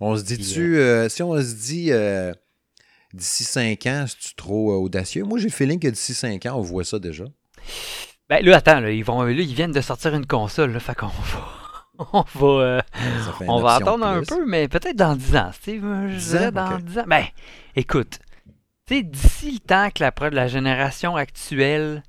On 0.00 0.16
se 0.16 0.22
dit-tu, 0.22 0.76
euh, 0.76 1.04
euh, 1.04 1.08
si 1.08 1.22
on 1.22 1.36
se 1.36 1.54
dit 1.54 1.88
euh, 1.90 2.32
d'ici 3.12 3.42
5 3.44 3.86
ans, 3.86 4.04
c'est-tu 4.06 4.34
trop 4.36 4.72
audacieux? 4.74 5.24
Moi, 5.24 5.38
j'ai 5.38 5.46
le 5.46 5.52
feeling 5.52 5.80
que 5.80 5.88
d'ici 5.88 6.14
5 6.14 6.46
ans, 6.46 6.56
on 6.56 6.60
voit 6.60 6.84
ça 6.84 6.98
déjà. 6.98 7.24
Ben 8.28 8.44
là, 8.44 8.58
attends, 8.58 8.80
là, 8.80 8.90
ils, 8.90 9.04
vont, 9.04 9.22
là, 9.22 9.32
ils 9.32 9.54
viennent 9.54 9.72
de 9.72 9.80
sortir 9.80 10.14
une 10.14 10.26
console, 10.26 10.72
là, 10.72 10.80
fait 10.80 10.94
qu'on 10.94 11.06
va. 11.06 11.54
On 12.12 12.24
va, 12.34 12.84
on 13.48 13.60
va 13.60 13.74
attendre 13.74 14.06
un 14.06 14.22
peu, 14.22 14.46
mais 14.46 14.68
peut-être 14.68 14.94
dans 14.94 15.16
10 15.16 15.36
ans, 15.36 15.50
Steve. 15.52 15.82
Je 15.82 16.30
dirais 16.30 16.52
dans 16.52 16.78
10 16.78 16.98
ans. 17.00 17.04
Ben, 17.08 17.24
écoute, 17.74 18.20
tu 18.86 18.98
sais, 18.98 19.02
d'ici 19.02 19.50
le 19.50 19.58
temps 19.58 19.90
que 19.90 20.04
la, 20.04 20.12
la 20.30 20.46
génération 20.46 21.16
actuelle, 21.16 22.04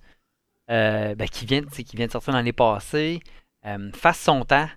ben, 0.67 1.28
qui, 1.32 1.47
vient, 1.47 1.63
qui 1.63 1.95
vient 1.95 2.06
de 2.06 2.12
sortir 2.12 2.34
l'année 2.36 2.54
passée, 2.54 3.19
fasse 3.95 4.19
son 4.19 4.45
temps, 4.45 4.69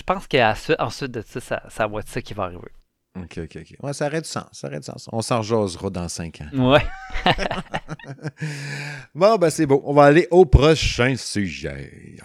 je 0.00 0.04
pense 0.04 0.26
qu'ensuite 0.26 1.10
de 1.10 1.22
ça, 1.26 1.62
ça, 1.68 1.86
va 1.86 1.98
être 2.00 2.08
ça 2.08 2.22
qui 2.22 2.32
va 2.32 2.44
arriver. 2.44 2.72
OK, 3.16 3.38
OK, 3.38 3.58
OK. 3.60 3.74
Ouais, 3.82 3.92
ça 3.92 4.06
aurait 4.06 4.22
du 4.22 4.28
sens. 4.28 4.46
Ça 4.52 4.68
aurait 4.68 4.78
du 4.78 4.86
sens. 4.86 5.10
On 5.12 5.20
s'en 5.20 5.42
jasera 5.42 5.90
dans 5.90 6.08
cinq 6.08 6.40
ans. 6.40 6.72
Ouais. 6.72 6.86
bon, 9.14 9.36
ben 9.36 9.50
c'est 9.50 9.66
bon. 9.66 9.82
On 9.84 9.92
va 9.92 10.04
aller 10.04 10.26
au 10.30 10.46
prochain 10.46 11.16
sujet. 11.16 12.16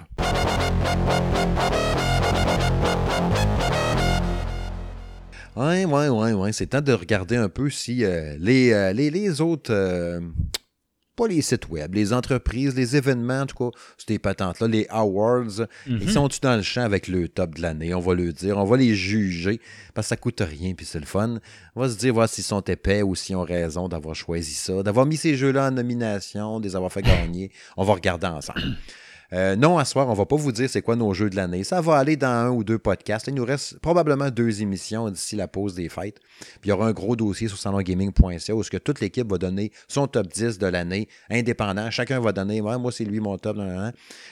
Ouais, 5.58 5.84
ouais, 5.86 6.08
ouais, 6.08 6.34
ouais. 6.34 6.54
C'est 6.54 6.68
temps 6.68 6.82
de 6.82 6.94
regarder 6.94 7.36
un 7.36 7.50
peu 7.50 7.70
si 7.70 8.06
euh, 8.06 8.38
les, 8.40 8.72
euh, 8.72 8.94
les, 8.94 9.10
les, 9.10 9.42
autres. 9.42 9.74
Euh, 9.74 10.22
pas 11.16 11.28
les 11.28 11.42
sites 11.42 11.70
web, 11.70 11.94
les 11.96 12.12
entreprises, 12.14 12.76
les 12.76 12.96
événements, 12.96 13.42
en 13.42 13.46
tout 13.46 13.56
cas, 13.72 13.78
ces 14.06 14.20
patentes-là, 14.20 14.68
les 14.68 14.86
awards, 14.90 15.62
Mhm. 15.88 16.00
ils 16.02 16.12
sont 16.12 16.28
tous 16.28 16.42
dans 16.42 16.56
le 16.56 16.62
champ 16.62 16.82
avec 16.82 17.08
le 17.08 17.28
top 17.30 17.56
de 17.56 17.62
l'année, 17.62 17.94
on 17.94 18.00
va 18.00 18.14
le 18.14 18.34
dire, 18.34 18.58
on 18.58 18.66
va 18.66 18.78
les 18.78 18.94
juger, 18.96 19.60
parce 19.94 20.08
que 20.08 20.10
ça 20.10 20.18
coûte 20.18 20.42
rien, 20.42 20.74
puis 20.74 20.86
c'est 20.86 21.00
le 21.00 21.06
fun. 21.06 21.40
On 21.76 21.82
va 21.82 21.90
se 21.90 21.98
dire, 21.98 22.14
voir 22.14 22.28
s'ils 22.28 22.44
sont 22.44 22.62
épais 22.62 23.02
ou 23.02 23.16
s'ils 23.16 23.36
ont 23.36 23.44
raison 23.44 23.88
d'avoir 23.88 24.16
choisi 24.16 24.54
ça, 24.54 24.84
d'avoir 24.84 25.06
mis 25.06 25.18
ces 25.18 25.36
jeux-là 25.36 25.68
en 25.68 25.72
nomination, 25.72 26.60
de 26.60 26.66
les 26.68 26.76
avoir 26.76 26.92
fait 26.92 27.02
gagner. 27.02 27.52
On 27.78 27.84
va 27.86 27.94
regarder 27.94 28.28
ensemble. 28.28 28.62
Euh, 29.36 29.58
non, 29.58 29.78
à 29.78 29.84
ce 29.84 29.92
soir, 29.92 30.08
on 30.08 30.14
va 30.14 30.26
pas 30.26 30.38
vous 30.38 30.54
dire 30.54 30.70
c'est 30.70 30.82
quoi 30.82 30.96
nos 30.96 31.14
jeux 31.14 31.30
de 31.30 31.36
l'année. 31.36 31.66
Ça 31.66 31.82
va 31.82 31.98
aller 31.98 32.16
dans 32.16 32.28
un 32.28 32.50
ou 32.52 32.64
deux 32.64 32.78
podcasts. 32.80 33.28
Il 33.28 33.34
nous 33.34 33.44
reste 33.44 33.80
probablement 33.80 34.30
deux 34.30 34.62
émissions 34.62 35.10
d'ici 35.10 35.36
la 35.36 35.50
pause 35.50 35.76
des 35.76 35.90
fêtes. 35.90 36.20
Puis 36.40 36.60
il 36.66 36.70
y 36.70 36.72
aura 36.72 36.88
un 36.88 36.94
gros 36.94 37.18
dossier 37.18 37.50
sur 37.50 37.58
salongaming.ca 37.58 38.56
où 38.56 38.64
ce 38.64 38.72
que 38.72 38.78
toute 38.78 39.02
l'équipe 39.02 39.30
va 39.30 39.38
donner 39.38 39.74
son 39.90 40.08
top 40.08 40.28
10 40.28 40.58
de 40.58 40.68
l'année, 40.68 41.10
indépendant. 41.30 41.92
Chacun 41.92 42.22
va 42.22 42.32
donner, 42.32 42.62
moi 42.62 42.80
c'est 42.94 43.04
lui 43.04 43.20
mon 43.20 43.38
top. 43.38 43.58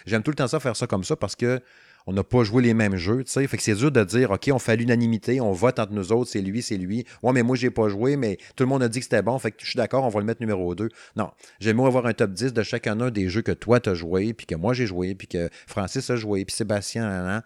J'aime 0.05 0.23
tout 0.23 0.31
le 0.31 0.35
temps 0.35 0.47
ça, 0.47 0.61
faire 0.61 0.77
ça 0.77 0.87
comme 0.87 1.03
ça 1.03 1.17
parce 1.17 1.35
que 1.35 1.59
on 2.05 2.13
n'a 2.13 2.23
pas 2.23 2.43
joué 2.43 2.61
les 2.63 2.73
mêmes 2.73 2.95
jeux, 2.95 3.23
tu 3.23 3.31
sais. 3.31 3.47
Fait 3.47 3.57
que 3.57 3.63
c'est 3.63 3.75
dur 3.75 3.91
de 3.91 4.03
dire, 4.03 4.31
OK, 4.31 4.49
on 4.51 4.59
fait 4.59 4.75
l'unanimité, 4.75 5.39
on 5.41 5.51
vote 5.51 5.79
entre 5.79 5.93
nous 5.93 6.11
autres, 6.11 6.29
c'est 6.29 6.41
lui, 6.41 6.61
c'est 6.61 6.77
lui. 6.77 7.05
Ouais, 7.21 7.31
mais 7.33 7.43
moi, 7.43 7.55
j'ai 7.55 7.69
pas 7.71 7.87
joué, 7.89 8.17
mais 8.17 8.37
tout 8.55 8.63
le 8.63 8.69
monde 8.69 8.83
a 8.83 8.89
dit 8.89 8.99
que 8.99 9.05
c'était 9.05 9.21
bon, 9.21 9.37
fait 9.39 9.51
que 9.51 9.57
je 9.61 9.67
suis 9.69 9.77
d'accord, 9.77 10.03
on 10.03 10.09
va 10.09 10.19
le 10.19 10.25
mettre 10.25 10.41
numéro 10.41 10.75
2. 10.75 10.89
Non. 11.15 11.31
J'aime 11.59 11.77
mieux 11.77 11.83
avoir 11.85 12.05
un 12.05 12.13
top 12.13 12.31
10 12.31 12.53
de 12.53 12.63
chacun 12.63 12.99
un 12.99 13.09
des 13.11 13.29
jeux 13.29 13.41
que 13.41 13.51
toi, 13.51 13.79
t'as 13.79 13.93
joué, 13.93 14.33
puis 14.33 14.45
que 14.45 14.55
moi, 14.55 14.73
j'ai 14.73 14.85
joué, 14.85 15.15
puis 15.15 15.27
que 15.27 15.49
Francis 15.67 16.09
a 16.09 16.15
joué, 16.15 16.45
puis 16.45 16.55
Sébastien. 16.55 17.43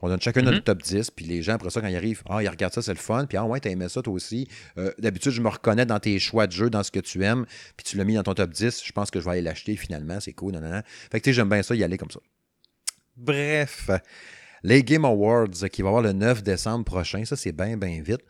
On 0.00 0.08
donne 0.08 0.20
chacun 0.20 0.42
notre 0.42 0.58
Mhm. 0.58 0.62
top 0.62 0.82
10, 0.82 1.10
puis 1.10 1.24
les 1.24 1.42
gens, 1.42 1.54
après 1.54 1.70
ça, 1.70 1.80
quand 1.80 1.88
ils 1.88 1.96
arrivent, 1.96 2.22
ah, 2.28 2.40
ils 2.40 2.48
regardent 2.48 2.72
ça, 2.72 2.82
c'est 2.82 2.92
le 2.92 2.98
fun, 2.98 3.26
puis 3.26 3.36
ah, 3.36 3.44
ouais, 3.44 3.58
t'as 3.58 3.70
aimé 3.70 3.88
ça, 3.88 4.00
toi 4.00 4.12
aussi. 4.12 4.46
Euh, 4.78 4.92
D'habitude, 4.98 5.32
je 5.32 5.40
me 5.42 5.48
reconnais 5.48 5.86
dans 5.86 5.98
tes 5.98 6.16
choix 6.20 6.46
de 6.46 6.52
jeu, 6.52 6.70
dans 6.70 6.84
ce 6.84 6.92
que 6.92 7.00
tu 7.00 7.24
aimes, 7.24 7.46
puis 7.76 7.84
tu 7.84 7.96
l'as 7.96 8.04
mis 8.04 8.14
dans 8.14 8.22
ton 8.22 8.34
top 8.34 8.50
10. 8.50 8.80
Je 8.84 8.92
pense 8.92 9.10
que 9.10 9.18
je 9.18 9.24
vais 9.24 9.32
aller 9.32 9.42
l'acheter 9.42 9.74
finalement, 9.74 10.20
c'est 10.20 10.32
cool, 10.34 10.52
nan, 10.52 10.62
nan, 10.62 10.70
nan. 10.70 10.82
Fait 11.10 11.18
que, 11.18 11.24
tu 11.24 11.30
sais, 11.30 11.34
j'aime 11.34 11.48
bien 11.48 11.64
ça, 11.64 11.74
y 11.74 11.82
aller 11.82 11.98
comme 11.98 12.12
ça. 12.12 12.20
Bref, 13.18 13.90
les 14.62 14.82
Game 14.82 15.04
Awards 15.04 15.50
qui 15.72 15.82
va 15.82 15.88
avoir 15.88 16.02
le 16.02 16.12
9 16.12 16.42
décembre 16.42 16.84
prochain, 16.84 17.24
ça, 17.24 17.36
c'est 17.36 17.52
bien, 17.52 17.76
bien 17.76 18.00
vite. 18.02 18.20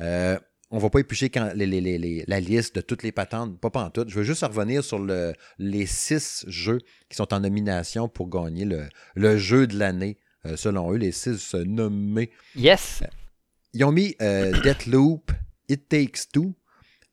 Euh, 0.00 0.38
on 0.70 0.78
va 0.78 0.90
pas 0.90 0.98
éplucher 1.00 1.30
quand, 1.30 1.50
les- 1.54 1.66
les- 1.66 1.80
les- 1.80 1.98
les- 1.98 2.24
la 2.26 2.40
liste 2.40 2.76
de 2.76 2.80
toutes 2.80 3.02
les 3.02 3.12
patentes, 3.12 3.58
pas 3.60 3.70
en 3.80 3.90
tout. 3.90 4.04
Je 4.06 4.14
veux 4.16 4.22
juste 4.22 4.42
revenir 4.44 4.84
sur 4.84 4.98
le- 4.98 5.32
les 5.58 5.86
six 5.86 6.44
jeux 6.48 6.78
qui 7.08 7.16
sont 7.16 7.32
en 7.32 7.40
nomination 7.40 8.08
pour 8.08 8.28
gagner 8.28 8.64
le, 8.64 8.82
le 9.14 9.38
jeu 9.38 9.66
de 9.66 9.78
l'année, 9.78 10.18
euh, 10.46 10.56
selon 10.56 10.92
eux, 10.92 10.96
les 10.96 11.12
six 11.12 11.54
euh, 11.54 11.64
nommés. 11.64 12.30
Yes. 12.54 13.02
Ils 13.72 13.84
ont 13.84 13.92
mis 13.92 14.14
euh, 14.20 14.52
Deathloop, 14.62 15.30
It 15.68 15.88
Takes 15.88 16.30
Two, 16.32 16.54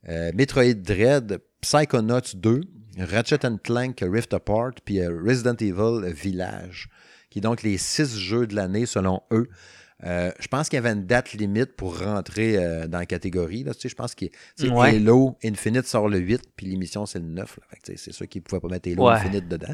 euh, 0.10 0.32
Metroid 0.36 0.74
Dread, 0.76 1.40
Psychonauts 1.62 2.36
2, 2.36 2.62
Ratchet 2.98 3.40
Clank 3.64 4.00
Rift 4.02 4.34
Apart, 4.34 4.74
puis 4.86 5.00
euh, 5.00 5.18
Resident 5.26 5.56
Evil 5.60 6.12
Village, 6.14 6.90
qui 7.36 7.40
est 7.40 7.42
donc 7.42 7.64
les 7.64 7.78
six 7.78 8.18
jeux 8.18 8.48
de 8.48 8.56
l'année 8.56 8.86
selon 8.86 9.22
eux. 9.34 9.50
Euh, 10.06 10.32
je 10.40 10.48
pense 10.48 10.70
qu'il 10.70 10.78
y 10.78 10.80
avait 10.80 10.92
une 10.94 11.06
date 11.06 11.34
limite 11.34 11.74
pour 11.76 12.00
rentrer 12.00 12.56
euh, 12.58 12.88
dans 12.88 13.00
la 13.00 13.06
catégorie. 13.06 13.66
Là, 13.66 13.74
tu 13.74 13.82
sais, 13.82 13.90
je 13.90 13.96
pense 13.96 14.16
que 14.16 14.24
Ouais. 14.62 14.96
Halo 14.96 15.36
Infinite 15.44 15.86
sort 15.86 16.08
le 16.08 16.18
8, 16.20 16.44
puis 16.56 16.66
l'émission 16.68 17.06
c'est 17.06 17.20
le 17.20 17.26
9. 17.26 17.58
là. 17.60 17.64
Fait 17.70 17.76
que, 17.76 17.82
tu 17.88 17.92
sais, 17.92 17.98
c'est 17.98 18.14
sûr 18.14 18.26
qu'ils 18.30 18.40
ne 18.40 18.46
pouvaient 18.46 18.62
pas 18.62 18.70
mettre 18.70 18.90
Halo 18.90 19.04
Ouais. 19.06 19.16
Infinite 19.16 19.50
dedans. 19.50 19.74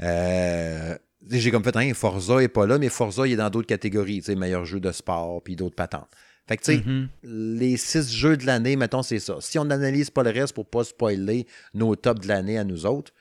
Euh, 0.00 0.96
J'ai 1.30 1.50
comme 1.50 1.62
fait, 1.62 1.76
hein, 1.76 1.92
Forza 1.94 2.38
n'est 2.40 2.48
pas 2.48 2.66
là, 2.66 2.78
mais 2.78 2.88
Forza 2.88 3.26
il 3.26 3.34
est 3.34 3.36
dans 3.36 3.50
d'autres 3.50 3.66
catégories, 3.68 4.20
tu 4.20 4.26
sais, 4.26 4.34
meilleur 4.34 4.64
jeu 4.64 4.80
de 4.80 4.90
sport, 4.92 5.42
puis 5.42 5.56
d'autres 5.56 5.76
patentes. 5.76 6.08
Fait 6.48 6.56
que, 6.56 6.62
tu 6.64 6.72
sais, 6.76 6.82
Mhm. 6.84 7.08
les 7.22 7.76
six 7.76 8.10
jeux 8.12 8.36
de 8.36 8.46
l'année, 8.46 8.76
mettons, 8.76 9.02
c'est 9.02 9.20
ça. 9.20 9.36
Si 9.40 9.58
on 9.58 9.64
n'analyse 9.66 10.10
pas 10.10 10.22
le 10.24 10.30
reste 10.30 10.54
pour 10.54 10.66
pas 10.68 10.82
spoiler 10.84 11.46
nos 11.74 11.94
tops 11.96 12.20
de 12.22 12.28
l'année 12.28 12.58
à 12.58 12.64
nous 12.64 12.86
autres, 12.86 13.12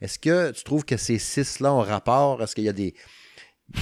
est-ce 0.00 0.18
que 0.18 0.50
tu 0.52 0.64
trouves 0.64 0.84
que 0.84 0.96
ces 0.96 1.18
six-là 1.18 1.72
ont 1.72 1.80
rapport? 1.82 2.42
Est-ce 2.42 2.54
qu'il 2.54 2.64
y 2.64 2.68
a 2.68 2.72
des. 2.72 2.94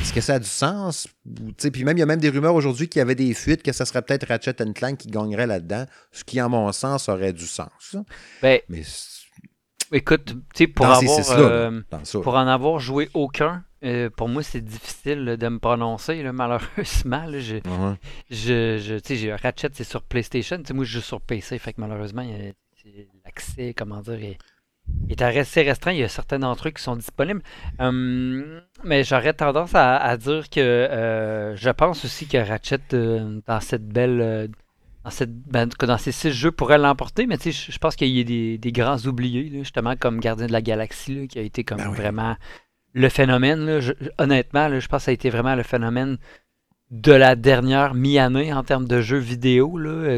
Est-ce 0.00 0.12
que 0.12 0.20
ça 0.20 0.34
a 0.34 0.38
du 0.40 0.48
sens? 0.48 1.06
Ou, 1.26 1.48
tu 1.48 1.54
sais, 1.58 1.70
Puis 1.70 1.84
même, 1.84 1.96
il 1.96 2.00
y 2.00 2.02
a 2.02 2.06
même 2.06 2.18
des 2.20 2.28
rumeurs 2.30 2.54
aujourd'hui 2.56 2.88
qu'il 2.88 2.98
y 2.98 3.02
avait 3.02 3.14
des 3.14 3.34
fuites, 3.34 3.62
que 3.62 3.70
ça 3.72 3.84
serait 3.84 4.02
peut-être 4.02 4.26
Ratchet 4.26 4.54
Clank 4.74 4.98
qui 4.98 5.08
gagnerait 5.08 5.46
là-dedans, 5.46 5.86
ce 6.10 6.24
qui, 6.24 6.40
en 6.40 6.48
mon 6.48 6.72
sens, 6.72 7.08
aurait 7.08 7.32
du 7.32 7.46
sens. 7.46 7.96
Ben, 8.42 8.58
Mais 8.68 8.82
écoute, 9.92 10.24
tu 10.26 10.34
sais, 10.56 10.66
pour 10.66 10.86
avoir, 10.86 11.18
euh, 11.38 11.80
pour 12.22 12.34
en 12.34 12.48
avoir 12.48 12.80
joué 12.80 13.08
aucun, 13.14 13.64
euh, 13.84 14.10
pour 14.10 14.28
moi, 14.28 14.42
c'est 14.42 14.60
difficile 14.60 15.24
de 15.38 15.48
me 15.48 15.58
prononcer, 15.60 16.20
là, 16.22 16.32
malheureusement. 16.32 17.24
là, 17.26 17.38
je, 17.38 17.60
je, 18.30 19.00
j'ai- 19.14 19.34
Ratchet, 19.34 19.68
c'est 19.72 19.84
sur 19.84 20.02
PlayStation. 20.02 20.60
Moi, 20.74 20.84
je 20.84 20.94
joue 20.98 21.00
sur 21.04 21.20
PC, 21.20 21.60
fait 21.60 21.74
que 21.74 21.80
malheureusement, 21.80 22.26
l'accès, 23.24 23.72
comment 23.76 24.00
dire, 24.00 24.14
est, 24.14 24.38
est 25.08 25.22
assez 25.22 25.62
restreint. 25.62 25.92
Il 25.92 25.98
y 25.98 26.02
a 26.04 26.08
certains 26.08 26.38
d'entre 26.38 26.68
eux 26.68 26.70
qui 26.70 26.82
sont 26.82 26.96
disponibles. 26.96 27.42
Hum, 27.78 28.60
mais 28.84 29.04
j'aurais 29.04 29.32
tendance 29.34 29.74
à, 29.74 29.96
à 29.96 30.16
dire 30.16 30.48
que 30.50 30.60
euh, 30.60 31.56
je 31.56 31.70
pense 31.70 32.04
aussi 32.04 32.26
que 32.26 32.38
Ratchet, 32.38 32.78
euh, 32.92 33.40
dans 33.46 33.60
cette 33.60 33.86
belle. 33.86 34.20
euh, 34.20 34.48
dans, 35.04 35.10
cette, 35.10 35.32
ben, 35.32 35.68
dans 35.68 35.98
ces 35.98 36.10
six 36.10 36.32
jeux, 36.32 36.50
pourrait 36.50 36.78
l'emporter, 36.78 37.26
mais 37.28 37.36
je- 37.44 37.78
pense 37.78 37.94
qu'il 37.94 38.08
y 38.08 38.20
a 38.20 38.24
des, 38.24 38.58
des 38.58 38.72
grands 38.72 38.98
oubliés, 39.06 39.48
là, 39.50 39.58
justement, 39.60 39.94
comme 39.94 40.18
Gardien 40.18 40.46
de 40.48 40.52
la 40.52 40.62
Galaxie, 40.62 41.14
là, 41.14 41.26
qui 41.28 41.38
a 41.38 41.42
été 41.42 41.62
comme 41.62 41.78
Ben 41.78 41.90
oui. 41.90 41.96
vraiment 41.96 42.34
le 42.92 43.08
phénomène. 43.08 43.64
là. 43.66 43.78
Je- 43.78 43.92
honnêtement, 44.18 44.68
je 44.80 44.88
pense 44.88 45.02
que 45.02 45.04
ça 45.04 45.10
a 45.12 45.14
été 45.14 45.30
vraiment 45.30 45.54
le 45.54 45.62
phénomène 45.62 46.18
de 46.90 47.12
la 47.12 47.36
dernière 47.36 47.94
mi-année 47.94 48.52
en 48.52 48.64
termes 48.64 48.88
de 48.88 49.00
jeux 49.00 49.18
vidéo. 49.18 49.70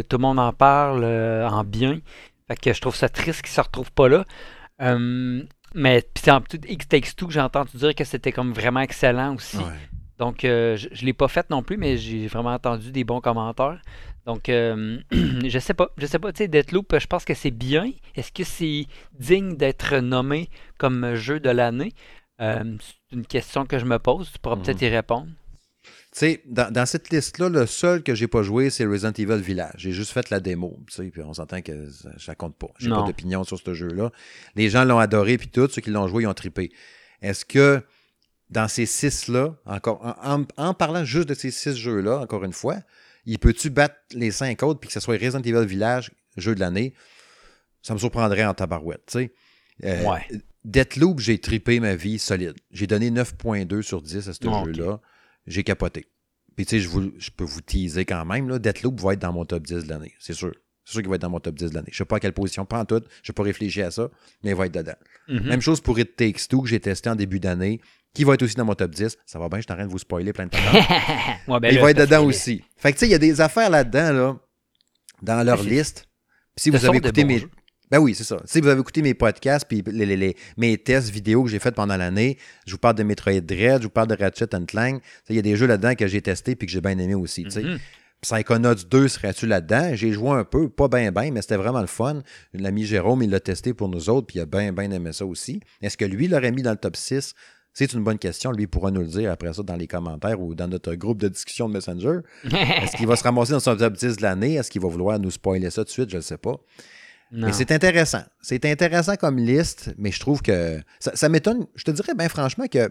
Tout 0.08 0.16
le 0.16 0.22
monde 0.22 0.38
en 0.38 0.52
parle 0.54 1.04
en 1.04 1.64
bien. 1.64 2.00
Fait 2.46 2.56
que 2.56 2.72
je 2.72 2.80
trouve 2.80 2.94
ça 2.96 3.10
triste 3.10 3.42
qu'ils 3.42 3.50
ne 3.50 3.56
se 3.56 3.60
retrouvent 3.60 3.92
pas 3.92 4.08
là. 4.08 4.24
Euh, 4.80 5.42
mais 5.74 6.02
puis 6.14 6.30
en 6.30 6.40
plus, 6.40 6.58
X 6.68 6.88
Takes 6.88 7.14
Two, 7.16 7.30
j'ai 7.30 7.40
entendu 7.40 7.76
dire 7.76 7.94
que 7.94 8.04
c'était 8.04 8.32
comme 8.32 8.52
vraiment 8.52 8.80
excellent 8.80 9.34
aussi. 9.34 9.56
Ouais. 9.58 9.64
Donc, 10.18 10.44
euh, 10.44 10.76
je 10.76 10.88
ne 10.88 11.06
l'ai 11.06 11.12
pas 11.12 11.28
fait 11.28 11.48
non 11.50 11.62
plus, 11.62 11.76
mais 11.76 11.96
j'ai 11.96 12.26
vraiment 12.26 12.52
entendu 12.54 12.90
des 12.90 13.04
bons 13.04 13.20
commentaires. 13.20 13.80
Donc, 14.26 14.48
euh, 14.48 14.98
je 15.12 15.58
sais 15.58 15.74
pas. 15.74 15.90
Je 15.96 16.06
sais 16.06 16.18
pas. 16.18 16.32
Tu 16.32 16.38
sais, 16.38 16.48
Deathloop, 16.48 16.98
je 16.98 17.06
pense 17.06 17.24
que 17.24 17.34
c'est 17.34 17.50
bien. 17.52 17.90
Est-ce 18.16 18.32
que 18.32 18.44
c'est 18.44 18.86
digne 19.18 19.56
d'être 19.56 19.96
nommé 19.98 20.48
comme 20.76 21.14
jeu 21.14 21.38
de 21.38 21.50
l'année? 21.50 21.92
Euh, 22.40 22.76
c'est 22.80 23.16
une 23.16 23.26
question 23.26 23.64
que 23.66 23.78
je 23.78 23.84
me 23.84 23.98
pose. 23.98 24.30
Tu 24.32 24.38
pourras 24.38 24.56
Mhm. 24.56 24.62
peut-être 24.62 24.82
y 24.82 24.88
répondre. 24.88 25.28
Tu 26.12 26.20
sais, 26.20 26.42
dans, 26.46 26.70
dans 26.72 26.86
cette 26.86 27.10
liste-là, 27.10 27.48
le 27.50 27.66
seul 27.66 28.02
que 28.02 28.14
j'ai 28.14 28.28
pas 28.28 28.42
joué, 28.42 28.70
c'est 28.70 28.86
Resident 28.86 29.12
Evil 29.12 29.42
Village. 29.42 29.74
J'ai 29.76 29.92
juste 29.92 30.10
fait 30.12 30.30
la 30.30 30.40
démo, 30.40 30.80
tu 30.88 30.94
sais, 30.94 31.10
puis 31.10 31.22
on 31.22 31.34
s'entend 31.34 31.60
que 31.60 31.90
ça, 31.90 32.10
ça 32.18 32.34
compte 32.34 32.56
pas. 32.56 32.68
J'ai 32.78 32.88
pas 32.88 33.06
d'opinion 33.06 33.44
sur 33.44 33.58
ce 33.58 33.74
jeu-là. 33.74 34.10
Les 34.56 34.70
gens 34.70 34.84
l'ont 34.84 34.98
adoré, 34.98 35.36
puis 35.36 35.48
tous 35.48 35.68
ceux 35.68 35.82
qui 35.82 35.90
l'ont 35.90 36.08
joué, 36.08 36.22
ils 36.22 36.26
ont 36.26 36.34
trippé. 36.34 36.72
Est-ce 37.20 37.44
que 37.44 37.82
dans 38.50 38.68
ces 38.68 38.86
six-là, 38.86 39.54
encore 39.66 40.00
en, 40.22 40.40
en- 40.40 40.46
en 40.56 40.74
parlant 40.74 41.04
juste 41.04 41.28
de 41.28 41.34
ces 41.34 41.50
six 41.50 41.76
jeux-là, 41.76 42.18
encore 42.20 42.42
une 42.44 42.54
fois, 42.54 42.78
il 43.26 43.38
peut-tu 43.38 43.68
battre 43.68 43.96
les 44.14 44.30
cinq 44.30 44.62
autres, 44.62 44.80
puis 44.80 44.88
que 44.88 44.94
ce 44.94 45.00
soit 45.00 45.16
Resident 45.20 45.42
Evil 45.42 45.66
Village, 45.66 46.10
jeu 46.38 46.54
de 46.54 46.60
l'année? 46.60 46.94
Ça 47.82 47.92
me 47.92 47.98
surprendrait 47.98 48.44
en 48.46 48.54
tabarouette, 48.54 49.02
tu 49.06 49.18
sais. 49.18 49.32
Euh, 49.84 50.04
Ouais. 50.04 50.26
Deathloop, 50.64 51.20
j'ai 51.20 51.38
trippé 51.38 51.78
ma 51.80 51.94
vie 51.94 52.18
solide. 52.18 52.54
J'ai 52.72 52.86
donné 52.86 53.10
9.2 53.10 53.82
sur 53.82 54.02
10 54.02 54.28
à 54.28 54.32
ce 54.32 54.38
jeu-là. 54.64 55.00
J'ai 55.48 55.64
capoté. 55.64 56.06
Puis 56.56 56.66
tu 56.66 56.70
sais, 56.76 56.80
je, 56.80 56.88
vous- 56.88 57.12
je 57.18 57.30
peux 57.30 57.44
vous 57.44 57.60
teaser 57.60 58.04
quand 58.04 58.24
même, 58.24 58.48
là, 58.48 58.58
Deathloop 58.58 59.00
va 59.00 59.12
être 59.12 59.20
dans 59.20 59.32
mon 59.32 59.44
top 59.44 59.64
10 59.66 59.84
de 59.84 59.88
l'année. 59.88 60.14
C'est 60.18 60.32
sûr. 60.34 60.52
C'est 60.84 60.92
sûr 60.92 61.00
qu'il 61.02 61.10
va 61.10 61.16
être 61.16 61.22
dans 61.22 61.30
mon 61.30 61.38
top 61.40 61.54
10 61.54 61.70
de 61.70 61.74
l'année. 61.74 61.90
Je 61.92 61.98
sais 61.98 62.04
pas 62.04 62.16
à 62.16 62.20
quelle 62.20 62.32
position, 62.32 62.64
pas 62.64 62.80
en 62.80 62.84
tout. 62.84 63.02
Je 63.22 63.30
n'ai 63.30 63.34
pas 63.34 63.42
réfléchi 63.42 63.82
à 63.82 63.90
ça, 63.90 64.08
mais 64.42 64.50
il 64.50 64.56
va 64.56 64.66
être 64.66 64.74
dedans. 64.74 64.94
Mhm. 65.28 65.42
Même 65.46 65.60
chose 65.60 65.80
pour 65.82 65.98
It 65.98 66.16
Takes 66.16 66.48
Two 66.48 66.62
que 66.62 66.68
j'ai 66.68 66.80
testé 66.80 67.10
en 67.10 67.14
début 67.14 67.38
d'année, 67.40 67.80
qui 68.14 68.24
va 68.24 68.34
être 68.34 68.42
aussi 68.42 68.54
dans 68.54 68.64
mon 68.64 68.74
top 68.74 68.90
10. 68.92 69.18
Ça 69.26 69.38
va 69.38 69.48
bien, 69.48 69.58
je 69.58 69.64
suis 69.64 69.72
en 69.72 69.76
train 69.76 69.86
de 69.86 69.90
vous 69.90 69.98
spoiler 69.98 70.32
plein 70.32 70.46
de 70.46 70.50
temps. 70.52 70.58
Ouais, 71.52 71.60
ben 71.60 71.68
il 71.70 71.76
là, 71.76 71.82
va 71.82 71.90
être 71.90 71.98
dedans 71.98 72.24
aussi. 72.24 72.64
Fait 72.76 72.92
que 72.92 72.96
tu 72.96 73.00
sais, 73.00 73.06
il 73.08 73.12
y 73.12 73.14
a 73.14 73.18
des 73.18 73.40
affaires 73.40 73.68
là-dedans, 73.70 74.12
là, 74.12 74.36
dans 75.22 75.44
leur 75.44 75.62
liste. 75.62 76.08
Puis 76.56 76.62
si 76.64 76.70
vous 76.70 76.84
avez 76.86 76.96
écouté 76.98 77.24
mes. 77.24 77.38
jeux. 77.40 77.50
Ben 77.90 77.98
oui, 77.98 78.14
c'est 78.14 78.24
ça. 78.24 78.36
Si 78.44 78.60
vous 78.60 78.68
avez 78.68 78.80
écouté 78.80 79.00
mes 79.02 79.14
podcasts 79.14 79.66
puis 79.68 79.82
les, 79.86 80.04
les- 80.06 80.16
les- 80.16 80.36
mes 80.56 80.76
tests 80.78 81.08
vidéo 81.10 81.44
que 81.44 81.50
j'ai 81.50 81.58
fait 81.58 81.72
pendant 81.74 81.96
l'année, 81.96 82.36
je 82.66 82.72
vous 82.72 82.78
parle 82.78 82.96
de 82.96 83.02
Metroid 83.02 83.40
Dread, 83.40 83.78
je 83.78 83.84
vous 83.84 83.90
parle 83.90 84.08
de 84.08 84.16
Ratchet 84.18 84.46
Clank. 84.66 85.00
Tu 85.02 85.08
sais, 85.08 85.22
Il 85.30 85.36
y 85.36 85.38
a 85.38 85.42
des 85.42 85.56
jeux 85.56 85.66
là-dedans 85.66 85.94
que 85.94 86.06
j'ai 86.06 86.20
testés 86.22 86.54
puis 86.56 86.66
que 86.66 86.72
j'ai 86.72 86.80
bien 86.80 86.98
aimé 86.98 87.14
aussi. 87.14 87.46
sais. 87.50 87.62
Mhm. 87.62 87.78
Psychonauts 88.20 88.74
2 88.90 89.06
serait-tu 89.08 89.46
là-dedans? 89.46 89.90
J'ai 89.94 90.10
joué 90.12 90.30
un 90.30 90.44
peu, 90.44 90.68
pas 90.68 90.88
bien, 90.88 91.12
bien, 91.12 91.30
mais 91.30 91.40
c'était 91.40 91.56
vraiment 91.56 91.80
le 91.80 91.86
fun. 91.86 92.22
L'ami 92.52 92.84
Jérôme, 92.84 93.22
il 93.22 93.30
l'a 93.30 93.38
testé 93.38 93.74
pour 93.74 93.88
nous 93.88 94.10
autres, 94.10 94.26
puis 94.26 94.38
il 94.38 94.42
a 94.42 94.46
bien, 94.46 94.72
bien 94.72 94.90
aimé 94.90 95.12
ça 95.12 95.24
aussi. 95.24 95.60
Est-ce 95.80 95.96
que 95.96 96.04
lui 96.04 96.26
l'aurait 96.26 96.50
mis 96.50 96.62
dans 96.62 96.72
le 96.72 96.76
top 96.78 96.96
6? 96.96 97.34
C'est 97.74 97.92
une 97.92 98.02
bonne 98.02 98.18
question. 98.18 98.50
Lui 98.50 98.66
pourra 98.66 98.90
nous 98.90 99.02
le 99.02 99.06
dire 99.06 99.30
après 99.30 99.52
ça 99.52 99.62
dans 99.62 99.76
les 99.76 99.86
commentaires 99.86 100.40
ou 100.40 100.56
dans 100.56 100.66
notre 100.66 100.94
groupe 100.96 101.18
de 101.20 101.28
discussion 101.28 101.68
de 101.68 101.74
Messenger. 101.74 102.18
Est-ce 102.44 102.96
qu'il 102.96 103.06
va 103.06 103.14
se 103.14 103.22
ramasser 103.22 103.52
dans 103.52 103.60
son 103.60 103.76
top 103.76 103.92
10 103.94 104.16
de 104.16 104.22
l'année? 104.22 104.54
Est-ce 104.54 104.70
qu'il 104.72 104.82
va 104.82 104.88
vouloir 104.88 105.20
nous 105.20 105.30
spoiler 105.30 105.70
ça 105.70 105.82
tout 105.82 105.88
de 105.88 105.90
suite? 105.92 106.10
Je 106.10 106.16
ne 106.16 106.20
sais 106.22 106.38
pas. 106.38 106.56
Non. 107.30 107.48
Mais 107.48 107.52
c'est 107.52 107.72
intéressant. 107.72 108.22
C'est 108.40 108.64
intéressant 108.64 109.16
comme 109.16 109.38
liste, 109.38 109.90
mais 109.98 110.10
je 110.12 110.20
trouve 110.20 110.40
que 110.42 110.80
ça, 110.98 111.14
ça 111.14 111.28
m'étonne. 111.28 111.66
Je 111.74 111.84
te 111.84 111.90
dirais 111.90 112.14
bien 112.14 112.28
franchement 112.28 112.66
que 112.66 112.88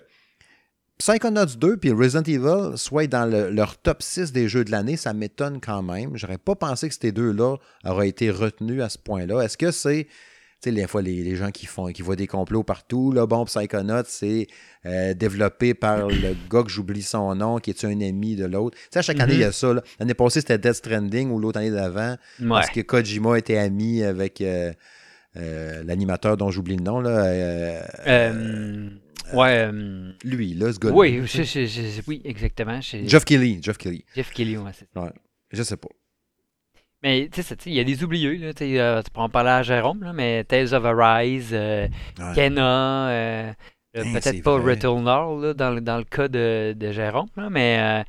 Psychonauts 0.99 1.45
2 1.57 1.77
puis 1.77 1.91
Resident 1.91 2.23
Evil 2.23 2.75
soient 2.77 3.05
dans 3.07 3.25
le- 3.25 3.49
leur 3.51 3.77
top 3.77 4.01
6 4.01 4.31
des 4.31 4.47
jeux 4.49 4.63
de 4.63 4.71
l'année, 4.71 4.97
ça 4.97 5.13
m'étonne 5.13 5.59
quand 5.61 5.83
même. 5.83 6.17
J'aurais 6.17 6.39
pas 6.39 6.55
pensé 6.55 6.89
que 6.89 6.95
ces 6.99 7.11
deux-là 7.11 7.57
auraient 7.85 8.09
été 8.09 8.31
retenus 8.31 8.81
à 8.81 8.89
ce 8.89 8.97
point-là. 8.97 9.41
Est-ce 9.41 9.57
que 9.57 9.69
c'est 9.71 10.07
sais, 10.61 10.71
des 10.71 10.87
fois, 10.87 11.01
les, 11.01 11.23
les 11.23 11.35
gens 11.35 11.51
qui 11.51 11.65
font 11.65 11.87
qui 11.87 12.01
voient 12.01 12.15
des 12.15 12.27
complots 12.27 12.63
partout, 12.63 13.11
là, 13.11 13.25
bon, 13.27 13.45
Psychonaut, 13.45 14.03
c'est 14.07 14.47
euh, 14.85 15.13
développé 15.13 15.73
par 15.73 16.07
le 16.07 16.35
gars 16.49 16.63
que 16.63 16.69
j'oublie 16.69 17.01
son 17.03 17.35
nom, 17.35 17.59
qui 17.59 17.69
est 17.69 17.85
un 17.85 18.01
ami 18.01 18.35
de 18.35 18.45
l'autre. 18.45 18.77
Tu 18.77 18.83
sais, 18.91 18.99
à 18.99 19.01
chaque 19.01 19.19
année, 19.19 19.33
il 19.35 19.39
y 19.41 19.43
a 19.43 19.51
ça. 19.51 19.73
là. 19.73 19.81
L'année 19.99 20.13
passée, 20.13 20.39
c'était 20.41 20.57
Death 20.57 20.73
Stranding 20.75 21.29
ou 21.31 21.39
l'autre 21.39 21.59
année 21.59 21.71
d'avant, 21.71 22.15
Ouais. 22.39 22.47
parce 22.49 22.69
que 22.69 22.81
Kojima 22.81 23.37
était 23.37 23.57
ami 23.57 24.03
avec 24.03 24.41
euh, 24.41 24.73
euh, 25.35 25.83
l'animateur 25.83 26.37
dont 26.37 26.49
j'oublie 26.49 26.77
le 26.77 26.83
nom, 26.83 26.99
là. 27.01 27.23
ouais. 27.23 27.81
euh, 29.69 30.11
lui, 30.23 30.53
là, 30.53 30.71
ce 30.73 30.79
gars 30.79 30.89
oui, 30.91 31.21
oui, 32.07 32.21
exactement. 32.25 32.79
Jeff 32.81 33.25
Kelly, 33.25 33.59
Jeff 33.61 33.77
Kelly. 33.77 34.03
Jeff 34.15 34.31
Kelly, 34.31 34.57
ouais, 34.57 34.71
ça. 34.73 34.85
Je 35.51 35.63
sais 35.63 35.77
pas. 35.77 35.89
Mais 37.07 37.29
tu 37.31 37.41
sais, 37.41 37.55
il 37.67 37.73
y 37.73 37.79
a 37.79 37.85
des 37.85 38.03
oublieux. 38.03 38.33
Là, 38.35 38.53
tu 38.53 38.77
euh, 38.77 39.01
pourras 39.13 39.27
en 39.27 39.29
parler 39.29 39.51
à 39.51 39.63
Jérôme, 39.63 40.03
là, 40.03 40.11
mais 40.11 40.43
Tales 40.43 40.73
of 40.73 40.83
Arise, 40.83 41.51
euh, 41.53 41.87
Ouais. 42.19 42.33
Kena, 42.35 43.07
euh, 43.09 43.53
euh, 43.95 44.03
Hein, 44.03 44.11
peut-être 44.13 44.43
pas. 44.43 44.57
Returnal 44.59 45.39
là, 45.41 45.53
dans, 45.53 45.69
le- 45.71 45.79
dans 45.79 45.97
le 45.97 46.03
cas 46.03 46.27
de, 46.27 46.73
de 46.77 46.91
Jérôme, 46.91 47.29
là, 47.37 47.49
mais 47.49 47.77
euh, 47.79 48.03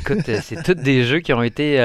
écoute, 0.00 0.24
c'est 0.42 0.62
tous 0.62 0.74
des 0.74 1.04
jeux 1.04 1.20
qui 1.20 1.34
ont 1.34 1.42
été 1.42 1.78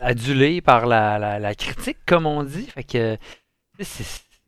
adulés 0.00 0.60
par 0.60 0.86
la, 0.86 1.18
la- 1.20 1.38
la 1.38 1.54
critique, 1.54 1.98
comme 2.06 2.26
on 2.26 2.42
dit. 2.42 2.66
Fait 2.74 2.82
que, 2.82 3.16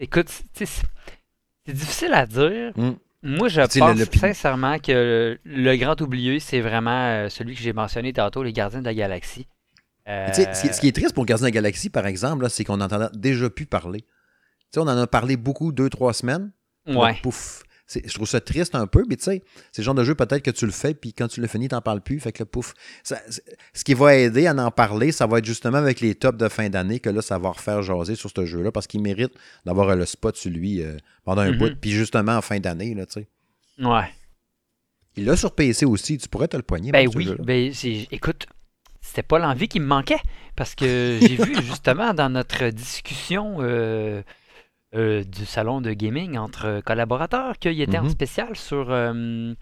écoute, 0.00 0.28
c'est 0.54 1.72
difficile 1.74 2.12
à 2.12 2.26
dire. 2.26 2.72
Mm. 2.76 2.90
Moi, 3.22 3.48
je 3.48 3.60
pense 3.60 3.74
le- 3.76 4.04
le 4.04 4.18
sincèrement 4.18 4.78
que 4.80 5.38
le 5.44 5.76
grand 5.76 6.00
oublieux, 6.00 6.38
c'est 6.40 6.60
vraiment 6.60 7.28
celui 7.28 7.54
que 7.54 7.60
j'ai 7.60 7.72
mentionné 7.72 8.12
tantôt, 8.12 8.42
les 8.42 8.52
Gardiens 8.52 8.80
de 8.80 8.84
la 8.86 8.94
Galaxie. 8.94 9.46
Mais 10.08 10.30
tu 10.32 10.42
sais, 10.42 10.54
ce, 10.54 10.62
qui, 10.62 10.72
ce 10.74 10.80
qui 10.80 10.88
est 10.88 10.92
triste 10.92 11.14
pour 11.14 11.26
Gardien 11.26 11.44
de 11.44 11.48
la 11.48 11.60
Galaxie, 11.60 11.90
par 11.90 12.06
exemple, 12.06 12.48
c'est 12.50 12.64
qu'on 12.64 12.80
en 12.80 12.90
a 12.90 13.10
déjà 13.10 13.50
pu 13.50 13.66
parler. 13.66 14.00
Tu 14.00 14.06
sais, 14.74 14.80
on 14.80 14.82
en 14.88 14.96
a 14.98 15.06
parlé 15.06 15.36
beaucoup, 15.36 15.70
deux, 15.72 15.90
trois 15.90 16.12
semaines. 16.14 16.50
Là, 16.86 16.98
ouais. 16.98 17.18
pouf. 17.22 17.62
Je 17.90 18.12
trouve 18.12 18.28
ça 18.28 18.40
triste 18.42 18.74
un 18.74 18.86
peu, 18.86 19.04
mais 19.08 19.16
tu 19.16 19.24
sais, 19.24 19.42
c'est 19.72 19.80
le 19.80 19.84
genre 19.86 19.94
de 19.94 20.04
jeu 20.04 20.14
peut-être 20.14 20.42
que 20.42 20.50
tu 20.50 20.66
le 20.66 20.72
fais, 20.72 20.92
puis 20.92 21.14
quand 21.14 21.26
tu 21.28 21.40
le 21.40 21.46
finis, 21.46 21.68
t'en 21.68 21.80
parles 21.80 22.02
plus. 22.02 22.20
Fait 22.20 22.32
que 22.32 22.42
là, 22.42 22.46
pouf. 22.46 22.74
Ça- 23.02 23.20
ce 23.72 23.82
qui 23.84 23.94
va 23.94 24.14
aider 24.14 24.46
à 24.46 24.54
en 24.54 24.70
parler, 24.70 25.10
ça 25.10 25.26
va 25.26 25.38
être 25.38 25.46
justement 25.46 25.78
avec 25.78 26.00
les 26.00 26.14
tops 26.14 26.36
de 26.36 26.48
fin 26.48 26.68
d'année 26.68 27.00
que 27.00 27.08
là, 27.08 27.22
ça 27.22 27.38
va 27.38 27.50
refaire 27.50 27.82
jaser 27.82 28.14
sur 28.14 28.30
ce 28.34 28.44
jeu-là, 28.44 28.72
parce 28.72 28.86
qu'il 28.86 29.00
mérite 29.00 29.32
d'avoir 29.64 29.96
le 29.96 30.04
spot 30.04 30.36
sur 30.36 30.50
lui 30.50 30.82
euh, 30.82 30.96
pendant 31.24 31.40
un 31.42 31.52
Mhm. 31.52 31.58
bout, 31.58 31.76
puis 31.80 31.90
justement 31.90 32.32
en 32.36 32.42
fin 32.42 32.60
d'année, 32.60 32.94
là, 32.94 33.06
tu 33.06 33.20
sais. 33.22 33.28
Ouais. 33.82 34.10
Il 35.16 35.24
l'a 35.24 35.36
sur 35.36 35.54
PC 35.54 35.86
aussi, 35.86 36.18
tu 36.18 36.28
pourrais 36.28 36.48
te 36.48 36.56
le 36.58 36.62
poigner. 36.62 36.92
Ben 36.92 37.08
oui, 37.14 37.28
ben 37.42 37.72
écoute, 38.10 38.46
c'était 39.08 39.22
pas 39.22 39.38
l'envie 39.38 39.68
qui 39.68 39.80
me 39.80 39.86
manquait. 39.86 40.20
Parce 40.54 40.74
que 40.74 41.18
j'ai 41.20 41.36
vu 41.36 41.54
justement 41.62 42.12
dans 42.14 42.28
notre 42.28 42.68
discussion 42.68 43.56
euh, 43.60 44.22
euh, 44.94 45.24
du 45.24 45.46
salon 45.46 45.80
de 45.80 45.92
gaming 45.92 46.36
entre 46.36 46.80
collaborateurs 46.84 47.58
qu'il 47.58 47.80
était 47.80 47.98
en 47.98 48.04
Mhm. 48.04 48.10
spécial 48.10 48.56
sur 48.56 48.90
euh, 48.90 49.54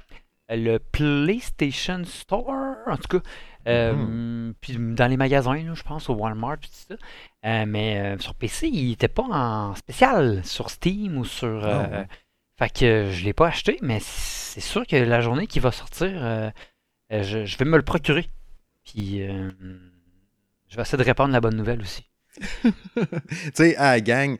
le 0.50 0.78
PlayStation 0.78 2.02
Store, 2.04 2.76
en 2.87 2.96
tout 2.96 3.20
cas. 3.20 3.92
Mhm. 3.92 4.54
Puis 4.61 4.76
dans 4.78 5.06
les 5.09 5.16
magasins, 5.16 5.62
là, 5.62 5.74
je 5.74 5.82
pense, 5.82 6.09
au 6.09 6.14
Walmart, 6.14 6.59
puis 6.59 6.70
tout 6.70 6.94
ça. 6.94 7.66
Mais 7.66 8.16
sur 8.20 8.35
PC, 8.35 8.68
il 8.68 8.92
était 8.92 9.09
pas 9.09 9.24
en 9.24 9.74
spécial 9.74 10.44
sur 10.44 10.70
Steam 10.70 11.18
ou 11.18 11.24
sur. 11.24 11.62
Fait 12.59 12.70
que 12.72 13.11
je 13.12 13.24
l'ai 13.24 13.32
pas 13.35 13.48
acheté, 13.48 13.78
mais 13.82 13.98
c'est 14.00 14.61
sûr 14.62 14.87
que 14.87 14.96
la 14.96 15.20
journée 15.20 15.46
qui 15.46 15.61
va 15.61 15.72
sortir, 15.72 16.09
je, 17.11 17.44
je 17.44 17.59
vais 17.59 17.64
me 17.64 17.76
le 17.76 17.82
procurer. 17.82 18.30
Puis 18.87 19.22
euh, 19.22 19.51
je 20.68 20.77
vais 20.77 20.83
essayer 20.83 20.99
de 20.99 21.03
répandre 21.03 21.33
la 21.33 21.40
bonne 21.40 21.57
nouvelle 21.57 21.83
aussi. 21.83 22.05
tu 22.64 22.70
sais, 23.55 23.77
à 23.77 23.92
la 23.92 24.01
gang, 24.01 24.38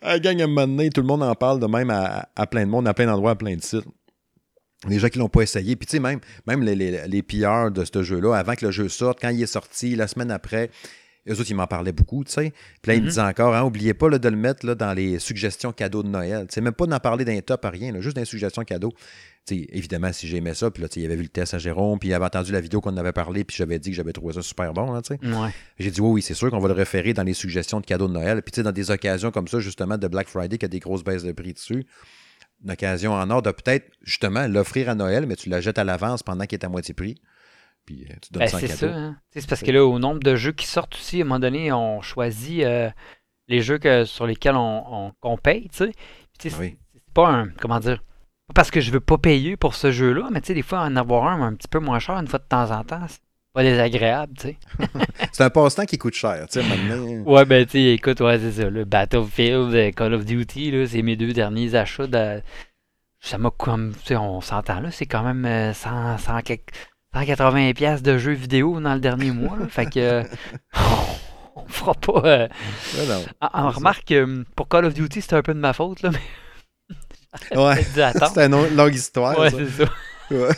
à 0.00 0.14
la 0.14 0.18
gang, 0.20 0.40
à 0.40 0.44
un 0.44 0.46
moment 0.46 0.66
donné, 0.66 0.90
tout 0.90 1.00
le 1.00 1.06
monde 1.06 1.22
en 1.22 1.34
parle 1.34 1.58
de 1.58 1.66
même 1.66 1.90
à, 1.90 2.46
plein 2.46 2.64
de 2.64 2.70
monde, 2.70 2.86
à 2.86 2.94
plein 2.94 3.06
d'endroits, 3.06 3.32
à 3.32 3.36
plein 3.36 3.56
de 3.56 3.62
sites. 3.62 3.86
Les 4.88 4.98
gens 4.98 5.08
qui 5.08 5.18
l'ont 5.18 5.28
pas 5.28 5.42
essayé. 5.42 5.76
Puis 5.76 5.86
tu 5.86 5.96
sais, 5.96 6.00
même, 6.00 6.20
les, 6.62 6.74
les, 6.74 7.06
les 7.06 7.22
PR 7.22 7.70
de 7.70 7.84
ce 7.84 8.02
jeu-là, 8.02 8.34
avant 8.34 8.54
que 8.54 8.66
le 8.66 8.72
jeu 8.72 8.88
sorte, 8.88 9.20
quand 9.20 9.30
il 9.30 9.42
est 9.42 9.46
sorti, 9.46 9.94
la 9.94 10.08
semaine 10.08 10.30
après, 10.30 10.70
eux 11.28 11.32
autres, 11.38 11.50
ils 11.50 11.54
m'en 11.54 11.66
parlaient 11.66 11.92
beaucoup, 11.92 12.24
tu 12.24 12.32
sais. 12.32 12.52
Puis 12.82 12.90
là, 12.90 12.94
ils 12.94 13.00
me 13.00 13.04
Mhm. 13.04 13.08
disaient 13.08 13.20
encore, 13.22 13.54
hein, 13.54 13.62
oubliez 13.62 13.94
pas 13.94 14.08
là, 14.08 14.18
de 14.18 14.28
le 14.28 14.36
mettre 14.36 14.66
là, 14.66 14.74
dans 14.74 14.92
les 14.92 15.18
suggestions 15.18 15.72
cadeaux 15.72 16.02
de 16.02 16.08
Noël. 16.08 16.46
Tu 16.48 16.54
sais, 16.54 16.60
même 16.60 16.72
pas 16.72 16.86
d'en 16.86 16.98
parler 16.98 17.24
d'un 17.24 17.38
top 17.40 17.64
à 17.64 17.70
rien, 17.70 17.92
là, 17.92 18.00
juste 18.00 18.16
dans 18.16 18.22
les 18.22 18.26
suggestions 18.26 18.64
cadeaux. 18.64 18.92
Tu 19.46 19.56
sais, 19.56 19.66
évidemment, 19.70 20.12
si 20.12 20.26
j'aimais 20.28 20.54
ça, 20.54 20.70
puis 20.70 20.82
là, 20.82 20.88
tu 20.88 20.94
sais, 20.94 21.00
il 21.00 21.06
avait 21.06 21.16
vu 21.16 21.22
le 21.22 21.28
test 21.28 21.54
à 21.54 21.58
Jérôme, 21.58 21.98
puis 21.98 22.08
il 22.10 22.14
avait 22.14 22.24
entendu 22.24 22.50
la 22.52 22.60
vidéo 22.60 22.80
qu'on 22.80 22.96
avait 22.96 23.12
parlé, 23.12 23.44
puis 23.44 23.56
j'avais 23.56 23.78
dit 23.78 23.90
que 23.90 23.96
j'avais 23.96 24.12
trouvé 24.12 24.34
ça 24.34 24.42
super 24.42 24.72
bon, 24.72 25.00
tu 25.00 25.14
sais. 25.14 25.26
Ouais. 25.26 25.50
J'ai 25.78 25.90
dit 25.90 26.00
oui, 26.00 26.10
oui, 26.10 26.22
c'est 26.22 26.34
sûr 26.34 26.50
qu'on 26.50 26.60
va 26.60 26.68
le 26.68 26.74
référer 26.74 27.12
dans 27.14 27.22
les 27.24 27.34
suggestions 27.34 27.80
de 27.80 27.86
cadeaux 27.86 28.08
de 28.08 28.12
Noël. 28.14 28.42
Puis 28.42 28.52
tu 28.52 28.56
sais, 28.56 28.62
dans 28.62 28.72
des 28.72 28.90
occasions 28.90 29.30
comme 29.30 29.48
ça, 29.48 29.58
justement, 29.60 29.98
de 29.98 30.08
Black 30.08 30.28
Friday, 30.28 30.58
qui 30.58 30.64
a 30.64 30.68
des 30.68 30.80
grosses 30.80 31.04
baisses 31.04 31.22
de 31.24 31.32
prix 31.32 31.52
dessus, 31.52 31.84
une 32.64 32.70
occasion 32.70 33.12
en 33.12 33.28
or 33.30 33.42
de 33.42 33.50
peut-être, 33.50 33.90
justement, 34.02 34.46
l'offrir 34.46 34.88
à 34.88 34.94
Noël, 34.94 35.26
mais 35.26 35.34
tu 35.34 35.48
la 35.48 35.60
jettes 35.60 35.78
à 35.78 35.84
l'avance 35.84 36.22
pendant 36.22 36.46
qu'il 36.46 36.58
est 36.58 36.64
à 36.64 36.68
moitié 36.68 36.94
prix. 36.94 37.16
Puis 37.86 38.06
euh, 38.10 38.14
tu 38.22 38.32
donnes 38.32 38.42
Ben, 38.44 38.48
ça 38.48 38.56
en 38.56 38.60
c'est 38.60 38.68
ça. 38.68 38.86
Hein. 38.86 39.16
C'est 39.30 39.48
parce 39.48 39.62
que 39.62 39.70
là, 39.70 39.84
au 39.84 39.98
nombre 39.98 40.20
de 40.20 40.36
jeux 40.36 40.52
qui 40.52 40.66
sortent 40.66 40.94
aussi, 40.94 41.18
à 41.18 41.20
un 41.22 41.24
moment 41.24 41.40
donné, 41.40 41.72
on 41.72 42.00
choisit 42.00 42.62
euh, 42.62 42.90
les 43.48 43.60
jeux 43.60 43.78
que, 43.78 44.04
sur 44.04 44.26
lesquels 44.26 44.56
on, 44.56 45.12
on- 45.22 45.36
paye. 45.36 45.68
Tu 45.68 45.92
sais. 46.40 46.56
Oui. 46.60 46.76
c'est 46.94 47.02
pas 47.14 47.28
un. 47.28 47.48
Comment 47.60 47.80
dire 47.80 47.98
Pas 48.48 48.54
parce 48.54 48.70
que 48.70 48.80
je 48.80 48.90
veux 48.90 49.00
pas 49.00 49.18
payer 49.18 49.56
pour 49.56 49.74
ce 49.74 49.90
jeu-là, 49.90 50.28
mais 50.32 50.40
tu 50.40 50.48
sais, 50.48 50.54
des 50.54 50.62
fois, 50.62 50.80
en 50.82 50.94
avoir 50.96 51.26
un 51.26 51.42
un 51.46 51.54
petit 51.54 51.68
peu 51.68 51.78
moins 51.80 51.98
cher 51.98 52.16
une 52.16 52.28
fois 52.28 52.38
de 52.38 52.44
temps 52.48 52.70
en 52.70 52.84
temps, 52.84 53.04
c'est 53.08 53.20
pas 53.52 53.62
désagréable. 53.62 54.34
Tu 54.38 54.48
sais. 54.48 54.56
C'est 55.32 55.44
un 55.44 55.50
passe-temps 55.50 55.84
qui 55.86 55.98
coûte 55.98 56.14
cher, 56.14 56.46
tu 56.50 56.60
sais, 56.60 56.66
maintenant. 56.68 57.04
Ouais, 57.30 57.44
ben, 57.44 57.64
tu 57.66 57.72
sais, 57.72 57.84
écoute, 57.94 58.20
ouais, 58.20 58.38
c'est 58.38 58.52
ça. 58.52 58.70
Le 58.70 58.84
Battlefield, 58.84 59.74
euh, 59.74 59.90
Call 59.90 60.14
of 60.14 60.24
Duty, 60.24 60.70
là, 60.70 60.86
c'est 60.86 61.02
mes 61.02 61.16
deux 61.16 61.32
derniers 61.32 61.74
achats. 61.74 62.06
De... 62.06 62.42
Ça 63.20 63.38
m'a 63.38 63.50
comme. 63.50 63.92
Tu 64.00 64.08
sais, 64.08 64.16
on 64.16 64.40
s'entend 64.40 64.80
là, 64.80 64.90
c'est 64.90 65.06
quand 65.06 65.22
même 65.22 65.44
euh, 65.44 65.72
100, 65.74 66.18
100 66.18 66.40
quelque- 66.42 66.72
180$ 67.14 67.74
piastres 67.74 68.02
de 68.02 68.18
jeux 68.18 68.32
vidéo 68.32 68.80
dans 68.80 68.94
le 68.94 69.00
dernier 69.00 69.30
mois. 69.30 69.56
fait 69.68 69.86
que. 69.86 69.98
euh, 70.00 70.22
on 71.56 71.66
fera 71.68 71.94
pas. 71.94 72.22
euh, 72.24 72.48
Ouais, 72.96 73.06
non. 73.06 73.24
En, 73.40 73.46
en 73.66 73.70
ça. 73.70 73.76
remarque, 73.78 74.10
euh, 74.12 74.44
pour 74.56 74.68
Call 74.68 74.84
of 74.86 74.94
Duty, 74.94 75.20
c'était 75.20 75.36
un 75.36 75.42
peu 75.42 75.54
de 75.54 75.58
ma 75.60 75.72
faute, 75.72 76.02
là, 76.02 76.10
mais 76.10 76.20
Ouais, 77.56 77.82
c'est 77.82 78.44
une 78.46 78.76
longue 78.76 78.94
histoire. 78.94 79.38
Ouais, 79.38 79.50
c'est 79.50 79.84
ça. 79.84 79.90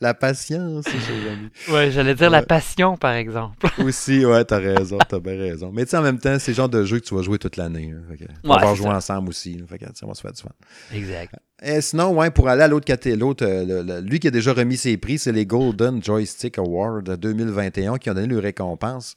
La 0.00 0.14
patience, 0.14 0.84
cher 0.86 1.32
ami. 1.32 1.50
Ouais, 1.68 1.90
j'allais 1.90 2.14
dire 2.14 2.30
la 2.30 2.42
passion, 2.42 2.96
par 2.96 3.12
exemple. 3.12 3.66
Aussi, 3.84 4.24
ouais, 4.24 4.42
t'as 4.46 4.58
raison, 4.58 4.96
t'as 5.06 5.18
bien 5.20 5.36
raison. 5.36 5.70
Mais 5.72 5.84
tu 5.84 5.90
sais, 5.90 5.96
en 5.98 6.02
même 6.02 6.18
temps, 6.18 6.38
c'est 6.38 6.52
le 6.52 6.56
genre 6.56 6.68
de 6.68 6.82
jeu 6.84 7.00
que 7.00 7.04
tu 7.04 7.14
vas 7.14 7.20
jouer 7.22 7.38
toute 7.38 7.56
l'année. 7.58 7.92
que 8.18 8.24
On 8.44 8.56
va 8.56 8.74
jouer 8.74 8.88
ensemble 8.88 9.28
aussi. 9.28 9.62
Fait 9.68 9.78
que, 9.78 9.84
on 10.02 10.08
va 10.08 10.14
se 10.14 10.22
faire 10.22 10.32
du 10.32 10.40
fun. 10.42 10.48
Exact. 10.94 11.34
Et 11.64 11.80
sinon, 11.80 12.12
ouais, 12.16 12.30
pour 12.30 12.48
aller 12.48 12.62
à 12.62 12.68
l'autre 12.68 12.86
côté, 12.86 13.14
l'autre, 13.14 13.46
euh, 13.46 14.00
lui 14.00 14.18
qui 14.18 14.26
a 14.26 14.30
déjà 14.32 14.52
remis 14.52 14.76
ses 14.76 14.96
prix, 14.96 15.18
c'est 15.18 15.30
les 15.30 15.46
Golden 15.46 16.02
Joystick 16.02 16.58
Awards 16.58 17.02
2021 17.02 17.98
qui 17.98 18.10
ont 18.10 18.14
donné 18.14 18.26
leur 18.26 18.42
récompense. 18.42 19.16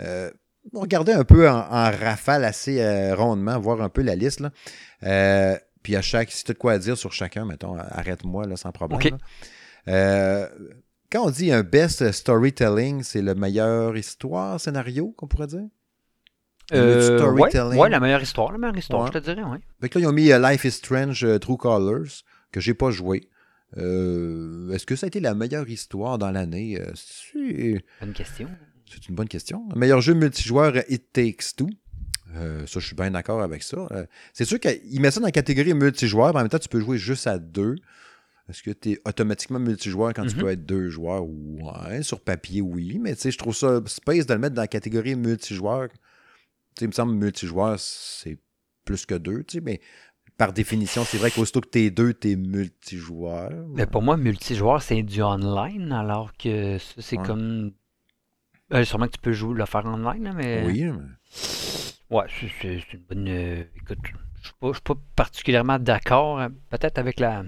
Euh, 0.00 0.30
on 0.72 0.80
regardait 0.80 1.12
un 1.12 1.24
peu 1.24 1.50
en, 1.50 1.58
en 1.58 1.90
rafale 1.90 2.44
assez 2.44 2.80
euh, 2.80 3.14
rondement, 3.14 3.58
voir 3.58 3.82
un 3.82 3.90
peu 3.90 4.00
la 4.02 4.14
liste. 4.14 4.40
Là. 4.40 4.50
Euh, 5.02 5.58
puis 5.82 5.94
à 5.96 6.02
chaque, 6.02 6.30
si 6.30 6.44
tu 6.44 6.52
as 6.52 6.54
de 6.54 6.58
quoi 6.58 6.72
à 6.72 6.78
dire 6.78 6.96
sur 6.96 7.12
chacun, 7.12 7.44
mettons, 7.44 7.76
arrête-moi 7.76 8.46
là, 8.46 8.56
sans 8.56 8.72
problème. 8.72 9.18
Là. 9.86 10.48
Quand 11.10 11.26
on 11.26 11.30
dit 11.30 11.52
un 11.52 11.62
best 11.62 12.10
storytelling, 12.10 13.02
c'est 13.02 13.20
le 13.20 13.34
meilleur 13.34 13.98
histoire, 13.98 14.58
scénario, 14.58 15.12
qu'on 15.14 15.26
pourrait 15.26 15.48
dire? 15.48 15.68
Le 16.70 16.76
Euh, 16.78 16.96
ouais, 17.32 17.48
storytelling. 17.50 17.80
ouais, 17.80 17.90
la 17.90 18.00
meilleure 18.00 18.22
histoire, 18.22 18.52
la 18.52 18.58
meilleure 18.58 18.76
histoire, 18.78 19.02
Ouais. 19.02 19.10
je 19.12 19.18
te 19.18 19.24
dirais, 19.24 19.42
ouais. 19.42 19.58
Là, 19.80 19.88
ils 19.94 20.06
ont 20.06 20.12
mis 20.12 20.30
euh, 20.32 20.38
Life 20.50 20.64
is 20.64 20.70
Strange 20.70 21.24
euh, 21.24 21.38
True 21.38 21.56
Colors, 21.56 22.22
que 22.50 22.60
j'ai 22.60 22.74
pas 22.74 22.90
joué. 22.90 23.28
Euh, 23.78 24.70
Est-ce 24.72 24.86
que 24.86 24.96
ça 24.96 25.06
a 25.06 25.08
été 25.08 25.20
la 25.20 25.34
meilleure 25.34 25.68
histoire 25.68 26.18
dans 26.18 26.30
l'année? 26.30 26.78
C'est 26.94 27.82
Bonne 28.00 28.12
question. 28.12 28.48
c'est 28.90 29.08
une 29.08 29.14
bonne 29.14 29.28
question. 29.28 29.68
Meilleur 29.74 30.00
jeu 30.00 30.14
multijoueur, 30.14 30.74
It 30.88 31.12
Takes 31.12 31.56
Two. 31.56 31.68
Euh, 32.36 32.66
ça, 32.66 32.80
je 32.80 32.86
suis 32.86 32.96
bien 32.96 33.10
d'accord 33.10 33.42
avec 33.42 33.62
ça. 33.62 33.88
C'est 34.32 34.44
sûr 34.44 34.58
qu'il 34.60 35.00
met 35.00 35.10
ça 35.10 35.20
dans 35.20 35.26
la 35.26 35.32
catégorie 35.32 35.74
multijoueur, 35.74 36.32
mais 36.32 36.38
en 36.40 36.42
même 36.42 36.48
temps, 36.48 36.58
tu 36.58 36.68
peux 36.68 36.80
jouer 36.80 36.96
juste 36.98 37.26
à 37.26 37.38
deux. 37.38 37.74
Est-ce 38.48 38.62
que 38.62 38.70
tu 38.70 38.92
es 38.92 39.00
automatiquement 39.06 39.58
multijoueur 39.58 40.12
quand 40.14 40.26
tu 40.26 40.36
peux 40.36 40.48
être 40.48 40.64
deux 40.66 40.88
joueurs? 40.90 41.24
Ouais, 41.26 42.02
sur 42.02 42.20
papier, 42.20 42.60
oui. 42.60 42.98
Mais 43.00 43.14
tu 43.14 43.22
sais, 43.22 43.30
je 43.30 43.38
trouve 43.38 43.54
ça 43.54 43.80
space 43.86 44.26
de 44.26 44.34
le 44.34 44.40
mettre 44.40 44.54
dans 44.54 44.62
la 44.62 44.68
catégorie 44.68 45.14
multijoueur. 45.14 45.88
Il 46.80 46.88
me 46.88 46.92
semble 46.92 47.12
multijoueur, 47.14 47.78
c'est 47.78 48.38
plus 48.84 49.06
que 49.06 49.14
deux, 49.14 49.44
tu 49.44 49.58
sais, 49.58 49.60
mais 49.60 49.80
par 50.38 50.52
définition, 50.52 51.04
c'est 51.04 51.18
vrai 51.18 51.30
qu'aussitôt 51.30 51.60
que 51.60 51.68
t'es 51.68 51.90
deux, 51.90 52.14
t'es 52.14 52.34
multijoueur. 52.36 53.50
Mais 53.68 53.86
pour 53.86 54.02
moi, 54.02 54.16
multijoueur, 54.16 54.82
c'est 54.82 55.02
du 55.02 55.22
online, 55.22 55.92
alors 55.92 56.32
que 56.36 56.78
ça, 56.78 56.94
c'est 56.98 57.18
Ouais. 57.18 57.24
comme. 57.26 57.72
Euh, 58.72 58.84
sûrement 58.84 59.06
que 59.06 59.12
tu 59.12 59.20
peux 59.20 59.32
jouer, 59.32 59.54
le 59.56 59.66
faire 59.66 59.84
online, 59.84 60.32
mais. 60.34 60.64
Oui, 60.66 60.84
mais- 60.84 62.16
Ouais, 62.16 62.24
c'est 62.60 62.92
une 62.92 63.00
bonne. 63.00 63.28
euh, 63.28 63.64
écoute, 63.76 63.98
je 64.40 64.46
suis 64.48 64.54
pas, 64.60 64.68
je 64.68 64.72
suis 64.74 64.82
pas 64.82 64.94
particulièrement 65.14 65.78
d'accord, 65.78 66.40
euh, 66.40 66.48
peut-être 66.70 66.98
avec 66.98 67.20
la. 67.20 67.44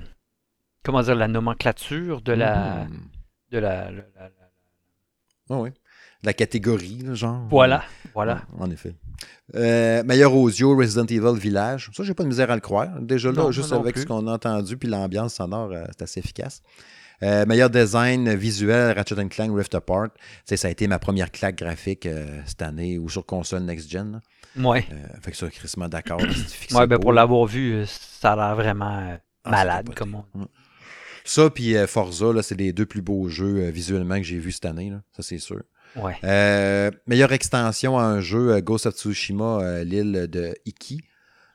Comment 0.85 1.03
dire, 1.03 1.15
la 1.15 1.29
nomenclature 1.29 2.21
de 2.21 2.33
la. 2.33 2.85
Mhm. 2.85 3.09
De 3.51 3.59
la, 3.59 3.91
la- 3.91 3.97
la- 4.17 4.29
la- 4.29 4.51
Ah 5.51 5.59
oui. 5.61 5.71
La 6.27 6.33
catégorie, 6.35 6.99
là, 7.05 7.15
genre. 7.15 7.47
Voilà, 7.51 7.83
voilà. 8.15 8.43
En 8.59 8.71
effet. 8.71 8.95
Euh, 9.55 10.03
meilleur 10.05 10.35
audio, 10.35 10.77
Resident 10.77 11.05
Evil 11.07 11.39
Village. 11.39 11.91
Ça, 11.95 12.03
j'ai 12.03 12.15
pas 12.15 12.23
de 12.25 12.29
misère 12.29 12.51
à 12.51 12.55
le 12.55 12.61
croire. 12.61 12.89
Déjà 13.01 13.31
là, 13.31 13.43
Non, 13.45 13.51
juste 13.51 13.71
non 13.73 13.81
avec 13.81 13.95
plus. 13.95 14.03
ce 14.03 14.07
qu'on 14.07 14.27
a 14.27 14.33
entendu, 14.33 14.77
puis 14.77 14.89
l'ambiance 14.89 15.35
sonore, 15.35 15.71
euh, 15.73 15.85
c'est 15.91 16.03
assez 16.03 16.21
efficace. 16.21 16.63
Euh, 17.23 17.47
meilleur 17.47 17.71
design 17.71 18.35
visuel, 18.35 18.97
Ratchet 18.97 19.15
Clank 19.29 19.51
Rift 19.57 19.75
Apart. 19.75 20.09
Tu 20.15 20.21
sais, 20.47 20.57
ça 20.57 20.69
a 20.69 20.71
été 20.71 20.89
ma 20.89 20.99
première 20.99 21.31
claque 21.31 21.57
graphique 21.57 22.07
euh, 22.07 22.41
cette 22.45 22.63
année 22.63 22.99
ou 22.99 23.09
sur 23.09 23.25
console 23.25 23.63
next-gen. 23.63 24.21
Ouais. 24.59 24.85
Fait 25.23 25.31
que 25.31 25.37
ça, 25.37 25.49
crissement 25.49 25.89
d'accord. 25.89 26.21
Ouais, 26.73 26.87
ben 26.87 26.99
pour 26.99 27.13
l'avoir 27.13 27.47
vu, 27.47 27.85
ça 27.87 28.33
a 28.33 28.37
l'air 28.37 28.57
vraiment 28.57 29.17
Ah, 29.45 29.51
malade, 29.51 29.91
comme 29.95 30.23
on 30.35 30.47
Ça, 31.25 31.51
puis 31.51 31.75
Forza, 31.87 32.33
là, 32.33 32.43
c'est 32.43 32.55
les 32.57 32.73
deux 32.73 32.87
plus 32.87 33.03
beaux 33.03 33.29
jeux 33.29 33.69
visuellement 33.71 34.17
que 34.17 34.23
j'ai 34.25 34.39
vus 34.39 34.53
cette 34.53 34.67
année. 34.67 34.91
là. 34.91 35.01
Ça, 35.13 35.23
c'est 35.23 35.39
sûr. 35.39 35.63
Ouais. 35.97 36.17
Euh, 36.25 36.91
meilleure 37.07 37.33
extension 37.33 37.99
à 37.99 38.03
un 38.03 38.21
jeu, 38.21 38.53
euh, 38.55 38.61
Ghost 38.61 38.87
of 38.87 38.95
Tsushima, 38.95 39.61
euh, 39.61 39.85
l'île 39.85 40.27
de 40.29 40.55
Iki. 40.67 41.01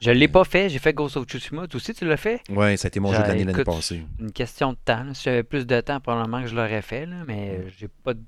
Je 0.02 0.12
l'ai 0.12 0.30
pas 0.30 0.46
fait, 0.46 0.70
j'ai 0.70 0.80
fait 0.80 0.94
Ghost 0.94 1.18
of 1.18 1.26
Tsushima. 1.26 1.68
Toi 1.68 1.78
aussi, 1.78 1.94
tu 1.94 2.06
l'as 2.06 2.16
fait? 2.16 2.40
Ouais, 2.50 2.78
ça 2.78 2.86
a 2.86 2.90
été 2.90 3.00
mon 3.02 3.12
jeu 3.12 3.22
de 3.22 3.28
l'année 3.28 3.44
l'année 3.44 3.64
passée. 3.66 4.02
Une 4.20 4.32
question 4.32 4.72
de 4.72 4.78
temps. 4.86 5.04
là. 5.04 5.14
Si 5.14 5.24
j'avais 5.24 5.44
plus 5.44 5.68
de 5.68 5.82
temps, 5.82 6.00
probablement 6.00 6.42
que 6.42 6.48
je 6.48 6.56
l'aurais 6.56 6.82
fait, 6.82 7.06
là, 7.06 7.18
mais 7.28 7.66
j'ai 7.78 7.90
pas 7.90 8.14
de... 8.14 8.22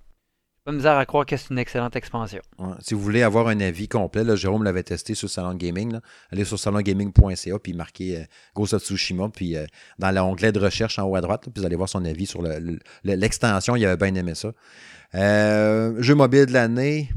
pas 0.66 0.74
misère 0.74 0.98
à 0.98 1.06
croire 1.06 1.26
que 1.26 1.38
c'est 1.38 1.50
une 1.50 1.58
excellente 1.60 1.96
expansion. 1.96 2.42
Ouais. 2.60 2.74
Si 2.82 2.94
vous 2.94 3.00
voulez 3.00 3.24
avoir 3.24 3.48
un 3.48 3.62
avis 3.62 3.88
complet, 3.88 4.26
là, 4.26 4.36
Jérôme 4.36 4.64
l'avait 4.66 4.84
testé 4.84 5.16
sur 5.16 5.30
Salon 5.30 5.54
Gaming. 5.54 5.94
là. 5.94 6.02
Allez 6.30 6.44
sur 6.44 6.60
salongaming.ca 6.60 7.58
puis 7.60 7.74
marquez 7.74 8.18
euh, 8.18 8.24
Ghost 8.54 8.74
of 8.74 8.84
Tsushima. 8.84 9.30
Puis 9.34 9.56
euh, 9.56 9.66
dans 9.98 10.12
l'onglet 10.12 10.52
de 10.52 10.60
recherche 10.60 11.00
en 11.00 11.04
haut 11.06 11.16
à 11.16 11.22
droite, 11.22 11.46
là, 11.46 11.52
puis 11.54 11.62
vous 11.62 11.66
allez 11.66 11.78
voir 11.78 11.88
son 11.88 12.04
avis 12.04 12.26
sur 12.26 12.42
le- 12.42 12.60
le- 12.60 12.80
le- 13.06 13.16
l'extension. 13.16 13.78
il 13.78 13.86
avait 13.86 13.96
bien 14.12 14.14
aimé 14.20 14.36
ça. 14.36 14.52
Euh, 15.16 16.02
jeu 16.02 16.16
mobile 16.16 16.46
de 16.46 16.54
l'année, 16.54 17.10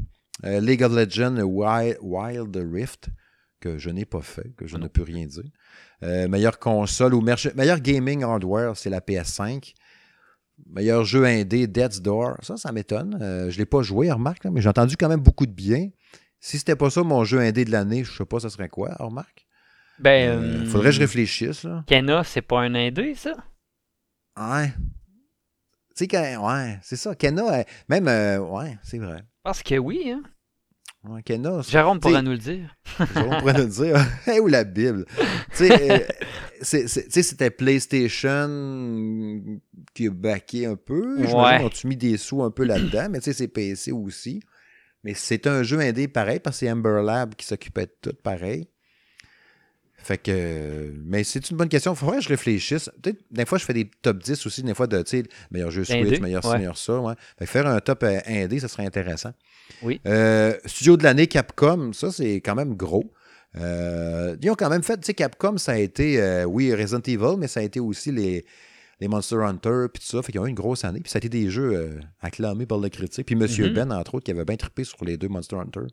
euh, 0.43 0.59
League 0.59 0.83
of 0.83 0.93
Legends 0.93 1.39
Wild, 1.41 1.97
Wild 2.01 2.55
Rift, 2.55 3.09
que 3.59 3.77
je 3.77 3.89
n'ai 3.89 4.05
pas 4.05 4.21
fait, 4.21 4.53
que 4.55 4.67
je 4.67 4.77
ne 4.77 4.87
peux 4.87 5.03
rien 5.03 5.25
dire. 5.25 5.49
Euh, 6.03 6.27
meilleure 6.27 6.59
console 6.59 7.13
ou 7.13 7.21
meilleur 7.21 7.79
gaming 7.79 8.23
hardware, 8.23 8.75
c'est 8.75 8.89
la 8.89 8.99
PS5. 8.99 9.73
Meilleur 10.67 11.03
jeu 11.03 11.25
indé, 11.25 11.67
Death's 11.67 12.01
Door. 12.01 12.37
Ça, 12.41 12.57
ça 12.57 12.71
m'étonne. 12.71 13.17
Euh, 13.21 13.49
je 13.49 13.55
ne 13.55 13.59
l'ai 13.59 13.65
pas 13.65 13.81
joué, 13.81 14.11
remarque, 14.11 14.43
là, 14.43 14.51
mais 14.51 14.61
j'ai 14.61 14.69
entendu 14.69 14.95
quand 14.97 15.09
même 15.09 15.19
beaucoup 15.19 15.45
de 15.45 15.51
bien. 15.51 15.89
Si 16.39 16.59
c'était 16.59 16.75
pas 16.75 16.89
ça 16.89 17.03
mon 17.03 17.23
jeu 17.23 17.39
indé 17.39 17.65
de 17.65 17.71
l'année, 17.71 18.03
je 18.03 18.11
sais 18.11 18.25
pas, 18.25 18.39
ça 18.39 18.49
serait 18.49 18.69
quoi, 18.69 18.93
remarque? 18.99 19.47
Ben, 19.99 20.29
euh, 20.29 20.65
faudrait 20.65 20.89
que 20.89 20.95
je 20.95 20.99
réfléchisse, 20.99 21.63
là. 21.63 21.83
Kena, 21.87 22.23
c'est 22.23 22.41
pas 22.41 22.59
un 22.59 22.75
indé, 22.75 23.15
ça? 23.15 23.33
Ouais. 24.37 24.73
Tu 25.95 26.07
sais, 26.11 26.37
ouais, 26.37 26.79
c'est 26.81 26.95
ça. 26.97 27.11
Euh, 27.11 27.63
même, 27.87 28.07
euh, 28.07 28.39
ouais, 28.39 28.77
c'est 28.83 28.97
vrai. 28.99 29.23
Parce 29.43 29.63
que 29.63 29.75
oui, 29.77 30.11
hein? 30.11 30.23
Ouais, 31.07 31.21
Jérôme 31.69 31.99
pourra 31.99 32.15
T'sais- 32.15 32.21
nous 32.23 32.31
le 32.31 32.37
dire. 32.39 32.75
On 33.15 33.39
pourrait 33.39 33.53
nous 33.53 33.65
le 33.65 33.69
dire. 33.69 33.95
Hey, 34.27 34.39
ou 34.39 34.47
la 34.47 34.63
Bible. 34.63 35.05
Tu 35.55 35.67
sais, 35.67 35.91
euh, 35.91 35.99
tu 37.11 37.23
c'était 37.23 37.51
PlayStation 37.51 38.47
qui 39.93 40.07
a 40.07 40.11
baqué 40.11 40.65
un 40.65 40.75
peu. 40.75 41.19
Ouais. 41.19 41.27
J'imagine 41.27 41.65
ont 41.67 41.87
mis 41.87 41.95
des 41.95 42.17
sous 42.17 42.41
un 42.41 42.49
peu 42.51 42.65
là-dedans, 42.65 43.07
mais 43.11 43.19
tu 43.19 43.25
sais, 43.25 43.33
c'est 43.33 43.47
PC 43.47 43.91
aussi. 43.91 44.41
Mais 45.03 45.13
c'est 45.13 45.45
un 45.45 45.61
jeu 45.61 45.79
indé 45.79 46.07
pareil 46.07 46.39
parce 46.39 46.57
que 46.57 46.65
c'est 46.65 46.71
Amber 46.71 47.01
Lab 47.05 47.35
qui 47.35 47.45
s'occupait 47.45 47.85
de 47.85 47.93
tout 48.01 48.17
pareil. 48.23 48.67
Fait 50.05 50.19
que. 50.19 50.93
Mais 51.03 51.23
c'est 51.23 51.49
une 51.49 51.57
bonne 51.57 51.67
question. 51.67 51.93
Il 51.93 51.97
faudrait 51.97 52.17
que 52.17 52.23
je 52.25 52.29
réfléchisse. 52.29 52.91
Peut-être, 53.01 53.23
des 53.31 53.43
fois, 53.43 53.57
je 53.57 53.65
fais 53.65 53.73
des 53.73 53.89
top 54.03 54.19
10 54.21 54.45
aussi, 54.45 54.61
des 54.61 54.75
fois, 54.75 54.85
de, 54.85 55.01
tu 55.01 55.21
sais, 55.21 55.23
meilleur 55.49 55.71
jeu 55.71 55.83
Switch, 55.83 55.97
Indé, 55.97 56.19
meilleur 56.19 56.45
ouais. 56.45 56.59
meilleur 56.59 56.77
ça. 56.77 56.99
Ouais. 56.99 57.15
Fait 57.39 57.45
que 57.45 57.49
faire 57.51 57.65
un 57.65 57.79
top 57.79 58.03
euh, 58.03 58.19
indé, 58.27 58.59
ça 58.59 58.67
serait 58.67 58.85
intéressant. 58.85 59.31
Oui. 59.81 59.99
Euh, 60.05 60.53
studio 60.65 60.95
de 60.95 61.03
l'année 61.03 61.25
Capcom, 61.25 61.91
ça, 61.91 62.11
c'est 62.11 62.35
quand 62.35 62.53
même 62.53 62.75
gros. 62.75 63.11
Euh, 63.57 64.35
ils 64.43 64.51
ont 64.51 64.55
quand 64.55 64.69
même 64.69 64.83
fait, 64.83 64.97
tu 64.97 65.07
sais, 65.07 65.15
Capcom, 65.15 65.57
ça 65.57 65.71
a 65.71 65.77
été, 65.77 66.43
oui, 66.45 66.71
Resident 66.75 67.01
Evil, 67.07 67.39
mais 67.39 67.47
ça 67.47 67.61
a 67.61 67.63
été 67.63 67.79
aussi 67.79 68.11
les, 68.11 68.45
les 68.99 69.07
Monster 69.07 69.37
Hunter, 69.37 69.87
puis 69.91 70.03
tout 70.03 70.17
ça. 70.17 70.21
Fait 70.21 70.31
qu'ils 70.31 70.41
ont 70.41 70.45
eu 70.45 70.49
une 70.49 70.55
grosse 70.55 70.85
année. 70.85 70.99
Puis 70.99 71.09
ça 71.09 71.17
a 71.17 71.19
été 71.19 71.29
des 71.29 71.49
jeux 71.49 71.99
acclamés 72.21 72.67
par 72.67 72.77
le 72.77 72.89
critique. 72.89 73.25
Puis 73.25 73.35
Monsieur 73.35 73.69
Mhm. 73.69 73.73
Ben, 73.73 73.91
entre 73.91 74.13
autres, 74.13 74.25
qui 74.25 74.29
avait 74.29 74.45
bien 74.45 74.55
trippé 74.55 74.83
sur 74.83 75.03
les 75.03 75.17
deux 75.17 75.29
Monster 75.29 75.55
Hunter. 75.55 75.87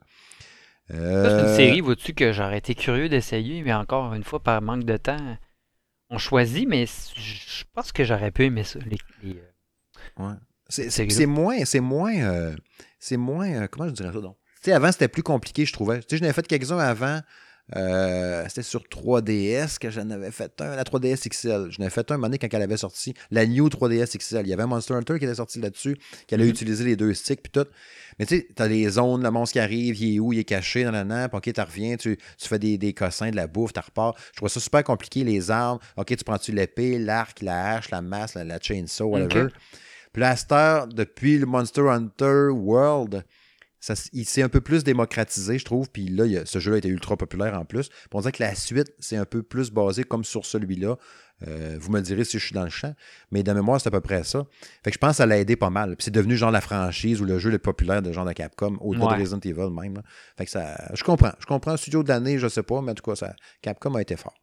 C'est 0.89 0.97
Euh, 0.97 1.41
une 1.41 1.47
série, 1.49 1.81
vois-tu, 1.81 2.13
que 2.15 2.33
j'aurais 2.33 2.59
été 2.59 2.75
curieux 2.75 3.09
d'essayer, 3.09 3.63
mais 3.63 3.73
encore 3.73 4.15
une 4.15 4.25
fois, 4.25 4.41
par 4.41 4.61
manque 4.63 4.85
de 4.85 4.97
temps, 4.97 5.37
on 6.11 6.19
choisit, 6.19 6.69
mais 6.69 6.87
je 6.87 7.65
pense 7.73 7.93
que 7.93 8.05
j'aurais 8.05 8.31
pu 8.31 8.45
aimer 8.45 8.65
ça. 8.65 8.79
les- 8.87 8.99
les, 9.23 9.39
euh, 9.39 10.23
Ouais. 10.25 10.35
C'est- 10.69 10.91
moins, 11.27 11.65
c'est 11.65 11.81
moins, 11.81 12.15
euh, 12.15 12.57
c'est 12.99 13.17
moins, 13.17 13.49
euh, 13.49 13.67
comment 13.69 13.89
je 13.89 13.95
dirais 13.95 14.13
ça 14.13 14.21
donc? 14.21 14.37
Tu 14.63 14.71
sais, 14.71 14.73
avant, 14.73 14.91
c'était 14.93 15.09
plus 15.09 15.23
compliqué, 15.23 15.65
je 15.67 15.73
trouvais. 15.73 16.01
Tu 16.03 16.19
sais, 16.19 16.33
fait 16.33 16.47
quelques-uns 16.47 16.79
avant. 16.79 17.21
Euh, 17.77 18.45
c'était 18.49 18.63
sur 18.63 18.83
3DS 18.83 19.79
que 19.79 19.89
j'en 19.91 20.11
avais 20.11 20.31
fait 20.31 20.53
un, 20.61 20.77
la 20.77 20.83
3DS 20.85 21.29
XL. 21.29 21.69
J'en 21.71 21.83
avais 21.83 21.91
fait 21.91 22.11
un 22.11 22.15
un 22.15 22.17
moment 22.19 22.27
donné 22.27 22.39
quand 22.39 22.49
elle 22.53 22.63
avait 22.63 22.77
sorti 22.77 23.15
la 23.31 23.47
New 23.47 23.69
3DS 23.69 24.19
XL. 24.19 24.41
Il 24.43 24.49
y 24.49 24.53
avait 24.53 24.67
Monster 24.67 24.95
Hunter 24.95 25.19
qui 25.19 25.25
était 25.25 25.37
sorti 25.37 25.61
là-dessus, 25.61 25.97
qui 26.27 26.35
allait 26.35 26.45
Mhm. 26.45 26.51
utiliser 26.51 26.85
les 26.85 26.97
deux 26.97 27.15
sticks, 27.15 27.41
puis 27.43 27.51
tout. 27.53 27.69
Mais 28.19 28.27
tu 28.27 28.37
sais, 28.37 28.49
t'as 28.55 28.69
les 28.69 28.89
zones, 28.91 29.23
le 29.23 29.31
monstre 29.31 29.55
qui 29.55 29.59
arrive, 29.61 29.97
il 29.97 30.17
est 30.17 30.19
où, 30.19 30.33
il 30.35 30.41
est 30.41 30.45
caché, 30.45 30.85
dans 30.85 30.91
la 30.91 31.05
nappe, 31.05 31.33
ok, 31.35 31.51
tu 31.53 31.61
reviens, 31.61 31.97
tu, 31.97 32.19
tu 32.39 32.49
fais 32.49 32.59
des, 32.59 32.77
des 32.77 32.93
cossins, 32.93 33.31
de 33.31 33.37
la 33.37 33.47
bouffe, 33.47 33.73
tu 33.73 33.81
repars. 33.81 34.15
Je 34.33 34.37
trouve 34.37 34.49
ça 34.51 34.61
super 34.61 34.85
compliqué, 34.85 35.25
les 35.25 35.51
armes. 35.51 35.79
Ok, 35.97 36.15
tu 36.15 36.25
prends-tu 36.25 36.53
l'épée, 36.53 36.99
l'arc, 36.99 37.41
la 37.41 37.77
hache, 37.77 37.91
la 37.91 38.03
masse, 38.03 38.35
la, 38.35 38.45
la 38.45 38.59
chainsaw, 38.61 39.07
whatever. 39.07 39.45
Ok. 39.45 39.53
Puis 40.13 40.21
là, 40.21 40.31
à 40.31 40.37
cette 40.37 40.53
heure, 40.53 40.87
depuis 40.89 41.39
le 41.39 41.47
Monster 41.47 41.89
Hunter 41.89 42.49
World, 42.53 43.25
ça, 43.83 43.95
il 44.13 44.25
s'est 44.25 44.43
un 44.43 44.49
peu 44.49 44.61
plus 44.63 44.85
démocratisé, 44.85 45.59
je 45.59 45.65
trouve. 45.65 45.91
Puis 45.91 46.07
là, 46.09 46.25
il 46.25 46.33
y 46.33 46.39
a- 46.39 46.47
ce 46.47 46.59
jeu-là 46.61 46.77
a 46.77 46.79
été 46.79 46.89
ultra 46.89 47.17
populaire 47.17 47.59
en 47.59 47.65
plus. 47.65 47.89
Puis 47.89 47.99
on 48.13 48.21
dirait 48.21 48.33
que 48.33 48.43
la 48.43 48.55
suite, 48.55 48.95
c'est 49.01 49.17
un 49.17 49.25
peu 49.25 49.43
plus 49.43 49.71
basé 49.71 50.05
comme 50.05 50.23
sur 50.25 50.47
celui-là. 50.47 50.97
Euh, 51.49 51.77
vous 51.81 51.91
me 51.91 52.01
direz 52.01 52.23
si 52.23 52.39
je 52.39 52.45
suis 52.47 52.55
dans 52.55 52.63
le 52.63 52.71
champ. 52.71 52.95
Mais 53.33 53.43
de 53.43 53.53
mémoire, 53.53 53.81
c'est 53.81 53.89
à 53.89 53.91
peu 53.91 54.01
près 54.01 54.23
ça. 54.23 54.45
Fait 54.85 54.91
que 54.91 54.95
je 54.95 54.99
pense 54.99 55.11
que 55.11 55.17
ça 55.17 55.27
l'a 55.27 55.39
aidé 55.39 55.57
pas 55.57 55.71
mal. 55.71 55.97
Puis 55.97 56.05
c'est 56.05 56.11
devenu 56.13 56.37
genre 56.37 56.53
la 56.53 56.61
franchise 56.61 57.21
ou 57.21 57.25
le 57.25 57.41
jeu 57.41 57.51
le 57.51 57.59
plus 57.59 57.65
populaire 57.73 58.01
de 58.03 58.13
genre 58.13 58.25
de 58.25 58.33
Capcom, 58.33 58.77
au-delà 58.81 59.07
Ouais. 59.07 59.17
de 59.17 59.21
Resident 59.23 59.41
Evil 59.41 59.71
même. 59.75 59.95
là. 59.97 60.03
Fait 60.39 60.45
que 60.45 60.51
ça. 60.53 60.77
Je 60.95 61.03
comprends. 61.03 61.33
Je 61.41 61.47
comprends. 61.47 61.77
Studio 61.77 62.05
de 62.05 62.09
l'année, 62.11 62.39
je 62.39 62.47
sais 62.47 62.63
pas, 62.63 62.81
mais 62.81 62.93
en 62.93 62.95
tout 62.95 63.03
cas, 63.03 63.17
ça, 63.17 63.35
Capcom 63.61 63.93
a 63.97 64.01
été 64.03 64.15
fort. 64.17 64.35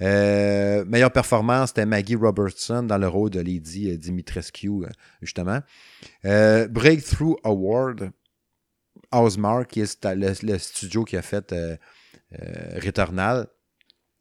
Euh, 0.00 0.84
meilleure 0.84 1.10
performance, 1.10 1.70
c'était 1.70 1.86
Maggie 1.86 2.14
Robertson 2.14 2.84
dans 2.84 2.98
le 2.98 3.08
rôle 3.08 3.30
de 3.30 3.40
Lady 3.40 3.90
euh, 3.90 3.96
Dimitrescu, 3.96 4.70
justement. 5.22 5.58
Euh, 6.24 6.68
Breakthrough 6.68 7.36
Award, 7.42 8.10
Housemark, 9.12 9.70
qui 9.70 9.80
est 9.80 10.04
le, 10.04 10.34
le 10.42 10.58
studio 10.58 11.04
qui 11.04 11.16
a 11.16 11.22
fait 11.22 11.52
euh, 11.52 11.76
euh, 12.38 12.78
Returnal. 12.84 13.46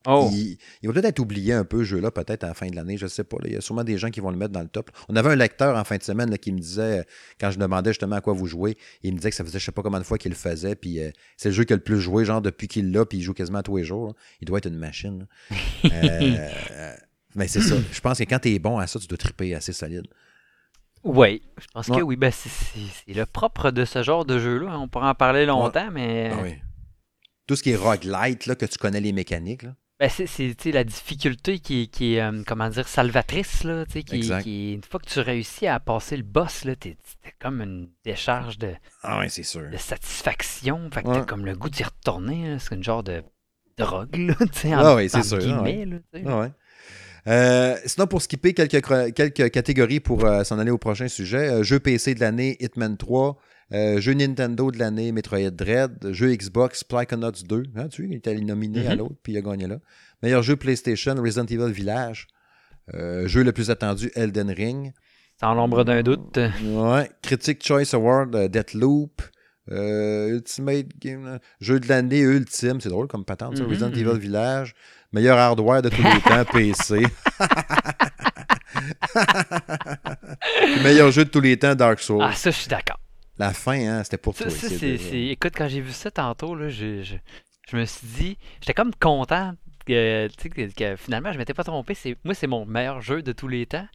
Oh, 0.09 0.29
Il, 0.31 0.57
il 0.81 0.87
va 0.87 0.93
peut-être 0.93 1.05
être 1.05 1.19
oublié 1.19 1.51
un 1.51 1.65
peu, 1.65 1.79
ce 1.79 1.83
jeu-là, 1.89 2.11
peut-être 2.11 2.45
à 2.45 2.47
la 2.47 2.53
fin 2.53 2.67
de 2.67 2.75
l'année, 2.77 2.97
je 2.97 3.03
ne 3.05 3.09
sais 3.09 3.25
pas. 3.25 3.35
là. 3.41 3.47
Il 3.47 3.53
y 3.53 3.57
a 3.57 3.61
sûrement 3.61 3.83
des 3.83 3.97
gens 3.97 4.09
qui 4.09 4.21
vont 4.21 4.31
le 4.31 4.37
mettre 4.37 4.53
dans 4.53 4.61
le 4.61 4.69
top. 4.69 4.89
On 5.09 5.15
avait 5.17 5.31
un 5.31 5.35
lecteur 5.35 5.75
en 5.75 5.83
fin 5.83 5.97
de 5.97 6.03
semaine 6.03 6.29
là, 6.29 6.37
qui 6.37 6.53
me 6.53 6.59
disait, 6.59 6.99
euh, 6.99 7.03
quand 7.41 7.51
je 7.51 7.59
demandais 7.59 7.89
justement 7.89 8.15
à 8.15 8.21
quoi 8.21 8.31
vous 8.31 8.45
jouez, 8.45 8.77
il 9.03 9.11
me 9.11 9.17
disait 9.17 9.31
que 9.31 9.35
ça 9.35 9.43
faisait 9.43 9.59
je 9.59 9.65
sais 9.65 9.71
pas 9.73 9.81
combien 9.81 9.99
de 9.99 10.05
fois 10.05 10.17
qu'il 10.17 10.31
le 10.31 10.37
faisait, 10.37 10.75
puis 10.75 11.01
euh, 11.03 11.11
c'est 11.35 11.49
le 11.49 11.55
jeu 11.55 11.65
qu'il 11.65 11.73
a 11.73 11.77
le 11.77 11.83
plus 11.83 11.99
joué, 11.99 12.23
genre 12.23 12.41
depuis 12.41 12.69
qu'il 12.69 12.91
l'a, 12.93 13.05
puis 13.05 13.17
il 13.17 13.21
joue 13.21 13.33
quasiment 13.33 13.61
tous 13.63 13.75
les 13.75 13.83
jours. 13.83 14.15
Il 14.39 14.45
doit 14.45 14.59
être 14.59 14.67
une 14.67 14.77
machine. 14.77 15.27
euh, 15.85 16.95
mais 17.35 17.49
c'est 17.49 17.61
ça. 17.61 17.75
Je 17.91 17.99
pense 17.99 18.17
que 18.17 18.23
quand 18.23 18.39
tu 18.39 18.53
es 18.53 18.59
bon 18.59 18.77
à 18.77 18.87
ça, 18.87 18.99
tu 18.99 19.07
dois 19.07 19.17
triper 19.17 19.55
assez 19.55 19.73
solide. 19.73 20.07
Oui. 21.15 21.41
Je 21.59 21.65
pense 21.73 21.87
Ouais. 21.89 21.97
que 21.97 22.01
oui. 22.03 22.15
Ben, 22.15 22.31
c'est- 22.31 22.49
le 23.13 23.25
propre 23.25 23.71
de 23.71 23.85
ce 23.85 24.03
genre 24.03 24.25
de 24.25 24.39
jeu-là. 24.39 24.77
On 24.79 24.87
pourrait 24.87 25.07
en 25.07 25.15
parler 25.15 25.45
longtemps, 25.45 25.89
mais 25.91 26.31
Ah 26.33 26.39
oui. 26.43 26.55
Tout 27.47 27.55
ce 27.55 27.63
qui 27.63 27.71
est 27.71 27.75
roguelite, 27.75 28.45
là, 28.45 28.55
que 28.55 28.65
tu 28.65 28.77
connais 28.77 28.99
les 29.01 29.13
mécaniques. 29.13 29.63
Là. 29.63 29.73
ben, 29.99 30.09
c'est 30.11 30.53
tu 30.55 30.71
la 30.71 30.83
difficulté 30.83 31.57
qui, 31.57 31.81
est- 31.83 31.87
qui 31.87 32.13
est, 32.15 32.21
euh, 32.21 32.43
comment 32.45 32.69
dire, 32.69 32.87
salvatrice. 32.87 33.63
Là, 33.63 33.83
tu 33.87 33.93
qui, 34.43 34.73
une 34.73 34.83
fois 34.83 34.99
que 34.99 35.09
tu 35.09 35.19
réussis 35.21 35.65
à 35.65 35.79
passer 35.79 36.17
le 36.17 36.21
boss, 36.23 36.65
là, 36.65 36.75
t'es, 36.75 36.97
t'es 37.23 37.33
comme 37.39 37.61
une 37.61 37.89
décharge 38.05 38.59
de, 38.59 38.73
Ah 39.01 39.17
sûr. 39.43 39.67
de 39.71 39.77
satisfaction. 39.77 40.87
Fait 40.93 41.01
que 41.01 41.07
Ouais. 41.07 41.15
t'as 41.15 41.25
comme 41.25 41.45
le 41.47 41.55
goût 41.55 41.69
d'y 41.69 41.83
retourner. 41.83 42.57
C'est 42.59 42.75
une 42.75 42.83
genre 42.83 43.01
de 43.01 43.23
drogue, 43.77 44.15
là, 44.15 44.35
tu 44.35 44.47
sais, 44.59 44.73
Ah 44.73 44.93
en- 44.93 44.95
oui, 44.97 45.09
c'est 45.09 45.17
entre 45.17 45.25
sûr, 45.27 45.37
ah 45.41 45.45
guillemets, 45.63 45.85
là, 45.85 45.97
tu 46.13 46.19
sais. 46.19 46.25
Ah 46.27 46.39
ouais. 46.41 46.51
Euh, 47.27 47.75
sinon, 47.85 48.07
pour 48.07 48.21
skipper 48.21 48.53
quelques, 48.53 48.81
quelques 49.13 49.51
catégories 49.51 49.99
pour 49.99 50.23
euh, 50.25 50.43
s'en 50.43 50.59
aller 50.59 50.71
au 50.71 50.77
prochain 50.77 51.07
sujet, 51.07 51.49
euh, 51.49 51.63
jeu 51.63 51.79
PC 51.79 52.15
de 52.15 52.21
l'année, 52.21 52.55
Hitman 52.61 52.95
3, 52.95 53.37
euh, 53.73 53.99
jeu 53.99 54.13
Nintendo 54.13 54.71
de 54.71 54.79
l'année, 54.79 55.11
Metroid 55.11 55.51
Dread, 55.51 56.11
jeu 56.13 56.33
Xbox, 56.33 56.83
Psychonauts 56.85 57.31
2, 57.47 57.63
hein, 57.75 57.87
tu 57.89 58.03
vois, 58.03 58.13
il 58.13 58.17
était 58.17 58.33
nominé 58.35 58.87
à 58.87 58.91
Mhm. 58.91 58.97
l'autre, 58.99 59.15
puis 59.23 59.33
il 59.33 59.37
a 59.37 59.41
gagné 59.41 59.67
là. 59.67 59.79
Meilleur 60.23 60.41
jeu 60.41 60.55
PlayStation, 60.55 61.15
Resident 61.21 61.45
Evil 61.45 61.71
Village, 61.73 62.27
jeu 62.93 63.43
le 63.43 63.51
plus 63.51 63.69
attendu, 63.69 64.09
Elden 64.15 64.49
Ring, 64.51 64.93
Sans 65.39 65.53
l'ombre 65.53 65.83
d'un 65.83 66.01
doute. 66.03 66.37
ouais, 66.63 67.11
Critic 67.21 67.63
Choice 67.63 67.93
Award, 67.93 68.47
Deathloop, 68.47 69.21
euh, 69.69 70.29
Ultimate 70.29 70.87
Game, 70.99 71.39
jeu 71.59 71.79
de 71.81 71.89
l'année 71.89 72.21
ultime, 72.21 72.79
c'est 72.79 72.87
drôle 72.89 73.07
comme 73.07 73.25
patente, 73.25 73.57
ça, 73.57 73.63
Mhm, 73.63 73.69
Resident. 73.69 73.91
Evil 73.91 74.17
Village, 74.17 74.73
meilleur 75.11 75.37
hardware 75.37 75.81
de 75.81 75.89
tous 75.89 76.01
les 76.03 76.21
temps, 76.21 76.45
PC. 76.51 77.05
Meilleur 80.83 81.11
jeu 81.11 81.25
de 81.25 81.29
tous 81.29 81.41
les 81.41 81.57
temps, 81.57 81.75
Dark 81.75 81.99
Souls. 81.99 82.21
Ah, 82.21 82.33
ça, 82.33 82.51
je 82.51 82.57
suis 82.57 82.67
d'accord. 82.67 82.99
La 83.37 83.53
fin, 83.53 83.79
hein, 83.87 84.03
c'était 84.03 84.17
pour 84.17 84.35
Ça, 84.35 84.45
toi. 84.45 84.53
ça, 84.53 84.67
c'est 84.69 84.97
Écoute, 85.29 85.53
quand 85.55 85.67
j'ai 85.67 85.81
vu 85.81 85.91
ça 85.91 86.09
tantôt, 86.09 86.55
là, 86.55 86.69
je, 86.69 87.03
je, 87.03 87.15
je 87.69 87.77
me 87.77 87.85
suis 87.85 88.07
dit, 88.07 88.37
j'étais 88.61 88.73
comme 88.73 88.93
content 88.95 89.53
que, 89.85 90.27
que, 90.49 90.71
que 90.73 90.95
finalement, 90.95 91.31
je 91.31 91.37
m'étais 91.37 91.53
pas 91.53 91.63
trompé. 91.63 91.93
C'est, 91.93 92.17
moi, 92.23 92.33
c'est 92.33 92.47
mon 92.47 92.65
meilleur 92.65 93.01
jeu 93.01 93.21
de 93.21 93.31
tous 93.31 93.47
les 93.47 93.65
temps. 93.65 93.87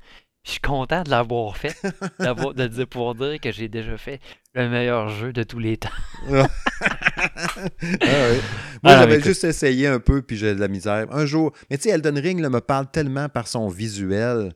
Je 0.45 0.51
suis 0.53 0.61
content 0.61 1.03
de 1.05 1.11
l'avoir 1.11 1.57
fait, 1.57 1.76
de, 2.18 2.66
de 2.66 2.84
pouvoir 2.84 3.14
dire 3.14 3.38
que 3.40 3.53
j'ai 3.53 3.68
déjà 3.68 3.97
fait 3.97 4.20
le 4.55 4.68
meilleur 4.68 5.09
jeu 5.09 5.32
de 5.32 5.45
tous 5.45 5.61
les 5.61 5.76
temps. 5.76 5.88
Ah 6.30 6.47
ouais. 7.82 8.40
Moi, 8.82 8.93
Ah, 8.93 8.99
j'avais 9.01 9.20
juste 9.20 9.45
essayé 9.45 9.86
un 9.86 10.01
peu, 10.01 10.20
puis 10.22 10.36
j'ai 10.36 10.55
de 10.55 10.61
la 10.61 10.68
misère. 10.68 11.07
Un 11.11 11.26
jour. 11.26 11.53
Mais 11.70 11.76
tu 11.78 11.84
sais, 11.84 11.90
Elden 11.90 12.18
Ring 12.18 12.40
là, 12.40 12.51
me 12.51 12.61
parle 12.61 12.90
tellement 12.90 13.28
par 13.28 13.47
son 13.47 13.68
visuel. 13.68 14.53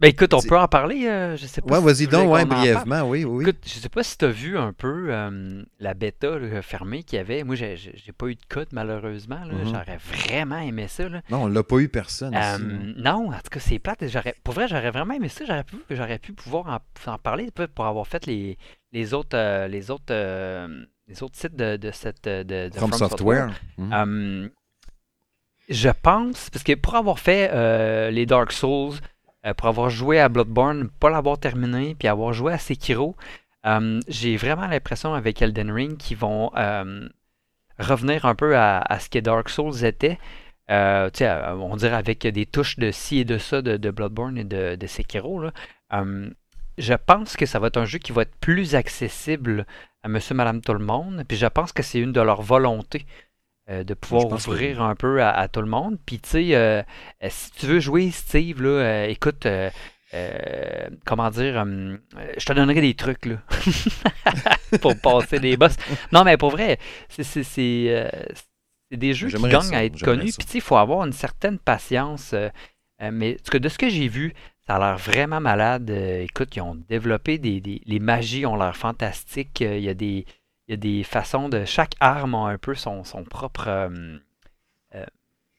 Ben 0.00 0.08
écoute, 0.08 0.32
on 0.32 0.40
peut 0.40 0.58
en 0.58 0.66
parler, 0.66 1.06
euh, 1.06 1.36
je 1.36 1.44
sais 1.46 1.60
pas. 1.60 1.78
Ouais, 1.78 1.94
si 1.94 2.06
vas-y 2.06 2.10
donc, 2.10 2.32
ouais, 2.32 2.46
brièvement, 2.46 3.02
oui, 3.02 3.24
oui. 3.24 3.42
Écoute, 3.44 3.58
je 3.66 3.74
sais 3.74 3.88
pas 3.90 4.02
si 4.02 4.16
tu 4.16 4.24
as 4.24 4.28
vu 4.30 4.56
un 4.56 4.72
peu 4.72 5.08
euh, 5.10 5.62
la 5.78 5.92
bêta 5.92 6.38
là, 6.38 6.62
fermée 6.62 7.02
qu'il 7.02 7.18
y 7.18 7.20
avait. 7.20 7.44
Moi, 7.44 7.54
j'ai, 7.54 7.76
j'ai 7.76 8.12
pas 8.12 8.28
eu 8.28 8.34
de 8.34 8.40
code 8.48 8.68
malheureusement. 8.72 9.44
là. 9.44 9.52
Mhm. 9.52 9.64
J'aurais 9.66 9.98
vraiment 9.98 10.58
aimé 10.58 10.86
ça. 10.88 11.06
Là. 11.06 11.20
Non, 11.28 11.42
on 11.42 11.46
l'a 11.48 11.62
pas 11.62 11.76
eu 11.80 11.90
personne 11.90 12.34
Euh, 12.34 12.56
ici. 12.56 12.94
non, 12.96 13.28
en 13.28 13.32
tout 13.32 13.50
cas, 13.50 13.60
c'est 13.60 13.78
plate. 13.78 14.08
J'aurais, 14.08 14.34
pour 14.42 14.54
vrai, 14.54 14.68
j'aurais 14.68 14.90
vraiment 14.90 15.12
aimé 15.12 15.28
ça. 15.28 15.44
J'aurais 15.46 15.64
pu, 15.64 15.76
j'aurais 15.90 16.18
pu 16.18 16.32
pouvoir 16.32 16.80
en, 17.06 17.12
en 17.12 17.18
parler 17.18 17.50
pour 17.74 17.84
avoir 17.86 18.06
fait 18.06 18.24
les, 18.24 18.56
les 18.92 19.12
autres, 19.12 19.36
euh, 19.36 19.68
les 19.68 19.90
autres, 19.90 20.14
les 21.08 21.22
autres 21.22 21.36
sites 21.36 21.56
de, 21.56 21.76
de 21.76 21.90
cette 21.90 22.24
de, 22.24 22.68
de 22.70 22.74
From 22.74 22.92
Software. 22.94 23.50
Mhm. 23.76 23.92
Euh, 23.92 24.48
je 25.68 25.90
pense, 25.90 26.48
parce 26.48 26.64
que 26.64 26.72
pour 26.74 26.94
avoir 26.96 27.18
fait 27.18 28.10
les 28.10 28.24
Dark 28.24 28.50
Souls, 28.50 28.94
euh, 29.46 29.54
pour 29.54 29.68
avoir 29.68 29.88
joué 29.88 30.20
à 30.20 30.28
Bloodborne, 30.28 30.90
pas 31.00 31.08
l'avoir 31.08 31.38
terminé, 31.38 31.94
puis 31.98 32.08
avoir 32.08 32.32
joué 32.32 32.52
à 32.52 32.58
Sekiro, 32.58 33.16
euh, 33.66 34.00
j'ai 34.08 34.36
vraiment 34.36 34.66
l'impression 34.66 35.14
avec 35.14 35.40
Elden 35.40 35.70
Ring 35.70 35.96
qu'ils 35.96 36.18
vont 36.18 36.50
euh, 36.56 37.08
revenir 37.78 38.26
un 38.26 38.34
peu 38.34 38.56
à, 38.56 38.98
ce 39.00 39.08
que 39.08 39.18
Dark 39.18 39.48
Souls 39.48 39.84
était. 39.84 40.18
On 40.68 41.76
dirait 41.76 41.96
avec 41.96 42.26
des 42.26 42.46
touches 42.46 42.78
de 42.78 42.90
ci 42.90 43.18
et 43.20 43.24
de 43.24 43.38
ça 43.38 43.62
de, 43.62 43.90
Bloodborne 43.90 44.38
et 44.38 44.44
de, 44.44 44.86
Sekiro. 44.86 45.42
je 46.78 46.94
pense 46.94 47.36
que 47.36 47.46
ça 47.46 47.58
va 47.58 47.68
être 47.68 47.78
un 47.78 47.86
jeu 47.86 47.98
qui 47.98 48.12
va 48.12 48.22
être 48.22 48.36
plus 48.40 48.74
accessible 48.74 49.66
à 50.02 50.08
monsieur, 50.08 50.34
madame, 50.34 50.60
tout 50.60 50.74
le 50.74 50.84
monde. 50.84 51.24
Puis 51.26 51.36
je 51.36 51.46
pense 51.46 51.72
que 51.72 51.82
c'est 51.82 51.98
une 51.98 52.12
de 52.12 52.20
leurs 52.20 52.42
volontés 52.42 53.06
euh, 53.70 53.84
de 53.84 53.94
pouvoir 53.94 54.24
que 54.36 54.42
ouvrir 54.50 54.82
un 54.82 54.94
peu 54.96 55.22
à, 55.22 55.30
à 55.30 55.48
tout 55.48 55.60
le 55.60 55.68
monde. 55.68 55.96
Puis 56.04 56.18
tu 56.18 56.28
sais, 56.30 56.54
euh, 56.54 56.82
euh, 57.22 57.28
si 57.30 57.50
tu 57.52 57.66
veux 57.66 57.80
jouer 57.80 58.10
Steve, 58.10 58.60
là, 58.62 59.06
écoute, 59.08 59.46
euh, 59.46 59.70
comment 61.06 61.30
dire, 61.30 61.62
euh, 61.64 61.96
je 62.36 62.44
te 62.44 62.52
donnerai 62.52 62.80
des 62.80 62.94
trucs 62.94 63.26
là, 63.26 63.36
pour 64.80 64.96
passer 65.00 65.38
des 65.38 65.56
boss. 65.56 65.76
Non, 66.12 66.24
mais 66.24 66.36
pour 66.36 66.50
vrai, 66.50 66.78
c'est 67.08 67.86
euh, 67.88 68.08
des 68.90 69.14
jeux 69.14 69.28
qui 69.36 69.42
gagnent 69.50 69.60
ça, 69.62 69.76
à 69.78 69.84
être 69.84 69.98
connus. 70.04 70.32
Puis 70.38 70.46
tu 70.46 70.52
sais, 70.52 70.58
il 70.58 70.62
faut 70.62 70.76
avoir 70.76 71.06
une 71.06 71.12
certaine 71.12 71.58
patience. 71.58 72.34
mais 73.00 73.36
de 73.52 73.68
ce 73.68 73.78
que 73.78 73.88
j'ai 73.88 74.08
vu, 74.08 74.34
ça 74.66 74.76
a 74.76 74.78
l'air 74.78 74.96
vraiment 74.98 75.40
malade. 75.40 75.90
Écoute, 75.90 76.54
ils 76.56 76.60
ont 76.60 76.74
développé 76.88 77.38
des, 77.38 77.60
des- 77.60 77.80
Les 77.86 77.98
magies 78.00 78.46
ont 78.46 78.56
l'air 78.56 78.76
fantastiques. 78.76 79.60
Il 79.60 79.80
y 79.80 79.88
a 79.88 79.94
des. 79.94 80.26
Il 80.70 80.74
y 80.74 80.74
a 80.74 80.76
des 80.76 81.02
façons 81.02 81.48
de. 81.48 81.64
Chaque 81.64 81.94
arme 81.98 82.36
a 82.36 82.46
un 82.46 82.56
peu 82.58 82.76
son, 82.76 83.02
son 83.02 83.24
propre. 83.24 83.66
euh, 83.66 84.18
euh, 84.94 85.04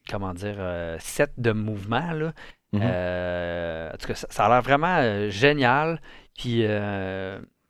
comment 0.10 0.34
dire. 0.34 0.56
euh, 0.58 0.96
set 1.00 1.34
de 1.38 1.52
mouvement. 1.52 2.14
Là. 2.14 2.32
Mhm. 2.72 2.82
Euh, 2.82 3.92
en 3.94 3.98
tout 3.98 4.08
cas, 4.08 4.16
ça, 4.16 4.28
ça 4.30 4.46
a 4.46 4.50
l'air 4.50 4.62
vraiment 4.62 5.30
génial. 5.30 6.02
Puis, 6.38 6.62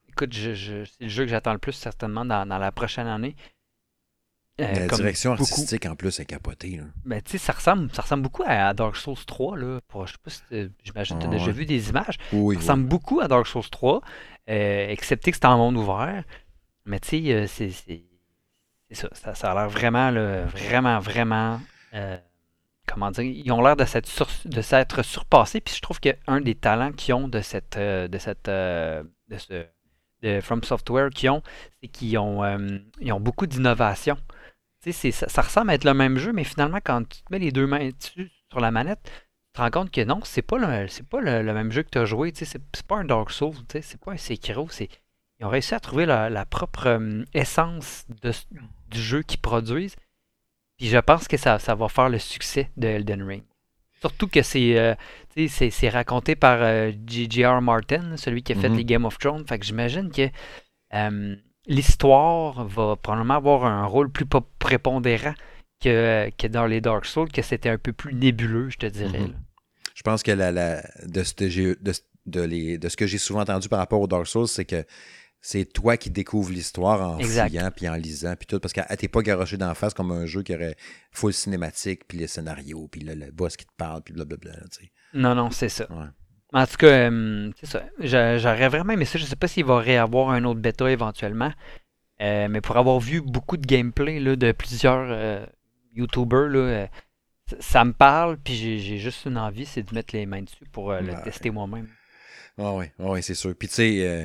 écoute, 0.10 0.32
je, 0.34 0.54
je- 0.54 0.86
c'est 0.86 1.02
le 1.02 1.10
jeu 1.10 1.24
que 1.24 1.32
j'attends 1.32 1.54
le 1.54 1.58
plus 1.58 1.74
certainement 1.74 2.26
dans, 2.26 2.46
dans 2.48 2.60
la 2.60 2.72
prochaine 2.72 3.08
année. 3.08 3.36
La 4.60 4.88
direction 4.90 5.32
beaucoup. 5.32 5.44
artistique, 5.44 5.88
en 5.88 5.96
plus, 5.96 6.20
est 6.20 6.26
capotée. 6.26 6.78
là. 6.78 6.84
Ben, 7.06 7.20
tu 7.24 7.32
sais, 7.32 7.38
ça 7.40 7.54
ressemble, 7.54 7.90
ça 7.96 8.04
ressemble 8.04 8.22
beaucoup 8.22 8.44
à 8.46 8.72
Dark 8.76 8.96
Souls 8.96 9.16
3. 9.26 9.58
Là, 9.58 9.80
pour, 9.88 10.06
je 10.06 10.12
sais 10.14 10.20
pas 10.24 10.30
si 10.30 10.72
j'imagine 10.84 11.18
que 11.18 11.24
tu 11.24 11.28
as 11.28 11.32
déjà 11.32 11.46
ouais. 11.48 11.52
vu 11.52 11.66
des 11.66 11.90
images. 11.90 12.18
Oui, 12.32 12.38
Ça 12.38 12.38
oui. 12.38 12.56
ressemble 12.58 12.84
beaucoup 12.86 13.22
à 13.22 13.28
Dark 13.28 13.48
Souls 13.48 13.68
3, 13.72 14.02
euh, 14.50 14.88
excepté 14.90 15.32
que 15.32 15.38
c'est 15.38 15.46
en 15.48 15.58
monde 15.58 15.78
ouvert. 15.78 16.24
Mais 16.86 17.00
tu 17.00 17.10
sais, 17.10 17.34
euh, 17.34 17.48
c'est 17.48 17.70
c'est- 17.72 18.04
ça, 19.14 19.36
ça. 19.36 19.52
a 19.52 19.56
l'air 19.56 19.70
vraiment, 19.70 20.12
là, 20.12 20.46
vraiment, 20.46 21.00
vraiment. 21.00 21.62
euh, 21.94 22.18
comment 22.88 23.12
dire 23.12 23.24
Ils 23.26 23.52
ont 23.52 23.62
l'air 23.62 23.76
de 23.78 23.86
s'être 23.86 24.10
de 24.48 24.62
s'être 24.62 25.04
surpassés. 25.04 25.62
Puis 25.62 25.76
je 25.76 25.82
trouve 25.82 26.00
qu'un 26.00 26.42
des 26.42 26.56
talents 26.56 26.92
qu'ils 26.92 27.14
ont 27.14 27.28
de 27.28 27.42
cette. 27.42 27.78
euh, 27.78 28.08
de 28.08 28.18
cette. 28.18 28.48
de 28.48 29.38
ce. 29.38 29.66
de 30.24 30.42
From 30.42 30.64
Software 30.64 31.10
ont, 31.30 31.42
c'est 31.82 31.88
qu'ils 31.90 32.18
ont, 32.18 32.44
ils 33.00 33.12
ont 33.14 33.20
beaucoup 33.20 33.48
d'innovation. 33.48 34.18
C'est- 34.82 35.12
ça, 35.12 35.28
ça 35.30 35.42
ressemble 35.44 35.72
à 35.72 35.76
être 35.76 35.84
le 35.86 35.94
même 35.94 36.18
jeu, 36.18 36.34
mais 36.34 36.44
finalement, 36.44 36.80
quand 36.84 37.04
tu 37.08 37.22
te 37.24 37.32
mets 37.32 37.40
les 37.40 37.52
deux 37.52 37.68
mains 37.68 37.90
dessus 37.90 38.32
sur 38.50 38.60
la 38.60 38.72
manette, 38.72 39.00
tu 39.04 39.12
te 39.54 39.62
rends 39.62 39.70
compte 39.72 39.92
que 39.92 40.02
non, 40.04 40.22
c'est 40.24 40.42
pas 40.42 40.58
le, 40.58 40.88
c'est 40.88 41.08
pas 41.08 41.22
le, 41.22 41.42
même 41.54 41.72
jeu 41.72 41.84
que 41.84 41.90
tu 41.92 41.98
as 42.00 42.06
joué. 42.06 42.32
C'est 42.36 42.46
c'est 42.46 42.86
pas 42.88 42.98
un 42.98 43.06
Dark 43.06 43.32
Souls, 43.32 43.56
c'est 43.70 44.00
pas 44.00 44.14
un 44.14 44.18
Sekiro. 44.18 44.68
c'est- 44.70 44.90
Ils 45.42 45.46
ont 45.46 45.50
réussi 45.50 45.74
à 45.74 45.80
trouver 45.80 46.06
la, 46.06 46.30
la 46.30 46.46
propre 46.46 46.86
euh, 46.88 47.24
essence 47.34 48.06
de 48.22 48.32
du 48.92 49.02
jeu 49.02 49.24
qu'ils 49.24 49.40
produisent. 49.42 49.96
Puis 50.78 50.88
je 50.88 50.98
pense 51.00 51.28
que 51.28 51.36
ça, 51.38 51.58
ça 51.60 51.74
va 51.76 51.88
faire 51.90 52.10
le 52.10 52.20
succès 52.20 52.70
de 52.78 52.88
Elden 52.88 53.24
Ring. 53.24 53.44
Surtout 54.02 54.28
que 54.28 54.42
c'est 54.44 54.78
euh, 54.78 54.94
c'est- 55.48 55.90
raconté 55.90 56.36
par 56.36 56.58
euh, 56.62 56.92
J.J.R. 57.08 57.62
Martin, 57.62 58.18
celui 58.18 58.44
qui 58.44 58.54
a 58.54 58.56
fait 58.56 58.70
Mhm. 58.70 58.78
les 58.78 58.86
Game 58.86 59.06
of 59.06 59.18
Thrones. 59.18 59.46
Fait 59.48 59.58
que 59.60 59.66
j'imagine 59.66 60.12
que 60.12 60.30
euh, 60.94 61.36
l'histoire 61.66 62.66
va 62.68 62.96
probablement 62.96 63.36
avoir 63.36 63.66
un 63.66 63.86
rôle 63.86 64.12
plus 64.12 64.26
prépondérant 64.60 65.34
que, 65.82 66.30
que 66.38 66.48
dans 66.48 66.66
les 66.68 66.82
Dark 66.82 67.06
Souls, 67.06 67.32
que 67.32 67.42
c'était 67.42 67.70
un 67.70 67.78
peu 67.78 67.94
plus 67.94 68.14
nébuleux, 68.14 68.70
je 68.70 68.78
te 68.78 68.86
dirais. 68.86 69.20
Mhm. 69.20 69.28
là. 69.32 69.38
Je 69.96 70.02
pense 70.04 70.22
que 70.24 70.32
la, 70.32 70.52
la- 70.52 70.84
de, 71.06 71.24
ce 71.24 71.34
que 71.34 71.50
j'ai- 71.50 71.76
de, 71.76 71.94
de 72.28 72.42
les- 72.42 72.78
de 72.78 72.90
ce 72.90 72.98
que 72.98 73.08
j'ai 73.08 73.18
souvent 73.18 73.42
entendu 73.42 73.70
par 73.70 73.80
rapport 73.80 74.02
au 74.02 74.08
Dark 74.08 74.28
Souls, 74.28 74.48
c'est 74.48 74.66
que 74.66 74.84
c'est 75.42 75.66
toi 75.66 75.98
qui 75.98 76.10
découvres 76.12 76.52
l'histoire 76.52 77.02
en 77.16 77.18
Exact. 77.18 77.48
fouillant 77.50 77.72
puis 77.76 77.90
en 77.90 77.96
lisant 77.96 78.36
puis 78.36 78.46
tout 78.46 78.60
parce 78.60 78.74
que 78.74 78.82
t'es 78.96 79.08
pas 79.08 79.22
garoché 79.24 79.58
d'en 79.58 79.74
face 79.74 79.94
comme 79.94 80.12
un 80.12 80.26
jeu 80.28 80.44
qui 80.44 80.54
aurait 80.54 80.76
full 81.12 81.34
cinématique 81.34 82.04
puis 82.08 82.18
les 82.20 82.28
scénarios 82.28 82.88
puis 82.88 83.02
le, 83.02 83.16
le 83.16 83.32
boss 83.32 83.58
qui 83.58 83.66
te 83.66 83.72
parle 83.76 84.02
puis 84.04 84.14
blablabla. 84.14 84.52
Non, 85.14 85.34
non, 85.36 85.50
c'est 85.52 85.70
ça. 85.70 85.92
Ouais. 85.92 86.06
En 86.54 86.66
tout 86.68 86.78
cas, 86.78 86.88
euh, 87.10 87.50
c'est 87.60 87.66
ça. 87.66 87.84
J'a- 88.00 88.38
J'aurais 88.38 88.70
vraiment 88.70 88.94
aimé 88.94 89.06
ça. 89.06 89.18
Je 89.18 89.26
sais 89.26 89.36
pas 89.36 89.48
s'il 89.48 89.66
va 89.66 89.80
réavoir 89.80 90.30
un 90.30 90.44
autre 90.44 90.60
bêta 90.60 90.90
éventuellement. 90.92 91.52
Euh, 92.22 92.48
mais 92.50 92.62
pour 92.62 92.78
avoir 92.78 93.00
vu 93.00 93.22
beaucoup 93.22 93.58
de 93.58 93.66
gameplay 93.66 94.20
là, 94.20 94.36
de 94.36 94.52
plusieurs 94.52 95.08
euh, 95.10 95.46
YouTubers, 95.96 96.50
là, 96.50 96.60
euh, 96.60 96.88
ça, 97.60 97.84
me 97.84 97.94
parle. 97.94 98.38
Puis 98.38 98.80
j'ai 98.80 98.98
juste 99.00 99.26
une 99.26 99.38
envie, 99.38 99.66
c'est 99.66 99.82
de 99.84 99.96
mettre 99.96 100.14
les 100.16 100.26
mains 100.26 100.42
dessus 100.44 100.66
pour 100.72 100.92
le 100.92 101.00
Ouais. 101.14 101.22
tester 101.24 101.50
moi-même. 101.50 101.88
Ah 102.64 102.74
oui, 102.74 102.86
ah 103.00 103.10
oui, 103.10 103.24
c'est 103.24 103.34
sûr. 103.34 103.56
Puis 103.56 103.68
tu 103.68 103.76
sais, 103.76 104.06
euh, 104.06 104.24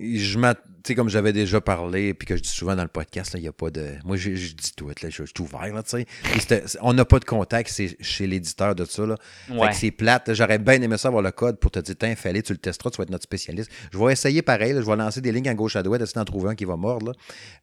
je 0.00 0.38
sais, 0.86 0.94
comme 0.94 1.08
j'avais 1.08 1.32
déjà 1.32 1.60
parlé, 1.60 2.14
puis 2.14 2.26
que 2.26 2.36
je 2.36 2.42
dis 2.42 2.48
souvent 2.48 2.76
dans 2.76 2.82
le 2.82 2.88
podcast, 2.88 3.32
il 3.34 3.40
n'y 3.40 3.48
a 3.48 3.52
pas 3.52 3.70
de. 3.70 3.94
Moi, 4.04 4.16
je, 4.16 4.34
je 4.36 4.54
dis 4.54 4.72
tout, 4.76 4.88
là, 4.88 4.94
je, 5.02 5.10
je 5.10 5.24
suis 5.24 5.40
ouvert, 5.40 5.74
là, 5.74 5.82
tu 5.82 6.04
sais. 6.46 6.64
On 6.80 6.92
n'a 6.92 7.04
pas 7.04 7.18
de 7.18 7.24
contact 7.24 7.70
c'est 7.70 7.96
chez 8.00 8.26
l'éditeur 8.28 8.76
de 8.76 8.84
ça, 8.84 9.04
là. 9.04 9.16
Fait 9.48 9.68
que 9.68 9.74
c'est 9.74 9.90
plate. 9.90 10.32
J'aurais 10.32 10.58
bien 10.58 10.80
aimé 10.80 10.96
ça 10.96 11.08
avoir 11.08 11.22
le 11.22 11.32
code 11.32 11.58
pour 11.58 11.70
te 11.72 11.80
dire, 11.80 11.96
tiens, 11.98 12.14
fallait, 12.14 12.42
tu 12.42 12.52
le 12.52 12.58
testeras, 12.58 12.90
tu 12.90 12.98
vas 12.98 13.02
être 13.02 13.10
notre 13.10 13.24
spécialiste. 13.24 13.70
Je 13.92 13.98
vais 13.98 14.12
essayer 14.12 14.42
pareil, 14.42 14.72
là, 14.74 14.80
je 14.80 14.86
vais 14.86 14.96
lancer 14.96 15.20
des 15.20 15.32
lignes 15.32 15.48
à 15.48 15.54
gauche 15.54 15.74
à 15.74 15.82
droite, 15.82 16.02
essayer 16.02 16.14
d'en 16.14 16.24
trouver 16.24 16.50
un 16.50 16.54
qui 16.54 16.64
va 16.64 16.76
mordre, 16.76 17.06
là. 17.08 17.12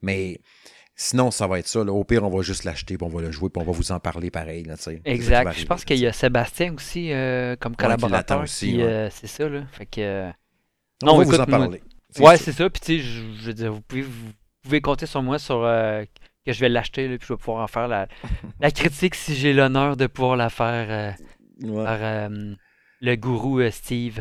Mais 0.01 0.41
sinon, 1.02 1.32
ça 1.32 1.47
va 1.47 1.60
être 1.60 1.68
ça, 1.68 1.84
là. 1.84 1.91
Au 1.93 2.04
pire, 2.04 2.24
on 2.24 2.30
va 2.30 2.41
juste 2.43 2.66
l'acheter, 2.66 2.97
puis 2.97 3.06
on 3.06 3.10
va 3.10 3.22
le 3.22 3.32
jouer, 3.32 3.50
puis 3.50 3.62
on 3.62 3.66
va 3.66 3.72
vous 3.72 3.91
en 3.93 4.00
parler 4.00 4.30
pareil, 4.30 4.64
là, 4.64 4.76
Exact. 5.06 5.54
Je 5.58 5.66
pense 5.66 5.86
qu'il 5.86 5.97
y 6.00 6.06
a 6.08 6.12
Sébastien 6.14 6.74
aussi 6.76 7.12
euh, 7.14 7.56
comme 7.56 7.76
collaborateur. 7.76 8.41
aussi, 8.41 8.78
ouais. 8.78 8.84
euh, 8.84 9.10
c'est 9.10 9.28
ça, 9.28 9.47
là. 9.47 9.62
Fait 9.72 9.86
que. 9.86 10.02
euh, 10.02 10.30
On 11.04 11.08
Non, 11.08 11.18
va 11.18 11.24
vous 11.24 11.39
en 11.39 11.45
parler. 11.45 11.82
Ouais, 12.20 12.36
sûr. 12.38 12.45
c'est 12.45 12.52
ça. 12.52 12.70
Puis, 12.70 12.82
tu 12.82 12.97
sais, 12.97 13.00
je, 13.00 13.22
je 13.39 13.45
veux 13.45 13.54
dire, 13.54 13.72
vous 13.74 13.82
pouvez, 13.82 14.02
vous 14.02 14.32
pouvez 14.64 14.82
compter 14.82 15.06
sur 15.06 15.24
moi 15.24 15.39
sur 15.39 15.62
que 16.45 16.52
je 16.54 16.60
vais 16.60 16.70
l'acheter, 16.70 17.08
puis 17.18 17.26
je 17.28 17.34
vais 17.34 17.38
pouvoir 17.38 17.64
en 17.64 17.68
faire 17.68 17.88
la, 17.88 18.08
la 18.60 18.72
critique 18.72 19.16
si 19.16 19.36
j'ai 19.36 19.54
l'honneur 19.54 19.95
de 19.97 20.06
pouvoir 20.08 20.36
la 20.36 20.50
faire 20.50 21.16
Ouais. 21.64 21.84
par 21.84 22.30
le 23.02 23.16
gourou 23.16 23.62
Steve. 23.72 24.20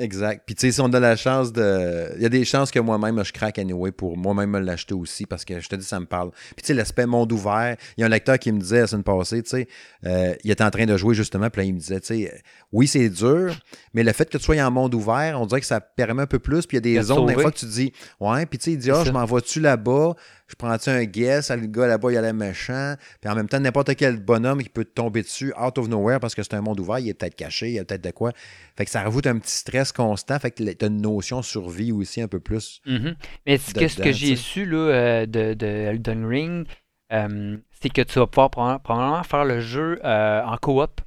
Exact. 0.00 0.42
Puis 0.46 0.54
tu 0.54 0.60
sais, 0.60 0.72
si 0.72 0.80
on 0.80 0.92
a 0.92 1.00
la 1.00 1.16
chance 1.16 1.52
de. 1.52 2.12
Il 2.16 2.22
y 2.22 2.26
a 2.26 2.28
des 2.28 2.44
chances 2.44 2.70
que 2.70 2.78
moi-même, 2.78 3.22
je 3.24 3.32
craque 3.32 3.58
anyway 3.58 3.90
pour 3.90 4.16
moi-même 4.16 4.50
me 4.50 4.60
l'acheter 4.60 4.94
aussi 4.94 5.26
parce 5.26 5.44
que 5.44 5.58
je 5.58 5.68
te 5.68 5.74
dis, 5.74 5.84
ça 5.84 5.98
me 5.98 6.06
parle. 6.06 6.30
Puis 6.30 6.62
tu 6.62 6.66
sais, 6.66 6.74
l'aspect 6.74 7.06
monde 7.06 7.32
ouvert. 7.32 7.76
Il 7.96 8.02
y 8.02 8.04
a 8.04 8.06
un 8.06 8.10
lecteur 8.10 8.38
qui 8.38 8.52
me 8.52 8.60
disait 8.60 8.80
la 8.80 8.86
semaine 8.86 9.02
passée, 9.02 9.42
tu 9.42 9.50
sais, 9.50 9.68
euh, 10.06 10.34
il 10.44 10.50
était 10.52 10.62
en 10.62 10.70
train 10.70 10.86
de 10.86 10.96
jouer 10.96 11.14
justement, 11.14 11.50
puis 11.50 11.62
là, 11.62 11.64
il 11.66 11.74
me 11.74 11.80
disait, 11.80 11.98
tu 11.98 12.06
sais, 12.06 12.42
oui, 12.70 12.86
c'est 12.86 13.08
dur, 13.08 13.58
mais 13.92 14.04
le 14.04 14.12
fait 14.12 14.30
que 14.30 14.38
tu 14.38 14.44
sois 14.44 14.60
en 14.62 14.70
monde 14.70 14.94
ouvert, 14.94 15.40
on 15.40 15.46
dirait 15.46 15.60
que 15.60 15.66
ça 15.66 15.80
permet 15.80 16.22
un 16.22 16.26
peu 16.26 16.38
plus. 16.38 16.64
Puis 16.64 16.76
il 16.76 16.86
y 16.86 16.98
a 16.98 17.00
De 17.00 17.00
des 17.00 17.06
zones, 17.06 17.26
des 17.26 17.34
fois, 17.34 17.50
que 17.50 17.58
tu 17.58 17.66
dis, 17.66 17.92
ouais, 18.20 18.46
puis 18.46 18.58
tu 18.58 18.64
sais, 18.66 18.72
il 18.72 18.78
dit, 18.78 18.92
ah, 18.92 18.96
ça. 18.96 19.04
je 19.04 19.10
m'en 19.10 19.24
vas-tu 19.24 19.58
là-bas? 19.60 20.14
Je 20.48 20.54
prends-tu 20.56 20.88
un 20.88 21.04
guess? 21.04 21.50
Le 21.50 21.66
gars 21.66 21.86
là-bas, 21.86 22.10
il 22.10 22.16
a 22.16 22.22
l'air 22.22 22.32
méchant. 22.32 22.94
Puis 23.20 23.30
en 23.30 23.34
même 23.34 23.48
temps, 23.48 23.60
n'importe 23.60 23.94
quel 23.96 24.16
bonhomme 24.16 24.62
qui 24.62 24.70
peut 24.70 24.84
te 24.84 24.92
tomber 24.92 25.20
dessus, 25.20 25.52
out 25.60 25.76
of 25.76 25.88
nowhere, 25.88 26.20
parce 26.20 26.34
que 26.34 26.42
c'est 26.42 26.54
un 26.54 26.62
monde 26.62 26.80
ouvert, 26.80 26.98
il 26.98 27.10
est 27.10 27.14
peut-être 27.14 27.36
caché, 27.36 27.68
il 27.68 27.74
y 27.74 27.78
a 27.78 27.84
peut-être 27.84 28.02
de 28.02 28.10
quoi. 28.10 28.32
Fait 28.76 28.86
que 28.86 28.90
ça 28.90 29.02
rajoute 29.02 29.26
un 29.26 29.38
petit 29.38 29.54
stress 29.54 29.92
constant. 29.92 30.38
Fait 30.38 30.50
que 30.50 30.64
tu 30.64 30.84
as 30.84 30.88
une 30.88 31.02
notion 31.02 31.42
survie 31.42 31.92
aussi 31.92 32.22
un 32.22 32.28
peu 32.28 32.40
plus. 32.40 32.80
Mm-hmm. 32.86 33.14
Mais 33.46 33.58
ce 33.58 33.74
que, 33.74 33.88
ce 33.88 34.00
que 34.00 34.12
j'ai 34.12 34.36
su 34.36 34.64
là, 34.64 34.78
euh, 34.78 35.26
de, 35.26 35.52
de, 35.52 35.66
Elden 35.66 36.24
Ring, 36.24 36.66
euh, 37.12 37.58
c'est 37.70 37.90
que 37.90 38.02
tu 38.02 38.18
vas 38.18 38.26
pouvoir 38.26 38.50
probablement 38.50 39.22
faire 39.22 39.44
le 39.44 39.60
jeu 39.60 40.00
euh, 40.02 40.42
en 40.42 40.56
coop. 40.56 41.02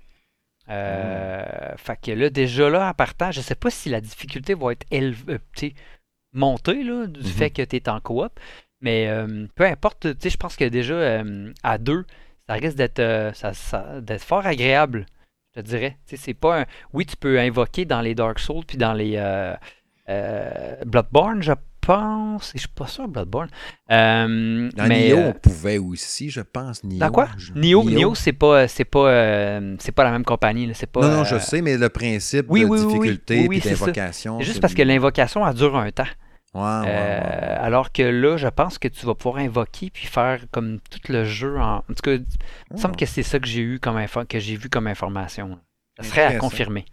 Euh, 0.69 1.73
mm. 1.73 1.77
Fait 1.77 1.99
que 1.99 2.11
là, 2.11 2.29
déjà 2.29 2.69
là, 2.69 2.89
en 2.89 2.93
partant, 2.93 3.31
je 3.31 3.41
sais 3.41 3.55
pas 3.55 3.71
si 3.71 3.89
la 3.89 4.01
difficulté 4.01 4.53
va 4.53 4.73
être 4.73 4.85
élevée, 4.91 5.39
montée 6.31 6.83
là, 6.83 7.07
du 7.07 7.19
mm-hmm. 7.19 7.25
fait 7.25 7.49
que 7.49 7.61
tu 7.63 7.77
es 7.77 7.89
en 7.89 7.99
coop. 7.99 8.39
Mais 8.81 9.09
peu 9.55 9.65
importe, 9.65 10.07
je 10.23 10.37
pense 10.37 10.55
que 10.55 10.65
déjà 10.65 11.23
à 11.63 11.77
deux, 11.77 12.05
ça 12.47 12.55
risque 12.55 12.77
d'être 12.77 13.01
d'être 13.99 14.23
fort 14.23 14.45
agréable, 14.45 15.05
je 15.55 15.61
te 15.61 15.65
dirais. 15.65 15.97
C'est 16.05 16.33
pas 16.33 16.61
un... 16.61 16.65
Oui, 16.93 17.05
tu 17.05 17.15
peux 17.15 17.39
invoquer 17.39 17.85
dans 17.85 18.01
les 18.01 18.15
Dark 18.15 18.39
Souls 18.39 18.65
puis 18.65 18.77
dans 18.77 18.93
les 18.93 19.17
Bloodborne, 20.85 21.43
je 21.43 21.53
pense. 21.81 22.51
Je 22.53 22.59
suis 22.59 22.67
pas 22.69 22.87
sûr, 22.87 23.07
Bloodborne. 23.07 23.49
Euh, 23.91 24.69
Dans 24.75 24.87
mais, 24.87 25.13
on 25.13 25.33
pouvait 25.33 25.77
aussi, 25.77 26.29
je 26.29 26.41
pense. 26.41 26.83
Nioh, 26.83 26.99
Dans 26.99 27.11
quoi? 27.11 27.29
Nioh, 27.55 28.15
c'est 28.15 28.33
pas, 28.33 28.67
c'est 28.67 28.85
pas, 28.85 29.09
euh, 29.09 29.75
c'est 29.79 29.91
pas 29.91 30.03
la 30.03 30.11
même 30.11 30.23
compagnie. 30.23 30.71
C'est 30.73 30.89
pas, 30.89 31.01
non, 31.01 31.17
non, 31.17 31.23
je 31.23 31.35
euh, 31.35 31.39
sais, 31.39 31.61
mais 31.61 31.77
le 31.77 31.89
principe 31.89 32.47
de 32.47 32.75
difficulté 32.75 33.45
et 33.51 33.59
d'invocation. 33.59 34.39
C'est 34.39 34.45
juste 34.45 34.61
parce 34.61 34.73
que 34.73 34.83
l'invocation, 34.83 35.45
elle 35.45 35.55
dure 35.55 35.75
un 35.75 35.91
temps. 35.91 36.05
Alors 36.53 37.91
que 37.91 38.03
là, 38.03 38.37
je 38.37 38.47
pense 38.47 38.77
que 38.77 38.87
tu 38.87 39.05
vas 39.05 39.15
pouvoir 39.15 39.43
invoquer 39.43 39.89
puis 39.89 40.05
faire 40.05 40.41
comme 40.51 40.79
tout 40.89 40.99
le 41.11 41.23
jeu. 41.23 41.57
En, 41.59 41.77
en 41.77 41.81
tout 41.81 42.03
cas, 42.03 42.13
il 42.13 42.25
me 42.71 42.77
semble 42.77 42.95
que 42.95 43.05
c'est 43.05 43.23
ça 43.23 43.39
que 43.39 43.47
j'ai 43.47 43.61
eu 43.61 43.79
comme 43.79 43.99
que 44.27 44.39
j'ai 44.39 44.55
vu 44.55 44.69
comme 44.69 44.87
information. 44.87 45.59
Ça 45.97 46.03
serait 46.03 46.23
à 46.23 46.35
confirmer 46.35 46.85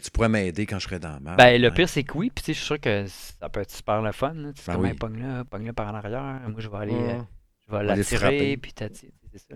tu 0.00 0.10
pourrais 0.10 0.28
m'aider 0.28 0.66
quand 0.66 0.78
je 0.78 0.84
serais 0.84 0.98
dans 0.98 1.20
ma. 1.20 1.36
Ben, 1.36 1.60
le 1.60 1.70
pire, 1.70 1.88
c'est 1.88 2.02
que 2.02 2.16
oui, 2.16 2.30
puis 2.34 2.44
je 2.46 2.52
suis 2.52 2.64
sûr 2.64 2.80
que 2.80 3.06
ça 3.06 3.48
peut 3.48 3.60
être 3.60 3.70
super 3.70 4.00
le 4.00 4.12
fun. 4.12 4.34
Là. 4.34 4.52
Tu 4.52 4.62
ben 4.66 4.76
oui. 4.78 4.94
pogne 4.94 5.20
là, 5.20 5.44
pogne 5.44 5.66
là 5.66 5.72
par 5.72 5.88
en 5.88 5.94
arrière. 5.94 6.40
Moi, 6.48 6.60
je 6.60 6.68
vais 6.68 6.76
aller, 6.78 6.94
euh, 6.94 7.20
je 7.66 7.76
vais 7.76 7.82
l'attirer, 7.82 8.56
puis 8.56 8.72
c'est 8.76 9.38
ça. 9.38 9.54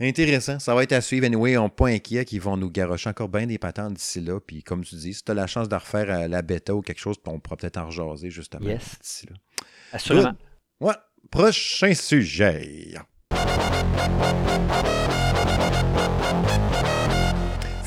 Intéressant. 0.00 0.58
Ça 0.58 0.74
va 0.74 0.82
être 0.82 0.92
à 0.92 1.00
suivre. 1.00 1.26
Anyway, 1.26 1.56
on 1.56 1.64
n'est 1.64 1.70
pas 1.70 1.88
inquiet 1.88 2.24
qu'ils 2.24 2.40
vont 2.40 2.56
nous 2.56 2.70
garocher 2.70 3.10
encore 3.10 3.28
bien 3.28 3.46
des 3.46 3.58
patentes 3.58 3.94
d'ici 3.94 4.20
là. 4.20 4.40
Puis 4.40 4.62
comme 4.62 4.84
tu 4.84 4.96
dis, 4.96 5.14
si 5.14 5.22
tu 5.22 5.30
as 5.30 5.34
la 5.34 5.46
chance 5.46 5.68
de 5.68 5.74
refaire 5.74 6.10
euh, 6.10 6.28
la 6.28 6.42
bêta 6.42 6.74
ou 6.74 6.80
quelque 6.80 7.00
chose, 7.00 7.16
on 7.26 7.38
pourra 7.38 7.56
peut-être 7.56 7.78
en 7.78 7.86
rejaser 7.86 8.30
justement 8.30 8.66
d'ici 9.00 9.26
là. 9.26 9.36
Assurément. 9.92 10.34
Ouais. 10.80 10.94
Prochain 11.30 11.94
sujet 11.94 12.94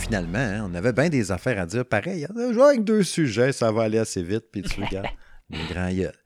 finalement, 0.06 0.38
hein, 0.38 0.70
on 0.70 0.76
avait 0.76 0.94
bien 0.94 1.10
des 1.10 1.32
affaires 1.32 1.60
à 1.60 1.66
dire. 1.66 1.86
Pareil, 1.86 2.28
on 2.34 2.38
a 2.38 2.54
joué 2.54 2.64
avec 2.64 2.84
deux 2.84 3.04
sujets, 3.04 3.52
ça 3.52 3.72
va 3.72 3.84
aller 3.84 3.98
assez 3.98 4.22
vite, 4.22 4.46
puis 4.52 4.62
tu 4.62 4.82
regardes, 4.82 5.08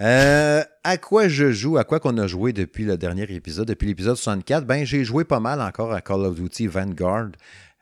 euh, 0.00 0.62
à 0.84 0.96
quoi 0.96 1.28
je 1.28 1.50
joue, 1.50 1.76
à 1.76 1.84
quoi 1.84 1.98
qu'on 1.98 2.16
a 2.18 2.26
joué 2.26 2.52
depuis 2.52 2.84
le 2.84 2.96
dernier 2.96 3.24
épisode, 3.24 3.66
depuis 3.66 3.88
l'épisode 3.88 4.16
64, 4.16 4.64
ben 4.64 4.84
j'ai 4.84 5.04
joué 5.04 5.24
pas 5.24 5.40
mal 5.40 5.60
encore 5.60 5.92
à 5.92 6.00
Call 6.00 6.20
of 6.20 6.36
Duty 6.40 6.68
Vanguard, 6.68 7.30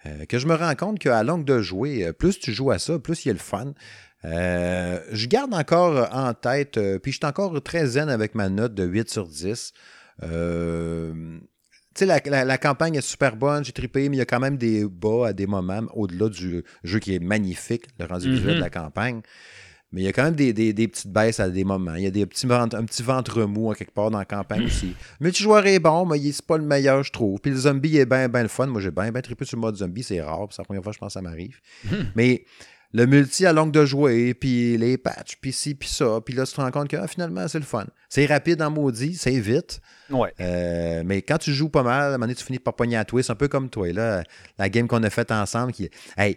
euh, 0.07 0.25
que 0.25 0.39
je 0.39 0.47
me 0.47 0.55
rends 0.55 0.75
compte 0.75 0.99
qu'à 0.99 1.23
longue 1.23 1.45
de 1.45 1.61
jouer, 1.61 2.07
euh, 2.07 2.13
plus 2.13 2.39
tu 2.39 2.53
joues 2.53 2.71
à 2.71 2.79
ça, 2.79 2.99
plus 2.99 3.25
il 3.25 3.29
y 3.29 3.31
a 3.31 3.35
le 3.35 3.39
fun. 3.39 3.75
je 4.25 5.27
garde 5.27 5.53
encore 5.53 6.09
en 6.13 6.33
tête, 6.33 6.81
puis 7.03 7.13
je 7.13 7.19
suis 7.19 7.27
encore 7.27 7.63
très 7.63 7.87
zen 7.87 8.09
avec 8.09 8.35
ma 8.35 8.49
note 8.49 8.75
de 8.75 8.85
8 8.85 9.11
sur 9.11 9.27
10. 9.29 9.73
Tu 11.97 12.05
sais, 12.07 12.21
la, 12.27 12.59
campagne 12.59 12.97
est 12.97 13.01
super 13.01 13.37
bonne, 13.37 13.65
j'ai 13.65 13.73
trippé, 13.73 14.09
mais 14.09 14.17
il 14.17 14.19
y 14.19 14.23
a 14.23 14.27
quand 14.27 14.41
même 14.41 14.59
des 14.59 14.85
bas 14.85 15.29
à 15.29 15.33
des 15.33 15.47
moments, 15.47 15.83
au-delà 15.95 16.29
du 16.29 16.63
jeu 16.83 16.99
qui 16.99 17.15
est 17.15 17.19
magnifique, 17.19 17.85
le 17.99 18.05
rendu 18.05 18.31
visuel 18.31 18.55
de 18.55 18.55
mhm. 18.57 18.61
la 18.61 18.71
campagne. 18.71 19.23
Mais 19.97 20.03
il 20.03 20.05
y 20.05 20.09
a 20.09 20.13
quand 20.13 20.25
même 20.25 20.35
des, 20.35 20.53
petites 20.53 21.11
baisses 21.11 21.41
à 21.41 21.49
des 21.49 21.65
moments. 21.65 21.95
Il 21.95 22.03
y 22.03 22.07
a 22.07 22.11
des 22.11 22.27
petits 22.27 22.47
un 22.47 22.69
petit 22.69 23.03
ventre 23.03 23.45
mou 23.45 23.71
à 23.71 23.75
quelque 23.75 23.95
part 23.95 24.11
dans 24.11 24.19
la 24.19 24.27
campagne 24.27 24.67
aussi. 24.67 24.95
Le 25.21 25.25
multijoueur 25.25 25.67
est 25.67 25.79
bon, 25.79 26.05
mais 26.05 26.21
c'est 26.33 26.45
pas 26.45 26.59
le 26.59 26.65
meilleur, 26.65 27.03
je 27.03 27.11
trouve. 27.11 27.41
Puis 27.41 27.51
le 27.51 27.57
zombie 27.57 27.97
est 27.97 28.05
bien 28.05 28.29
ben 28.29 28.43
le 28.43 28.49
fun. 28.49 28.67
Moi, 28.67 28.83
j'ai 28.83 28.91
bien 28.91 29.11
ben 29.11 29.23
trippé 29.23 29.47
sur 29.47 29.57
le 29.57 29.63
mode 29.63 29.77
zombie. 29.77 30.03
C'est 30.03 30.21
rare. 30.21 30.49
C'est 30.51 30.61
la 30.61 30.67
première 30.67 30.83
fois, 30.83 30.93
je 30.93 30.99
pense, 30.99 31.09
que 31.09 31.13
ça 31.15 31.23
m'arrive. 31.23 31.59
mais 32.15 32.45
le 32.93 33.07
multi 33.07 33.47
à 33.47 33.55
longue 33.55 33.73
de 33.73 33.87
jouer, 33.87 34.35
puis 34.35 34.77
les 34.77 34.99
patchs, 34.99 35.37
puis 35.41 35.53
ci, 35.53 35.75
puis 35.75 35.89
ça. 35.89 36.21
Puis 36.23 36.35
là, 36.35 36.45
tu 36.45 36.53
te 36.53 36.61
rends 36.61 36.71
compte 36.71 36.89
que 36.89 36.99
ah, 36.99 37.09
finalement, 37.09 37.49
c'est 37.49 37.59
le 37.59 37.65
fun. 37.65 37.87
C'est 38.11 38.27
rapide 38.27 38.61
en 38.61 38.71
maudit, 38.71 39.15
c'est 39.15 39.41
vite. 39.41 39.81
Ouais. 40.11 40.33
Euh, 40.41 41.05
mais 41.07 41.23
quand 41.23 41.39
tu 41.39 41.55
joues 41.55 41.71
pas 41.71 41.83
mal, 41.83 42.03
à 42.03 42.07
un 42.07 42.11
moment 42.13 42.27
donné, 42.27 42.35
tu 42.35 42.45
finis 42.45 42.59
par 42.59 42.75
pogner 42.75 42.99
à 42.99 43.07
twist, 43.07 43.31
un 43.31 43.35
peu 43.35 43.49
comme 43.49 43.71
toi. 43.71 43.91
Là, 43.95 44.25
la 44.59 44.69
game 44.69 44.89
qu'on 44.89 45.03
a 45.03 45.11
faite 45.11 45.33
ensemble, 45.33 45.73
qui 45.73 45.89
Hey, 46.19 46.37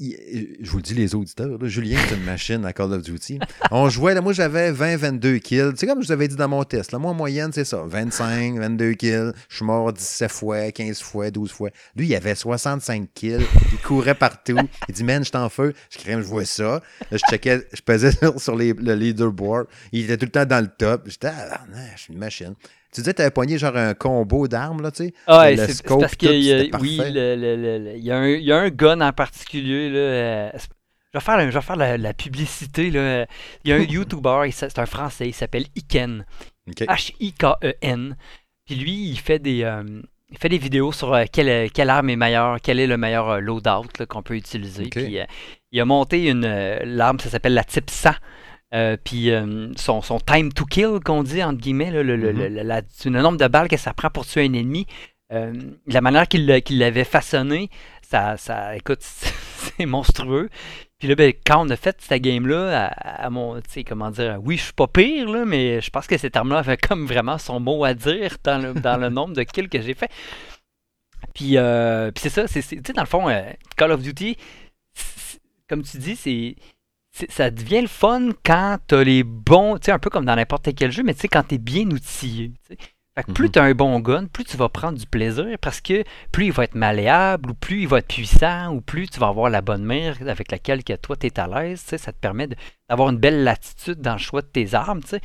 je 0.00 0.70
vous 0.70 0.78
le 0.78 0.82
dis, 0.82 0.94
les 0.94 1.14
auditeurs, 1.14 1.58
Julien 1.66 1.98
est 1.98 2.14
une 2.14 2.24
machine 2.24 2.64
à 2.64 2.72
Call 2.72 2.92
of 2.92 3.02
Duty. 3.02 3.38
On 3.70 3.90
jouait, 3.90 4.14
là, 4.14 4.22
moi 4.22 4.32
j'avais 4.32 4.72
20-22 4.72 5.40
kills. 5.40 5.72
C'est 5.76 5.86
comme 5.86 6.00
je 6.00 6.06
vous 6.06 6.12
avais 6.12 6.26
dit 6.26 6.36
dans 6.36 6.48
mon 6.48 6.64
test. 6.64 6.92
Là, 6.92 6.98
moi, 6.98 7.10
en 7.10 7.14
moyenne, 7.14 7.52
c'est 7.52 7.66
ça. 7.66 7.82
25, 7.86 8.58
22 8.58 8.92
kills. 8.94 9.32
Je 9.50 9.56
suis 9.56 9.64
mort 9.64 9.92
17 9.92 10.30
fois, 10.30 10.72
15 10.72 11.00
fois, 11.02 11.30
12 11.30 11.52
fois. 11.52 11.70
Lui, 11.96 12.06
il 12.06 12.14
avait 12.14 12.34
65 12.34 13.10
kills. 13.14 13.44
Il 13.72 13.78
courait 13.78 14.14
partout. 14.14 14.56
Il 14.88 14.94
dit, 14.94 15.04
man, 15.04 15.22
je 15.22 15.30
t'en 15.30 15.48
feu. 15.50 15.74
Je 15.90 15.98
crème, 15.98 16.22
je 16.22 16.26
vois 16.26 16.46
ça. 16.46 16.80
Là, 17.10 17.18
je 17.18 17.22
checkais, 17.30 17.66
je 17.72 17.82
pesais 17.82 18.12
sur, 18.38 18.56
le 18.56 18.94
leaderboard. 18.94 19.66
Il 19.92 20.04
était 20.04 20.16
tout 20.16 20.26
le 20.26 20.32
temps 20.32 20.46
dans 20.46 20.64
le 20.64 20.70
top. 20.78 21.02
J'étais, 21.06 21.28
ah, 21.28 21.60
je 21.94 22.00
suis 22.00 22.12
une 22.14 22.18
machine. 22.18 22.54
Tu 22.92 23.00
disais 23.00 23.12
que 23.12 23.18
tu 23.18 23.22
avais 23.22 23.30
pogné 23.30 23.56
genre 23.56 23.76
un 23.76 23.94
combo 23.94 24.48
d'armes, 24.48 24.82
là, 24.82 24.90
tu 24.90 25.04
sais? 25.04 25.14
Ah, 25.26 25.40
ouais, 25.40 25.56
c'est 25.56 25.86
parce 25.86 26.16
qu'il 26.16 26.42
y 26.42 26.52
a, 26.52 26.78
oui, 26.80 27.00
il, 27.00 28.02
y 28.02 28.10
a 28.10 28.18
un, 28.18 28.28
y 28.28 28.50
a 28.50 28.58
un 28.58 28.68
gun 28.68 29.00
en 29.00 29.12
particulier, 29.12 29.90
là. 29.90 29.98
Euh, 29.98 30.50
je 31.12 31.18
vais 31.18 31.24
faire, 31.24 31.40
je 31.40 31.54
vais 31.56 31.62
faire 31.62 31.76
la, 31.76 32.14
publicité, 32.14 32.90
là. 32.90 33.26
Il 33.64 33.70
y 33.70 33.72
a 33.72 33.76
un 33.76 33.80
YouTuber, 33.88 34.50
c'est 34.50 34.78
un 34.78 34.86
Français, 34.86 35.28
il 35.28 35.34
s'appelle 35.34 35.66
Iken. 35.76 36.24
H-I-K-E-N. 36.68 38.16
Puis 38.64 38.74
lui, 38.74 39.10
il 39.10 39.18
fait 39.18 39.38
des... 39.38 39.62
Euh, 39.62 40.02
il 40.32 40.38
fait 40.38 40.48
des 40.48 40.58
vidéos 40.58 40.92
sur 40.92 41.12
euh, 41.12 41.24
quelle, 41.32 41.72
quelle, 41.72 41.90
arme 41.90 42.08
est 42.08 42.14
meilleure, 42.16 42.58
quel 42.62 42.78
est 42.78 42.86
le 42.86 42.96
meilleur 42.96 43.40
loadout 43.40 44.06
qu'on 44.08 44.22
peut 44.22 44.36
utiliser. 44.36 44.84
Puis, 44.84 45.18
il 45.72 45.80
a 45.80 45.84
monté 45.84 46.28
une 46.28 46.46
l'arme, 46.84 47.18
ça 47.18 47.30
s'appelle 47.30 47.54
la 47.54 47.64
Type 47.64 47.90
100. 47.90 48.10
Euh, 48.72 48.96
puis 49.02 49.30
euh, 49.30 49.72
son, 49.76 50.00
son, 50.00 50.20
time 50.20 50.52
to 50.52 50.64
kill, 50.64 51.00
qu'on 51.04 51.24
dit, 51.24 51.42
entre 51.42 51.60
guillemets, 51.60 51.90
le, 51.90 52.04
mm-hmm. 52.04 53.10
le, 53.10 53.20
nombre 53.20 53.38
de 53.38 53.48
balles 53.48 53.68
que 53.68 53.76
ça 53.76 53.92
prend 53.92 54.10
pour 54.10 54.24
tuer 54.24 54.42
un 54.42 54.52
ennemi, 54.52 54.86
euh, 55.32 55.52
la 55.86 56.00
manière 56.00 56.28
qu'il 56.28 56.46
l'avait 56.46 57.04
façonné, 57.04 57.68
ça, 58.02 58.36
ça 58.36 58.76
écoute, 58.76 59.00
c'est 59.02 59.86
monstrueux. 59.86 60.50
Puis 60.98 61.08
là, 61.08 61.16
ben, 61.16 61.32
quand 61.44 61.66
on 61.66 61.70
a 61.70 61.76
fait 61.76 61.96
cette 62.00 62.22
game-là, 62.22 62.86
à, 62.86 63.28
mon, 63.30 63.60
tu 63.60 63.70
sais, 63.70 63.84
comment 63.84 64.10
dire, 64.10 64.38
oui, 64.44 64.56
je 64.56 64.64
suis 64.64 64.72
pas 64.72 64.86
pire, 64.86 65.28
là, 65.28 65.44
mais 65.44 65.80
je 65.80 65.90
pense 65.90 66.06
que 66.06 66.16
cet 66.16 66.36
arme-là 66.36 66.58
avait 66.58 66.76
comme 66.88 67.06
vraiment 67.06 67.38
son 67.38 67.58
mot 67.58 67.84
à 67.84 67.94
dire 67.94 68.36
dans 68.44 68.58
le, 68.58 68.74
dans 68.74 68.98
le 68.98 69.08
nombre 69.08 69.34
de 69.34 69.42
kills 69.42 69.68
que 69.68 69.80
j'ai 69.80 69.94
fait. 69.94 70.10
Puis, 71.34 71.56
puis 71.56 72.22
c'est 72.22 72.28
ça, 72.28 72.46
tu 72.46 72.62
sais, 72.62 72.76
dans 72.94 73.02
le 73.02 73.08
fond, 73.08 73.26
Call 73.76 73.92
of 73.92 74.02
Duty, 74.02 74.36
comme 75.68 75.82
tu 75.82 75.98
dis, 75.98 76.16
c'est 76.16 76.54
ça 77.12 77.50
devient 77.50 77.82
le 77.82 77.88
fun 77.88 78.30
quand 78.44 78.78
t'as 78.86 79.02
les 79.02 79.22
bons, 79.22 79.78
tu 79.78 79.86
sais, 79.86 79.92
un 79.92 79.98
peu 79.98 80.10
comme 80.10 80.24
dans 80.24 80.36
n'importe 80.36 80.74
quel 80.74 80.92
jeu, 80.92 81.02
mais 81.02 81.14
tu 81.14 81.20
sais, 81.20 81.28
quand 81.28 81.42
t'es 81.42 81.58
bien 81.58 81.90
outillé. 81.90 82.52
Fait 83.16 83.24
que 83.24 83.32
plus 83.32 83.46
mhm. 83.46 83.50
t'as 83.50 83.64
un 83.64 83.74
bon 83.74 83.98
gun, 83.98 84.26
plus 84.26 84.44
tu 84.44 84.56
vas 84.56 84.68
prendre 84.68 84.96
du 84.96 85.06
plaisir 85.06 85.58
parce 85.60 85.80
que 85.80 86.04
plus 86.30 86.46
il 86.46 86.52
va 86.52 86.64
être 86.64 86.76
malléable, 86.76 87.50
ou 87.50 87.54
plus 87.54 87.82
il 87.82 87.88
va 87.88 87.98
être 87.98 88.08
puissant, 88.08 88.72
ou 88.72 88.80
plus 88.80 89.08
tu 89.08 89.18
vas 89.18 89.26
avoir 89.28 89.50
la 89.50 89.62
bonne 89.62 89.84
mire 89.84 90.16
avec 90.26 90.52
laquelle 90.52 90.84
que 90.84 90.94
toi 90.94 91.16
t'es 91.16 91.38
à 91.40 91.48
l'aise. 91.48 91.80
Ça 91.80 92.12
te 92.12 92.18
permet 92.18 92.48
d'avoir 92.88 93.10
une 93.10 93.18
belle 93.18 93.42
latitude 93.42 94.00
dans 94.00 94.12
le 94.12 94.18
choix 94.18 94.42
de 94.42 94.46
tes 94.46 94.74
armes. 94.74 95.02
sais. 95.04 95.20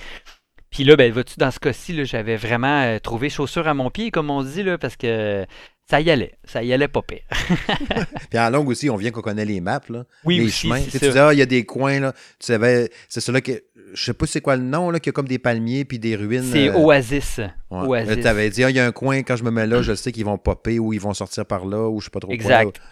Puis 0.72 0.84
là, 0.84 0.96
ben, 0.96 1.10
vois-tu, 1.14 1.36
dans 1.38 1.52
ce 1.52 1.60
cas-ci, 1.60 2.04
j'avais 2.06 2.36
vraiment 2.36 2.82
euh, 2.82 3.00
trouvé 3.00 3.30
chaussure 3.30 3.68
à 3.68 3.74
mon 3.74 3.90
pied, 3.90 4.12
comme 4.12 4.30
on 4.30 4.44
dit, 4.44 4.62
là, 4.62 4.78
parce 4.78 4.98
que 4.98 5.46
ça 5.88 6.02
y 6.02 6.10
allait. 6.10 6.34
Ça 6.44 6.64
y 6.64 6.74
allait 6.74 6.88
pas 6.88 7.02
pire. 7.04 7.22
Puis 8.30 8.40
en 8.40 8.50
longue 8.50 8.70
aussi, 8.70 8.90
on 8.90 8.96
vient 8.96 9.12
qu'on 9.12 9.22
connaît 9.22 9.46
les 9.46 9.62
maps, 9.62 9.82
là. 9.90 10.06
Oui, 10.24 10.40
les 10.40 10.50
chemins. 10.50 10.82
Tu 10.82 10.98
disais, 10.98 11.20
ah, 11.20 11.32
il 11.32 11.38
y 11.38 11.44
a 11.44 11.46
des 11.46 11.64
coins, 11.64 12.00
là. 12.00 12.14
Tu 12.40 12.48
savais, 12.48 12.90
c'est 13.08 13.22
cela 13.22 13.42
que. 13.42 13.64
Je 13.94 14.04
sais 14.04 14.14
pas 14.14 14.26
c'est 14.26 14.42
quoi 14.42 14.58
le 14.58 14.64
nom, 14.64 14.90
là, 14.90 15.00
qu'il 15.00 15.10
y 15.10 15.12
a 15.12 15.14
comme 15.14 15.28
des 15.28 15.38
palmiers 15.38 15.86
puis 15.86 16.00
des 16.00 16.16
ruines. 16.16 16.44
C'est 16.52 16.70
euh, 16.70 16.78
Oasis. 16.78 17.40
Oasis. 17.70 18.20
Tu 18.20 18.28
avais 18.28 18.50
dit, 18.50 18.64
ah, 18.64 18.70
il 18.70 18.76
y 18.76 18.80
a 18.80 18.86
un 18.86 18.92
coin, 18.92 19.22
quand 19.22 19.36
je 19.36 19.44
me 19.44 19.52
mets 19.52 19.68
là, 19.68 19.84
je 19.84 19.94
sais 19.94 20.12
qu'ils 20.12 20.26
vont 20.26 20.40
popper 20.40 20.80
ou 20.80 20.92
ils 20.92 21.00
vont 21.00 21.14
sortir 21.14 21.46
par 21.46 21.66
là 21.66 21.88
ou 21.88 22.02
je 22.02 22.06
sais 22.06 22.12
pas 22.12 22.20
trop 22.20 22.32
exact. 22.32 22.76
Tu 22.76 22.82
sais, 22.82 22.88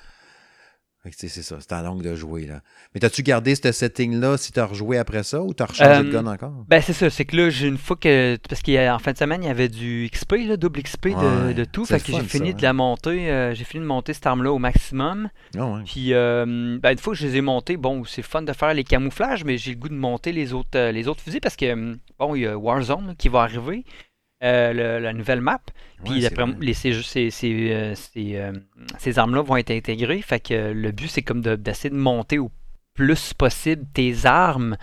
c'est 1.12 1.28
ça, 1.28 1.58
c'est 1.60 1.74
en 1.74 1.82
longue 1.82 2.02
de 2.02 2.16
jouer. 2.16 2.46
Là. 2.46 2.62
Mais 2.94 3.00
t'as-tu 3.02 3.24
gardé 3.24 3.56
ce 3.56 3.72
setting-là 3.72 4.38
si 4.38 4.52
t'as 4.54 4.66
rejoué 4.66 4.98
après 4.98 5.24
ça 5.24 5.42
ou 5.42 5.54
t'as 5.54 5.66
rechangé 5.66 6.04
de 6.04 6.10
Euh, 6.10 6.22
gun 6.22 6.26
encore? 6.28 6.54
Ben 6.70 6.82
c'est 6.82 6.94
ça, 6.94 7.10
c'est 7.10 7.26
que 7.26 7.36
là, 7.36 7.50
j'ai 7.50 7.68
une 7.68 7.78
fois 7.78 7.98
que. 7.98 8.38
Parce 8.48 8.62
qu'en 8.62 9.00
fin 9.00 9.12
de 9.12 9.18
semaine, 9.18 9.44
il 9.44 9.48
y 9.48 9.50
avait 9.50 9.68
du 9.68 10.10
XP, 10.12 10.36
là, 10.48 10.56
double 10.58 10.82
XP 10.84 11.10
de, 11.10 11.48
Ouais, 11.48 11.54
de 11.54 11.66
tout. 11.66 11.86
Fait 11.86 12.00
que 12.00 12.12
j'ai 12.12 12.22
fini 12.24 12.52
ça, 12.52 12.58
de 12.58 12.62
la 12.62 12.74
monter. 12.74 13.30
euh, 13.30 13.54
j'ai 13.54 13.66
fini 13.66 13.82
de 13.84 13.88
monter 13.88 14.14
cette 14.14 14.26
arme-là 14.28 14.52
au 14.54 14.60
maximum. 14.60 15.30
Ah 15.58 15.66
ouais. 15.66 15.82
Puis 15.86 16.14
euh, 16.14 16.80
ben, 16.82 16.92
une 16.92 16.98
fois 16.98 17.14
que 17.14 17.20
je 17.20 17.28
les 17.28 17.36
ai 17.38 17.42
montés, 17.42 17.76
bon, 17.76 18.04
c'est 18.06 18.22
fun 18.22 18.42
de 18.42 18.54
faire 18.54 18.74
les 18.74 18.84
camouflages, 18.86 19.44
mais 19.44 19.58
j'ai 19.58 19.72
le 19.72 19.78
goût 19.78 19.90
de 19.90 19.94
monter 19.96 20.32
les 20.32 20.54
autres, 20.54 20.70
euh, 20.78 20.92
les 20.92 21.08
autres 21.10 21.22
fusils 21.22 21.42
parce 21.42 21.56
que 21.58 21.98
bon, 22.18 22.36
il 22.36 22.42
y 22.44 22.48
a 22.48 22.58
Warzone 22.58 23.08
là, 23.08 23.14
qui 23.18 23.28
va 23.28 23.42
arriver. 23.42 23.84
Euh, 24.44 24.74
le- 24.74 25.00
la 25.00 25.14
nouvelle 25.14 25.42
map. 25.42 25.62
Puis 26.04 26.26
Ouais, 26.26 26.30
les- 26.60 26.74
ces, 26.74 27.02
ces, 27.02 27.30
ces, 27.30 27.72
euh, 27.72 27.96
ces, 27.96 28.36
euh, 28.36 28.52
ces 29.00 29.18
armes-là 29.20 29.42
vont 29.42 29.56
être 29.56 29.72
intégrées. 29.72 30.22
Fait 30.22 30.40
que 30.40 30.72
le 30.72 30.92
but, 30.92 31.08
c'est 31.08 31.22
comme 31.22 31.42
de- 31.42 31.56
d'essayer 31.56 31.90
de, 31.90 31.96
monter 31.96 32.40
au 32.40 32.52
plus 32.94 33.34
possible 33.34 33.86
tes 33.94 34.26
armes 34.26 34.78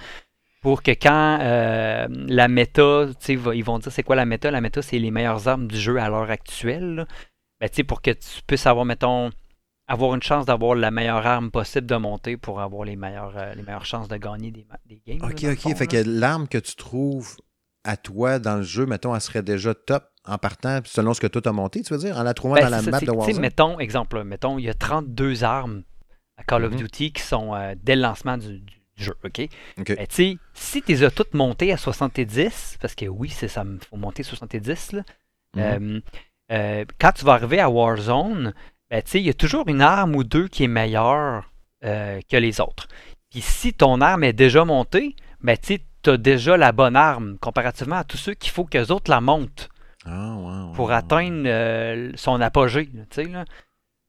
pour 0.63 0.83
que 0.83 0.91
quand 0.91 1.39
euh, 1.41 2.07
la 2.11 2.49
méta, 2.49 3.07
va- 3.37 3.55
ils 3.55 3.65
vont 3.65 3.79
dire 3.79 3.93
c'est 3.93 4.03
quoi 4.03 4.17
la 4.17 4.25
méta? 4.27 4.51
La 4.51 4.61
méta, 4.61 4.83
c'est 4.83 4.99
les 4.99 5.11
meilleures 5.11 5.47
armes 5.49 5.69
du 5.69 5.79
jeu 5.79 5.99
à 5.99 6.09
l'heure 6.09 6.31
actuelle. 6.31 7.07
Ben, 7.61 7.69
tu 7.69 7.77
sais, 7.77 7.85
pour 7.85 8.03
que 8.03 8.11
tu 8.11 8.43
puisses 8.47 8.67
avoir, 8.67 8.85
mettons, 8.85 9.31
avoir 9.87 10.15
une 10.15 10.23
chance 10.23 10.47
d'avoir 10.47 10.75
la 10.75 10.91
meilleure 10.91 11.27
arme 11.27 11.51
possible 11.51 11.87
de 11.87 11.97
monter 11.97 12.37
pour 12.37 12.61
avoir 12.61 12.85
les 12.85 12.97
meilleures, 12.97 13.37
euh, 13.37 13.55
les 13.55 13.63
meilleures 13.63 13.85
chances 13.85 14.09
de 14.09 14.17
gagner 14.17 14.51
des, 14.51 14.67
games. 15.07 15.19
Ok, 15.23 15.45
ok. 15.45 15.59
fond, 15.59 15.75
fait 15.75 15.93
là. 15.93 16.03
que 16.03 16.09
l'arme 16.09 16.49
que 16.49 16.59
tu 16.59 16.77
trouves 16.77 17.37
à 17.85 17.97
toi 17.97 18.39
dans 18.39 18.57
le 18.57 18.63
jeu, 18.63 18.87
mettons, 18.87 19.15
elle 19.15 19.21
serait 19.21 19.43
déjà 19.43 19.75
top 19.75 20.05
en 20.25 20.37
partant 20.39 20.81
selon 20.85 21.15
ce 21.15 21.21
que 21.21 21.27
toi 21.27 21.41
t'as 21.43 21.53
monté, 21.53 21.83
tu 21.83 21.93
veux 21.95 21.99
dire, 21.99 22.19
en 22.19 22.23
la 22.23 22.35
trouvant 22.35 22.55
Ben, 22.55 22.65
dans 22.65 22.69
la 22.71 22.83
ça, 22.83 22.91
map 22.91 23.01
de 23.01 23.11
Warzone? 23.11 23.41
mettons, 23.41 23.79
exemple, 23.81 24.17
là, 24.19 24.25
mettons, 24.25 24.59
il 24.59 24.65
y 24.65 24.69
a 24.69 24.75
32 24.75 25.45
armes 25.45 25.83
à 26.37 26.45
Call 26.45 26.65
of 26.65 26.73
Mhm. 26.73 26.79
Duty 26.79 27.13
qui 27.13 27.23
sont 27.23 27.55
euh, 27.55 27.75
dès 27.83 27.97
le 27.97 28.03
lancement 28.03 28.37
du, 28.37 28.61
du 28.61 28.75
jeu, 28.97 29.15
OK? 29.25 29.49
Ok. 29.79 29.97
Ben, 29.97 30.07
si 30.09 30.83
tu 30.83 30.93
les 30.93 31.05
as 31.05 31.11
toutes 31.11 31.35
montées 31.35 31.73
à 31.73 31.77
70, 31.79 32.77
parce 32.81 32.95
que 32.95 33.07
oui, 33.07 33.31
c'est 33.31 33.49
ça, 33.49 33.65
faut 33.89 33.97
monter 33.97 34.23
70, 34.23 34.93
là, 34.93 35.03
Mhm. 35.57 35.63
euh, 35.63 36.01
euh, 36.53 36.85
quand 37.01 37.13
tu 37.13 37.25
vas 37.25 37.33
arriver 37.33 37.61
à 37.61 37.71
Warzone, 37.71 38.53
ben, 38.91 39.03
tu 39.03 39.11
sais, 39.13 39.21
il 39.21 39.27
y 39.27 39.31
a 39.31 39.35
toujours 39.35 39.69
une 39.69 39.81
arme 39.81 40.15
ou 40.17 40.25
deux 40.25 40.49
qui 40.49 40.65
est 40.65 40.69
meilleure 40.69 41.51
que 41.83 42.37
les 42.37 42.61
autres. 42.61 42.89
Puis 43.31 43.41
si 43.41 43.73
ton 43.73 44.03
arme 44.03 44.25
est 44.25 44.35
déjà 44.35 44.67
montée, 44.67 45.17
ben, 45.41 45.57
tu 45.57 45.79
as 46.09 46.17
déjà 46.17 46.57
la 46.57 46.73
bonne 46.73 46.97
arme 46.97 47.37
comparativement 47.39 47.97
à 47.97 48.05
tous 48.05 48.17
ceux 48.17 48.35
qu'il 48.35 48.51
faut 48.51 48.65
qu'eux 48.65 48.87
autres 48.91 49.11
la 49.11 49.21
montent 49.21 49.69
Ah, 50.07 50.35
ouais, 50.37 50.45
ouais, 50.71 50.75
pour 50.75 50.93
atteindre 50.93 51.43
euh, 51.47 52.11
son 52.15 52.41
apogée. 52.41 52.89
là, 52.95 53.03
tu 53.11 53.23
sais, 53.23 53.25
là. 53.29 53.45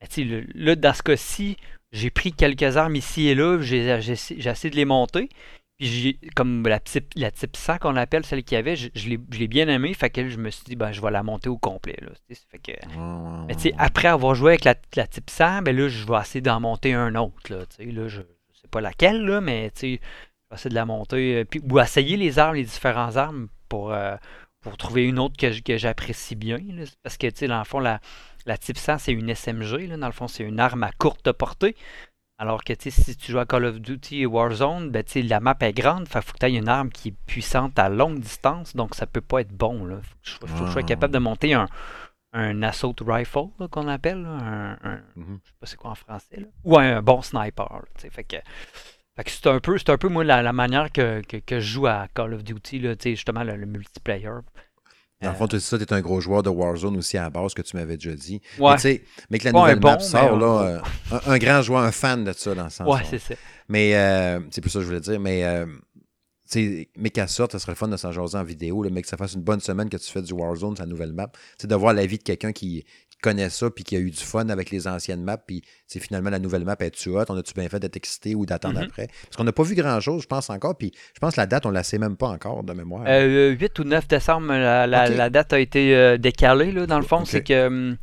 Tu 0.02 0.08
sais, 0.10 0.24
le- 0.24 0.46
là, 0.56 0.76
dans 0.76 0.94
ce 0.94 1.04
cas-ci, 1.04 1.58
j'ai 1.92 2.10
pris 2.10 2.32
quelques 2.32 2.78
armes 2.78 2.96
ici 2.96 3.28
et 3.28 3.36
là, 3.36 3.60
j'ai 3.62 3.90
essayé 3.90 4.70
de 4.70 4.76
les 4.76 4.86
monter. 4.86 5.30
Puis 5.78 5.88
j'ai, 5.88 6.20
comme 6.36 6.68
la 6.68 6.80
type, 6.80 7.12
la 7.16 7.32
type 7.32 7.56
100 7.58 7.78
qu'on 7.80 7.96
appelle, 7.96 8.24
celle 8.26 8.44
qu'il 8.44 8.56
y 8.56 8.60
avait, 8.60 8.76
je, 8.76 8.90
je 8.96 9.10
l'ai 9.10 9.48
bien 9.48 9.68
aimée. 9.68 9.94
Fait 9.96 10.10
que 10.12 10.30
je 10.30 10.38
me 10.38 10.50
suis 10.52 10.64
dit, 10.64 10.76
ben, 10.76 10.92
je 10.92 11.02
vais 11.02 11.10
la 11.12 11.24
monter 11.24 11.50
au 11.50 11.58
complet. 11.58 11.98
Là, 12.02 12.10
tu 12.28 12.36
sais, 12.36 12.42
fait 12.50 12.60
que, 12.60 12.72
Ouais, 12.72 12.96
ouais, 12.96 13.46
mais 13.48 13.56
tu 13.56 13.72
après 13.78 14.08
avoir 14.08 14.34
joué 14.36 14.52
avec 14.52 14.64
la, 14.64 14.76
la 14.96 15.08
type 15.08 15.30
100, 15.30 15.64
ben 15.64 15.76
là, 15.76 15.88
je 15.88 16.06
vais 16.06 16.20
essayer 16.20 16.42
d'en 16.42 16.60
monter 16.60 16.94
un 16.94 17.16
autre. 17.16 17.52
Là, 17.52 17.66
tu 17.66 17.92
là, 17.92 18.08
je 18.08 18.20
ne 18.22 18.26
sais 18.54 18.68
pas 18.70 18.82
laquelle, 18.82 19.24
là, 19.26 19.42
mais 19.42 19.72
essayer 20.56 20.70
de 20.70 20.76
la 20.76 20.86
monter. 20.86 21.38
euh, 21.38 21.46
puis, 21.46 21.62
ou 21.70 21.80
essayer 21.80 22.18
les 22.18 22.40
armes, 22.40 22.56
les 22.56 22.64
différentes 22.64 23.18
armes 23.18 23.48
pour, 23.70 23.92
euh, 23.94 24.16
pour 24.62 24.78
trouver 24.78 25.06
une 25.06 25.20
autre 25.20 25.36
que, 25.38 25.60
que 25.62 25.78
j'apprécie 25.78 26.36
bien. 26.36 26.58
là. 26.58 26.84
Parce 27.04 27.18
que, 27.18 27.28
tu 27.28 27.38
sais, 27.38 27.48
dans 27.48 27.60
le 27.60 27.64
fond, 27.66 27.80
la, 27.80 28.00
la 28.46 28.58
type 28.58 28.78
100, 28.78 28.98
c'est 29.00 29.12
une 29.14 29.30
SMG. 29.30 29.88
Là, 29.88 29.98
dans 29.98 30.08
le 30.08 30.14
fond, 30.14 30.28
c'est 30.28 30.44
une 30.44 30.60
arme 30.60 30.84
à 30.84 30.92
courte 30.92 31.32
portée. 31.32 31.76
Alors 32.38 32.64
que, 32.64 32.74
tu 32.74 32.90
sais, 32.90 33.02
si 33.04 33.16
tu 33.16 33.32
joues 33.32 33.40
à 33.40 33.46
Call 33.46 33.66
of 33.66 33.80
Duty 33.80 34.22
et 34.22 34.26
Warzone, 34.26 34.90
ben, 34.90 35.04
tu 35.04 35.12
sais, 35.12 35.22
la 35.22 35.40
map 35.40 35.56
est 35.60 35.74
grande. 35.74 36.08
Fait 36.08 36.22
faut 36.24 36.34
que 36.34 36.40
tu 36.40 36.46
aies 36.48 36.56
une 36.56 36.68
arme 36.70 36.90
qui 36.90 37.10
est 37.10 37.16
puissante 37.28 37.78
à 37.78 37.88
longue 37.88 38.20
distance. 38.20 38.76
Donc, 38.76 38.96
ça 38.96 39.06
peut 39.06 39.22
pas 39.22 39.42
être 39.42 39.54
bon. 39.54 39.86
Là. 39.86 39.98
Faut 40.02 40.16
que 40.16 40.48
je, 40.48 40.54
faut 40.56 40.62
que 40.64 40.68
je 40.68 40.72
sois 40.72 40.82
Ah. 40.84 40.88
capable 40.88 41.14
de 41.14 41.20
monter 41.20 41.54
un, 41.54 41.68
un 42.34 42.64
assault 42.64 42.96
rifle 43.06 43.42
qu'on 43.70 43.88
appelle, 43.88 44.24
là, 44.24 44.30
un, 44.30 44.72
un- 44.84 45.02
Mhm. 45.16 45.40
je 45.44 45.50
sais 45.50 45.56
pas 45.60 45.66
c'est 45.68 45.76
quoi 45.78 45.92
en 45.92 45.96
français, 45.96 46.38
là. 46.40 46.48
ou 46.64 46.78
un 46.80 47.02
bon 47.04 47.22
sniper. 47.22 47.70
là, 47.74 48.10
fait 48.10 48.24
que 48.24 48.38
c'est 49.26 49.48
un 49.48 49.60
peu, 49.60 49.78
c'est 49.78 49.90
un 49.90 49.98
peu 49.98 50.10
moi 50.10 50.24
la, 50.24 50.42
la 50.42 50.54
manière 50.54 50.92
que, 50.92 51.22
que, 51.22 51.38
que 51.38 51.60
je 51.60 51.74
joue 51.74 51.88
à 51.88 52.08
Call 52.14 52.34
of 52.34 52.44
Duty, 52.44 52.80
là, 52.80 52.96
tu 52.96 53.12
justement 53.12 53.44
le, 53.44 53.56
le 53.56 53.66
multiplayer. 53.66 54.30
Dans 55.22 55.30
le 55.30 55.36
fond, 55.36 55.48
tu 55.48 55.58
dis 55.58 55.62
ça, 55.62 55.78
tu 55.78 55.84
es 55.84 55.94
un 55.94 56.02
gros 56.02 56.20
joueur 56.20 56.42
de 56.42 56.50
Warzone 56.50 56.98
aussi 56.98 57.16
à 57.16 57.24
la 57.24 57.30
base, 57.30 57.54
que 57.54 57.62
tu 57.62 57.78
m'avais 57.78 57.96
déjà 57.96 58.16
dit. 58.16 58.42
Ouais. 58.58 58.72
Mais, 58.72 58.78
tu 58.80 59.04
mais 59.30 59.38
que 59.38 59.46
la 59.46 59.52
nouvelle 59.52 59.80
bon, 59.80 59.92
map 59.92 60.00
sort, 60.00 60.36
là, 60.36 60.62
euh, 60.64 60.80
un, 61.12 61.34
un 61.34 61.38
grand 61.38 61.62
joueur, 61.62 61.84
un 61.84 61.92
fan 61.92 62.24
de 62.24 62.32
ça 62.34 62.56
dans 62.56 62.64
le 62.64 62.70
sens. 62.72 62.88
Ouais, 62.88 63.04
c'est 63.08 63.20
ça. 63.20 63.36
Mais 63.70 63.96
euh, 63.96 64.40
c'est 64.50 64.62
plus 64.62 64.72
ça 64.72 64.80
que 64.80 64.84
je 64.84 64.88
voulais 64.88 65.00
dire. 65.00 65.20
Mais, 65.20 65.44
euh, 65.44 65.68
tu 66.50 66.90
mais 66.98 67.12
qu'elle 67.12 67.30
sorte, 67.30 67.52
ça 67.52 67.60
serait 67.60 67.74
le 67.74 67.78
fun 67.78 67.88
de 67.88 67.98
s'en 67.98 68.12
jaser 68.12 68.36
en 68.36 68.44
vidéo, 68.44 68.82
là, 68.82 68.90
mais 68.92 69.04
que 69.04 69.08
ça 69.08 69.16
fasse 69.16 69.34
une 69.34 69.44
bonne 69.44 69.60
semaine 69.60 69.90
que 69.90 69.98
tu 69.98 70.12
fais 70.12 70.24
du 70.24 70.34
Warzone, 70.34 70.76
sa 70.76 70.88
nouvelle 70.88 71.14
map. 71.14 71.32
C'est 71.60 71.68
de 71.68 71.76
voir 71.76 71.94
la 71.94 72.08
vie 72.08 72.18
de 72.18 72.24
quelqu'un 72.24 72.52
qui 72.52 72.84
connaît 73.22 73.50
ça, 73.50 73.70
puis 73.70 73.84
qui 73.84 73.96
a 73.96 74.00
eu 74.00 74.10
du 74.12 74.18
fun 74.24 74.50
avec 74.50 74.72
les 74.72 74.88
anciennes 74.88 75.24
maps, 75.24 75.38
puis 75.38 75.62
c'est 75.88 76.00
finalement 76.00 76.30
la 76.30 76.40
nouvelle 76.40 76.66
map 76.66 76.76
est-tu 76.80 77.10
hot, 77.10 77.24
on 77.30 77.38
a-tu 77.38 77.54
bien 77.54 77.70
fait 77.70 77.80
d'être 77.80 77.96
excité 77.98 78.36
ou 78.36 78.46
d'attendre 78.46 78.80
Mhm. 78.80 78.86
après? 78.88 79.08
Parce 79.26 79.38
qu'on 79.38 79.44
n'a 79.44 79.52
pas 79.52 79.64
vu 79.64 79.76
grand-chose, 79.76 80.24
je 80.24 80.28
pense 80.28 80.50
encore, 80.50 80.76
puis 80.78 80.92
je 81.14 81.20
pense 81.20 81.36
que 81.36 81.40
la 81.42 81.46
date, 81.48 81.66
on 81.66 81.72
la 81.72 81.84
sait 81.84 81.98
même 82.00 82.18
pas 82.18 82.28
encore 82.28 82.64
de 82.64 82.74
mémoire. 82.74 83.04
Euh, 83.08 83.52
8 83.52 83.80
ou 83.80 83.84
9 83.84 84.08
décembre, 84.08 84.48
la, 84.48 84.88
la- 84.88 85.30
date 85.30 85.54
a 85.54 85.60
été 85.60 85.96
euh, 85.96 86.18
décalée. 86.18 86.72
Là, 86.72 86.86
dans 86.88 87.00
le 87.00 87.06
fond, 87.06 87.24
c'est 87.26 87.44
que 87.44 87.96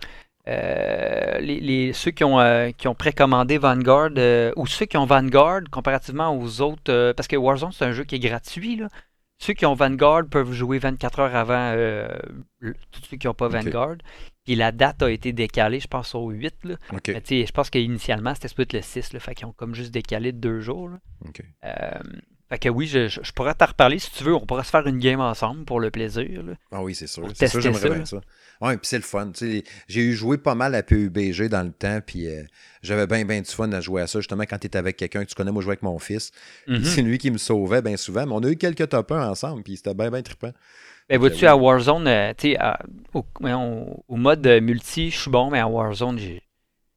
euh, 0.49 1.39
les, 1.41 1.61
les- 1.61 1.93
ceux 1.93 2.11
qui 2.11 2.25
ont, 2.25 2.41
euh, 2.41 2.71
qui 2.77 2.89
ont 2.89 2.95
précommandé 2.95 3.59
Vanguard, 3.59 4.11
euh, 4.17 4.53
ou 4.57 4.67
ceux 4.67 4.87
qui 4.87 4.97
ont 4.97 5.05
Vanguard, 5.05 5.61
comparativement 5.71 6.35
aux 6.37 6.61
autres, 6.63 7.13
parce 7.13 7.29
que 7.29 7.37
Warzone, 7.37 7.73
c'est 7.73 7.85
un 7.85 7.93
jeu 7.93 8.05
qui 8.05 8.15
est 8.17 8.19
gratuit. 8.21 8.77
Là. 8.77 8.89
Ceux 9.41 9.55
qui 9.55 9.65
ont 9.67 9.75
Vanguard 9.75 10.27
peuvent 10.29 10.53
jouer 10.53 10.79
24 10.79 11.21
heures 11.21 11.35
avant 11.37 11.73
euh, 11.75 12.09
le- 12.59 12.75
tous 12.91 13.03
ceux 13.09 13.17
qui 13.17 13.27
n'ont 13.27 13.35
pas. 13.35 13.49
Vanguard. 13.49 13.97
Puis 14.45 14.55
la 14.57 14.73
date 14.73 15.03
a 15.03 15.11
été 15.11 15.33
décalée, 15.33 15.79
je 15.81 15.87
pense, 15.89 16.15
au 16.15 16.31
8. 16.31 16.55
Là. 16.65 16.75
OK. 16.93 17.09
Mais 17.09 17.21
tu 17.21 17.41
sais, 17.41 17.47
je 17.47 17.53
pense 17.53 17.71
qu'initialement, 17.71 18.35
c'était 18.35 18.49
supposé 18.49 18.65
être 18.65 18.73
le 18.73 18.83
6. 18.83 19.13
Là, 19.13 19.21
fait 19.21 19.35
qu'ils 19.35 19.47
ont 19.47 19.53
comme 19.53 19.75
juste 19.75 19.93
décalé 19.93 20.33
de 20.33 20.39
deux 20.39 20.61
jours. 20.61 20.89
là. 20.89 20.99
Euh, 21.65 22.01
fait 22.51 22.59
que 22.59 22.69
oui, 22.69 22.87
je, 22.87 23.09
je- 23.09 23.21
je 23.23 23.33
pourrais 23.33 23.55
t'en 23.55 23.67
reparler 23.67 23.99
si 23.99 24.11
tu 24.11 24.25
veux. 24.25 24.35
On 24.35 24.47
pourrait 24.47 24.65
se 24.65 24.71
faire 24.71 24.87
une 24.87 24.99
game 24.99 25.21
ensemble 25.21 25.65
pour 25.65 25.81
le 25.81 25.91
plaisir. 25.91 26.43
là. 26.43 26.55
Ah 26.73 26.83
oui, 26.83 26.95
c'est 26.95 27.07
sûr. 27.07 27.25
C'est 27.35 27.49
sûr, 27.49 27.61
tester 27.61 27.61
j'aimerais 27.61 27.81
ça, 27.81 27.89
bien 27.95 28.05
ça. 28.05 28.21
Oui, 28.61 28.73
puis 28.77 28.87
c'est 28.89 28.97
le 28.97 29.03
fun. 29.03 29.31
J'ai 29.41 30.01
eu 30.01 30.15
joué 30.15 30.39
pas 30.39 30.55
mal 30.55 30.75
à 30.75 30.83
PUBG 30.83 31.49
dans 31.49 31.63
le 31.63 31.73
temps, 31.73 32.01
puis 32.05 32.27
euh, 32.27 32.43
j'avais 32.83 33.07
bien, 33.07 33.25
bien 33.25 33.41
du 33.41 33.51
fun 33.51 33.71
à 33.73 33.81
jouer 33.81 34.03
à 34.03 34.07
ça. 34.07 34.19
Justement, 34.21 34.45
quand 34.45 34.59
tu 34.59 34.67
es 34.67 34.77
avec 34.77 34.97
quelqu'un 34.97 35.25
que 35.25 35.29
tu 35.29 35.35
connais, 35.35 35.53
moi, 35.53 35.61
je 35.61 35.65
jouais 35.65 35.73
avec 35.73 35.83
mon 35.83 35.99
fils. 35.99 36.33
Mhm. 36.67 36.83
C'est 36.85 37.03
lui 37.03 37.19
qui 37.19 37.31
me 37.31 37.39
sauvait 37.39 37.83
bien 37.83 37.97
souvent, 37.97 38.27
mais 38.27 38.33
on 38.33 38.43
a 38.43 38.49
eu 38.51 38.57
quelques 38.57 38.89
top 38.89 39.13
1 39.13 39.29
ensemble, 39.31 39.63
puis 39.63 39.77
c'était 39.77 39.95
bien, 39.95 40.11
bien 40.11 40.23
trippant. 40.23 40.53
Ben, 41.09 41.19
vois-tu, 41.19 41.43
oui. 41.43 41.47
à 41.47 41.57
Warzone, 41.57 42.07
euh, 42.09 42.33
tu 42.37 42.53
sais, 42.53 42.59
au, 43.15 43.25
au 44.09 44.17
mode 44.17 44.47
multi, 44.61 45.11
je 45.11 45.19
suis 45.19 45.31
bon, 45.31 45.51
mais 45.51 45.59
à 45.59 45.67
Warzone, 45.69 46.19
j'ai, 46.19 46.43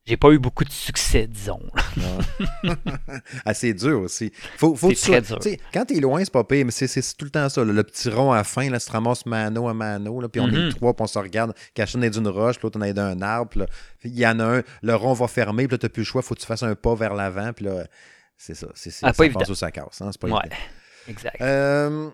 j'ai 0.05 0.17
pas 0.17 0.29
eu 0.31 0.39
beaucoup 0.39 0.63
de 0.63 0.71
succès, 0.71 1.27
disons. 1.27 1.61
là. 1.97 2.75
Ah, 3.45 3.53
c'est 3.53 3.73
dur 3.73 4.01
aussi. 4.01 4.31
Faut, 4.57 4.75
faut 4.75 4.89
C'est 4.89 4.95
sois- 4.95 5.21
très 5.21 5.51
dur. 5.51 5.57
Quand 5.73 5.85
t'es 5.85 5.99
loin, 5.99 6.19
c'est 6.23 6.33
pas 6.33 6.43
pire, 6.43 6.65
mais 6.65 6.71
c'est 6.71 6.87
c'est 6.87 7.01
tout 7.15 7.25
le 7.25 7.31
temps 7.31 7.47
ça. 7.49 7.63
là, 7.63 7.71
le 7.71 7.83
petit 7.83 8.09
rond 8.09 8.31
à 8.31 8.37
la 8.37 8.43
fin, 8.43 8.69
là, 8.69 8.79
tu 8.79 8.87
te 8.87 8.91
ramasses 8.91 9.25
mano 9.25 9.67
à 9.67 9.73
mano, 9.73 10.19
là, 10.19 10.27
puis 10.29 10.41
on 10.41 10.47
est 10.49 10.69
trois, 10.75 10.93
puis 10.95 11.03
on 11.03 11.07
se 11.07 11.19
regarde, 11.19 11.53
caché 11.73 11.99
dans 11.99 12.09
d'une 12.09 12.27
roche, 12.27 12.55
puis 12.57 12.63
l'autre 12.65 12.79
on 12.79 12.83
est 12.83 12.93
dans 12.93 13.03
un 13.03 13.21
arbre. 13.21 13.65
Il 14.03 14.17
y 14.17 14.25
en 14.25 14.39
a 14.39 14.57
un, 14.57 14.63
le 14.81 14.95
rond 14.95 15.13
va 15.13 15.27
fermer, 15.27 15.67
puis 15.67 15.75
là, 15.75 15.77
t'as 15.79 15.89
plus 15.89 16.01
le 16.01 16.05
choix, 16.05 16.21
faut 16.21 16.33
que 16.35 16.39
tu 16.41 16.47
fasses 16.47 16.63
un 16.63 16.75
pas 16.75 16.95
vers 16.95 17.13
l'avant, 17.13 17.53
puis 17.53 17.65
là, 17.65 17.85
c'est 18.37 18.55
ça. 18.55 18.67
C'est 18.73 18.89
c'est- 18.89 19.05
Ah, 19.05 19.13
ça 19.13 19.23
pas 19.23 19.29
passe 19.39 19.53
ça 19.53 19.71
casse. 19.71 20.01
hein, 20.01 20.09
c'est 20.11 20.19
pas 20.21 20.27
ouais, 20.27 20.39
évident. 20.41 20.55
exact. 21.07 21.41
Euh, 21.41 22.09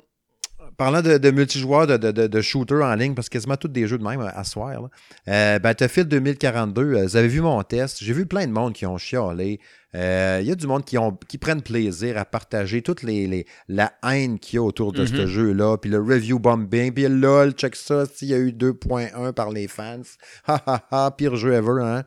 parlant 0.78 1.02
de, 1.02 1.18
de 1.18 1.32
multijoueurs, 1.32 1.88
de, 1.88 1.98
de, 1.98 2.28
de, 2.28 2.42
shooters 2.42 2.84
en 2.84 2.96
ligne, 2.96 3.16
parce 3.16 3.28
que 3.30 3.34
quasiment 3.34 3.58
tous 3.58 3.68
des 3.68 3.88
jeux 3.88 3.98
de 3.98 4.04
même 4.04 4.22
à 4.22 4.44
soir, 4.44 4.82
là. 4.82 4.90
Euh, 5.28 5.60
Battlefield 5.60 6.08
2042, 6.10 6.82
euh, 6.94 7.04
vous 7.06 7.16
avez 7.18 7.28
vu 7.28 7.42
mon 7.42 7.62
test. 7.64 7.98
J'ai 8.04 8.14
vu 8.14 8.26
plein 8.26 8.46
de 8.48 8.52
monde 8.52 8.74
qui 8.74 8.86
ont 8.86 8.98
chialé. 8.98 9.60
Euh, 9.96 10.40
Il 10.42 10.48
y 10.48 10.52
a 10.52 10.56
du 10.56 10.68
monde 10.68 10.86
qui, 10.86 10.98
ont, 10.98 11.18
qui 11.28 11.38
prennent 11.38 11.62
plaisir 11.62 12.18
à 12.18 12.26
partager 12.26 12.82
toute 12.82 13.02
les, 13.04 13.26
les- 13.26 13.46
la 13.68 13.94
haine 14.04 14.38
qu'il 14.38 14.58
y 14.58 14.60
a 14.60 14.64
autour 14.64 14.92
de 14.94 15.06
ce 15.06 15.14
Mhm. 15.22 15.26
jeu-là. 15.26 15.78
Puis 15.78 15.90
le 15.90 16.00
review 16.00 16.40
bombing. 16.40 16.94
Puis 16.94 17.08
lol, 17.08 17.52
check 17.54 17.76
ça. 17.76 18.06
S'il 18.06 18.28
y 18.28 18.34
a 18.34 18.38
eu 18.38 18.52
2.1 18.52 19.32
par 19.34 19.50
les 19.50 19.68
fans. 19.68 20.02
Ha 20.48 20.62
ha 20.66 20.84
ha, 20.92 21.12
pire 21.12 21.36
jeu 21.36 21.54
ever, 21.54 21.82
hein. 21.82 22.04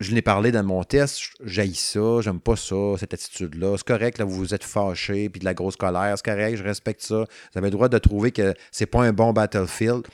Je 0.00 0.14
l'ai 0.14 0.22
parlé 0.22 0.52
dans 0.52 0.62
mon 0.62 0.84
test, 0.84 1.32
j'haïs 1.42 1.74
ça, 1.74 2.20
j'aime 2.20 2.38
pas 2.38 2.54
ça, 2.54 2.96
cette 2.98 3.14
attitude-là. 3.14 3.76
C'est 3.76 3.86
correct, 3.86 4.18
là, 4.18 4.24
vous 4.24 4.36
vous 4.36 4.54
êtes 4.54 4.62
fâché, 4.62 5.28
puis 5.28 5.40
de 5.40 5.44
la 5.44 5.54
grosse 5.54 5.74
colère, 5.74 6.14
c'est 6.16 6.24
correct, 6.24 6.56
je 6.56 6.62
respecte 6.62 7.02
ça. 7.02 7.24
Vous 7.24 7.58
avez 7.58 7.66
le 7.66 7.72
droit 7.72 7.88
de 7.88 7.98
trouver 7.98 8.30
que 8.30 8.54
c'est 8.70 8.86
pas 8.86 9.02
un 9.02 9.12
bon 9.12 9.32
Battlefield. 9.32 10.06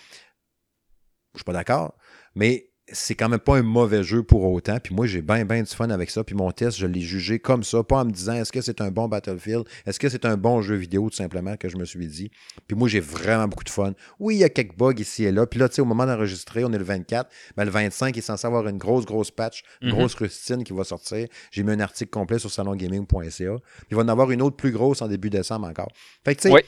Je 1.34 1.38
suis 1.38 1.44
pas 1.44 1.52
d'accord. 1.52 1.94
Mais 2.34 2.70
c'est 2.92 3.14
quand 3.14 3.30
même 3.30 3.38
pas 3.40 3.56
un 3.56 3.62
mauvais 3.62 4.02
jeu 4.04 4.22
pour 4.22 4.44
autant. 4.44 4.78
Puis 4.78 4.94
moi, 4.94 5.06
j'ai 5.06 5.22
bien, 5.22 5.44
bien 5.46 5.62
du 5.62 5.70
fun 5.74 5.88
avec 5.88 6.10
ça. 6.10 6.22
Puis 6.22 6.34
mon 6.34 6.50
test, 6.52 6.78
je 6.78 6.86
l'ai 6.86 7.00
jugé 7.00 7.38
comme 7.38 7.64
ça, 7.64 7.82
pas 7.82 8.02
en 8.02 8.04
me 8.04 8.10
disant 8.10 8.34
est-ce 8.34 8.52
que 8.52 8.60
c'est 8.60 8.80
un 8.82 8.90
bon 8.90 9.08
Battlefield, 9.08 9.64
est-ce 9.86 9.98
que 9.98 10.08
c'est 10.10 10.26
un 10.26 10.36
bon 10.36 10.60
jeu 10.60 10.74
vidéo, 10.74 11.08
tout 11.08 11.16
simplement, 11.16 11.56
que 11.56 11.68
je 11.70 11.76
me 11.78 11.84
suis 11.86 12.06
dit. 12.06 12.30
Puis 12.68 12.76
moi, 12.76 12.86
j'ai 12.88 13.00
vraiment 13.00 13.48
beaucoup 13.48 13.64
de 13.64 13.70
fun. 13.70 13.94
Oui, 14.20 14.36
il 14.36 14.38
y 14.40 14.44
a 14.44 14.50
quelques 14.50 14.76
bugs 14.76 14.92
ici 14.98 15.24
et 15.24 15.32
là. 15.32 15.46
Puis 15.46 15.58
là, 15.58 15.68
tu 15.70 15.76
sais, 15.76 15.82
au 15.82 15.86
moment 15.86 16.04
d'enregistrer, 16.04 16.62
on 16.64 16.72
est 16.74 16.78
le 16.78 16.84
24. 16.84 17.30
Ben, 17.56 17.64
le 17.64 17.70
25 17.70 18.16
est 18.16 18.20
censé 18.20 18.46
avoir 18.46 18.68
une 18.68 18.78
grosse, 18.78 19.06
grosse 19.06 19.30
patch, 19.30 19.62
une 19.80 19.88
Mhm. 19.88 19.94
grosse 19.94 20.14
rustine 20.16 20.62
qui 20.62 20.74
va 20.74 20.84
sortir. 20.84 21.26
J'ai 21.52 21.62
mis 21.62 21.72
un 21.72 21.80
article 21.80 22.10
complet 22.10 22.38
sur 22.38 22.50
salongaming.ca. 22.50 23.30
Puis 23.30 23.86
il 23.90 23.96
va 23.96 24.02
en 24.02 24.08
avoir 24.08 24.30
une 24.30 24.42
autre 24.42 24.56
plus 24.56 24.72
grosse 24.72 25.00
en 25.02 25.08
début 25.08 25.30
décembre 25.30 25.66
encore. 25.68 25.90
Fait 26.24 26.34
que, 26.34 26.40
tu 26.42 26.48
sais, 26.48 26.54
Oui. 26.54 26.60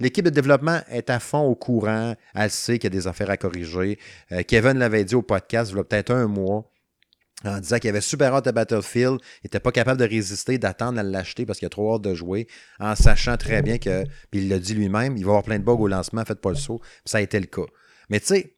L'équipe 0.00 0.24
de 0.24 0.30
développement 0.30 0.80
est 0.88 1.10
à 1.10 1.20
fond 1.20 1.42
au 1.42 1.54
courant. 1.54 2.14
Elle 2.34 2.50
sait 2.50 2.78
qu'il 2.78 2.92
y 2.92 2.96
a 2.96 2.98
des 2.98 3.06
affaires 3.06 3.30
à 3.30 3.36
corriger. 3.36 3.98
Euh, 4.32 4.42
Kevin 4.46 4.78
l'avait 4.78 5.04
dit 5.04 5.14
au 5.14 5.22
podcast, 5.22 5.70
il 5.70 5.76
y 5.76 5.80
a 5.80 5.84
peut-être 5.84 6.10
un 6.10 6.26
mois, 6.26 6.70
en 7.44 7.58
disant 7.58 7.78
qu'il 7.78 7.90
avait 7.90 8.00
super 8.00 8.34
hâte 8.34 8.46
à 8.46 8.52
Battlefield. 8.52 9.18
Il 9.42 9.46
n'était 9.46 9.60
pas 9.60 9.72
capable 9.72 10.00
de 10.00 10.06
résister, 10.06 10.58
d'attendre 10.58 10.98
à 10.98 11.02
l'acheter 11.02 11.46
parce 11.46 11.58
qu'il 11.58 11.66
a 11.66 11.70
trop 11.70 11.94
hâte 11.94 12.02
de 12.02 12.14
jouer, 12.14 12.48
en 12.80 12.94
sachant 12.96 13.36
très 13.36 13.62
bien 13.62 13.78
que, 13.78 14.04
il 14.32 14.48
l'a 14.48 14.58
dit 14.58 14.74
lui-même, 14.74 15.16
il 15.16 15.24
va 15.24 15.30
avoir 15.30 15.44
plein 15.44 15.58
de 15.58 15.64
bugs 15.64 15.72
au 15.72 15.88
lancement, 15.88 16.24
faites 16.24 16.40
pas 16.40 16.50
le 16.50 16.56
saut. 16.56 16.80
Ça 17.04 17.18
a 17.18 17.20
été 17.20 17.38
le 17.38 17.46
cas. 17.46 17.66
Mais 18.08 18.20
tu 18.20 18.26
sais, 18.26 18.54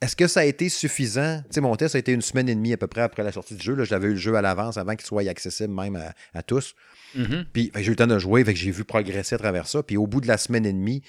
est-ce 0.00 0.14
que 0.14 0.26
ça 0.26 0.40
a 0.40 0.44
été 0.44 0.68
suffisant? 0.68 1.40
Tu 1.44 1.54
sais, 1.54 1.60
mon 1.60 1.74
test 1.76 1.94
a 1.94 1.98
été 1.98 2.12
une 2.12 2.20
semaine 2.22 2.48
et 2.48 2.54
demie 2.54 2.72
à 2.72 2.76
peu 2.76 2.86
près 2.86 3.00
après 3.00 3.22
la 3.22 3.32
sortie 3.32 3.54
du 3.54 3.64
jeu. 3.64 3.74
Là, 3.74 3.84
J'avais 3.84 4.08
eu 4.08 4.12
le 4.12 4.16
jeu 4.16 4.34
à 4.34 4.42
l'avance 4.42 4.76
avant 4.76 4.94
qu'il 4.94 5.06
soit 5.06 5.26
accessible 5.28 5.72
même 5.72 5.96
à, 5.96 6.12
à 6.34 6.42
tous. 6.42 6.74
Mhm. 7.14 7.46
Puis 7.52 7.70
que 7.70 7.80
j'ai 7.80 7.86
eu 7.86 7.90
le 7.90 7.96
temps 7.96 8.06
de 8.06 8.18
jouer, 8.18 8.44
fait 8.44 8.52
que 8.52 8.58
j'ai 8.58 8.70
vu 8.70 8.84
progresser 8.84 9.34
à 9.34 9.38
travers 9.38 9.66
ça. 9.66 9.82
Puis 9.82 9.96
au 9.96 10.06
bout 10.06 10.20
de 10.20 10.28
la 10.28 10.36
semaine 10.36 10.66
et 10.66 10.72
demie, 10.72 11.00
ben, 11.00 11.06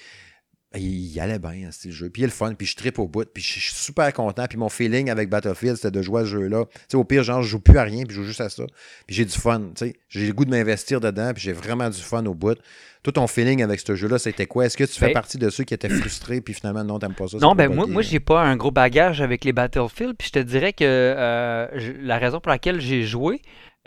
il 0.74 1.06
il 1.12 1.20
allait 1.20 1.38
bien, 1.38 1.70
ce 1.72 1.90
jeu. 1.90 2.10
Puis 2.10 2.22
il 2.22 2.24
est 2.24 2.28
le 2.28 2.32
fun, 2.32 2.52
puis 2.54 2.66
je 2.66 2.76
tripe 2.76 2.98
au 2.98 3.08
bout, 3.08 3.26
puis 3.32 3.42
je 3.42 3.60
suis 3.60 3.74
super 3.74 4.12
content. 4.12 4.46
Puis 4.48 4.58
mon 4.58 4.68
feeling 4.68 5.10
avec 5.10 5.28
Battlefield, 5.30 5.76
c'était 5.76 5.90
de 5.90 6.02
jouer 6.02 6.20
à 6.20 6.24
ce 6.24 6.30
jeu-là. 6.30 6.64
Tu 6.72 6.80
sais, 6.88 6.96
au 6.96 7.04
pire, 7.04 7.22
genre, 7.22 7.42
je 7.42 7.48
joue 7.48 7.60
plus 7.60 7.78
à 7.78 7.82
rien, 7.84 8.04
puis 8.04 8.14
je 8.14 8.20
joue 8.22 8.26
juste 8.26 8.40
à 8.40 8.48
ça. 8.48 8.64
Puis 9.06 9.16
j'ai 9.16 9.24
du 9.24 9.32
fun, 9.36 9.60
tu 9.74 9.86
sais. 9.86 9.96
J'ai 10.08 10.26
le 10.26 10.32
goût 10.32 10.44
de 10.44 10.50
m'investir 10.50 11.00
dedans, 11.00 11.32
puis 11.32 11.42
j'ai 11.42 11.52
vraiment 11.52 11.88
du 11.88 12.00
fun 12.00 12.24
au 12.26 12.34
bout. 12.34 12.58
Toi, 13.02 13.12
ton 13.12 13.26
feeling 13.28 13.62
avec 13.62 13.80
ce 13.80 13.94
jeu-là, 13.94 14.18
c'était 14.18 14.46
quoi? 14.46 14.66
Est-ce 14.66 14.76
que 14.76 14.84
tu 14.84 14.98
fais 14.98 15.06
Ben- 15.06 15.12
partie 15.14 15.38
de 15.38 15.48
ceux 15.50 15.64
qui 15.64 15.72
étaient 15.72 15.88
frustrés, 15.88 16.40
puis 16.40 16.52
finalement, 16.52 16.84
non, 16.84 16.98
t'aimes 16.98 17.14
pas 17.14 17.28
ça? 17.28 17.38
Non, 17.38 17.54
ben 17.54 17.72
moi, 17.72 17.86
moi 17.86 18.02
j'ai 18.02 18.20
pas 18.20 18.42
un 18.42 18.56
gros 18.56 18.72
bagage 18.72 19.20
avec 19.22 19.44
les 19.44 19.52
Battlefield, 19.52 20.14
puis 20.18 20.28
je 20.28 20.32
te 20.32 20.38
dirais 20.40 20.72
que 20.72 20.84
euh, 20.84 21.66
la 22.02 22.18
raison 22.18 22.40
pour 22.40 22.50
laquelle 22.50 22.80
j'ai 22.80 23.04
joué, 23.04 23.40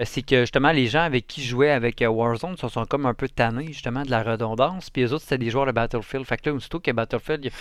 c'est 0.03 0.21
que 0.23 0.41
justement 0.41 0.71
les 0.71 0.87
gens 0.87 1.01
avec 1.03 1.27
qui 1.27 1.43
je 1.43 1.49
jouais 1.49 1.69
avec 1.69 2.01
euh, 2.01 2.07
Warzone 2.07 2.57
se 2.57 2.67
sont 2.67 2.85
comme 2.85 3.05
un 3.05 3.13
peu 3.13 3.27
tannés 3.29 3.67
justement 3.67 4.03
de 4.03 4.09
la 4.11 4.23
redondance, 4.23 4.89
puis 4.89 5.03
les 5.03 5.13
autres 5.13 5.23
c'était 5.23 5.37
des 5.37 5.49
joueurs 5.51 5.65
de 5.67 5.71
Battlefield. 5.71 6.25
Fait 6.25 6.37
que 6.37 6.49
là, 6.49 6.55
aussitôt 6.55 6.79
que 6.79 6.91
Battlefield 6.91 7.45
il, 7.45 7.51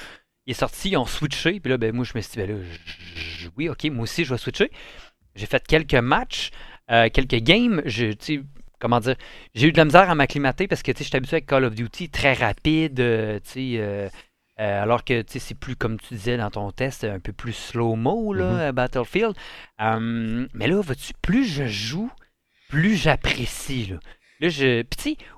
il 0.47 0.51
est 0.53 0.55
sorti, 0.55 0.91
ils 0.91 0.97
ont 0.97 1.07
switché, 1.07 1.61
puis 1.61 1.71
là, 1.71 1.77
ben 1.79 1.95
moi 1.95 2.05
je 2.05 2.13
me 2.15 2.21
suis 2.23 2.33
dit, 2.33 2.39
ben 2.39 2.51
là, 2.51 2.63
je- 2.63 3.21
je- 3.45 3.49
oui, 3.57 3.69
ok, 3.69 3.85
moi 3.93 4.05
aussi 4.05 4.25
je 4.25 4.33
vais 4.33 4.39
switcher. 4.39 4.71
J'ai 5.35 5.47
fait 5.47 5.65
quelques 5.67 5.95
matchs, 5.95 6.51
euh, 6.91 7.09
quelques 7.13 7.37
games, 7.43 7.83
je, 7.85 8.13
comment 8.79 9.01
dire, 9.01 9.17
j'ai 9.55 9.69
eu 9.69 9.73
de 9.73 9.77
la 9.77 9.85
misère 9.85 10.09
à 10.11 10.15
m'acclimater 10.15 10.67
parce 10.67 10.83
que 10.83 10.93
tu 10.93 10.99
sais, 10.99 11.05
je 11.05 11.09
suis 11.11 11.17
habitué 11.17 11.37
avec 11.37 11.47
Call 11.47 11.65
of 11.65 11.75
Duty 11.75 12.09
très 12.11 12.33
rapide, 12.33 13.01
euh, 13.01 13.39
tu 13.45 13.51
sais. 13.51 13.73
euh, 13.79 14.09
euh, 14.61 14.83
alors 14.83 15.05
que 15.05 15.23
tu 15.23 15.35
sais, 15.35 15.39
c'est 15.39 15.55
plus, 15.55 15.75
comme 15.77 15.99
tu 15.99 16.15
disais 16.15 16.37
dans 16.37 16.51
ton 16.51 16.71
test, 16.71 17.05
un 17.05 17.19
peu 17.21 17.33
plus 17.33 17.53
slow-mo, 17.55 18.35
là, 18.35 18.45
Mhm. 18.45 18.61
euh, 18.61 18.73
Battlefield. 18.73 19.35
Euh, 19.81 20.47
mais 20.53 20.67
là, 20.69 20.81
vois-tu, 20.83 21.13
plus 21.23 21.45
je 21.47 21.67
joue, 21.67 22.11
plus 22.71 22.97
j'apprécie. 22.97 23.87
Là. 23.91 23.97
Là, 24.41 24.49
je. 24.49 24.85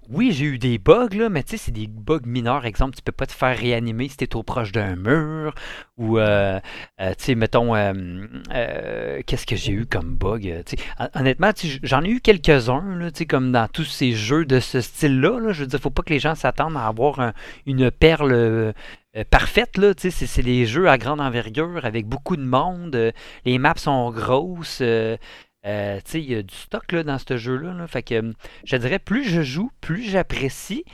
Oui, 0.08 0.30
j'ai 0.30 0.44
eu 0.44 0.58
des 0.58 0.78
bugs, 0.78 1.28
mais 1.30 1.42
tu 1.42 1.52
sais, 1.52 1.56
c'est 1.56 1.72
des 1.72 1.88
bugs 1.88 2.20
mineurs. 2.24 2.66
Exemple, 2.66 2.94
tu 2.94 3.02
peux 3.02 3.10
pas 3.10 3.26
te 3.26 3.32
faire 3.32 3.58
réanimer 3.58 4.08
si 4.08 4.16
t'es 4.16 4.28
trop 4.28 4.44
proche 4.44 4.70
d'un 4.70 4.94
mur. 4.94 5.54
Ou, 5.96 6.18
euh, 6.18 6.60
euh, 7.00 7.14
mettons, 7.34 7.74
euh, 7.74 7.92
euh, 8.54 9.20
qu'est-ce 9.26 9.46
que 9.46 9.56
j'ai 9.56 9.72
eu 9.72 9.86
comme 9.86 10.14
bug? 10.14 10.62
honnêtement, 11.14 11.50
j'en 11.82 12.02
ai 12.04 12.10
eu 12.10 12.20
quelques-uns, 12.20 12.96
là, 12.96 13.08
comme 13.28 13.50
dans 13.50 13.66
tous 13.66 13.84
ces 13.84 14.12
jeux 14.12 14.44
de 14.44 14.60
ce 14.60 14.80
style-là. 14.80 15.40
là. 15.40 15.52
je 15.52 15.62
veux 15.62 15.66
dire, 15.66 15.80
faut 15.80 15.90
pas 15.90 16.02
que 16.02 16.12
les 16.12 16.20
gens 16.20 16.34
s'attendent 16.36 16.76
à 16.76 16.86
avoir 16.86 17.18
un- 17.20 17.32
une 17.66 17.90
perle. 17.90 18.72
parfaite 19.30 19.76
là, 19.78 19.92
c'est, 19.96 20.10
c'est 20.10 20.42
des 20.42 20.64
jeux 20.66 20.88
à 20.88 20.96
grande 20.98 21.20
envergure 21.20 21.84
avec 21.84 22.06
beaucoup 22.06 22.36
de 22.36 22.44
monde, 22.44 23.12
les 23.44 23.58
maps 23.58 23.74
sont 23.76 24.10
grosses, 24.10 24.82
euh, 25.66 26.00
il 26.14 26.30
y 26.30 26.34
a 26.34 26.42
du 26.42 26.54
stock 26.54 26.90
là, 26.92 27.02
dans 27.04 27.18
ce 27.18 27.36
jeu-là, 27.36 27.72
là. 27.72 27.86
fait 27.86 28.02
que 28.02 28.32
je 28.64 28.76
dirais 28.76 28.98
plus 28.98 29.24
je 29.24 29.42
joue, 29.42 29.70
plus 29.80 30.02
j'apprécie. 30.02 30.84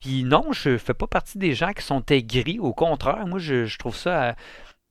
Puis 0.00 0.24
non, 0.24 0.52
je 0.52 0.76
fais 0.78 0.94
pas 0.94 1.06
partie 1.06 1.38
des 1.38 1.54
gens 1.54 1.72
qui 1.72 1.82
sont 1.82 2.04
aigris, 2.10 2.58
au 2.58 2.74
contraire, 2.74 3.26
moi 3.26 3.38
je, 3.38 3.64
je 3.64 3.78
trouve 3.78 3.96
ça, 3.96 4.24
euh, 4.24 4.32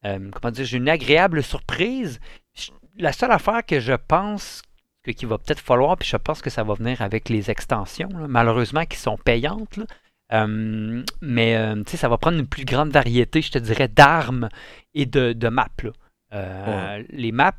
euh, 0.06 0.30
comment 0.32 0.50
dire, 0.50 0.64
j'ai 0.64 0.78
une 0.78 0.88
agréable 0.88 1.42
surprise. 1.42 2.18
Je- 2.54 2.70
la 2.98 3.12
seule 3.12 3.30
affaire 3.30 3.64
que 3.64 3.78
je 3.78 3.92
pense 3.92 4.62
que- 5.04 5.12
qu'il 5.12 5.28
va 5.28 5.38
peut-être 5.38 5.60
falloir, 5.60 5.96
puis 5.96 6.08
je 6.08 6.16
pense 6.16 6.42
que 6.42 6.50
ça 6.50 6.64
va 6.64 6.74
venir 6.74 7.02
avec 7.02 7.28
les 7.28 7.50
extensions, 7.50 8.08
là, 8.18 8.26
malheureusement 8.28 8.84
qui 8.84 8.96
sont 8.98 9.16
payantes, 9.16 9.76
là. 9.76 9.84
Euh, 10.32 11.04
mais 11.20 11.56
euh, 11.56 11.84
ça 11.86 12.08
va 12.08 12.18
prendre 12.18 12.38
une 12.38 12.48
plus 12.48 12.64
grande 12.64 12.90
variété, 12.90 13.42
je 13.42 13.52
te 13.52 13.58
dirais, 13.58 13.86
d'armes 13.86 14.48
et 14.92 15.06
de, 15.06 15.32
de 15.34 15.48
maps. 15.48 15.68
là. 15.84 15.90
Euh, 16.32 17.02
Les 17.10 17.30
maps 17.30 17.52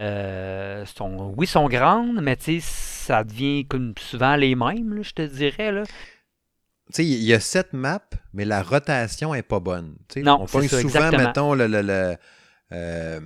euh, 0.00 0.84
sont, 0.86 1.34
oui, 1.36 1.46
sont 1.46 1.68
grandes, 1.68 2.20
mais 2.20 2.36
ça 2.60 3.24
devient 3.24 3.66
comme 3.66 3.94
souvent 3.98 4.36
les 4.36 4.54
mêmes, 4.54 4.94
là, 4.94 5.02
je 5.02 5.12
te 5.12 5.22
dirais. 5.22 5.72
Là. 5.72 5.84
Il 6.98 7.04
y 7.24 7.32
a 7.32 7.40
sept 7.40 7.72
maps, 7.72 8.00
mais 8.32 8.44
la 8.44 8.62
rotation 8.62 9.34
est 9.34 9.42
pas 9.42 9.60
bonne. 9.60 9.96
Non, 10.16 10.38
on 10.42 10.46
pogne 10.46 10.68
souvent, 10.68 10.80
exactement. 10.82 11.22
mettons, 11.22 11.54
le, 11.54 11.66
le, 11.66 11.80
le, 11.82 12.16
euh, 12.72 13.20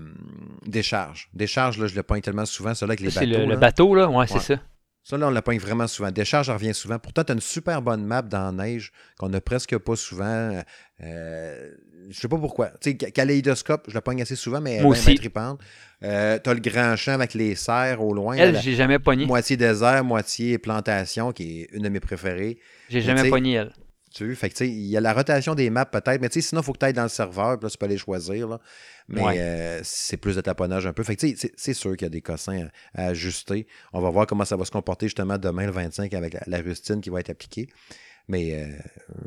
décharge. 0.67 1.29
Décharge, 1.35 1.79
là, 1.79 1.87
je 1.87 1.97
le 1.97 2.03
pogne 2.03 2.21
tellement 2.21 2.47
souvent, 2.47 2.75
celui 2.75 2.91
avec 2.91 3.01
les 3.01 3.11
C'est 3.11 3.27
bateaux. 3.27 3.41
le, 3.41 3.47
le 3.47 3.57
bateau, 3.57 3.95
là, 3.95 4.09
ouais, 4.09 4.27
c'est 4.27 4.39
ça. 4.41 4.61
Ça, 5.09 5.17
là, 5.17 5.29
on 5.29 5.31
le 5.31 5.41
pogne 5.41 5.59
vraiment 5.59 5.87
souvent. 5.87 6.11
Décharge, 6.11 6.51
revient 6.51 6.75
souvent. 6.75 6.99
Pourtant, 6.99 7.25
tu 7.25 7.33
as 7.33 7.35
une 7.35 7.41
super 7.41 7.81
bonne 7.81 8.05
map 8.05 8.21
dans 8.21 8.55
la 8.55 8.65
neige 8.67 8.93
qu'on 9.19 9.31
n'a 9.31 9.41
presque 9.41 9.79
pas 9.79 9.97
souvent. 9.97 10.63
Euh, 11.03 11.71
je 12.11 12.21
sais 12.21 12.29
pas 12.29 12.37
pourquoi. 12.37 12.73
Tu 12.83 12.91
sais, 12.91 12.95
Kaléidoscope, 12.95 13.87
je 13.89 13.95
le 13.95 14.03
pogne 14.03 14.21
assez 14.21 14.37
souvent, 14.37 14.61
mais 14.61 14.75
elle 14.75 14.81
est 14.81 14.85
Moi 14.85 14.95
bien 14.95 15.15
tripante. 15.15 15.61
Euh, 16.03 16.39
tu 16.45 16.51
as 16.51 16.53
le 16.53 16.61
grand 16.61 16.95
champ 16.97 17.13
avec 17.13 17.33
les 17.33 17.55
serres 17.55 18.05
au 18.05 18.13
loin. 18.13 18.35
Elle, 18.35 18.61
j'ai 18.61 18.75
jamais 18.75 18.99
pogné. 18.99 19.25
moitié 19.25 19.57
désert, 19.57 20.05
moitié 20.05 20.59
plantation, 20.59 21.33
qui 21.33 21.63
est 21.63 21.69
une 21.73 21.85
de 21.85 21.89
mes 21.89 22.01
préférées. 22.01 22.59
J'ai 22.91 23.01
jamais 23.01 23.31
pogné 23.31 23.55
elle. 23.55 23.73
Tu 24.15 24.27
veux? 24.27 24.35
Fait 24.35 24.49
que, 24.51 24.65
il 24.65 24.87
y 24.87 24.97
a 24.97 25.01
la 25.01 25.13
rotation 25.13 25.55
des 25.55 25.69
maps 25.71 25.85
peut-être, 25.85 26.21
mais 26.21 26.29
tu 26.29 26.41
sais, 26.41 26.49
sinon, 26.49 26.63
il 26.63 26.65
faut 26.65 26.73
que 26.73 26.79
tu 26.79 26.87
ailles 26.87 26.93
dans 26.93 27.03
le 27.03 27.09
serveur, 27.09 27.59
puis 27.59 27.67
là, 27.67 27.71
tu 27.71 27.77
peux 27.79 27.87
aller 27.87 27.99
choisir. 27.99 28.49
Là. 28.49 28.61
Mais 29.09 29.23
Ouais. 29.23 29.37
euh, 29.39 29.81
c'est 29.85 30.17
plus 30.17 30.37
de 30.37 30.41
taponnage 30.41 30.87
un 30.87 30.93
peu. 30.93 31.03
Fait 31.03 31.17
que, 31.17 31.21
tu 31.27 31.37
sais, 31.37 31.53
c'est- 31.57 31.75
sûr 31.75 31.97
qu'il 31.97 32.07
y 32.07 32.07
a 32.07 32.11
des 32.11 32.23
cossins 32.23 32.69
à, 32.95 33.03
à 33.03 33.07
ajuster. 33.09 33.67
On 33.93 34.01
va 34.01 34.11
voir 34.11 34.27
comment 34.27 34.45
ça 34.45 34.57
va 34.57 34.65
se 34.65 34.71
comporter 34.71 35.07
justement 35.07 35.37
demain, 35.39 35.67
le 35.67 35.73
25, 35.73 36.13
avec 36.15 36.35
la, 36.35 36.43
la 36.47 36.59
rustine 36.61 37.01
qui 37.01 37.11
va 37.11 37.21
être 37.21 37.31
appliquée. 37.31 37.69
Mais 38.31 38.63
euh, 38.63 38.77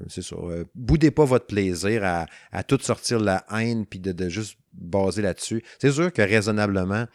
c'est 0.09 0.21
ça. 0.21 0.35
Euh, 0.35 0.63
boudez 0.75 1.09
pas 1.11 1.25
votre 1.25 1.47
plaisir 1.47 2.03
à, 2.03 2.27
à 2.51 2.63
tout 2.63 2.77
sortir 2.81 3.19
la 3.19 3.43
haine 3.51 3.85
puis 3.87 3.99
de, 3.99 4.11
de 4.11 4.29
juste 4.29 4.57
baser 4.73 5.21
là-dessus. 5.23 5.63
C'est 5.79 5.91
sûr 5.91 6.13
que 6.13 6.21
raisonnablement, 6.21 7.05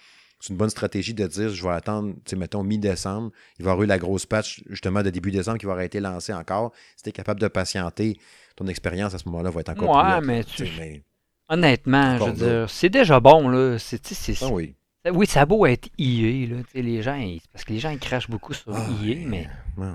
c'est 0.40 0.50
une 0.50 0.56
bonne 0.56 0.70
stratégie 0.70 1.14
de 1.14 1.26
dire 1.26 1.48
je 1.50 1.62
vais 1.62 1.72
attendre, 1.74 2.12
tu 2.24 2.30
sais, 2.30 2.36
mettons, 2.36 2.62
mi-décembre. 2.62 3.30
Il 3.58 3.64
va 3.64 3.70
y 3.70 3.72
avoir 3.72 3.84
eu 3.84 3.86
la 3.86 3.98
grosse 3.98 4.26
patch 4.26 4.62
justement 4.68 5.02
de 5.02 5.10
début 5.10 5.30
décembre 5.30 5.58
qui 5.58 5.66
va 5.66 5.72
avoir 5.72 5.84
été 5.84 6.00
lancée 6.00 6.32
encore. 6.32 6.72
Si 6.96 7.02
tu 7.04 7.08
es 7.08 7.12
capable 7.12 7.40
de 7.40 7.48
patienter, 7.48 8.18
ton 8.56 8.66
expérience 8.66 9.14
à 9.14 9.18
ce 9.18 9.28
moment-là 9.28 9.50
va 9.50 9.60
être 9.60 9.70
encore 9.70 9.90
Ouais, 10.04 10.18
plus 10.18 10.26
mais 10.26 10.44
tu- 10.44 10.68
mais- 10.78 11.02
Honnêtement, 11.48 12.18
je 12.18 12.24
veux 12.24 12.32
dire, 12.32 12.70
c'est 12.70 12.88
déjà 12.88 13.20
bon, 13.20 13.48
là. 13.48 13.78
C'est, 13.78 14.00
Ah 14.42 14.48
oui. 14.50 14.74
Oui, 15.12 15.26
ça 15.26 15.42
a 15.42 15.46
beau 15.46 15.64
être 15.66 15.88
IA, 15.98 16.48
là. 16.48 16.62
tu 16.64 16.70
sais, 16.72 16.82
Les 16.82 17.00
gens, 17.02 17.14
ils- 17.14 17.40
parce 17.52 17.64
que 17.64 17.72
les 17.72 17.78
gens, 17.78 17.90
ils 17.90 17.98
crachent 18.00 18.28
beaucoup 18.28 18.52
sur 18.52 18.74
Ah, 18.74 18.80
ouais. 18.90 19.24
mais 19.26 19.48
Ouais, 19.76 19.86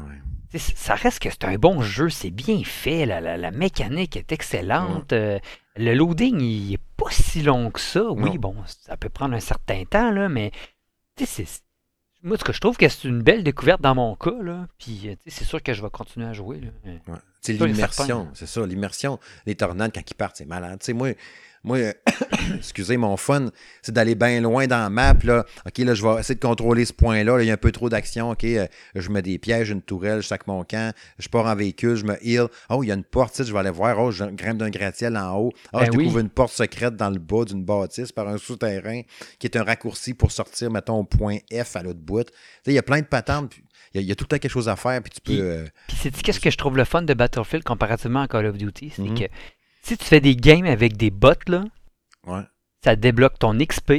sais, 0.53 0.73
ça 0.75 0.95
reste 0.95 1.19
que 1.19 1.29
c'est 1.29 1.43
un 1.43 1.55
bon 1.55 1.81
jeu. 1.81 2.09
C'est 2.09 2.29
bien 2.29 2.61
fait. 2.63 3.05
La, 3.05 3.19
la- 3.19 3.35
la 3.37 3.51
mécanique 3.51 4.15
est 4.15 4.31
excellente. 4.31 5.11
euh, 5.11 5.39
le 5.75 5.93
loading, 5.93 6.39
il 6.41 6.73
est 6.73 6.81
pas 6.97 7.09
si 7.11 7.41
long 7.41 7.71
que 7.71 7.79
ça. 7.79 8.03
Oui, 8.11 8.31
Non. 8.31 8.35
bon, 8.35 8.55
ça 8.65 8.97
peut 8.97 9.09
prendre 9.09 9.35
un 9.35 9.39
certain 9.39 9.83
temps, 9.85 10.11
là, 10.11 10.29
mais 10.29 10.51
c'est. 11.17 11.45
Moi, 12.23 12.37
ce 12.37 12.43
que 12.43 12.53
je 12.53 12.59
trouve 12.59 12.77
que 12.77 12.87
c'est 12.87 13.07
une 13.07 13.23
belle 13.23 13.43
découverte 13.43 13.81
dans 13.81 13.95
mon 13.95 14.15
cas, 14.15 14.35
là. 14.43 14.67
Puis, 14.77 15.17
c'est 15.25 15.43
sûr 15.43 15.63
que 15.63 15.73
je 15.73 15.81
vais 15.81 15.89
continuer 15.89 16.27
à 16.27 16.33
jouer. 16.33 16.61
Ouais. 16.85 16.99
C'est 17.41 17.53
l'immersion, 17.53 18.29
c'est 18.35 18.45
ça, 18.45 18.63
l'immersion. 18.67 19.19
Les 19.47 19.55
tornades, 19.55 19.91
quand 19.93 20.07
ils 20.09 20.13
partent, 20.13 20.37
c'est 20.37 20.45
malade. 20.45 20.83
Sais, 20.83 20.93
moi, 20.93 21.13
moi 21.63 21.77
euh, 21.77 21.93
excusez, 22.55 22.97
mon 22.97 23.17
fun, 23.17 23.49
c'est 23.81 23.91
d'aller 23.91 24.15
bien 24.15 24.41
loin 24.41 24.67
dans 24.67 24.77
la 24.79 24.89
map. 24.89 25.13
Là. 25.23 25.45
OK, 25.65 25.77
là, 25.79 25.93
je 25.93 26.03
vais 26.03 26.19
essayer 26.19 26.35
de 26.35 26.39
contrôler 26.39 26.85
ce 26.85 26.93
point-là. 26.93 27.37
Là, 27.37 27.43
Il 27.43 27.47
y 27.47 27.51
a 27.51 27.53
un 27.53 27.57
peu 27.57 27.71
trop 27.71 27.89
d'action. 27.89 28.31
OK, 28.31 28.43
euh, 28.43 28.67
je 28.95 29.09
mets 29.09 29.21
des 29.21 29.37
pièges, 29.37 29.69
une 29.69 29.81
tourelle, 29.81 30.21
je 30.21 30.27
sac 30.27 30.47
mon 30.47 30.63
camp, 30.63 30.93
je 31.19 31.27
pars 31.29 31.45
en 31.45 31.55
véhicule, 31.55 31.95
je 31.95 32.05
me 32.05 32.17
heal. 32.25 32.47
Oh, 32.69 32.83
il 32.83 32.87
y 32.87 32.91
a 32.91 32.95
une 32.95 33.03
porte, 33.03 33.31
tu 33.35 33.37
sais, 33.43 33.47
je 33.49 33.53
vais 33.53 33.59
aller 33.59 33.69
voir. 33.69 33.99
Oh, 33.99 34.11
je 34.11 34.23
grimpe 34.25 34.57
d'un 34.57 34.69
gratte-ciel 34.69 35.15
en 35.17 35.35
haut. 35.37 35.51
Ben 35.73 35.85
je 35.85 35.91
oui. 35.91 35.97
découvre 35.97 36.19
une 36.19 36.29
porte 36.29 36.53
secrète 36.53 36.95
dans 36.95 37.09
le 37.09 37.19
bas 37.19 37.45
d'une 37.45 37.63
bâtisse 37.63 38.11
par 38.11 38.27
un 38.27 38.37
souterrain 38.37 39.01
qui 39.39 39.47
est 39.47 39.55
un 39.57 39.63
raccourci 39.63 40.13
pour 40.13 40.31
sortir, 40.31 40.71
mettons, 40.71 40.99
au 40.99 41.03
point 41.03 41.37
F 41.53 41.75
à 41.75 41.83
l'autre 41.83 41.99
bout. 41.99 42.23
Tu 42.23 42.31
sais, 42.65 42.71
il 42.71 42.73
y 42.73 42.79
a 42.79 42.83
plein 42.83 42.99
de 43.01 43.05
patentes. 43.05 43.51
puis 43.51 43.63
Il 43.93 43.97
y, 43.97 43.99
a- 43.99 44.01
il 44.03 44.07
y 44.07 44.11
a 44.11 44.15
tout 44.15 44.23
le 44.23 44.27
temps 44.29 44.37
quelque 44.39 44.51
chose 44.51 44.69
à 44.69 44.75
faire, 44.75 45.01
puis 45.01 45.11
tu 45.11 45.21
peux... 45.21 45.33
Puis- 45.33 45.41
euh, 45.41 45.65
Puis 45.87 45.97
c'est 46.01 46.11
qu'est-ce 46.21 46.39
que 46.39 46.49
je 46.49 46.57
trouve 46.57 46.77
le 46.77 46.85
fun 46.85 47.01
de 47.01 47.13
Battlefield 47.13 47.63
comparativement 47.65 48.21
à 48.21 48.27
Call 48.27 48.45
of 48.45 48.57
Duty, 48.57 48.93
c'est 48.95 49.01
Mhm. 49.01 49.19
que 49.19 49.25
si 49.81 49.97
tu 49.97 50.05
fais 50.05 50.19
des 50.21 50.35
games 50.35 50.65
avec 50.65 50.97
des 50.97 51.09
bots 51.11 51.33
là, 51.47 51.63
ouais. 52.27 52.43
ça 52.83 52.95
débloque 52.95 53.39
ton 53.39 53.57
XP, 53.57 53.93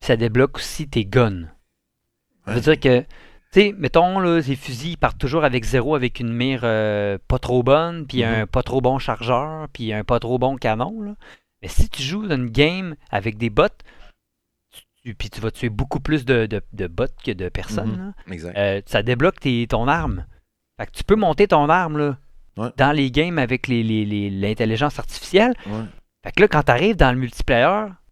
ça 0.00 0.16
débloque 0.16 0.56
aussi 0.56 0.88
tes 0.88 1.04
guns. 1.04 1.48
Ça 2.46 2.54
veut 2.54 2.60
dire 2.60 2.80
que, 2.80 3.00
tu 3.00 3.06
sais, 3.52 3.74
mettons, 3.78 4.18
là, 4.18 4.40
les 4.40 4.56
fusils 4.56 4.96
partent 4.96 5.18
toujours 5.18 5.44
avec 5.44 5.62
zéro, 5.64 5.94
avec 5.94 6.18
une 6.18 6.32
mire 6.32 6.62
euh, 6.64 7.18
pas 7.28 7.38
trop 7.38 7.62
bonne, 7.62 8.06
puis 8.06 8.24
un 8.24 8.46
pas 8.46 8.62
trop 8.64 8.80
bon 8.80 8.98
chargeur, 8.98 9.68
puis 9.72 9.92
un 9.92 10.02
pas 10.02 10.18
trop 10.18 10.38
bon 10.38 10.56
canon. 10.56 11.00
Là. 11.02 11.14
Mais 11.60 11.68
si 11.68 11.88
tu 11.88 12.02
joues 12.02 12.26
dans 12.26 12.34
une 12.34 12.50
game 12.50 12.96
avec 13.10 13.38
des 13.38 13.50
bots, 13.50 13.68
tu- 15.04 15.14
puis 15.14 15.30
tu 15.30 15.40
vas 15.40 15.50
tuer 15.50 15.68
beaucoup 15.68 16.00
plus 16.00 16.24
de, 16.24 16.46
de, 16.46 16.62
de 16.72 16.86
bots 16.86 17.04
que 17.24 17.30
de 17.32 17.48
personnes, 17.48 18.14
là, 18.26 18.32
Exact. 18.32 18.56
euh, 18.56 18.80
ça 18.86 19.02
débloque 19.02 19.38
tes- 19.40 19.66
ton 19.68 19.86
arme. 19.88 20.26
Fait 20.80 20.86
que 20.86 20.92
tu 20.92 21.04
peux 21.04 21.16
monter 21.16 21.46
ton 21.48 21.68
arme 21.68 21.98
là, 21.98 22.18
Ouais. 22.56 22.68
dans 22.76 22.92
les 22.92 23.10
games 23.10 23.38
avec 23.38 23.66
les- 23.68 23.82
les- 23.82 24.04
les- 24.04 24.30
l'intelligence 24.30 24.98
artificielle. 24.98 25.54
Ouais. 25.66 25.84
Fait 26.24 26.32
que 26.32 26.42
là, 26.42 26.48
quand 26.48 26.62
tu 26.62 26.70
arrives 26.70 26.96
dans 26.96 27.10
le 27.12 27.18
multiplayer, 27.18 27.64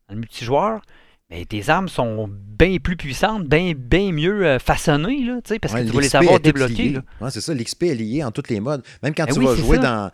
dans 0.09 0.14
le 0.14 0.16
multijoueur, 0.16 0.80
ben, 1.28 1.45
tes 1.45 1.68
armes 1.68 1.88
sont 1.88 2.28
bien 2.28 2.78
plus 2.78 2.97
puissantes, 2.97 3.47
bien, 3.47 3.72
bien 3.76 4.12
mieux 4.12 4.45
euh, 4.47 4.59
façonnées, 4.59 5.22
là, 5.24 5.38
parce 5.61 5.72
Ouais, 5.74 5.84
que 5.84 5.88
tu 5.91 5.95
vas 5.95 6.01
les 6.01 6.16
avoir 6.16 6.41
débloquées. 6.41 6.99
Ouais, 7.20 7.30
c'est 7.30 7.41
ça, 7.41 7.55
l'XP 7.55 7.84
est 7.84 7.95
lié 7.95 8.24
en 8.24 8.30
tous 8.32 8.49
les 8.49 8.61
modes. 8.61 8.82
Même 9.03 9.14
quand 9.14 9.26
Ben 9.26 9.34
tu 9.34 9.38
oui, 9.41 9.47
vas 9.47 9.55
jouer 9.55 9.76
ça. 9.76 9.82
dans 9.82 10.11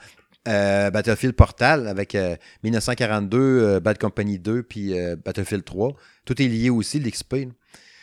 euh, 0.53 0.91
Battlefield 0.91 1.35
Portal 1.35 1.89
avec 1.89 2.15
euh, 2.15 2.37
1942, 2.65 3.39
euh, 3.39 3.81
Bad 3.81 3.99
Company 3.99 4.39
2, 4.39 4.63
puis 4.63 4.93
Battlefield 5.25 5.65
3, 5.65 5.95
tout 6.25 6.41
est 6.43 6.47
lié 6.49 6.69
aussi, 6.71 7.01
l'XP. 7.01 7.49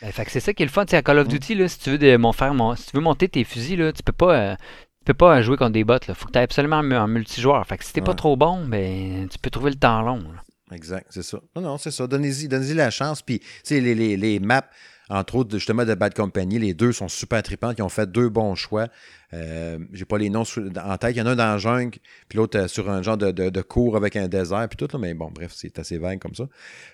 Ben, 0.02 0.10
fait 0.12 0.24
que 0.24 0.30
c'est 0.30 0.40
ça 0.40 0.52
qui 0.52 0.62
est 0.62 0.66
le 0.66 0.72
fun. 0.72 0.84
à 0.90 1.02
Call 1.02 1.18
of 1.20 1.28
Duty, 1.28 1.54
là, 1.54 1.68
si 1.68 1.78
tu 1.78 1.90
veux 1.90 1.98
de, 1.98 2.16
mon 2.16 2.32
faire, 2.32 2.52
mon- 2.52 2.74
si 2.74 2.86
tu 2.86 2.96
veux 2.96 3.02
monter 3.02 3.28
tes 3.28 3.44
fusils, 3.44 3.78
là, 3.78 3.92
tu 3.92 4.02
peux 4.02 4.12
pas. 4.12 4.56
Tu 5.04 5.12
peux 5.12 5.14
pas 5.14 5.42
jouer 5.42 5.56
contre 5.58 5.72
des 5.72 5.84
bots. 5.84 5.98
Il 6.08 6.14
faut 6.14 6.26
que 6.26 6.32
tu 6.32 6.38
aies 6.38 6.42
absolument 6.42 6.76
un, 6.76 6.90
un 6.92 7.06
multijoueur. 7.06 7.66
Fait 7.66 7.76
que 7.76 7.84
si 7.84 7.92
t'es 7.92 8.00
pas 8.00 8.12
Ouais. 8.12 8.16
trop 8.16 8.36
bon, 8.36 8.64
ben 8.66 9.28
tu 9.28 9.38
peux 9.38 9.50
trouver 9.50 9.70
le 9.70 9.76
temps 9.76 10.00
long. 10.00 10.16
là. 10.20 10.74
Exact, 10.74 11.06
c'est 11.10 11.22
ça. 11.22 11.38
Non, 11.54 11.60
non, 11.62 11.78
c'est 11.78 11.90
ça. 11.90 12.06
Donnez-y 12.06 12.48
donnez 12.48 12.72
la 12.72 12.90
chance. 12.90 13.20
Puis, 13.20 13.40
tu 13.64 13.78
les, 13.80 13.94
les, 13.94 14.16
les 14.16 14.40
maps, 14.40 14.64
entre 15.10 15.34
autres, 15.36 15.50
justement, 15.52 15.84
de 15.84 15.94
Bad 15.94 16.14
Company, 16.14 16.58
les 16.58 16.72
deux 16.72 16.92
sont 16.92 17.08
super 17.08 17.42
tripantes. 17.42 17.76
Ils 17.78 17.82
ont 17.82 17.90
fait 17.90 18.10
deux 18.10 18.30
bons 18.30 18.54
choix. 18.54 18.88
Euh, 19.34 19.78
J'ai 19.92 20.04
pas 20.04 20.18
les 20.18 20.30
noms 20.30 20.44
sous- 20.44 20.68
en 20.78 20.96
tête. 20.96 21.16
Il 21.16 21.18
y 21.18 21.22
en 21.22 21.26
a 21.26 21.30
un 21.32 21.36
dans 21.36 21.44
la 21.52 21.58
jungle, 21.58 21.98
puis 22.28 22.36
l'autre 22.38 22.58
euh, 22.58 22.68
sur 22.68 22.88
un 22.88 23.02
genre 23.02 23.16
de, 23.16 23.30
de, 23.32 23.50
de 23.50 23.62
cours 23.62 23.96
avec 23.96 24.14
un 24.16 24.28
désert, 24.28 24.66
puis 24.68 24.76
tout. 24.76 24.88
Là, 24.92 24.98
mais 24.98 25.12
bon, 25.14 25.30
bref, 25.34 25.52
c'est 25.54 25.78
assez 25.78 25.98
vague 25.98 26.18
comme 26.20 26.34
ça. 26.34 26.44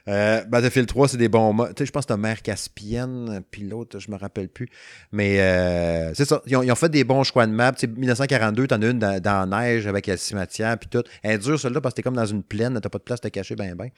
Euh, 0.09 0.43
Battlefield 0.45 0.87
3, 0.89 1.09
c'est 1.09 1.17
des 1.19 1.29
bons 1.29 1.53
modes. 1.53 1.75
Tu 1.75 1.83
sais, 1.83 1.87
je 1.87 1.93
pense 1.93 2.07
que 2.07 2.15
Mère 2.15 2.41
Caspienne, 2.43 3.43
puis 3.51 3.63
l'autre, 3.63 3.99
je 3.99 4.11
me 4.11 4.17
rappelle 4.17 4.49
plus. 4.49 4.69
Mais 5.13 5.41
euh, 5.41 6.13
c'est 6.15 6.25
ça. 6.25 6.41
Ils 6.47 6.57
ont, 6.57 6.63
ils 6.63 6.73
ont 6.73 6.77
fait 6.77 6.89
des 6.89 7.05
bons 7.05 7.23
choix 7.25 7.47
de 7.47 7.53
map. 7.53 7.73
Tu 7.73 7.81
sais, 7.81 7.87
1942, 7.87 8.67
t'en 8.67 8.81
as 8.83 8.87
une 8.87 8.99
dans, 8.99 9.21
dans 9.21 9.49
la 9.51 9.61
neige 9.63 9.87
avec 9.87 10.07
le 10.07 10.17
cimetière, 10.17 10.79
puis 10.79 10.89
tout. 10.89 11.03
Elle 11.23 11.33
est 11.33 11.39
dure, 11.39 11.59
celle-là, 11.61 11.81
parce 11.81 11.93
que 11.95 11.97
t'es 11.97 12.03
comme 12.03 12.17
dans 12.17 12.27
une 12.27 12.43
plaine, 12.43 12.79
t'as 12.83 12.89
pas 12.89 12.99
de 12.99 13.03
place 13.05 13.21
de 13.21 13.29
te 13.29 13.33
cacher 13.33 13.57
ben 13.57 13.75
ben. 13.75 13.89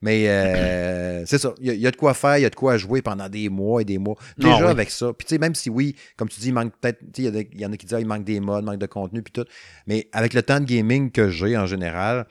Mais 0.00 0.28
euh, 0.28 1.24
c'est 1.26 1.38
ça. 1.38 1.54
Il 1.60 1.66
y, 1.66 1.70
a- 1.70 1.74
il 1.74 1.80
y 1.80 1.86
a 1.86 1.90
de 1.90 1.96
quoi 1.96 2.14
faire, 2.14 2.38
il 2.38 2.42
y 2.42 2.46
a 2.46 2.50
de 2.50 2.54
quoi 2.54 2.76
jouer 2.76 3.02
pendant 3.02 3.28
des 3.28 3.48
mois 3.48 3.82
et 3.82 3.84
des 3.84 3.98
mois. 3.98 4.16
Déjà 4.38 4.56
oui. 4.64 4.70
avec 4.70 4.90
ça. 4.90 5.12
Puis 5.12 5.26
tu 5.26 5.34
sais, 5.34 5.38
même 5.38 5.54
si 5.54 5.70
oui, 5.70 5.94
comme 6.16 6.28
tu 6.28 6.40
dis, 6.40 6.48
il 6.48 6.54
manque 6.54 6.72
peut-être. 6.80 6.98
tu 7.12 7.24
sais, 7.24 7.48
il 7.52 7.60
y 7.60 7.66
en 7.66 7.72
a 7.72 7.76
qui 7.76 7.86
ah, 7.94 8.00
il 8.00 8.06
manque 8.06 8.24
des 8.24 8.40
modes, 8.40 8.64
manque 8.64 8.78
de 8.78 8.86
contenu, 8.86 9.22
puis 9.22 9.32
tout. 9.32 9.44
Mais 9.86 10.08
avec 10.12 10.34
le 10.34 10.42
temps 10.42 10.60
de 10.60 10.64
gaming 10.64 11.10
que 11.10 11.28
j'ai 11.28 11.56
en 11.56 11.66
général, 11.66 12.26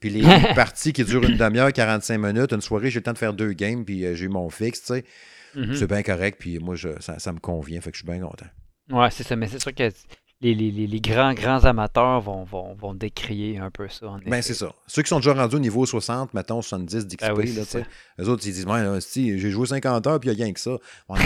puis 0.00 0.10
les 0.10 0.22
parties 0.54 0.92
qui 0.92 1.04
durent 1.04 1.24
une 1.24 1.36
demi-heure, 1.36 1.72
45 1.72 2.18
minutes, 2.18 2.52
une 2.52 2.60
soirée, 2.60 2.90
j'ai 2.90 3.00
le 3.00 3.04
temps 3.04 3.12
de 3.12 3.18
faire 3.18 3.32
deux 3.32 3.52
games, 3.52 3.84
puis 3.84 4.04
euh, 4.04 4.14
j'ai 4.14 4.26
eu 4.26 4.28
mon 4.28 4.48
fixe, 4.50 4.80
tu 4.80 4.86
sais. 4.94 5.04
Mhm. 5.54 5.74
C'est 5.74 5.86
bien 5.86 6.02
correct, 6.02 6.36
puis 6.38 6.58
moi, 6.58 6.74
je, 6.74 6.88
ça, 7.00 7.18
ça 7.18 7.32
me 7.32 7.38
convient, 7.38 7.80
fait 7.80 7.90
que 7.90 7.96
je 7.96 8.02
suis 8.02 8.10
bien 8.10 8.20
content. 8.20 8.46
Ouais, 8.90 9.10
c'est 9.10 9.22
ça. 9.24 9.36
Mais 9.36 9.48
c'est 9.48 9.60
sûr 9.60 9.74
que 9.74 9.90
les, 10.42 10.54
les- 10.54 10.86
les- 10.86 11.00
grands, 11.00 11.32
grands 11.32 11.64
amateurs 11.64 12.20
vont, 12.20 12.44
vont, 12.44 12.74
vont 12.74 12.92
décrier 12.92 13.56
un 13.58 13.70
peu 13.70 13.88
ça. 13.88 14.06
en 14.06 14.18
Ben, 14.26 14.42
c'est 14.42 14.52
ça. 14.52 14.70
Ceux 14.86 15.00
qui 15.02 15.08
sont 15.08 15.16
déjà 15.16 15.32
rendus 15.32 15.56
au 15.56 15.58
niveau 15.58 15.86
60, 15.86 16.34
mettons 16.34 16.60
70 16.60 17.06
d'XP, 17.06 17.22
Ah 17.22 17.32
oui, 17.34 17.56
eux 18.20 18.28
autres, 18.28 18.46
ils 18.46 18.52
disent, 18.52 18.66
si, 19.00 19.38
j'ai 19.38 19.50
joué 19.50 19.66
50 19.66 20.06
heures, 20.06 20.20
puis 20.20 20.28
il 20.28 20.36
n'y 20.36 20.42
a 20.42 20.44
rien 20.44 20.52
que 20.52 20.60
ça. 20.60 20.76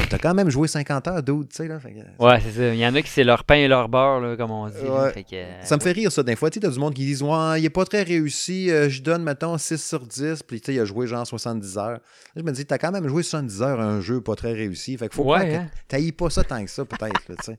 T'as 0.09 0.19
quand 0.19 0.33
même 0.35 0.49
joué 0.49 0.69
50 0.69 1.09
heures, 1.09 1.23
dude, 1.25 1.49
tu 1.49 1.57
sais, 1.57 1.67
là. 1.67 1.81
fait 1.81 1.93
que- 1.93 2.25
Ouais, 2.25 2.41
c'est 2.41 2.53
ça. 2.53 2.73
Il 2.73 2.79
y 2.79 2.87
en 2.87 2.95
a 2.95 3.03
qui 3.03 3.09
c'est 3.11 3.25
leur 3.25 3.43
pain 3.43 3.57
et 3.57 3.67
leur 3.67 3.89
beurre, 3.89 4.21
là, 4.21 4.37
comme 4.37 4.53
on 4.53 4.69
dit. 4.69 4.75
là. 4.85 5.03
Ouais. 5.05 5.13
Fait 5.13 5.25
que, 5.25 5.35
euh, 5.35 5.63
Ça 5.65 5.77
me 5.77 5.81
fait 5.83 5.93
rire, 5.93 6.13
ça, 6.13 6.23
des 6.23 6.37
fois. 6.37 6.49
Tu 6.51 6.61
t'as 6.61 6.71
du 6.71 6.79
monde 6.79 6.95
qui 6.95 7.05
disent, 7.05 7.23
ouais, 7.25 7.61
il 7.61 7.65
est 7.65 7.71
pas 7.71 7.85
très 7.85 8.05
réussi, 8.05 8.71
euh, 8.71 8.89
je 8.89 9.03
donne, 9.03 9.25
mettons, 9.25 9.59
6 9.59 9.85
sur 9.85 10.07
10, 10.07 10.45
puis 10.45 10.61
tu 10.61 10.73
il 10.73 10.79
a 10.79 10.85
joué 10.85 11.09
genre 11.09 11.27
70 11.27 11.79
heures. 11.79 11.91
Là, 11.91 11.99
je 12.37 12.43
me 12.43 12.53
dis, 12.53 12.65
t'as 12.65 12.79
quand 12.79 12.93
même 12.93 13.09
joué 13.09 13.25
70 13.25 13.61
heures 13.63 13.81
à 13.81 13.85
un 13.85 14.01
jeu 14.01 14.21
pas 14.21 14.37
très 14.37 14.53
réussi. 14.53 14.97
Fait 14.97 15.09
qu'il 15.09 15.17
faut 15.17 15.25
Ouais, 15.25 15.39
pas 15.89 15.97
que 15.99 16.07
hein. 16.07 16.11
pas 16.17 16.31
ça 16.31 16.45
tant 16.45 16.65
que 16.65 16.71
ça, 16.71 16.85
peut-être, 16.85 17.21
tu 17.27 17.35
sais. 17.45 17.57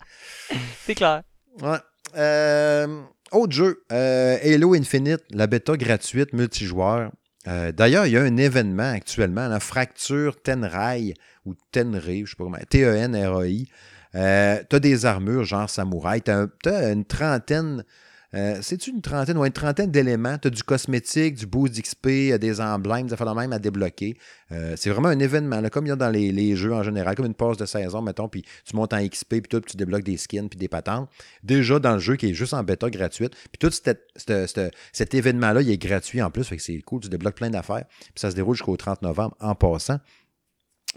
C'est 0.86 0.96
clair. 0.96 1.24
Ouais. 1.60 1.78
Euh, 2.16 3.02
autre 3.32 3.54
jeu, 3.54 3.84
euh, 3.92 4.38
Halo 4.44 4.74
Infinite, 4.74 5.24
la 5.32 5.48
bêta 5.48 5.76
gratuite 5.78 6.34
multijoueur. 6.34 7.12
Euh, 7.48 7.72
D'ailleurs, 7.72 8.06
il 8.06 8.14
y 8.14 8.18
a 8.18 8.22
un 8.22 8.38
événement 8.38 8.92
actuellement, 8.92 9.48
la 9.48 9.60
Fracture 9.60 10.42
Tenrai, 10.42 11.14
ou 11.46 11.56
Tenrai, 11.72 12.24
je 12.26 12.32
sais 12.32 12.36
pas 12.38 12.44
comment, 12.44 12.58
T-E-N-R-A-I. 12.70 13.68
Euh, 14.14 14.62
t'as 14.70 14.80
des 14.80 15.06
armures 15.06 15.46
genre 15.46 15.70
samouraï, 15.70 16.22
t'as 16.22 16.48
une 16.92 17.06
trentaine, 17.06 17.86
euh, 18.34 18.60
c'est-tu 18.62 18.92
une 18.92 19.02
trentaine 19.02 19.38
ou 19.38 19.46
une 19.46 19.52
trentaine 19.52 19.92
d'éléments, 19.92 20.38
t'as 20.38 20.50
du 20.50 20.64
cosmétique, 20.64 21.36
du 21.36 21.46
boost 21.46 21.76
d'XP, 21.76 22.08
euh, 22.08 22.38
des 22.38 22.62
emblèmes, 22.62 23.08
des 23.08 23.14
affaires 23.14 23.36
même 23.36 23.52
à 23.52 23.60
débloquer. 23.60 24.18
Euh, 24.54 24.76
c'est 24.78 24.90
vraiment 24.90 25.10
un 25.10 25.20
événement, 25.20 25.62
comme 25.70 25.86
il 25.86 25.90
y 25.90 25.92
a 25.92 25.98
dans 25.98 26.10
les, 26.10 26.32
les 26.32 26.56
jeux 26.56 26.74
en 26.74 26.82
général, 26.82 27.16
comme 27.16 27.26
une 27.26 27.34
passe 27.34 27.58
de 27.58 27.66
saison, 27.66 28.02
mettons, 28.02 28.30
puis 28.30 28.44
tu 28.66 28.76
montes 28.76 28.94
en 28.94 29.06
XP, 29.06 29.28
puis 29.30 29.42
tout, 29.50 29.60
tu 29.60 29.76
débloques 29.76 30.04
des 30.04 30.16
skins, 30.16 30.48
puis 30.48 30.58
des 30.58 30.70
patentes. 30.70 31.10
Déjà 31.44 31.80
dans 31.80 31.94
le 31.94 32.00
jeu 32.00 32.16
qui 32.16 32.30
est 32.30 32.34
juste 32.34 32.54
en 32.54 32.64
bêta 32.64 32.90
gratuite. 32.90 33.34
Puis 33.52 33.60
tout 33.60 33.72
cet 33.72 35.14
événement-là, 35.14 35.62
il 35.62 35.70
est 35.70 35.78
gratuit 35.78 36.22
en 36.22 36.32
plus, 36.32 36.46
c'est 36.58 36.80
cool, 36.80 37.02
tu 37.02 37.10
débloques 37.10 37.36
plein 37.36 37.50
d'affaires. 37.50 37.86
Puis 38.00 38.12
ça 38.16 38.32
se 38.32 38.36
déroule 38.36 38.56
jusqu'au 38.56 38.78
30 38.78 39.02
novembre 39.02 39.36
en 39.42 39.56
passant. 39.56 40.00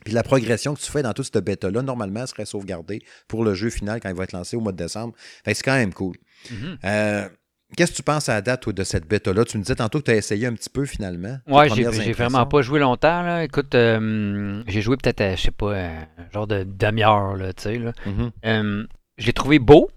Puis 0.05 0.13
la 0.13 0.23
progression 0.23 0.75
que 0.75 0.81
tu 0.81 0.91
fais 0.91 1.03
dans 1.03 1.13
toute 1.13 1.27
cette 1.33 1.45
bêta-là, 1.45 1.83
normalement, 1.83 2.27
serait 2.27 2.45
sauvegardée 2.45 3.03
pour 3.29 3.45
le 3.45 3.55
jeu 3.55 3.71
final 3.71 4.01
quand 4.01 4.09
il 4.09 4.15
va 4.15 4.25
être 4.25 4.33
lancé 4.33 4.57
au 4.57 4.61
mois 4.61 4.73
de 4.73 4.77
décembre. 4.77 5.15
Fait 5.45 5.55
c'est 5.55 5.63
quand 5.63 5.75
même 5.75 5.93
cool. 5.95 6.17
Mhm. 6.51 6.79
Euh, 6.85 7.29
Qu'est-ce 7.77 7.93
que 7.93 7.97
tu 7.97 8.03
penses 8.03 8.29
à 8.29 8.35
la 8.35 8.41
date 8.43 8.69
de 8.69 8.85
cette 8.85 9.09
bêta-là? 9.09 9.45
Tu 9.45 9.59
me 9.59 9.63
disais 9.63 9.75
tantôt 9.75 9.99
que 9.99 10.05
tu 10.05 10.11
as 10.13 10.17
essayé 10.17 10.47
un 10.47 10.53
petit 10.53 10.71
peu 10.71 10.85
finalement. 10.85 11.39
Ouais, 11.49 11.69
j'ai 11.71 12.13
vraiment 12.13 12.47
pas 12.47 12.63
joué 12.63 12.79
longtemps. 12.79 13.23
Là. 13.23 13.43
Écoute, 13.43 13.75
euh, 13.75 14.63
j'ai 14.69 14.81
joué 14.81 14.97
peut-être, 14.97 15.21
à, 15.21 15.35
je 15.35 15.43
sais 15.43 15.51
pas, 15.51 15.75
un 15.77 16.07
genre 16.33 16.47
de 16.47 16.65
demi-heure, 16.65 17.37
là, 17.37 17.53
tu 17.53 17.63
sais. 17.65 17.79
là. 17.79 17.93
Mhm. 18.07 18.31
Euh, 18.45 18.87
je 19.19 19.27
l'ai 19.27 19.33
trouvé 19.33 19.59
beau. 19.59 19.91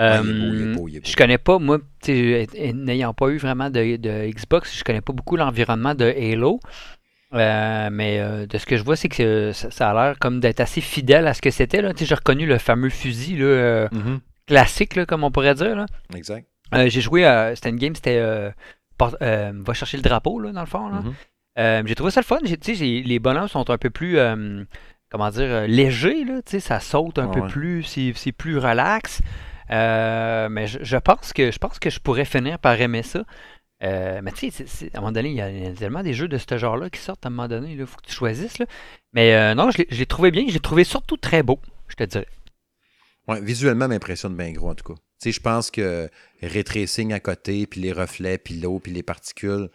Euh. 0.00 0.22
Je 1.04 1.16
connais 1.16 1.38
pas, 1.38 1.58
moi, 1.58 1.78
n'ayant 2.08 3.14
pas 3.14 3.28
eu 3.28 3.38
vraiment 3.38 3.70
de, 3.70 3.96
de 3.96 4.30
Xbox, 4.30 4.76
je 4.76 4.84
connais 4.84 5.02
pas 5.02 5.12
beaucoup 5.12 5.36
l'environnement 5.36 5.94
de 5.94 6.06
Halo. 6.06 6.60
Euh, 7.34 7.88
mais 7.90 8.20
euh, 8.20 8.46
de 8.46 8.58
ce 8.58 8.66
que 8.66 8.76
je 8.76 8.84
vois, 8.84 8.96
c'est 8.96 9.08
que 9.08 9.22
euh, 9.22 9.52
ça, 9.52 9.70
ça 9.70 9.90
a 9.90 9.94
l'air 9.94 10.18
comme 10.18 10.38
d'être 10.40 10.60
assez 10.60 10.80
fidèle 10.80 11.26
à 11.26 11.34
ce 11.34 11.40
que 11.40 11.50
c'était. 11.50 11.82
J'ai 11.96 12.14
reconnu 12.14 12.46
le 12.46 12.58
fameux 12.58 12.90
fusil 12.90 13.36
là, 13.38 13.88
Mhm. 13.92 14.20
classique, 14.46 14.96
là, 14.96 15.06
comme 15.06 15.24
on 15.24 15.30
pourrait 15.30 15.54
dire. 15.54 15.74
là. 15.76 15.86
Exact. 16.14 16.46
J'ai 16.86 17.00
joué 17.00 17.24
à. 17.24 17.54
C'était 17.54 17.70
une 17.70 17.76
game, 17.76 17.94
c'était. 17.94 18.20
va 18.98 19.72
chercher 19.74 19.96
le 19.96 20.02
drapeau, 20.02 20.38
là, 20.40 20.52
dans 20.52 20.60
le 20.60 20.66
fond. 20.66 20.88
Mhm. 20.90 21.14
Euh, 21.58 21.82
j'ai 21.84 21.94
trouvé 21.94 22.10
ça 22.10 22.20
le 22.20 22.24
fun. 22.26 22.38
Les 22.42 23.18
bonhommes 23.18 23.48
sont 23.48 23.68
un 23.70 23.78
peu 23.78 23.90
plus, 23.90 24.18
comment 25.10 25.30
dire, 25.30 25.66
légers. 25.66 26.24
Là, 26.24 26.40
ça 26.60 26.80
saute 26.80 27.18
un 27.18 27.28
peu 27.28 27.40
ouais. 27.40 27.48
plus, 27.48 27.82
c'est 27.84 28.12
c'est 28.14 28.32
plus 28.32 28.58
relax. 28.58 29.20
Mais 29.70 30.66
je, 30.66 30.78
je 30.82 30.96
pense 30.98 31.32
que 31.32 31.50
je 31.50 31.58
pense 31.58 31.78
que 31.78 31.88
je 31.90 31.98
pourrais 32.00 32.24
finir 32.26 32.58
par 32.58 32.78
aimer 32.80 33.02
ça. 33.02 33.24
Euh, 33.82 34.20
mais 34.22 34.30
tu 34.32 34.50
sais, 34.50 34.90
à 34.94 34.98
un 34.98 35.00
moment 35.00 35.12
donné, 35.12 35.30
il 35.30 35.36
y, 35.36 35.40
a, 35.40 35.72
tellement 35.74 36.02
des 36.02 36.14
jeux 36.14 36.28
de 36.28 36.38
ce 36.38 36.56
genre-là 36.56 36.88
qui 36.88 37.00
sortent 37.00 37.24
à 37.26 37.28
un 37.28 37.30
moment 37.30 37.48
donné. 37.48 37.72
Il 37.72 37.86
faut 37.86 37.96
que 38.00 38.06
tu 38.06 38.14
choisisses. 38.14 38.58
Là. 38.58 38.66
Mais 39.12 39.34
euh, 39.34 39.54
non, 39.54 39.70
je 39.70 39.78
l'ai- 39.78 40.06
trouvé 40.06 40.30
bien. 40.30 40.44
Je 40.46 40.54
l'ai 40.54 40.60
trouvé 40.60 40.84
surtout 40.84 41.16
très 41.16 41.42
beau, 41.42 41.58
je 41.88 41.96
te 41.96 42.04
dirais. 42.04 42.28
Ouais, 43.26 43.40
visuellement, 43.40 43.88
m'impressionne 43.88 44.36
bien 44.36 44.52
gros, 44.52 44.70
en 44.70 44.74
tout 44.74 44.92
cas. 44.92 44.98
Tu 45.20 45.30
sais, 45.30 45.32
je 45.32 45.40
pense 45.40 45.70
que 45.70 46.08
ray 46.42 46.64
tracing 46.64 47.12
à 47.12 47.20
côté, 47.20 47.66
puis 47.66 47.80
les 47.80 47.92
reflets, 47.92 48.38
puis 48.38 48.54
l'eau, 48.54 48.78
puis 48.78 48.92
les 48.92 49.02
particules, 49.02 49.68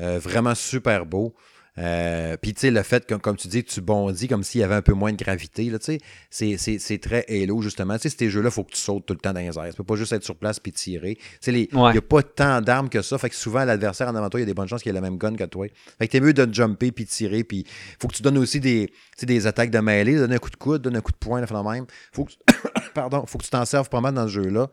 euh, 0.00 0.18
vraiment 0.18 0.54
super 0.54 1.06
beau. 1.06 1.34
Euh, 1.76 2.36
puis, 2.40 2.54
tu 2.54 2.60
sais, 2.60 2.70
le 2.70 2.82
fait, 2.84 3.04
que, 3.04 3.14
comme 3.16 3.36
tu 3.36 3.48
dis, 3.48 3.64
tu 3.64 3.80
bondis 3.80 4.28
comme 4.28 4.44
s'il 4.44 4.60
y 4.60 4.64
avait 4.64 4.76
un 4.76 4.82
peu 4.82 4.92
moins 4.92 5.12
de 5.12 5.16
gravité, 5.16 5.64
là, 5.70 5.80
tu 5.80 5.86
sais, 5.86 5.98
c'est- 6.30 6.56
c'est 6.56 6.78
c'est 6.78 6.98
très 6.98 7.24
Halo, 7.28 7.60
justement. 7.62 7.96
Tu 7.98 8.08
sais, 8.08 8.16
ces 8.16 8.30
jeux-là, 8.30 8.48
il 8.48 8.52
faut 8.52 8.62
que 8.62 8.70
tu 8.72 8.80
sautes 8.80 9.06
tout 9.06 9.14
le 9.14 9.18
temps 9.18 9.32
dans 9.32 9.40
les 9.40 9.46
airs. 9.58 9.70
Tu 9.70 9.76
peux 9.76 9.82
pas 9.84 9.96
juste 9.96 10.12
être 10.12 10.22
sur 10.22 10.36
place 10.36 10.60
puis 10.60 10.70
tirer. 10.70 11.16
Tu 11.16 11.22
sais, 11.40 11.50
les- 11.50 11.68
il 11.72 11.76
Ouais. 11.76 11.90
n'y 11.90 11.98
a 11.98 12.02
pas 12.02 12.22
tant 12.22 12.60
d'armes 12.60 12.88
que 12.88 13.02
ça, 13.02 13.18
fait 13.18 13.28
que 13.28 13.34
souvent, 13.34 13.64
l'adversaire 13.64 14.06
en 14.08 14.14
avant 14.14 14.30
toi, 14.30 14.38
il 14.38 14.42
y 14.42 14.44
a 14.44 14.46
des 14.46 14.54
bonnes 14.54 14.68
chances 14.68 14.82
qu'il 14.84 14.90
ait 14.90 14.92
la 14.94 15.00
même 15.00 15.18
gun 15.18 15.34
que 15.34 15.44
toi. 15.44 15.66
Fait 15.98 16.06
que 16.06 16.12
t'es 16.12 16.20
mieux 16.20 16.32
de 16.32 16.52
jumper 16.54 16.92
puis 16.92 17.06
tirer, 17.06 17.42
puis 17.42 17.66
faut 18.00 18.06
que 18.06 18.14
tu 18.14 18.22
donnes 18.22 18.38
aussi 18.38 18.60
des, 18.60 18.92
des 19.22 19.46
attaques 19.48 19.70
de 19.70 19.80
mêlée, 19.80 20.14
donner 20.14 20.36
un 20.36 20.38
coup 20.38 20.50
de 20.50 20.56
coude, 20.56 20.80
donner 20.82 20.98
un 20.98 21.02
coup 21.02 21.10
de 21.12 21.16
poing, 21.16 21.40
la 21.40 21.46
de 21.46 21.52
même. 21.70 21.86
Faut 22.12 22.24
que, 22.24 22.32
pardon, 22.94 23.24
faut 23.26 23.38
que 23.38 23.44
tu 23.44 23.50
t'en 23.50 23.64
serves 23.64 23.88
pas 23.88 24.00
mal 24.00 24.14
dans 24.14 24.28
ce 24.28 24.32
jeu-là 24.34 24.70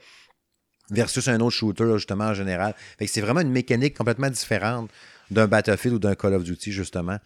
versus 0.91 1.28
un 1.30 1.39
autre 1.39 1.56
shooter, 1.56 1.86
là, 1.86 1.97
justement, 1.97 2.26
en 2.26 2.34
général. 2.34 2.76
Fait 2.99 3.06
que 3.06 3.12
c'est 3.12 3.22
vraiment 3.22 3.39
une 3.41 3.52
mécanique 3.52 3.97
complètement 3.97 4.30
différente 4.30 4.91
d'un 5.32 5.48
Battlefield 5.48 5.96
ou 5.96 6.00
d'un 6.00 6.14
Call 6.14 6.34
of 6.36 6.44
Duty, 6.44 6.72
justement. 6.72 7.18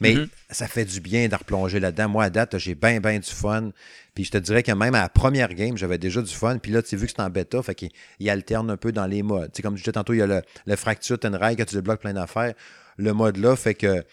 Mais 0.00 0.14
Mhm. 0.14 0.28
ça 0.50 0.66
fait 0.66 0.84
du 0.84 1.00
bien 1.00 1.28
de 1.28 1.34
replonger 1.34 1.78
là-dedans. 1.80 2.08
Moi, 2.08 2.24
à 2.24 2.30
date, 2.30 2.58
j'ai 2.58 2.74
bien, 2.74 3.00
bien 3.00 3.18
du 3.20 3.30
fun. 3.30 3.70
Puis 4.14 4.24
je 4.24 4.30
te 4.32 4.38
dirais 4.38 4.62
que 4.62 4.72
même 4.72 4.94
à 4.96 5.02
la 5.02 5.08
première 5.08 5.54
game, 5.54 5.76
j'avais 5.78 5.96
déjà 5.96 6.20
du 6.20 6.32
fun. 6.34 6.58
Puis 6.58 6.72
là, 6.72 6.82
tu 6.82 6.94
as 6.94 6.98
vu 6.98 7.06
que 7.06 7.12
c'est 7.16 7.22
en 7.22 7.30
bêta, 7.30 7.62
fait 7.62 7.74
qu'il 7.74 7.90
il 8.18 8.28
alterne 8.28 8.68
un 8.70 8.76
peu 8.76 8.90
dans 8.92 9.06
les 9.06 9.22
modes. 9.22 9.52
Tu 9.52 9.58
sais, 9.58 9.62
comme 9.62 9.76
je 9.76 9.82
disais 9.82 9.92
tantôt, 9.92 10.12
il 10.12 10.18
y 10.18 10.22
a 10.22 10.26
le, 10.26 10.42
le 10.66 10.76
Fracture 10.76 11.18
Tenrai 11.18 11.56
que 11.56 11.62
tu 11.62 11.76
débloques 11.76 12.00
plein 12.00 12.12
d'affaires. 12.12 12.52
Le 12.98 13.12
mode 13.14 13.36
là 13.38 13.56
fait 13.56 13.74
que 13.74 14.04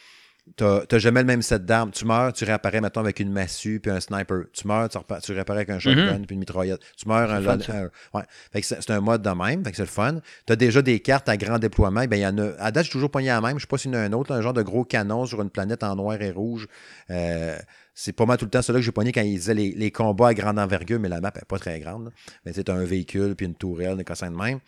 t'as 0.56 0.98
jamais 0.98 1.22
le 1.22 1.26
même 1.28 1.42
set 1.42 1.66
d'armes. 1.66 1.92
Tu 1.92 2.06
meurs, 2.06 2.34
tu 2.34 2.44
réapparais, 2.46 2.82
mettons, 2.82 3.00
avec 3.02 3.20
une 3.20 3.32
massue 3.32 3.80
puis 3.80 3.92
un 3.92 4.00
sniper. 4.00 4.44
Tu 4.54 4.68
meurs, 4.68 4.90
tu, 4.90 4.98
tu 5.24 5.32
réapparais 5.34 5.60
avec 5.60 5.70
un 5.70 5.80
shotgun 5.80 6.22
puis 6.26 6.34
une 6.34 6.40
mitraillette. 6.40 6.80
Tu 6.98 7.08
meurs, 7.08 7.32
un, 7.32 7.40
Mhm. 7.42 7.60
C'est 7.62 7.72
fun, 7.72 7.76
un- 8.14 8.18
ouais. 8.20 8.24
Fait 8.52 8.62
que 8.62 8.68
c'est 8.68 8.82
c'est 8.82 8.92
un 8.92 9.02
mode 9.02 9.22
de 9.22 9.30
même, 9.30 9.64
fait 9.64 9.72
que 9.72 9.78
c'est 9.78 9.84
le 9.84 9.88
fun. 9.90 10.20
T'as 10.46 10.56
déjà 10.56 10.82
des 10.82 11.00
cartes 11.00 11.30
à 11.30 11.38
grand 11.38 11.60
déploiement. 11.60 12.04
Ben, 12.06 12.18
il 12.18 12.22
y 12.22 12.28
en 12.28 12.38
a. 12.38 12.52
À 12.60 12.72
date, 12.72 12.86
j'ai 12.86 12.92
toujours 12.92 13.12
pogné 13.12 13.28
la 13.28 13.42
même. 13.42 13.58
Je 13.58 13.62
sais 13.62 13.68
pas 13.68 13.78
s'il 13.78 13.92
y 13.92 13.96
en 13.96 14.00
a 14.00 14.02
un 14.04 14.14
autre, 14.14 14.32
un 14.34 14.42
genre 14.42 14.54
de 14.54 14.62
gros 14.62 14.84
canon 14.86 15.26
sur 15.26 15.42
une 15.42 15.50
planète 15.50 15.84
en 15.84 15.96
noir 15.96 16.22
et 16.22 16.32
rouge. 16.32 16.68
Euh, 17.10 17.58
c'est 17.94 18.14
pas 18.14 18.26
mal 18.26 18.38
tout 18.38 18.46
le 18.46 18.52
temps 18.52 18.62
celui 18.62 18.80
que 18.80 18.86
j'ai 18.86 18.92
pogné 18.94 19.12
quand 19.12 19.22
ils 19.22 19.36
disaient 19.36 19.54
les, 19.54 19.72
les 19.74 19.92
combats 19.92 20.30
à 20.30 20.34
grande 20.34 20.58
envergure, 20.60 21.00
mais 21.00 21.10
la 21.10 21.20
map 21.22 21.32
n'est 21.36 21.42
pas 21.48 21.60
très 21.60 21.80
grande. 21.80 22.06
là. 22.06 22.12
Mais 22.46 22.52
tu 22.52 22.58
sais, 22.58 22.64
t'as 22.64 22.74
un 22.74 22.86
véhicule 22.86 23.36
puis 23.36 23.46
une 23.46 23.56
tourelle, 23.56 23.98
des 23.98 24.04
cossins 24.06 24.32
de 24.32 24.38
même. 24.38 24.60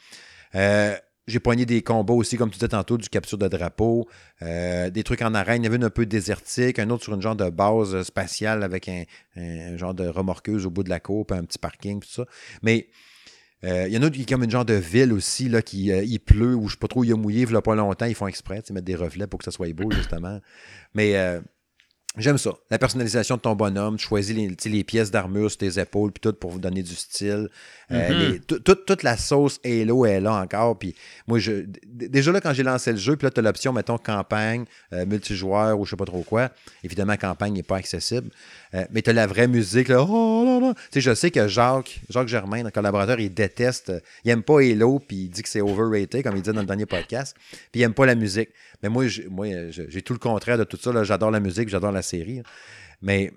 Euh, 0.55 0.95
j'ai 1.27 1.39
pogné 1.39 1.65
des 1.65 1.81
combats 1.81 2.13
aussi, 2.13 2.37
comme 2.37 2.49
tu 2.49 2.55
disais 2.55 2.69
tantôt, 2.69 2.97
du 2.97 3.09
capture 3.09 3.37
de 3.37 3.47
drapeau, 3.47 4.07
euh, 4.41 4.89
des 4.89 5.03
trucs 5.03 5.21
en 5.21 5.33
arène. 5.33 5.61
Il 5.61 5.65
y 5.65 5.67
avait 5.67 5.77
une 5.77 5.83
un 5.83 5.89
peu 5.89 6.05
désertique, 6.05 6.79
un 6.79 6.89
autre 6.89 7.03
sur 7.03 7.13
une 7.13 7.21
genre 7.21 7.35
de 7.35 7.49
base 7.49 8.01
spatiale 8.03 8.63
avec 8.63 8.89
un, 8.89 9.77
genre 9.77 9.93
de 9.93 10.07
remorqueuse 10.07 10.65
au 10.65 10.69
bout 10.69 10.83
de 10.83 10.89
la 10.89 10.99
cour, 10.99 11.25
puis 11.25 11.37
un 11.37 11.43
petit 11.43 11.59
parking, 11.59 11.99
tout 12.01 12.09
ça. 12.09 12.25
Mais 12.63 12.87
euh, 13.63 13.87
il 13.87 13.93
y 13.93 13.97
en 13.97 14.01
a 14.01 14.09
qui 14.09 14.25
comme 14.25 14.43
une 14.43 14.51
genre 14.51 14.65
de 14.65 14.73
ville 14.73 15.13
aussi, 15.13 15.47
là, 15.47 15.61
qui 15.61 15.91
euh, 15.91 16.03
il 16.03 16.19
pleut, 16.19 16.55
ou 16.55 16.67
je 16.67 16.73
sais 16.73 16.79
pas 16.79 16.87
trop, 16.87 17.03
il 17.03 17.11
a 17.11 17.15
mouillé, 17.15 17.45
il 17.47 17.61
pas 17.61 17.75
longtemps, 17.75 18.05
ils 18.05 18.15
font 18.15 18.27
exprès, 18.27 18.61
tu 18.63 18.73
sais, 18.73 18.81
des 18.81 18.95
reflets 18.95 19.27
pour 19.27 19.37
que 19.37 19.45
ça 19.45 19.51
soit 19.51 19.71
beau, 19.73 19.91
justement. 19.91 20.39
Mais 20.95 21.15
J'aime 22.17 22.37
ça. 22.37 22.51
La 22.69 22.77
personnalisation 22.77 23.37
de 23.37 23.41
ton 23.41 23.55
bonhomme. 23.55 23.95
Tu 23.95 24.05
choisis 24.05 24.35
les, 24.65 24.83
pièces 24.83 25.11
d'armure 25.11 25.49
sur 25.49 25.59
tes 25.59 25.79
épaules, 25.79 26.11
puis 26.11 26.19
tout 26.19 26.33
pour 26.33 26.51
vous 26.51 26.59
donner 26.59 26.83
du 26.83 26.93
style. 26.93 27.47
Euh, 27.89 28.09
Mhm. 28.09 28.17
les- 28.33 28.39
tout- 28.41 28.59
tout- 28.59 28.75
toute 28.75 29.03
la 29.03 29.15
sauce 29.15 29.61
Halo 29.63 30.05
est 30.05 30.19
là 30.19 30.33
encore. 30.33 30.77
Puis 30.77 30.93
moi, 31.25 31.39
je, 31.39 31.63
déjà 31.85 32.33
là, 32.33 32.41
quand 32.41 32.51
j'ai 32.53 32.63
lancé 32.63 32.91
le 32.91 32.97
jeu, 32.97 33.15
puis 33.15 33.25
là, 33.27 33.31
tu 33.31 33.39
as 33.39 33.43
l'option, 33.43 33.71
mettons, 33.71 33.97
campagne, 33.97 34.65
euh, 34.91 35.05
multijoueur 35.05 35.79
ou 35.79 35.85
je 35.85 35.91
sais 35.91 35.95
pas 35.95 36.03
trop 36.03 36.21
quoi. 36.23 36.49
Évidemment, 36.83 37.15
campagne 37.15 37.53
n'est 37.53 37.63
pas 37.63 37.77
accessible. 37.77 38.29
Euh, 38.73 38.83
mais 38.91 39.01
tu 39.01 39.09
as 39.09 39.13
la 39.13 39.25
vraie 39.27 39.47
musique. 39.47 39.87
Là, 39.87 40.03
oh 40.03 40.43
là 40.45 40.67
là. 40.67 40.73
Tu 40.73 40.81
sais, 40.95 41.01
je 41.01 41.15
sais 41.15 41.31
que 41.31 41.47
Jacques, 41.47 42.01
Jacques 42.09 42.27
Germain, 42.27 42.61
notre 42.63 42.75
collaborateur, 42.75 43.21
il 43.21 43.33
déteste, 43.33 43.91
il 44.25 44.31
aime 44.31 44.43
pas 44.43 44.59
Halo, 44.59 44.99
puis 44.99 45.15
il 45.17 45.29
dit 45.29 45.43
que 45.43 45.49
c'est 45.49 45.61
overrated, 45.61 46.23
comme 46.23 46.35
il 46.35 46.41
dit 46.41 46.51
dans 46.51 46.59
le 46.59 46.65
dernier 46.67 46.85
podcast. 46.85 47.37
Puis 47.71 47.79
il 47.79 47.83
aime 47.83 47.93
pas 47.93 48.05
la 48.05 48.15
musique. 48.15 48.49
Mais 48.83 48.89
moi, 48.89 49.07
j'ai- 49.07 49.27
moi 49.27 49.47
euh, 49.47 49.71
j'ai 49.71 50.01
tout 50.01 50.13
le 50.13 50.19
contraire 50.19 50.57
de 50.57 50.63
tout 50.63 50.77
ça. 50.77 50.91
là. 50.91 51.03
J'adore 51.03 51.31
la 51.31 51.39
musique, 51.39 51.69
j'adore 51.69 51.91
la 51.91 52.01
série. 52.01 52.37
là. 52.37 52.43
Mais 53.01 53.31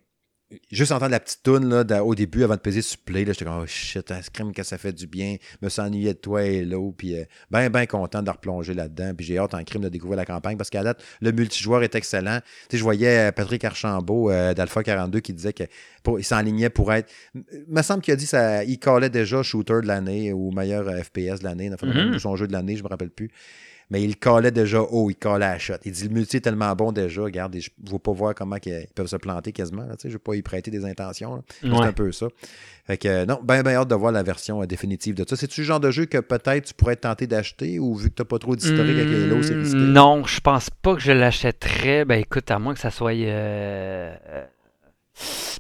juste 0.71 0.93
entendre 0.93 1.11
la 1.11 1.21
petite 1.21 1.43
toune 1.43 1.69
là, 1.83 2.05
au 2.05 2.15
début 2.15 2.45
avant 2.45 2.55
de 2.55 2.61
peser 2.61 2.83
sur 2.83 2.99
play, 2.99 3.25
là, 3.25 3.33
j'étais 3.33 3.45
comme 3.47 3.61
oh 3.63 3.67
shit, 3.67 4.11
hein, 4.13 4.21
crème 4.33 4.53
que 4.53 4.63
ça 4.63 4.79
fait 4.79 4.93
du 4.93 5.07
bien. 5.07 5.37
Me 5.63 5.69
s'ennuyait 5.69 6.13
de 6.15 6.19
toi 6.19 6.45
et 6.45 6.65
l'eau, 6.65 6.95
puis 6.97 7.17
euh, 7.19 7.25
ben 7.51 7.69
ben 7.71 7.87
content 7.87 8.23
de 8.23 8.31
replonger 8.31 8.75
là-dedans. 8.75 9.15
Puis 9.17 9.27
j'ai 9.27 9.39
hâte 9.39 9.55
en 9.55 9.65
crime 9.65 9.83
de 9.83 9.89
découvrir 9.89 10.17
la 10.19 10.25
campagne 10.27 10.57
parce 10.57 10.71
qu'à 10.71 10.83
date, 10.85 11.03
le 11.21 11.33
multijoueur 11.33 11.83
est 11.83 11.95
excellent. 11.95 12.39
Tu 12.69 12.73
sais, 12.73 12.77
je 12.79 12.83
voyais 12.83 13.29
euh, 13.29 13.33
Patrick 13.33 13.65
Archambault 13.65 14.31
euh, 14.31 14.55
d'Alpha 14.55 14.83
42 14.83 15.21
qui 15.21 15.33
disait 15.33 15.55
que 15.55 15.65
pour, 16.03 16.21
il 16.21 16.25
s'enlignait 16.25 16.71
pour 16.71 16.93
être. 16.93 17.11
Il 17.35 17.65
me 17.69 17.83
semble 17.83 18.03
qu'il 18.03 18.13
a 18.13 18.17
dit 18.17 18.27
ça, 18.27 18.63
il 18.65 18.79
collait 18.79 19.11
déjà 19.11 19.43
shooter 19.43 19.81
de 19.83 19.87
l'année 19.89 20.33
ou 20.33 20.53
meilleur 20.53 20.85
FPS 21.05 21.39
de 21.41 21.45
l'année, 21.45 21.71
enfin, 21.73 21.87
Mhm. 21.87 22.15
ou 22.15 22.19
son 22.19 22.37
jeu 22.37 22.47
de 22.47 22.53
l'année, 22.53 22.77
je 22.77 22.83
me 22.85 22.89
rappelle 22.89 23.11
plus. 23.11 23.31
Mais 23.91 24.03
il 24.03 24.17
collait 24.19 24.51
déjà 24.51 24.81
haut, 24.81 25.11
il 25.11 25.15
collait 25.17 25.45
à 25.45 25.53
la 25.53 25.59
shot. 25.59 25.75
Il 25.85 25.93
dit 25.93 26.05
le 26.05 26.15
multi 26.15 26.39
est 26.39 26.41
tellement 26.41 26.75
bon 26.75 26.91
déjà, 26.93 27.23
regarde, 27.23 27.57
je 27.59 27.69
ne 27.85 27.91
veux 27.91 27.99
pas 27.99 28.13
voir 28.13 28.35
comment 28.35 28.57
qu'ils 28.57 28.87
peuvent 28.95 29.07
se 29.07 29.17
planter 29.17 29.53
quasiment. 29.53 29.85
là, 29.85 29.95
je 30.03 30.09
ne 30.09 30.13
veux 30.15 30.19
pas 30.19 30.35
y 30.37 30.43
prêter 30.43 30.71
des 30.71 30.85
intentions. 30.85 31.43
C'est 31.61 31.69
Ouais. 31.71 31.87
un 31.87 31.93
peu 31.93 32.11
ça. 32.13 32.27
Fait 32.87 32.97
que 32.99 33.25
non, 33.25 33.41
ben 33.43 33.63
ben 33.63 33.75
hâte 33.77 33.89
de 33.89 33.95
voir 33.95 34.13
la 34.13 34.23
version 34.23 34.63
euh, 34.63 34.67
définitive 34.67 35.15
de 35.15 35.25
ça. 35.29 35.37
C'est-tu 35.37 35.61
le 35.63 35.67
genre 35.67 35.81
de 35.81 35.91
jeu 35.91 36.05
que 36.07 36.19
peut-être 36.19 36.67
tu 36.67 36.75
pourrais 36.75 36.97
tenté 36.97 37.27
d'acheter 37.27 37.79
ou 37.79 37.95
vu 37.95 38.11
que 38.11 38.15
tu 38.17 38.23
n'as 38.23 38.27
pas 38.27 38.39
trop 38.39 38.55
d'historique 38.57 38.99
avec 38.99 39.11
Halo, 39.13 39.43
c'est 39.43 39.55
risqué? 39.55 39.77
Hmm, 39.79 39.93
Non, 39.93 40.25
je 40.25 40.41
pense 40.41 40.69
pas 40.71 40.95
que 40.95 41.01
je 41.01 41.13
l'achèterais. 41.13 42.05
Ben 42.05 42.17
écoute, 42.21 42.51
à 42.51 42.59
moins 42.59 42.75
que 42.75 42.81
ça 42.81 42.91
soit. 42.91 43.13
euh, 43.13 44.15
euh, 44.29 44.45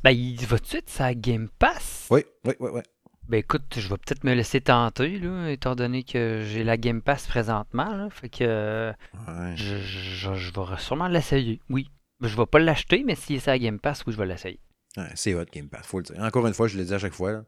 Ben, 0.02 0.10
il 0.10 0.36
va 0.46 0.58
tout 0.58 0.64
de 0.64 0.68
suite 0.68 0.90
ça 0.90 1.14
Game 1.14 1.48
Pass? 1.58 2.08
Oui, 2.10 2.24
oui, 2.44 2.52
oui, 2.60 2.70
oui. 2.74 2.80
Ben 3.28 3.38
écoute, 3.38 3.62
je 3.76 3.88
vais 3.88 3.96
peut-être 3.96 4.22
me 4.24 4.34
laisser 4.34 4.60
tenter, 4.60 5.18
là, 5.18 5.48
étant 5.50 5.74
donné 5.74 6.02
que 6.04 6.42
j'ai 6.44 6.62
la 6.62 6.76
Game 6.76 7.00
Pass 7.00 7.26
présentement. 7.26 7.94
Là, 7.96 8.08
fait 8.10 8.28
que 8.28 8.38
euh, 8.44 8.92
Ouais. 9.28 9.54
je, 9.56 9.76
je- 9.78 10.34
je 10.34 10.50
vais 10.52 10.76
sûrement 10.78 11.08
l'essayer. 11.08 11.60
Oui. 11.70 11.88
Je 12.20 12.36
vais 12.36 12.46
pas 12.46 12.58
l'acheter, 12.58 13.02
mais 13.06 13.14
si 13.14 13.40
c'est 13.40 13.50
à 13.50 13.58
Game 13.58 13.78
Pass, 13.78 14.04
oui, 14.06 14.12
je 14.12 14.18
vais 14.18 14.26
l'essayer. 14.26 14.60
Ouais, 14.96 15.04
c'est 15.14 15.34
hot 15.34 15.44
Game 15.52 15.68
Pass, 15.68 15.86
faut 15.86 15.98
le 15.98 16.04
dire. 16.04 16.16
Encore 16.22 16.46
une 16.46 16.54
fois, 16.54 16.68
je 16.68 16.76
le 16.78 16.84
dis 16.84 16.94
à 16.94 16.98
chaque 16.98 17.14
fois. 17.14 17.32
là. 17.32 17.42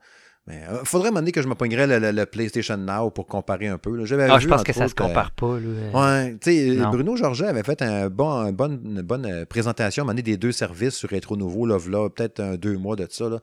Mais 0.49 0.62
euh, 0.70 0.85
faudrait 0.85 1.11
m'amener 1.11 1.33
que 1.33 1.43
je 1.43 1.49
me 1.49 1.55
pognerais 1.55 1.87
le, 1.89 1.99
le- 1.99 2.12
le 2.12 2.24
PlayStation 2.27 2.77
Now 2.77 3.11
pour 3.11 3.27
comparer 3.27 3.66
un 3.68 3.79
peu. 3.79 3.95
là. 3.97 4.05
J'avais 4.05 4.24
Ah, 4.31 4.37
vu, 4.37 4.45
je 4.45 4.49
pense 4.49 4.61
entre 4.61 4.66
que 4.68 4.72
ça 4.72 4.87
se 4.89 4.93
autres, 4.93 5.03
euh, 5.05 5.09
compare 5.09 5.31
pas. 5.33 5.59
Là. 5.59 5.66
euh, 5.66 5.91
Ouais, 6.24 6.39
tu 6.39 6.51
sais, 6.53 6.77
Non. 6.77 6.91
Bruno 6.91 7.16
Georget 7.16 7.47
avait 7.47 7.64
fait 7.64 7.83
un 7.83 8.09
bon, 8.09 8.31
un 8.31 8.49
une 8.51 9.03
bonne 9.03 9.27
euh, 9.27 9.45
présentation, 9.45 10.03
à 10.03 10.05
un 10.05 10.07
moment 10.07 10.12
donné, 10.14 10.22
des 10.22 10.37
deux 10.37 10.53
services 10.53 10.95
sur 10.95 11.09
Rétro 11.11 11.37
Nouveau, 11.37 11.66
là, 11.66 11.77
v'là 11.79 12.09
peut-être 12.11 12.41
un, 12.41 12.55
deux 12.57 12.77
mois 12.79 12.97
de 12.97 13.07
ça, 13.11 13.29
là. 13.29 13.41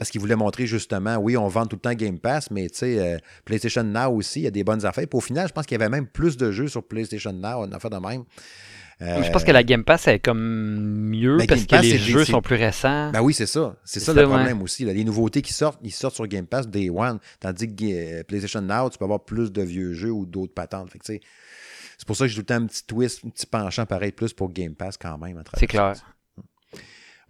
Parce 0.00 0.08
qu'il 0.08 0.18
voulait 0.22 0.34
montrer 0.34 0.66
justement, 0.66 1.18
oui, 1.18 1.36
on 1.36 1.46
vend 1.48 1.66
tout 1.66 1.76
le 1.76 1.80
temps 1.80 1.92
Game 1.92 2.18
Pass, 2.18 2.50
mais 2.50 2.70
tu 2.70 2.78
sais, 2.78 2.98
euh, 2.98 3.18
PlayStation 3.44 3.84
Now 3.84 4.08
aussi, 4.16 4.40
il 4.40 4.44
y 4.44 4.46
a 4.46 4.50
des 4.50 4.64
bonnes 4.64 4.86
affaires. 4.86 5.06
Puis 5.06 5.18
au 5.18 5.20
final, 5.20 5.46
je 5.46 5.52
pense 5.52 5.66
qu'il 5.66 5.78
y 5.78 5.82
avait 5.82 5.90
même 5.90 6.06
plus 6.06 6.38
de 6.38 6.50
jeux 6.50 6.68
sur 6.68 6.82
PlayStation 6.82 7.34
Now, 7.34 7.66
une 7.66 7.74
affaire 7.74 7.90
de 7.90 7.98
même. 7.98 8.24
Euh, 9.02 9.22
Je 9.22 9.30
pense 9.30 9.44
que 9.44 9.52
la 9.52 9.62
Game 9.62 9.84
Pass 9.84 10.08
est 10.08 10.18
comme 10.18 10.40
mieux 10.40 11.36
Ben, 11.36 11.46
parce 11.46 11.66
que 11.66 11.76
les 11.82 11.98
jeux 11.98 12.24
sont 12.24 12.40
plus 12.40 12.56
récents. 12.56 13.10
Ben 13.10 13.20
oui, 13.20 13.34
c'est 13.34 13.44
ça. 13.44 13.76
C'est 13.84 14.00
ça, 14.00 14.14
le 14.14 14.22
ouais. 14.22 14.26
problème 14.26 14.62
aussi. 14.62 14.86
là. 14.86 14.94
Les 14.94 15.04
nouveautés 15.04 15.42
qui 15.42 15.52
sortent, 15.52 15.78
ils 15.82 15.92
sortent 15.92 16.14
sur 16.14 16.26
Game 16.26 16.46
Pass 16.46 16.66
Day 16.66 16.88
One. 16.88 17.18
Tandis 17.38 17.68
que 17.68 17.84
euh, 17.84 18.22
PlayStation 18.24 18.62
Now, 18.62 18.88
tu 18.88 18.96
peux 18.96 19.04
avoir 19.04 19.22
plus 19.22 19.52
de 19.52 19.60
vieux 19.60 19.92
jeux 19.92 20.12
ou 20.12 20.24
d'autres 20.24 20.54
patentes. 20.54 20.90
Fait 20.90 20.98
que, 20.98 21.04
c'est 21.04 22.06
pour 22.06 22.16
ça 22.16 22.24
que 22.24 22.28
j'ai 22.28 22.36
tout 22.36 22.40
le 22.40 22.46
temps 22.46 22.54
un 22.54 22.66
petit 22.66 22.86
twist, 22.86 23.20
un 23.26 23.28
petit 23.28 23.44
penchant 23.44 23.84
pareil 23.84 24.12
plus 24.12 24.32
pour 24.32 24.50
Game 24.50 24.74
Pass 24.74 24.96
quand 24.96 25.18
même. 25.18 25.42
C'est 25.58 25.66
clair. 25.66 25.94
ça. 25.96 26.02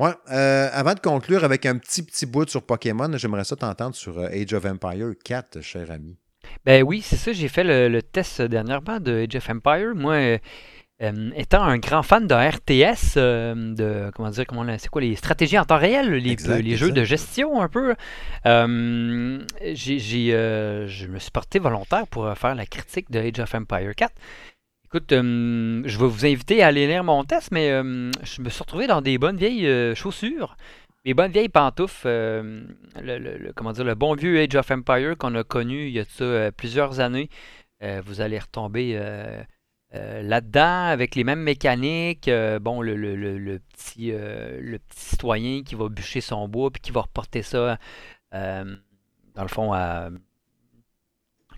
Ouais, 0.00 0.12
euh, 0.32 0.68
avant 0.72 0.94
de 0.94 1.00
conclure 1.00 1.44
avec 1.44 1.66
un 1.66 1.76
petit 1.76 2.02
petit 2.02 2.24
bout 2.24 2.48
sur 2.48 2.62
Pokémon, 2.62 3.10
j'aimerais 3.18 3.44
ça 3.44 3.54
t'entendre 3.54 3.94
sur 3.94 4.18
euh, 4.18 4.28
Age 4.28 4.54
of 4.54 4.64
Empire 4.64 5.10
4, 5.22 5.60
cher 5.60 5.90
ami. 5.90 6.16
Ben 6.64 6.82
oui, 6.82 7.02
c'est 7.02 7.16
ça, 7.16 7.32
j'ai 7.34 7.48
fait 7.48 7.64
le, 7.64 7.88
le 7.88 8.02
test 8.02 8.40
dernièrement 8.40 8.98
de 8.98 9.26
Age 9.28 9.36
of 9.36 9.50
Empire. 9.50 9.94
Moi, 9.94 10.38
euh, 11.02 11.30
étant 11.36 11.62
un 11.62 11.76
grand 11.76 12.02
fan 12.02 12.26
de 12.26 12.34
RTS, 12.34 13.14
euh, 13.18 13.74
de 13.74 14.10
comment 14.14 14.30
dire, 14.30 14.46
comment 14.46 14.62
on- 14.62 14.78
c'est 14.78 14.88
quoi 14.88 15.02
les 15.02 15.16
stratégies 15.16 15.58
en 15.58 15.66
temps 15.66 15.76
réel, 15.78 16.10
les, 16.14 16.30
Exact, 16.32 16.62
les 16.62 16.76
jeux 16.76 16.92
de 16.92 17.04
gestion 17.04 17.60
un 17.60 17.68
peu. 17.68 17.94
euh, 18.46 19.38
j'ai, 19.74 19.98
je 20.30 21.06
me 21.08 21.18
suis 21.18 21.30
porté 21.30 21.58
volontaire 21.58 22.06
pour 22.06 22.32
faire 22.38 22.54
la 22.54 22.64
critique 22.64 23.10
de 23.10 23.18
Age 23.20 23.38
of 23.38 23.54
Empire 23.54 23.94
4. 23.94 24.10
Écoute, 24.92 25.12
euh, 25.12 25.82
je 25.84 25.98
vais 26.00 26.06
vous 26.08 26.26
inviter 26.26 26.64
à 26.64 26.66
aller 26.66 26.88
lire 26.88 27.04
mon 27.04 27.22
test, 27.22 27.52
mais 27.52 27.70
euh, 27.70 28.10
je 28.24 28.42
me 28.42 28.48
suis 28.48 28.60
retrouvé 28.60 28.88
dans 28.88 29.00
des 29.00 29.18
bonnes 29.18 29.36
vieilles 29.36 29.68
euh, 29.68 29.94
chaussures. 29.94 30.56
Mes 31.04 31.14
bonnes 31.14 31.30
vieilles 31.30 31.48
pantoufles, 31.48 32.08
le, 32.08 33.52
comment 33.54 33.70
dire, 33.70 33.84
le 33.84 33.94
bon 33.94 34.16
vieux 34.16 34.40
Age 34.40 34.56
of 34.56 34.68
Empire 34.68 35.16
qu'on 35.16 35.36
a 35.36 35.44
connu 35.44 35.86
il 35.86 35.92
y 35.92 36.00
a 36.00 36.04
ça 36.04 36.50
plusieurs 36.50 36.98
années. 36.98 37.30
Vous 37.80 38.20
allez 38.20 38.38
retomber 38.38 39.00
là-dedans 39.92 40.86
avec 40.88 41.14
les 41.14 41.24
mêmes 41.24 41.40
mécaniques. 41.40 42.28
bon, 42.60 42.82
le, 42.82 43.58
petit, 43.72 44.10
le 44.10 44.78
petit 44.78 45.00
citoyen 45.00 45.62
qui 45.62 45.74
va 45.74 45.88
bûcher 45.88 46.20
son 46.20 46.48
bois 46.48 46.70
puis 46.70 46.82
qui 46.82 46.90
va 46.90 47.00
reporter 47.00 47.42
ça, 47.42 47.78
dans 48.32 49.42
le 49.42 49.48
fond, 49.48 49.72
à. 49.72 50.10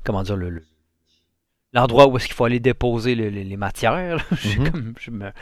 Comment 0.04 0.22
dire, 0.22 0.36
le. 0.36 0.62
Le- 1.72 1.78
L'endroit 1.80 2.06
où 2.08 2.16
est-ce 2.16 2.26
qu'il 2.26 2.34
faut 2.34 2.44
aller 2.44 2.60
déposer 2.60 3.14
le- 3.14 3.30
le- 3.30 3.42
les 3.42 3.56
matières. 3.56 4.24
Mhm. 5.08 5.32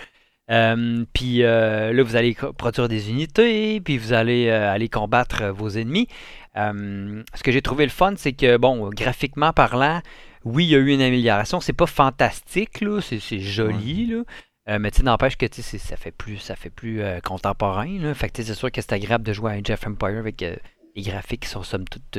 euh, 0.51 1.05
puis 1.13 1.43
euh, 1.45 1.93
là, 1.93 2.03
vous 2.03 2.17
allez 2.17 2.35
produire 2.59 2.89
des 2.89 3.11
unités, 3.11 3.81
puis 3.81 3.99
vous 3.99 4.13
allez 4.13 4.49
euh, 4.49 4.71
aller 4.73 4.89
combattre 4.89 5.43
euh, 5.43 5.53
vos 5.53 5.69
ennemis. 5.71 6.09
Ce 6.57 7.43
que 7.45 7.53
j'ai 7.53 7.63
trouvé 7.63 7.85
le 7.85 7.91
fun, 7.91 8.15
c'est 8.17 8.33
que, 8.33 8.57
bon, 8.57 8.91
graphiquement 8.91 9.53
parlant, 9.53 10.01
oui, 10.45 10.65
il 10.65 10.71
y 10.71 10.75
a 10.75 10.79
eu 10.79 10.89
une 10.89 11.03
amélioration. 11.03 11.61
C'est 11.61 11.73
pas 11.73 11.87
fantastique, 11.87 12.81
là, 12.81 13.01
c'est 13.01 13.39
joli, 13.41 14.07
là. 14.07 14.23
Euh, 14.69 14.79
mais 14.79 14.91
tu 14.91 15.03
n'empêche 15.03 15.37
que 15.37 15.47
ça 15.51 15.97
fait 15.97 16.11
plus, 16.13 16.37
ça 16.39 16.55
fait 16.57 16.71
plus 16.71 17.01
euh, 17.03 17.19
contemporain. 17.21 17.99
Là. 17.99 18.15
Fait 18.15 18.29
que 18.29 18.43
c'est 18.43 18.55
sûr 18.55 18.71
que 18.71 18.81
c'est 18.81 18.93
agréable 18.93 19.25
de 19.25 19.33
jouer 19.33 19.53
à 19.53 19.61
Jeff 19.65 19.87
Empire 19.87 20.19
avec 20.19 20.43
euh, 20.43 20.55
des 20.95 21.03
graphiques 21.03 21.43
qui 21.43 21.49
sont 21.49 21.63
somme 21.63 21.85
toute, 21.89 22.19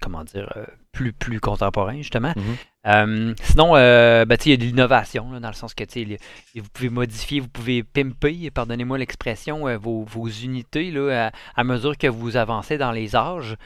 comment 0.00 0.24
dire, 0.24 0.52
euh, 0.56 0.66
plus, 0.92 1.12
plus 1.12 1.40
contemporains, 1.40 1.96
justement. 1.96 2.32
Mhm. 2.36 2.56
Euh, 2.86 3.34
sinon, 3.42 3.74
euh, 3.76 4.24
ben, 4.26 4.36
il 4.44 4.50
y 4.50 4.52
a 4.54 4.56
de 4.56 4.64
l'innovation, 4.64 5.32
là, 5.32 5.40
dans 5.40 5.48
le 5.48 5.54
sens 5.54 5.74
que 5.74 5.84
vous 5.84 6.68
pouvez 6.72 6.90
modifier, 6.90 7.40
vous 7.40 7.48
pouvez 7.48 7.82
pimper, 7.82 8.50
pardonnez-moi 8.50 8.98
l'expression, 8.98 9.76
vos, 9.78 10.04
vos 10.04 10.28
unités 10.28 10.90
là, 10.90 11.28
à, 11.28 11.32
à 11.60 11.64
mesure 11.64 11.96
que 11.96 12.06
vous 12.06 12.36
avancez 12.36 12.76
dans 12.78 12.92
les 12.92 13.16
âges. 13.16 13.56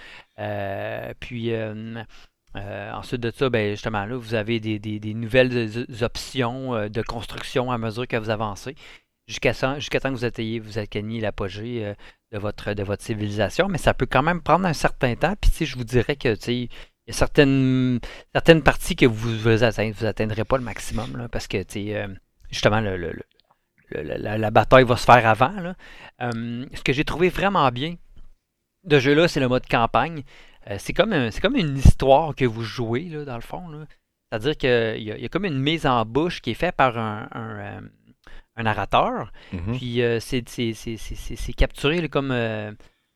Puis 1.21 1.53
euh, 2.57 2.93
ensuite 2.93 3.21
de 3.21 3.31
ça, 3.31 3.51
ben, 3.51 3.71
justement, 3.73 4.05
là, 4.07 4.17
vous 4.17 4.35
avez 4.35 4.59
des, 4.61 4.79
des- 4.79 5.01
des 5.01 5.15
nouvelles 5.15 5.87
options 6.03 6.75
euh, 6.75 6.89
de 6.89 7.03
construction 7.03 7.71
à 7.71 7.79
mesure 7.79 8.07
que 8.09 8.17
vous 8.17 8.31
avancez. 8.31 8.75
Jusqu'à 9.27 9.53
jusqu'à 9.79 10.01
temps 10.01 10.09
que 10.11 10.15
vous 10.17 10.25
atteigniez, 10.25 10.59
vous 10.59 10.79
atteigniez 10.79 11.21
l'apogée 11.21 11.85
euh, 11.85 11.95
de, 12.33 12.39
votre, 12.39 13.03
civilisation. 13.03 13.69
Mais 13.69 13.79
ça 13.79 13.95
peut 13.95 14.07
quand 14.07 14.23
même 14.23 14.43
prendre 14.43 14.67
un 14.67 14.73
certain 14.73 15.15
temps. 15.15 15.35
Puis, 15.41 15.51
sais, 15.51 15.67
je 15.67 15.77
vous 15.77 15.85
dirais 15.85 16.17
que, 16.17 16.37
il 16.49 16.69
y 17.07 17.11
a 17.11 17.13
certaines, 17.13 18.01
parties 18.65 18.97
que 18.97 19.07
vous 19.07 19.39
vous 19.39 19.65
atteindrez, 19.65 19.93
vous 19.93 20.07
atteindrez 20.07 20.45
pas 20.45 20.59
le 20.59 20.65
maximum, 20.65 21.17
là, 21.17 21.29
parce 21.29 21.47
que, 21.47 21.65
euh, 21.77 22.09
justement, 22.51 22.81
le, 22.81 22.97
le- 22.97 23.15
la, 23.91 24.51
bataille 24.51 24.85
va 24.85 24.97
se 24.97 25.05
faire 25.05 25.27
avant. 25.27 25.75
ce 26.21 26.83
que 26.83 26.93
j'ai 26.93 27.05
trouvé 27.05 27.31
vraiment 27.31 27.71
bien 27.71 27.97
de 28.85 28.99
jeu-là, 28.99 29.29
c'est 29.29 29.41
le 29.41 29.49
mode 29.49 29.67
campagne. 29.67 30.25
c'est 30.77 30.93
comme, 30.93 31.31
comme 31.41 31.57
une 31.57 31.79
histoire 31.79 32.35
que 32.35 32.45
vous 32.45 32.63
jouez, 32.63 33.05
là, 33.05 33.25
dans 33.25 33.37
le 33.37 33.41
fond. 33.41 33.87
C'est-à-dire 34.31 34.57
qu'il 34.59 35.03
y, 35.03 35.25
a 35.25 35.29
comme 35.31 35.47
une 35.47 35.59
mise 35.59 35.87
en 35.87 36.05
bouche 36.05 36.43
qui 36.43 36.51
est 36.51 36.55
faite 36.55 36.77
par 36.77 36.99
un, 36.99 37.29
un, 37.33 37.81
narrateur. 38.63 39.33
Mm-hmm. 39.53 39.77
Puis 39.77 41.37
c'est 41.37 41.53
capturé 41.53 42.09
comme 42.09 42.33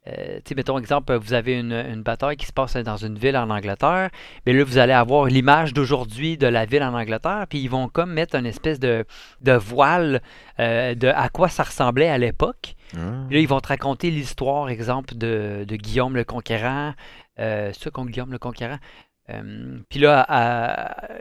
euh, 0.09 0.41
mettons 0.57 0.79
exemple, 0.79 1.15
vous 1.15 1.33
avez 1.33 1.61
une, 1.61 2.03
bataille 2.03 2.37
qui 2.37 2.47
se 2.47 2.53
passe 2.53 2.75
dans 2.77 2.97
une 2.97 3.17
ville 3.17 3.37
en 3.37 3.51
Angleterre, 3.51 4.11
mais 4.45 4.53
là, 4.53 4.65
vous 4.65 4.79
allez 4.79 4.93
avoir 4.93 5.27
l'image 5.27 5.73
d'aujourd'hui 5.73 6.37
de 6.37 6.49
la 6.49 6.65
ville 6.65 6.83
en 6.83 6.95
Angleterre, 6.95 7.47
puis 7.49 7.61
ils 7.61 7.71
vont 7.71 7.89
comme 7.89 8.13
mettre 8.13 8.35
une 8.35 8.47
espèce 8.47 8.81
de, 8.81 9.05
voile 9.45 10.21
euh, 10.59 10.95
de 10.95 11.07
à 11.09 11.29
quoi 11.29 11.49
ça 11.49 11.63
ressemblait 11.63 12.09
à 12.09 12.19
l'époque. 12.19 12.75
Ah. 12.95 12.99
Là, 13.31 13.39
ils 13.39 13.47
vont 13.47 13.61
te 13.61 13.69
raconter 13.69 14.11
l'histoire, 14.11 14.69
exemple, 14.71 15.15
de, 15.15 15.65
Guillaume 15.69 16.17
le 16.17 16.25
Conquérant, 16.25 16.95
euh, 17.39 17.73
ça 17.73 17.91
contre 17.91 18.11
Guillaume 18.11 18.33
le 18.33 18.39
Conquérant? 18.39 18.79
Euh, 19.31 19.79
puis 19.89 20.01
là, 20.01 20.27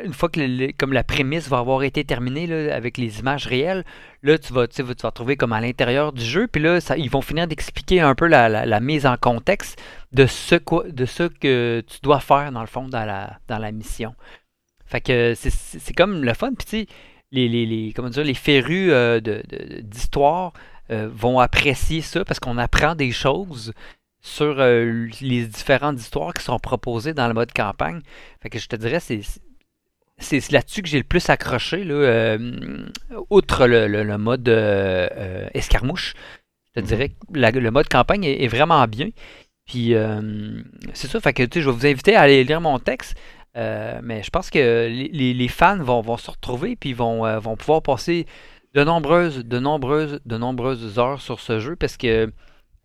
une 0.04 0.14
fois 0.14 0.30
que 0.30 0.72
comme 0.72 0.92
la 0.92 1.04
prémisse 1.04 1.48
va 1.48 1.60
avoir 1.60 1.84
été 1.84 2.04
terminée 2.04 2.72
avec 2.72 2.98
les 2.98 3.20
images 3.20 3.46
réelles, 3.46 3.86
là, 4.24 4.38
tu 4.38 4.54
vas, 4.54 4.68
tu, 4.68 4.82
vas, 4.82 4.96
te 4.96 5.06
retrouver 5.06 5.38
comme 5.38 5.54
à 5.54 5.62
l'intérieur 5.62 6.12
du 6.12 6.24
jeu. 6.24 6.48
Puis 6.48 6.62
là, 6.62 6.80
ils 6.98 7.10
vont 7.10 7.22
finir 7.22 7.48
d'expliquer 7.48 8.02
un 8.02 8.16
peu 8.16 8.28
la, 8.28 8.80
mise 8.80 9.06
en 9.06 9.18
contexte 9.18 9.82
de 10.12 10.26
ce, 10.26 10.56
de 10.90 11.06
ce 11.06 11.24
que 11.24 11.84
tu 11.88 12.00
dois 12.02 12.20
faire, 12.20 12.52
dans 12.52 12.62
le 12.62 12.68
fond, 12.68 12.88
dans 12.88 13.06
la, 13.06 13.40
dans 13.48 13.60
la 13.60 13.72
mission. 13.72 14.16
Fait 14.86 15.02
que 15.02 15.34
c'est 15.36 15.94
comme 15.94 16.24
le 16.24 16.34
fun. 16.34 16.54
Puis 16.54 16.66
tu 16.66 16.78
sais, 16.82 16.88
les, 17.32 17.48
les, 17.48 17.94
comment 17.94 18.10
dire, 18.10 18.24
les 18.24 18.34
férus 18.34 18.90
euh, 18.92 19.22
d'histoire 19.84 20.54
euh, 20.92 21.10
vont 21.14 21.40
apprécier 21.40 22.02
ça 22.02 22.26
parce 22.26 22.40
qu'on 22.40 22.58
apprend 22.58 22.96
des 22.96 23.12
choses 23.12 23.74
sur 24.22 24.60
euh, 24.60 25.08
les 25.22 25.46
différentes 25.46 26.00
histoires 26.00 26.34
qui 26.34 26.44
sont 26.44 26.60
proposées 26.60 27.14
dans 27.14 27.28
le 27.28 27.34
mode 27.34 27.52
campagne. 27.54 28.02
Fait 28.42 28.50
que 28.50 28.60
je 28.60 28.68
te 28.68 28.76
dirais, 28.76 29.00
c'est 29.00 29.22
c'est 30.18 30.52
là-dessus 30.52 30.84
que 30.84 30.88
j'ai 30.88 31.00
le 31.00 31.04
plus 31.04 31.32
accroché, 31.32 31.84
là, 31.84 31.96
euh, 31.96 32.86
outre 33.32 33.66
le, 33.66 34.18
mode 34.20 34.48
euh, 34.50 35.50
escarmouche. 35.56 36.14
Je 36.76 36.82
te 36.82 36.86
dirais 36.86 37.10
que 37.10 37.60
le 37.60 37.72
mode 37.72 37.90
campagne 37.90 38.26
est, 38.26 38.48
vraiment 38.48 38.86
bien. 38.88 39.10
Puis 39.66 39.96
c'est 40.94 41.08
ça, 41.08 41.20
fait 41.20 41.34
que 41.34 41.48
je 41.52 41.68
vais 41.68 41.76
vous 41.76 41.88
inviter 41.88 42.16
à 42.16 42.22
aller 42.22 42.44
lire 42.44 42.62
mon 42.62 42.78
texte. 42.78 43.16
mais 43.56 44.22
je 44.22 44.30
pense 44.30 44.52
que 44.52 44.88
les, 44.88 45.48
fans 45.48 45.82
vont, 45.82 46.02
vont, 46.02 46.18
se 46.18 46.30
retrouver 46.30 46.76
puis 46.76 46.94
vont, 46.94 47.40
vont 47.40 47.56
pouvoir 47.58 47.82
passer 47.82 48.28
de 48.76 48.84
nombreuses, 48.84 49.44
de 49.44 49.58
nombreuses, 49.58 50.22
de 50.24 50.38
nombreuses 50.38 51.00
heures 51.00 51.20
sur 51.20 51.40
ce 51.40 51.60
jeu 51.60 51.76
parce 51.76 51.98
que 51.98 52.32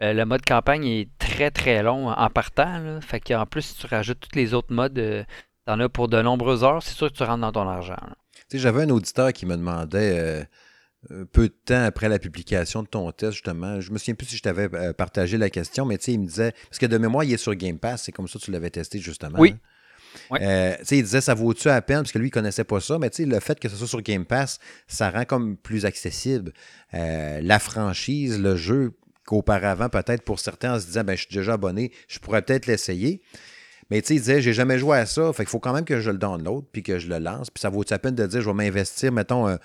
euh, 0.03 0.13
le 0.13 0.25
mode 0.27 0.45
campagne 0.45 0.87
est 0.87 1.09
très 1.19 1.51
très 1.51 1.83
long 1.83 2.09
en 2.09 2.31
partant. 2.31 2.79
Là. 2.79 3.01
Fait 3.01 3.21
qu'en 3.21 3.47
plus, 3.47 3.63
si 3.63 3.75
tu 3.77 3.87
rajoutes 3.87 4.21
tous 4.21 4.37
les 4.37 4.53
autres 4.53 4.73
modes, 4.73 4.99
euh, 4.99 5.25
tu 5.67 5.73
en 5.73 5.81
as 5.81 5.89
pour 5.89 6.09
de 6.09 6.21
nombreuses 6.21 6.65
heures, 6.65 6.83
c'est 6.83 6.95
sûr 6.95 7.11
que 7.11 7.17
tu 7.17 7.23
rentres 7.23 7.41
dans 7.41 7.53
ton 7.53 7.69
argent. 7.69 7.97
J'avais 8.53 8.83
un 8.83 8.91
auditeur 8.91 9.33
qui 9.33 9.47
me 9.47 9.57
demandait 9.57 10.47
euh, 11.11 11.25
peu 11.33 11.49
de 11.49 11.55
temps 11.65 11.85
après 11.85 12.09
la 12.09 12.19
publication 12.19 12.83
de 12.83 12.89
ton 12.89 13.11
test, 13.11 13.33
justement. 13.33 13.81
Je 13.81 13.91
me 13.91 13.99
souviens 13.99 14.15
plus 14.15 14.27
si 14.27 14.37
je 14.37 14.43
t'avais 14.43 14.69
partagé 14.93 15.39
la 15.39 15.51
question, 15.51 15.87
mais 15.87 15.97
il 15.97 16.21
me 16.21 16.27
disait. 16.27 16.53
Parce 16.69 16.79
que 16.79 16.87
de 16.87 16.99
mémoire, 16.99 17.25
il 17.25 17.33
est 17.33 17.39
sur 17.39 17.55
Game 17.55 17.79
Pass, 17.79 18.05
c'est 18.05 18.13
comme 18.13 18.29
ça 18.29 18.39
que 18.39 18.45
tu 18.45 18.51
l'avais 18.51 18.71
testé, 18.71 18.99
justement. 18.99 19.39
Oui. 19.39 19.55
il 20.31 21.03
disait 21.03 21.23
ça 21.23 21.35
vaut-tu 21.35 21.69
à 21.69 21.81
peine? 21.81 21.99
Parce 21.99 22.13
que 22.13 22.19
lui 22.19 22.29
il 22.29 22.31
connaissait 22.31 22.65
pas 22.65 22.81
ça 22.81 22.99
mais 22.99 23.11
le 23.19 23.39
fait 23.39 23.61
que 23.61 23.69
ce 23.69 23.77
soit 23.77 23.87
sur 23.87 24.01
Game 24.01 24.25
Pass 24.25 24.59
ça 24.87 25.11
rend 25.11 25.27
comme 25.27 25.59
plus 25.59 25.85
accessible 25.85 26.55
la 26.93 27.59
franchise 27.59 28.41
le 28.41 28.57
jeu 28.57 28.95
qu'auparavant, 29.27 29.89
peut-être 29.89 30.23
pour 30.23 30.39
certains, 30.41 30.75
en 30.75 30.81
se 30.81 30.87
disant, 30.87 31.05
ben, 31.05 31.17
je 31.17 31.23
suis 31.23 31.35
déjà 31.35 31.55
abonné, 31.55 31.93
je 32.09 32.19
pourrais 32.19 32.43
peut-être 32.43 32.67
l'essayer. 32.67 33.21
Mais 33.91 34.01
tu 34.01 34.09
sais, 34.09 34.15
il 34.15 34.21
disait, 34.21 34.41
j'ai 34.41 34.53
jamais 34.53 34.79
joué 34.79 34.99
à 34.99 35.07
ça, 35.07 35.33
fait 35.33 35.45
qu'il 35.45 35.51
faut 35.51 35.61
quand 35.61 35.73
même 35.73 35.85
que 35.85 36.01
je 36.01 36.11
le 36.11 36.19
download, 36.19 36.65
puis 36.73 36.83
que 36.83 36.99
je 36.99 37.09
le 37.09 37.19
lance, 37.19 37.51
puis 37.51 37.61
ça 37.61 37.69
vaut 37.69 37.85
la 37.89 37.99
peine 37.99 38.15
de 38.15 38.27
dire, 38.27 38.41
je 38.41 38.47
vais 38.47 38.55
m'investir, 38.55 39.13
mettons, 39.13 39.47
euh, 39.49 39.57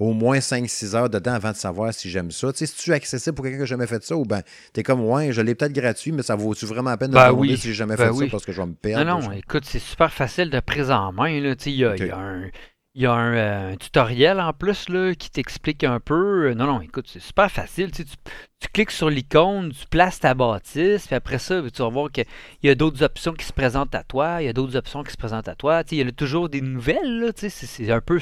au 0.00 0.12
moins 0.12 0.38
5-6 0.38 0.96
heures 0.96 1.10
dedans 1.10 1.34
avant 1.34 1.52
de 1.52 1.56
savoir 1.56 1.92
si 1.92 2.08
j'aime 2.08 2.30
ça? 2.30 2.52
Tu 2.52 2.58
sais, 2.60 2.66
si 2.66 2.76
tu 2.76 2.90
es 2.90 2.94
accessible 2.94 3.34
pour 3.34 3.44
quelqu'un 3.44 3.58
qui 3.58 3.62
n'a 3.62 3.66
jamais 3.66 3.86
fait 3.86 4.02
ça, 4.02 4.16
ou 4.16 4.24
ben, 4.24 4.42
es 4.74 4.82
comme, 4.82 5.04
ouais, 5.04 5.32
je 5.32 5.42
l'ai 5.42 5.54
peut-être 5.54 5.74
gratuit, 5.74 6.10
mais 6.10 6.22
ça 6.22 6.34
vaut-tu 6.34 6.66
vraiment 6.66 6.90
la 6.90 6.96
peine 6.96 7.10
de 7.10 7.14
ben 7.14 7.32
oui. 7.32 7.56
si 7.56 7.68
j'ai 7.68 7.74
jamais 7.74 7.96
ben 7.96 8.12
fait 8.12 8.24
ça 8.24 8.30
parce 8.30 8.44
que 8.44 8.52
je 8.52 8.60
vais 8.60 8.66
me 8.66 8.74
perdre? 8.74 9.04
Non, 9.04 9.20
non, 9.20 9.32
écoute, 9.32 9.64
c'est 9.66 9.78
super 9.78 10.12
facile 10.12 10.50
de 10.50 10.58
prise 10.60 10.90
en 10.90 11.12
main, 11.12 11.38
là. 11.40 11.54
Tu 11.54 11.64
sais, 11.64 11.70
il 11.72 11.78
y 11.78 11.84
a 11.84 12.18
un 12.18 12.50
il 12.94 13.02
y 13.02 13.06
a 13.06 13.16
euh, 13.16 13.72
un, 13.72 13.76
tutoriel 13.76 14.40
en 14.40 14.52
plus 14.52 14.88
là, 14.88 15.14
qui 15.14 15.30
t'explique 15.30 15.84
un 15.84 16.00
peu. 16.00 16.52
Non, 16.54 16.66
non, 16.66 16.80
écoute, 16.80 17.08
c'est 17.08 17.20
super 17.20 17.50
facile. 17.50 17.92
Tu, 17.92 18.04
tu, 18.04 18.68
cliques 18.72 18.90
sur 18.90 19.08
l'icône, 19.08 19.72
tu 19.72 19.86
places 19.86 20.20
ta 20.20 20.34
bâtisse, 20.34 21.06
puis 21.06 21.14
après 21.14 21.38
ça, 21.38 21.62
tu 21.72 21.82
vas 21.82 21.88
voir 21.88 22.10
qu'il 22.10 22.26
y 22.62 22.68
a 22.68 22.74
d'autres 22.74 23.02
options 23.04 23.32
qui 23.32 23.44
se 23.44 23.52
présentent 23.52 23.94
à 23.94 24.02
toi. 24.02 24.42
Il 24.42 24.46
y 24.46 24.48
a 24.48 24.52
d'autres 24.52 24.76
options 24.76 25.04
qui 25.04 25.12
se 25.12 25.16
présentent 25.16 25.48
à 25.48 25.54
toi. 25.54 25.82
il 25.90 25.98
y 25.98 26.02
a 26.02 26.12
toujours 26.12 26.48
des 26.48 26.60
nouvelles. 26.60 27.32
c'est 27.36 27.90
un 27.90 28.00
peu. 28.00 28.20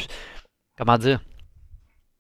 Comment 0.77 0.99
dire? 0.99 1.21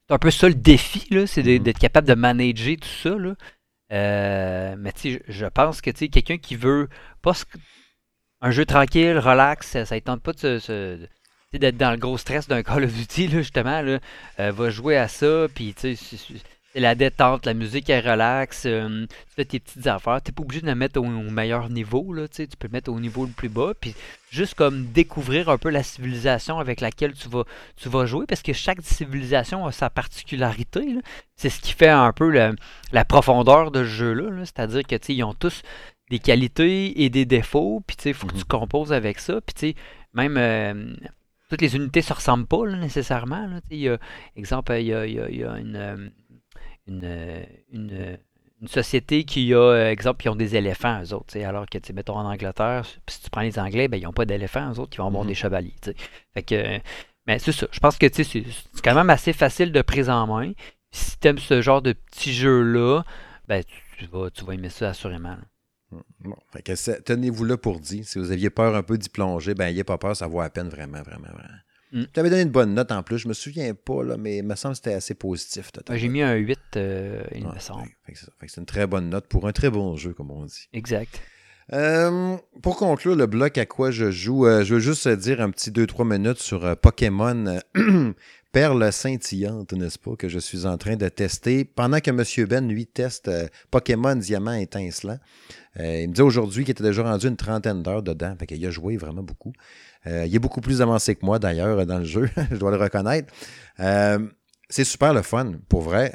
C'est 0.09 0.15
un 0.15 0.19
peu 0.19 0.31
ça 0.31 0.49
le 0.49 0.55
défi, 0.55 1.07
c'est 1.27 1.43
mm-hmm. 1.43 1.63
d'être 1.63 1.79
capable 1.79 2.09
de 2.09 2.15
manager 2.15 2.77
tout 2.81 2.89
ça. 2.89 3.11
Là. 3.11 3.35
Euh, 3.93 4.77
mais 4.79 4.93
je 5.29 5.47
pense 5.47 5.81
que 5.81 5.91
quelqu'un 5.91 6.39
qui 6.39 6.57
veut 6.57 6.89
pas 7.23 7.33
un 8.41 8.51
jeu 8.51 8.65
tranquille, 8.65 9.19
relax, 9.19 9.83
ça 9.85 9.95
ne 9.95 10.01
tente 10.01 10.23
pas 10.23 10.33
de 10.33 10.59
se 10.59 11.09
d'être 11.57 11.79
dans 11.79 11.91
le 11.91 11.97
gros 11.97 12.19
stress 12.19 12.47
d'un 12.47 12.63
Call 12.65 12.85
of 12.85 12.93
Duty, 12.93 13.29
là, 13.29 13.39
justement, 13.39 13.81
là, 13.81 13.99
euh, 14.41 14.53
va 14.53 14.71
jouer 14.71 14.97
à 14.97 15.09
ça, 15.09 15.47
puis 15.55 15.75
tu 15.75 15.97
sais, 15.97 16.17
c'est 16.17 16.81
la 16.81 16.95
détente, 16.95 17.47
la 17.47 17.55
musique 17.55 17.89
est 17.89 18.01
relax, 18.01 18.65
euh, 18.67 19.07
tu 19.09 19.35
fais 19.35 19.47
tes 19.47 19.59
petites 19.59 19.87
affaires, 19.87 20.21
tu 20.23 20.31
n'es 20.31 20.35
pas 20.35 20.43
obligé 20.43 20.61
de 20.61 20.67
la 20.67 20.75
mettre 20.75 21.01
au, 21.01 21.05
meilleur 21.05 21.71
niveau, 21.71 22.13
là, 22.13 22.29
tu 22.29 22.47
peux 22.47 22.69
le 22.69 22.73
mettre 22.73 22.93
au 22.93 23.01
niveau 23.01 23.25
le 23.25 23.33
plus 23.33 23.49
bas, 23.49 23.73
puis 23.81 23.95
juste 24.31 24.55
comme 24.55 24.85
découvrir 24.93 25.49
un 25.49 25.57
peu 25.57 25.71
la 25.71 25.83
civilisation 25.83 26.59
avec 26.59 26.83
laquelle 26.83 27.15
tu 27.15 27.31
vas, 27.31 27.45
tu 27.77 27.89
vas 27.89 28.05
jouer, 28.05 28.27
parce 28.27 28.43
que 28.43 28.53
chaque 28.53 28.83
civilisation 28.83 29.67
a 29.67 29.73
sa 29.73 29.89
particularité, 29.89 30.99
c'est 31.37 31.49
ce 31.49 31.61
qui 31.63 31.73
fait 31.73 31.89
un 31.89 32.13
peu 32.13 32.31
la 32.93 33.05
profondeur 33.07 33.71
de 33.71 33.85
ce 33.85 33.89
jeu-là, 33.89 34.31
-là, 34.31 34.45
cest 34.45 34.61
à 34.61 34.67
dire 34.67 34.83
que 34.83 34.97
ils 35.11 35.25
ont 35.25 35.35
tous 35.35 35.63
des 36.11 36.19
qualités 36.19 37.03
et 37.03 37.09
des 37.09 37.25
défauts, 37.25 37.83
puis 37.87 37.97
il 38.05 38.15
faut 38.15 38.27
que 38.27 38.35
tu 38.35 38.41
mm-hmm. 38.41 38.45
composes 38.45 38.93
avec 38.93 39.19
ça, 39.19 39.41
puis 39.41 39.75
même... 40.13 40.37
Euh, 40.37 40.95
toutes 41.49 41.63
les 41.63 41.77
unités 41.77 42.01
ne 42.01 42.05
se 42.05 42.13
ressemblent 42.13 42.47
pas 42.47 42.65
nécessairement. 42.67 43.47
Là. 43.47 43.61
Il 43.71 43.79
y 43.79 43.89
a, 43.89 43.99
exemple, 44.37 44.73
il 44.79 44.87
y 44.87 44.95
a, 44.95 45.07
il 45.07 45.15
y 45.37 45.45
a, 45.45 45.59
une, 45.59 45.77
euh, 45.77 46.09
une, 46.87 47.47
une, 47.73 48.19
une, 48.61 48.69
société 48.69 49.25
qui 49.25 49.55
a, 49.55 49.91
exemple, 49.91 50.23
qui 50.23 50.29
ont 50.29 50.37
des 50.37 50.57
éléphants, 50.57 51.03
eux 51.03 51.15
autres. 51.15 51.39
Alors 51.39 51.67
que, 51.67 51.79
mettons, 51.93 52.17
en 52.17 52.27
Angleterre, 52.27 52.85
si 53.09 53.23
tu 53.23 53.31
prends 53.31 53.41
les 53.41 53.59
Anglais, 53.59 53.89
ben, 53.89 53.97
ils 53.97 54.05
n'ont 54.05 54.13
pas 54.13 54.27
d'éléphants, 54.27 54.73
eux 54.73 54.79
autres, 54.79 54.91
qui 54.91 54.99
vont 54.99 55.07
avoir 55.07 55.25
mm-hmm. 55.25 55.29
des 55.29 55.35
chevaliers. 55.35 55.75
Fait 56.35 56.43
que, 56.43 56.81
mais 57.27 57.39
c'est 57.39 57.53
ça. 57.53 57.67
Je 57.71 57.81
pense 57.81 57.99
que 57.99 58.07
c'est 58.13 58.45
quand 58.83 58.95
même 58.95 59.11
assez 59.11 59.33
facile 59.33 59.73
de 59.73 59.83
prise 59.83 60.11
en 60.11 60.27
main. 60.27 60.53
Si 60.91 61.19
tu 61.19 61.29
aimes 61.29 61.39
ce 61.39 61.61
genre 61.61 61.83
de 61.83 61.93
petits 61.93 62.33
jeux-là, 62.33 63.03
ben, 63.47 63.63
tu, 63.99 64.07
vas, 64.07 64.31
tu 64.31 64.45
vas 64.45 64.55
aimer 64.55 64.71
ça 64.71 64.91
assurément. 64.91 65.37
Bon, 65.91 66.37
tenez-vous 67.05 67.45
là 67.45 67.57
pour 67.57 67.81
dire. 67.81 68.07
Si 68.07 68.19
vous 68.19 68.31
aviez 68.31 68.51
peur 68.51 68.75
un 68.75 68.83
peu 68.83 68.99
d'y 68.99 69.09
plonger, 69.09 69.55
ben, 69.55 69.67
n'ayez 69.67 69.85
pas 69.85 69.99
peur, 69.99 70.15
ça 70.17 70.27
vaut 70.27 70.41
à 70.41 70.51
peine 70.51 70.69
vraiment, 70.69 71.03
vraiment, 71.03 71.29
vraiment. 71.33 71.59
Mm. 71.93 72.05
Tu 72.13 72.21
avais 72.21 72.31
donné 72.31 72.43
une 72.43 72.51
bonne 72.51 72.75
note 72.75 72.93
en 72.93 73.03
plus, 73.03 73.19
je 73.19 73.29
me 73.29 73.33
souviens 73.33 73.73
pas, 73.75 74.03
là, 74.03 74.17
mais 74.17 74.39
il 74.39 74.45
me 74.45 74.55
semble 74.55 74.75
que 74.75 74.79
c'était 74.79 74.95
assez 74.95 75.15
positif. 75.15 75.71
J'ai 75.91 76.09
mis 76.09 76.23
un 76.23 76.35
8, 76.35 76.59
euh, 76.77 77.23
il 77.35 77.47
me 77.47 77.59
semble. 77.59 77.89
c'est 78.15 78.57
une 78.59 78.67
très 78.67 78.87
bonne 78.87 79.09
note 79.09 79.27
pour 79.27 79.47
un 79.47 79.53
très 79.53 79.71
bon 79.71 79.97
jeu, 79.97 80.13
comme 80.13 80.31
on 80.31 80.45
dit. 80.45 80.69
Exact. 80.73 81.21
Euh, 81.73 82.37
pour 82.63 82.77
conclure 82.77 83.15
le 83.15 83.27
bloc 83.27 83.59
à 83.59 83.67
quoi 83.67 83.91
je 83.91 84.11
joue, 84.11 84.47
euh, 84.47 84.65
je 84.65 84.75
veux 84.75 84.81
juste 84.81 85.07
dire 85.07 85.43
un 85.43 85.51
petit 85.51 85.71
2-3 85.71 86.19
minutes 86.19 86.39
sur 86.39 86.77
Pokémon 86.79 87.61
perle 88.53 88.91
scintillante, 88.91 89.75
n'est-ce 89.75 89.99
pas, 89.99 90.17
que 90.17 90.29
je 90.29 90.39
suis 90.39 90.65
en 90.65 90.79
train 90.79 90.97
de 90.97 91.09
tester 91.09 91.67
pendant 91.67 92.01
que 92.01 92.11
M. 92.11 92.47
Ben, 92.47 92.69
lui, 92.69 92.87
teste 92.87 93.31
Pokémon 93.71 94.17
Diamant 94.17 94.55
étincelant. 94.55 95.19
Euh, 95.81 96.03
il 96.03 96.09
me 96.09 96.15
dit 96.15 96.23
aujourd'hui 96.23 96.65
qu'il 96.65 96.73
était 96.73 96.83
déjà 96.83 97.03
rendu 97.03 97.29
une 97.29 97.37
trentaine 97.37 97.83
d'heures 97.83 98.03
dedans. 98.03 98.35
Fait 98.39 98.47
qu'il 98.47 98.65
a 98.65 98.71
joué 98.71 98.97
vraiment 98.97 99.23
beaucoup. 99.23 99.53
Euh, 100.07 100.27
il 100.27 100.35
est 100.35 100.39
beaucoup 100.39 100.61
plus 100.61 100.83
avancé 100.83 101.15
que 101.15 101.25
moi, 101.25 101.39
d'ailleurs, 101.39 101.85
dans 101.87 101.99
le 101.99 102.05
jeu. 102.05 102.29
je 102.51 102.57
dois 102.57 102.71
le 102.71 102.77
reconnaître. 102.77 103.33
Euh, 103.81 104.19
c'est 104.69 104.85
super 104.85 105.15
le 105.15 105.23
fun, 105.23 105.55
pour 105.69 105.83
vrai. 105.83 106.13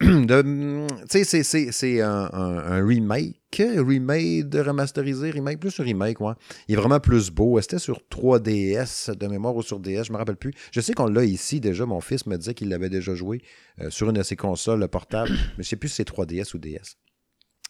tu 0.00 1.24
sais, 1.24 1.70
c'est 1.70 2.00
un, 2.00 2.84
remake, 2.84 3.40
remake 3.56 4.52
remasterisé, 4.52 5.30
remake, 5.30 5.60
plus 5.60 5.78
un 5.78 5.84
remake, 5.84 6.20
ouais. 6.20 6.32
Il 6.66 6.74
est 6.74 6.76
vraiment 6.76 6.98
plus 6.98 7.30
beau. 7.30 7.60
C'était 7.60 7.78
sur 7.78 8.00
3DS 8.10 9.14
de 9.16 9.26
mémoire 9.28 9.54
ou 9.54 9.62
sur 9.62 9.78
DS, 9.78 10.04
je 10.04 10.12
me 10.12 10.18
rappelle 10.18 10.36
plus. 10.36 10.52
Je 10.72 10.80
sais 10.80 10.92
qu'on 10.92 11.06
l'a 11.06 11.24
ici 11.24 11.60
déjà. 11.60 11.86
Mon 11.86 12.00
fils 12.00 12.26
me 12.26 12.36
disait 12.36 12.54
qu'il 12.54 12.68
l'avait 12.68 12.90
déjà 12.90 13.14
joué 13.14 13.42
sur 13.90 14.10
une 14.10 14.16
de 14.16 14.22
ses 14.24 14.36
consoles 14.36 14.86
portables. 14.88 15.30
Mais 15.56 15.62
je 15.62 15.68
sais 15.68 15.76
plus 15.76 15.88
si 15.88 15.96
c'est 15.96 16.08
3DS 16.08 16.56
ou 16.56 16.58
DS. 16.58 16.96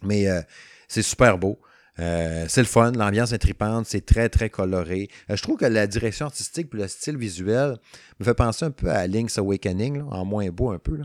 Mais 0.02 0.28
euh, 0.28 0.40
c'est 0.88 1.02
super 1.02 1.38
beau. 1.38 1.58
Euh, 1.98 2.46
c'est 2.48 2.62
le 2.62 2.66
fun, 2.66 2.92
l'ambiance 2.92 3.32
est 3.32 3.38
tripante, 3.38 3.86
c'est 3.86 4.04
très, 4.04 4.28
très 4.28 4.48
coloré. 4.48 5.08
Euh, 5.30 5.36
je 5.36 5.42
trouve 5.42 5.58
que 5.58 5.66
la 5.66 5.86
direction 5.86 6.26
artistique 6.26 6.68
et 6.72 6.76
le 6.76 6.88
style 6.88 7.18
visuel 7.18 7.76
me 8.18 8.24
fait 8.24 8.34
penser 8.34 8.64
un 8.64 8.70
peu 8.70 8.90
à 8.90 9.06
Link's 9.06 9.36
Awakening, 9.38 9.98
là, 9.98 10.04
en 10.06 10.24
moins 10.24 10.48
beau 10.48 10.70
un 10.70 10.78
peu. 10.78 10.98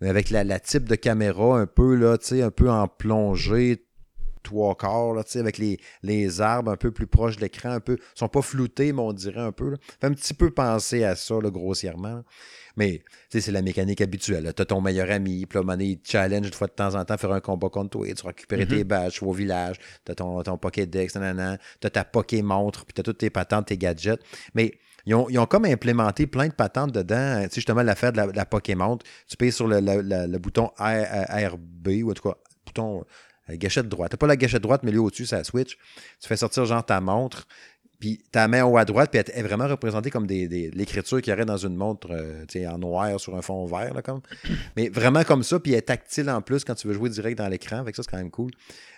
Mais 0.00 0.08
avec 0.08 0.30
la, 0.30 0.42
la 0.42 0.58
type 0.58 0.88
de 0.88 0.96
caméra 0.96 1.60
un 1.60 1.66
peu, 1.66 1.94
là, 1.94 2.16
un 2.32 2.50
peu 2.50 2.68
en 2.68 2.88
plongée, 2.88 3.84
trois 4.44 4.76
quarts, 4.76 5.14
là, 5.14 5.22
avec 5.34 5.58
les, 5.58 5.80
les 6.04 6.40
arbres 6.40 6.70
un 6.70 6.76
peu 6.76 6.92
plus 6.92 7.08
proches 7.08 7.36
de 7.36 7.40
l'écran, 7.40 7.70
un 7.70 7.80
peu. 7.80 7.96
Ils 7.98 8.18
sont 8.18 8.28
pas 8.28 8.42
floutés, 8.42 8.92
mais 8.92 9.02
on 9.02 9.12
dirait 9.12 9.40
un 9.40 9.50
peu. 9.50 9.70
Là. 9.70 9.76
fait 10.00 10.06
un 10.06 10.12
petit 10.12 10.34
peu 10.34 10.50
penser 10.50 11.02
à 11.02 11.16
ça, 11.16 11.34
là, 11.42 11.50
grossièrement. 11.50 12.22
Mais 12.76 13.02
c'est 13.28 13.50
la 13.50 13.62
mécanique 13.62 14.00
habituelle. 14.00 14.52
Tu 14.54 14.62
as 14.62 14.64
ton 14.64 14.80
meilleur 14.80 15.10
ami, 15.10 15.46
puis 15.46 15.58
là, 15.60 15.76
il 15.78 15.98
challenge 16.04 16.46
une 16.46 16.52
fois 16.52 16.66
de 16.66 16.72
temps 16.72 16.94
en 16.94 17.04
temps 17.04 17.16
faire 17.16 17.32
un 17.32 17.40
combat 17.40 17.68
contre 17.68 17.90
toi. 17.90 18.06
Tu 18.12 18.26
récupérer 18.26 18.66
tes 18.66 18.82
mm-hmm. 18.82 18.84
badges 18.84 19.22
au 19.22 19.32
village, 19.32 19.76
tu 20.04 20.12
as 20.12 20.14
ton, 20.14 20.42
ton 20.42 20.58
Pokédex, 20.58 21.12
tu 21.12 21.18
as 21.18 21.90
ta 21.90 22.04
Pokémontre, 22.04 22.84
puis 22.84 22.94
tu 22.94 23.00
as 23.00 23.04
toutes 23.04 23.18
tes 23.18 23.30
patentes, 23.30 23.66
tes 23.66 23.78
gadgets. 23.78 24.20
Mais 24.54 24.78
ils 25.06 25.14
ont, 25.14 25.28
ils 25.28 25.38
ont, 25.38 25.46
comme 25.46 25.66
implémenté 25.66 26.26
plein 26.26 26.48
de 26.48 26.54
patentes 26.54 26.92
dedans. 26.92 27.42
Tu 27.42 27.48
sais, 27.48 27.54
justement, 27.56 27.82
l'affaire 27.82 28.12
de 28.12 28.16
la, 28.16 28.26
la 28.26 28.46
Pokémontre. 28.46 29.04
Tu 29.28 29.36
payes 29.36 29.52
sur 29.52 29.68
le, 29.68 29.80
le, 29.80 30.38
bouton 30.38 30.70
RB, 30.78 31.88
ou 32.02 32.10
en 32.10 32.14
tout 32.14 32.28
cas, 32.28 32.36
bouton 32.66 33.00
euh, 33.00 33.04
gâchette 33.50 33.88
droite. 33.88 34.10
Tu 34.10 34.14
n'as 34.14 34.18
pas 34.18 34.26
la 34.26 34.36
gâchette 34.36 34.62
droite, 34.62 34.82
mais 34.84 34.90
lui 34.90 34.98
au-dessus, 34.98 35.26
ça 35.26 35.44
switch. 35.44 35.76
Tu 36.20 36.28
fais 36.28 36.36
sortir 36.36 36.64
genre 36.64 36.84
ta 36.84 37.00
montre. 37.00 37.46
Puis 38.00 38.22
ta 38.32 38.48
main 38.48 38.64
en 38.64 38.70
haut 38.70 38.76
à 38.76 38.84
droite, 38.84 39.10
puis 39.10 39.20
elle 39.24 39.38
est 39.38 39.42
vraiment 39.42 39.66
représentée 39.68 40.10
comme 40.10 40.26
des, 40.26 40.46
l'écriture 40.74 41.22
qu'il 41.22 41.30
y 41.30 41.34
aurait 41.34 41.46
dans 41.46 41.56
une 41.56 41.76
montre 41.76 42.08
euh, 42.10 42.68
en 42.68 42.78
noir 42.78 43.18
sur 43.20 43.36
un 43.36 43.42
fond 43.42 43.64
vert. 43.66 43.94
Là, 43.94 44.02
comme. 44.02 44.20
Mais 44.76 44.88
vraiment 44.88 45.24
comme 45.24 45.42
ça, 45.42 45.60
puis 45.60 45.72
elle 45.72 45.78
est 45.78 45.82
tactile 45.82 46.28
en 46.28 46.42
plus 46.42 46.64
quand 46.64 46.74
tu 46.74 46.88
veux 46.88 46.94
jouer 46.94 47.08
direct 47.08 47.38
dans 47.38 47.48
l'écran. 47.48 47.78
Avec 47.78 47.94
ça, 47.96 48.02
c'est 48.02 48.10
quand 48.10 48.18
même 48.18 48.30
cool. 48.30 48.50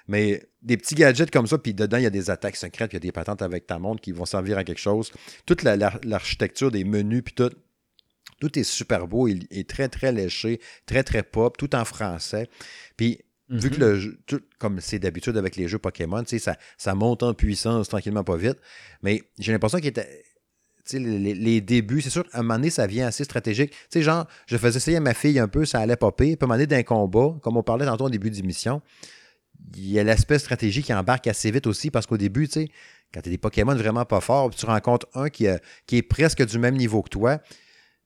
Mais 0.08 0.42
des 0.62 0.76
petits 0.76 0.94
gadgets 0.94 1.30
comme 1.30 1.46
ça, 1.46 1.58
puis 1.58 1.74
dedans, 1.74 1.98
il 1.98 2.04
y 2.04 2.06
a 2.06 2.10
des 2.10 2.30
attaques 2.30 2.56
secrètes, 2.56 2.90
puis 2.90 2.96
il 2.96 3.00
y 3.00 3.04
a 3.04 3.06
des 3.06 3.12
patentes 3.12 3.42
avec 3.42 3.66
ta 3.66 3.78
montre 3.78 4.00
qui 4.00 4.12
vont 4.12 4.24
servir 4.24 4.58
à 4.58 4.64
quelque 4.64 4.80
chose. 4.80 5.12
Toute 5.44 5.62
l'architecture 5.62 6.70
des 6.70 6.84
menus, 6.84 7.22
puis 7.24 7.34
tout. 7.34 7.50
Tout 8.38 8.58
est 8.58 8.64
super 8.64 9.08
beau, 9.08 9.28
il 9.28 9.46
est 9.50 9.66
très, 9.66 9.88
très 9.88 10.12
léché, 10.12 10.60
très, 10.84 11.02
très 11.02 11.22
pop, 11.22 11.56
tout 11.56 11.74
en 11.74 11.86
français. 11.86 12.50
Puis 12.96 13.20
Vu 13.48 13.70
que 13.70 13.76
mm-hmm. 13.76 13.78
le 13.78 13.98
jeu, 13.98 14.18
comme 14.58 14.80
c'est 14.80 14.98
d'habitude 14.98 15.36
avec 15.36 15.56
les 15.56 15.68
jeux 15.68 15.78
Pokémon, 15.78 16.24
ça, 16.26 16.56
ça 16.76 16.94
monte 16.94 17.22
en 17.22 17.32
puissance 17.32 17.88
tranquillement 17.88 18.24
pas 18.24 18.36
vite. 18.36 18.58
Mais 19.02 19.22
j'ai 19.38 19.52
l'impression 19.52 19.78
qu'il 19.78 19.88
était. 19.88 20.22
Les, 20.92 21.34
les, 21.34 21.60
débuts, 21.60 22.00
c'est 22.00 22.10
sûr, 22.10 22.24
à 22.32 22.38
un 22.38 22.42
moment 22.42 22.54
donné, 22.54 22.70
ça 22.70 22.86
vient 22.86 23.08
assez 23.08 23.24
stratégique. 23.24 23.70
Tu 23.70 23.76
sais, 23.90 24.02
genre, 24.02 24.24
je 24.46 24.56
faisais 24.56 24.76
essayer 24.76 24.98
à 24.98 25.00
ma 25.00 25.14
fille 25.14 25.40
un 25.40 25.48
peu, 25.48 25.64
ça 25.64 25.80
allait 25.80 25.96
popper. 25.96 26.36
Puis 26.36 26.38
à 26.40 26.44
un 26.44 26.46
moment 26.46 26.54
donné, 26.54 26.68
d'un 26.68 26.84
combat, 26.84 27.34
comme 27.42 27.56
on 27.56 27.64
parlait 27.64 27.86
tantôt 27.86 28.04
au 28.04 28.10
début 28.10 28.30
d'émission, 28.30 28.80
il 29.74 29.90
y 29.90 29.98
a 29.98 30.04
l'aspect 30.04 30.38
stratégique 30.38 30.86
qui 30.86 30.94
embarque 30.94 31.26
assez 31.26 31.50
vite 31.50 31.66
aussi 31.66 31.90
parce 31.90 32.06
qu'au 32.06 32.16
début, 32.16 32.46
tu 32.46 32.60
sais, 32.60 32.68
quand 33.12 33.20
tu 33.20 33.28
as 33.28 33.32
des 33.32 33.38
Pokémon 33.38 33.74
vraiment 33.74 34.04
pas 34.04 34.20
forts, 34.20 34.50
tu 34.50 34.64
rencontres 34.66 35.08
un 35.14 35.28
qui, 35.28 35.46
qui 35.86 35.96
est 35.96 36.02
presque 36.02 36.44
du 36.44 36.58
même 36.58 36.76
niveau 36.76 37.02
que 37.02 37.10
toi, 37.10 37.40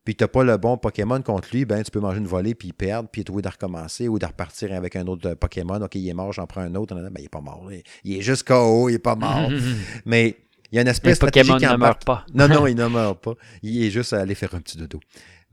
puis 0.05 0.15
tu 0.15 0.25
n'as 0.25 0.29
pas 0.29 0.45
le 0.45 0.57
bon 0.57 0.79
Pokémon 0.79 1.21
contre 1.21 1.49
lui, 1.53 1.65
ben 1.65 1.83
tu 1.83 1.91
peux 1.91 2.01
manger 2.01 2.19
une 2.19 2.27
volée 2.27 2.55
puis 2.55 2.73
perdre, 2.73 3.09
puis 3.11 3.23
trouver 3.25 3.43
de 3.43 3.49
recommencer 3.49 4.09
ou 4.09 4.19
de 4.19 4.27
repartir 4.27 4.73
avec 4.73 4.97
un 4.97 5.07
autre 5.07 5.35
Pokémon. 5.35 5.81
OK, 5.81 5.95
il 5.95 6.09
est 6.09 6.15
mort, 6.15 6.33
j'en 6.33 6.47
prends 6.47 6.63
un 6.63 6.75
autre. 6.75 6.95
Ben, 6.95 7.11
il 7.19 7.23
n'est 7.23 7.29
pas 7.29 7.41
mort. 7.41 7.69
Il 8.05 8.17
est 8.17 8.23
juste 8.23 8.47
KO, 8.47 8.89
il 8.89 8.93
n'est 8.93 8.99
pas 8.99 9.17
mort. 9.17 9.51
Mais 10.07 10.37
il 10.73 10.77
y 10.77 10.79
a 10.79 10.83
une 10.83 10.89
espèce 10.89 11.19
de 11.19 11.27
Pokémon 11.27 11.59
ne 11.59 11.77
meurt 11.77 12.05
pas. 12.05 12.25
non, 12.33 12.49
non, 12.49 12.67
il 12.69 12.77
ne 12.77 12.87
meurt 12.87 13.21
pas. 13.21 13.35
Il 13.63 13.85
est 13.85 13.91
juste 13.91 14.13
à 14.13 14.21
aller 14.21 14.35
faire 14.35 14.55
un 14.55 14.61
petit 14.61 14.79
dodo. 14.79 15.01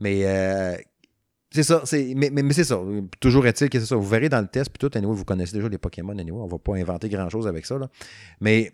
Mais 0.00 0.22
euh, 0.24 0.76
c'est 1.50 1.62
ça, 1.62 1.82
mais, 2.14 2.30
mais, 2.30 2.52
c'est 2.52 2.64
ça. 2.64 2.78
Toujours 3.20 3.46
est-il 3.46 3.68
que 3.68 3.80
c'est 3.80 3.86
ça. 3.86 3.96
Vous 3.96 4.06
verrez 4.06 4.28
dans 4.28 4.40
le 4.40 4.46
test, 4.46 4.70
puis 4.70 4.78
tout, 4.78 4.96
anyway, 4.96 5.14
vous 5.14 5.24
connaissez 5.24 5.54
déjà 5.56 5.68
les 5.68 5.78
Pokémon, 5.78 6.16
anyway, 6.16 6.40
on 6.40 6.46
ne 6.46 6.50
va 6.50 6.58
pas 6.58 6.76
inventer 6.76 7.08
grand-chose 7.08 7.46
avec 7.46 7.66
ça. 7.66 7.78
Là. 7.78 7.88
Mais 8.40 8.72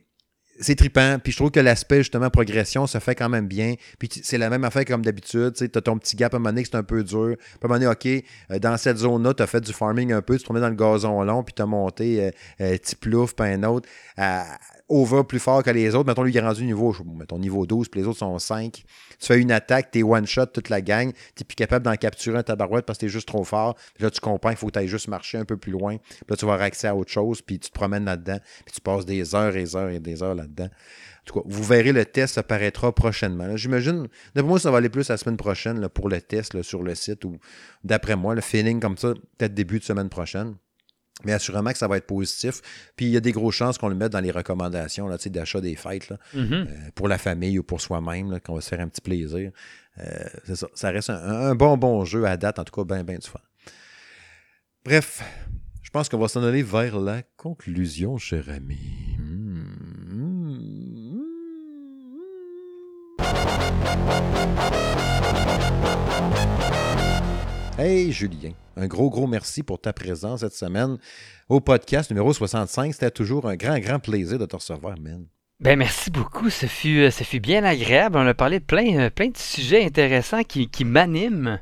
c'est 0.60 0.76
trippant. 0.76 1.18
Puis 1.22 1.32
je 1.32 1.38
trouve 1.38 1.50
que 1.50 1.60
l'aspect, 1.60 1.98
justement, 1.98 2.30
progression 2.30 2.86
se 2.86 2.98
fait 2.98 3.14
quand 3.14 3.28
même 3.28 3.46
bien. 3.46 3.74
Puis 3.98 4.08
c'est 4.22 4.38
la 4.38 4.50
même 4.50 4.64
affaire 4.64 4.84
comme 4.84 5.02
d'habitude. 5.02 5.54
Tu 5.54 5.64
as 5.64 5.80
ton 5.80 5.98
petit 5.98 6.16
gap 6.16 6.34
à 6.34 6.36
un 6.36 6.40
moment 6.40 6.50
donné 6.50 6.64
c'est 6.64 6.76
un 6.76 6.82
peu 6.82 7.02
dur. 7.02 7.36
Puis 7.36 7.58
à 7.62 7.66
un 7.66 7.68
moment 7.68 7.80
donné, 7.80 7.90
OK, 7.90 8.24
euh, 8.50 8.58
dans 8.58 8.76
cette 8.76 8.98
zone-là, 8.98 9.34
tu 9.34 9.42
as 9.42 9.46
fait 9.46 9.60
du 9.60 9.72
farming 9.72 10.12
un 10.12 10.22
peu, 10.22 10.36
tu 10.36 10.44
te 10.44 10.48
remets 10.48 10.60
dans 10.60 10.68
le 10.68 10.74
gazon 10.74 11.22
long, 11.22 11.42
puis 11.42 11.54
tu 11.54 11.62
as 11.62 11.66
monté 11.66 12.24
euh, 12.24 12.30
euh, 12.60 12.76
petit 12.78 12.96
plouf, 12.96 13.34
puis 13.34 13.48
un 13.48 13.62
autre 13.64 13.88
over 14.88 15.22
plus 15.24 15.38
fort 15.38 15.62
que 15.62 15.70
les 15.70 15.94
autres. 15.94 16.06
Mettons, 16.06 16.22
lui, 16.22 16.32
il 16.32 16.36
est 16.36 16.40
rendu 16.40 16.64
niveau, 16.64 16.94
niveau 17.38 17.66
12, 17.66 17.88
puis 17.88 18.00
les 18.00 18.06
autres 18.06 18.18
sont 18.18 18.38
5. 18.38 18.72
Tu 18.72 18.84
fais 19.18 19.40
une 19.40 19.52
attaque, 19.52 19.90
t'es 19.90 20.02
one-shot 20.02 20.46
toute 20.46 20.68
la 20.68 20.80
gang, 20.80 21.12
t'es 21.34 21.44
plus 21.44 21.54
capable 21.54 21.84
d'en 21.84 21.96
capturer 21.96 22.38
un 22.38 22.42
tabarouette 22.42 22.84
parce 22.84 22.98
que 22.98 23.06
t'es 23.06 23.10
juste 23.10 23.28
trop 23.28 23.44
fort. 23.44 23.74
Puis 23.94 24.04
là, 24.04 24.10
tu 24.10 24.20
comprends 24.20 24.50
il 24.50 24.56
faut 24.56 24.66
que 24.66 24.72
tu 24.72 24.78
ailles 24.78 24.88
juste 24.88 25.08
marcher 25.08 25.38
un 25.38 25.44
peu 25.44 25.56
plus 25.56 25.72
loin. 25.72 25.96
Puis 25.96 26.24
là, 26.28 26.36
tu 26.36 26.44
vas 26.44 26.54
avoir 26.54 26.66
accès 26.66 26.88
à 26.88 26.94
autre 26.94 27.10
chose, 27.10 27.40
puis 27.42 27.58
tu 27.58 27.70
te 27.70 27.74
promènes 27.74 28.04
là-dedans, 28.04 28.38
puis 28.64 28.74
tu 28.74 28.80
passes 28.80 29.06
des 29.06 29.34
heures 29.34 29.56
et 29.56 29.64
des 29.64 29.76
heures 29.76 29.90
et 29.90 30.00
des 30.00 30.22
heures 30.22 30.34
là-dedans. 30.34 30.66
En 30.66 31.24
tout 31.24 31.40
cas, 31.40 31.46
vous 31.48 31.64
verrez, 31.64 31.92
le 31.92 32.04
test 32.04 32.36
apparaîtra 32.36 32.94
prochainement. 32.94 33.56
J'imagine, 33.56 34.08
d'après 34.34 34.48
moi, 34.48 34.58
ça 34.58 34.70
va 34.70 34.78
aller 34.78 34.90
plus 34.90 35.08
la 35.08 35.16
semaine 35.16 35.38
prochaine 35.38 35.88
pour 35.88 36.10
le 36.10 36.20
test 36.20 36.60
sur 36.62 36.82
le 36.82 36.94
site, 36.94 37.24
ou 37.24 37.38
d'après 37.82 38.16
moi, 38.16 38.34
le 38.34 38.42
feeling 38.42 38.80
comme 38.80 38.98
ça, 38.98 39.14
peut-être 39.38 39.54
début 39.54 39.78
de 39.78 39.84
semaine 39.84 40.10
prochaine. 40.10 40.56
Mais 41.22 41.32
assurément 41.32 41.70
que 41.70 41.78
ça 41.78 41.86
va 41.86 41.96
être 41.96 42.06
positif. 42.06 42.60
Puis 42.96 43.06
il 43.06 43.12
y 43.12 43.16
a 43.16 43.20
des 43.20 43.32
grosses 43.32 43.54
chances 43.54 43.78
qu'on 43.78 43.88
le 43.88 43.94
mette 43.94 44.12
dans 44.12 44.20
les 44.20 44.32
recommandations 44.32 45.08
d'achat 45.08 45.60
des 45.60 45.76
fêtes 45.76 46.12
mm-hmm. 46.34 46.52
euh, 46.52 46.66
pour 46.94 47.08
la 47.08 47.18
famille 47.18 47.58
ou 47.58 47.62
pour 47.62 47.80
soi-même, 47.80 48.40
qu'on 48.40 48.56
va 48.56 48.60
se 48.60 48.68
faire 48.68 48.80
un 48.80 48.88
petit 48.88 49.00
plaisir. 49.00 49.52
Euh, 49.98 50.24
c'est 50.44 50.56
ça. 50.56 50.66
Ça 50.74 50.90
reste 50.90 51.10
un, 51.10 51.54
bon, 51.54 51.76
bon 51.76 52.04
jeu 52.04 52.24
à 52.26 52.36
date, 52.36 52.58
en 52.58 52.64
tout 52.64 52.74
cas, 52.74 52.84
bien, 52.84 53.04
bien 53.04 53.18
du 53.18 53.28
fun. 53.28 53.38
Bref, 54.84 55.22
je 55.82 55.90
pense 55.90 56.08
qu'on 56.08 56.18
va 56.18 56.28
s'en 56.28 56.42
aller 56.42 56.62
vers 56.62 56.98
la 56.98 57.22
conclusion, 57.36 58.18
cher 58.18 58.48
ami. 58.48 58.78
Hey 67.76 68.12
Julien, 68.12 68.52
un 68.76 68.86
gros, 68.86 69.10
gros 69.10 69.26
merci 69.26 69.62
pour 69.62 69.80
ta 69.80 69.92
présence 69.92 70.40
cette 70.40 70.54
semaine 70.54 70.98
au 71.48 71.60
podcast 71.60 72.10
numéro 72.10 72.32
65. 72.32 72.92
C'était 72.92 73.10
toujours 73.10 73.48
un 73.48 73.56
grand, 73.56 73.78
grand 73.78 73.98
plaisir 73.98 74.38
de 74.38 74.46
te 74.46 74.56
recevoir, 74.56 74.98
man. 74.98 75.26
Ben 75.60 75.78
merci 75.78 76.10
beaucoup, 76.10 76.50
ce 76.50 76.66
fut, 76.66 77.00
euh, 77.00 77.10
fut 77.10 77.40
bien 77.40 77.64
agréable. 77.64 78.18
On 78.18 78.26
a 78.26 78.34
parlé 78.34 78.58
de 78.58 78.64
plein, 78.64 78.98
euh, 78.98 79.10
plein 79.10 79.28
de 79.28 79.36
sujets 79.36 79.84
intéressants 79.84 80.42
qui, 80.42 80.68
qui 80.68 80.84
m'animent. 80.84 81.60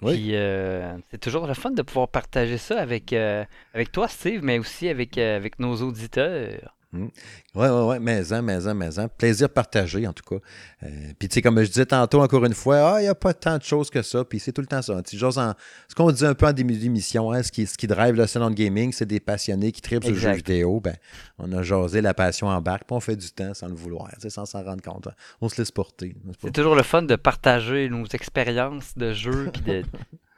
Oui. 0.00 0.30
Euh, 0.32 0.96
c'est 1.10 1.18
toujours 1.18 1.46
le 1.46 1.54
fun 1.54 1.70
de 1.70 1.82
pouvoir 1.82 2.08
partager 2.08 2.58
ça 2.58 2.80
avec, 2.80 3.12
avec 3.12 3.92
toi, 3.92 4.08
Steve, 4.08 4.40
mais 4.42 4.58
aussi 4.58 4.88
avec, 4.88 5.16
avec 5.18 5.58
nos 5.60 5.76
auditeurs. 5.76 6.74
Oui, 6.94 7.08
oui, 7.54 7.66
oui, 7.68 7.98
maison, 8.00 8.42
maison, 8.42 8.74
maison. 8.74 9.08
Plaisir 9.16 9.48
partagé, 9.48 10.06
en 10.06 10.12
tout 10.12 10.24
cas. 10.24 10.44
Euh, 10.82 10.88
puis, 11.18 11.28
tu 11.28 11.34
sais, 11.34 11.42
comme 11.42 11.58
je 11.62 11.68
disais 11.68 11.86
tantôt, 11.86 12.20
encore 12.20 12.44
une 12.44 12.52
fois, 12.52 12.94
ah, 12.94 13.00
il 13.00 13.04
n'y 13.04 13.08
a 13.08 13.14
pas 13.14 13.32
tant 13.32 13.56
de 13.56 13.62
choses 13.62 13.88
que 13.88 14.02
ça. 14.02 14.24
Puis, 14.24 14.40
c'est 14.40 14.52
tout 14.52 14.60
le 14.60 14.66
temps 14.66 14.82
ça. 14.82 15.00
Ce 15.06 15.94
qu'on 15.94 16.10
dit 16.10 16.26
un 16.26 16.34
peu 16.34 16.46
en 16.46 16.52
début 16.52 16.76
d'émission, 16.76 17.32
hein, 17.32 17.42
ce, 17.42 17.50
qui, 17.50 17.66
ce 17.66 17.78
qui 17.78 17.86
drive 17.86 18.14
le 18.14 18.26
salon 18.26 18.50
de 18.50 18.54
gaming, 18.54 18.92
c'est 18.92 19.06
des 19.06 19.20
passionnés 19.20 19.72
qui 19.72 19.80
tripent 19.80 20.04
sur 20.04 20.12
le 20.12 20.18
jeu 20.18 20.32
vidéo. 20.32 20.80
Ben, 20.80 20.96
on 21.38 21.50
a 21.52 21.62
jasé, 21.62 22.02
la 22.02 22.12
passion 22.12 22.48
embarque, 22.48 22.84
puis 22.86 22.94
on 22.94 23.00
fait 23.00 23.16
du 23.16 23.30
temps 23.30 23.54
sans 23.54 23.68
le 23.68 23.74
vouloir, 23.74 24.10
sans 24.28 24.44
s'en 24.44 24.62
rendre 24.62 24.82
compte. 24.82 25.06
Hein. 25.06 25.14
On 25.40 25.48
se 25.48 25.56
laisse 25.56 25.70
porter. 25.70 26.14
C'est 26.42 26.52
toujours 26.52 26.76
le 26.76 26.82
fun 26.82 27.02
de 27.02 27.16
partager 27.16 27.88
nos 27.88 28.04
expériences 28.04 28.96
de 28.96 29.12
jeu, 29.12 29.50
puis 29.52 29.62
de. 29.62 29.82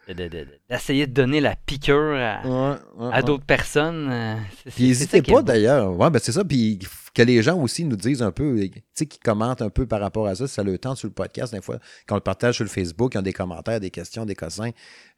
D'essayer 0.08 1.06
de, 1.06 1.12
donner 1.12 1.40
la 1.40 1.56
piqûre 1.56 2.16
à, 2.16 3.22
d'autres 3.22 3.44
personnes. 3.44 4.08
Euh, 4.10 4.34
n'hésitez 4.78 5.22
pas 5.22 5.42
d'ailleurs. 5.42 5.96
Ouais, 5.96 6.10
ben 6.10 6.20
c'est 6.22 6.32
ça. 6.32 6.44
Puis 6.44 6.78
que 7.14 7.22
les 7.22 7.42
gens 7.42 7.56
aussi 7.60 7.84
nous 7.84 7.96
disent 7.96 8.22
un 8.22 8.32
peu, 8.32 8.58
tu 8.60 8.82
sais, 8.92 9.06
qui 9.06 9.20
commentent 9.20 9.62
un 9.62 9.70
peu 9.70 9.86
par 9.86 10.00
rapport 10.00 10.26
à 10.26 10.34
ça, 10.34 10.48
si 10.48 10.54
ça 10.54 10.64
le 10.64 10.76
temps 10.78 10.96
sur 10.96 11.06
le 11.06 11.14
podcast, 11.14 11.54
des 11.54 11.62
fois, 11.62 11.78
quand 12.06 12.16
on 12.16 12.18
le 12.18 12.22
partage 12.22 12.56
sur 12.56 12.64
le 12.64 12.70
Facebook, 12.70 13.14
ils 13.14 13.18
ont 13.18 13.22
des 13.22 13.32
commentaires, 13.32 13.78
des 13.78 13.90
questions, 13.90 14.26
des 14.26 14.34
cossins, 14.34 14.70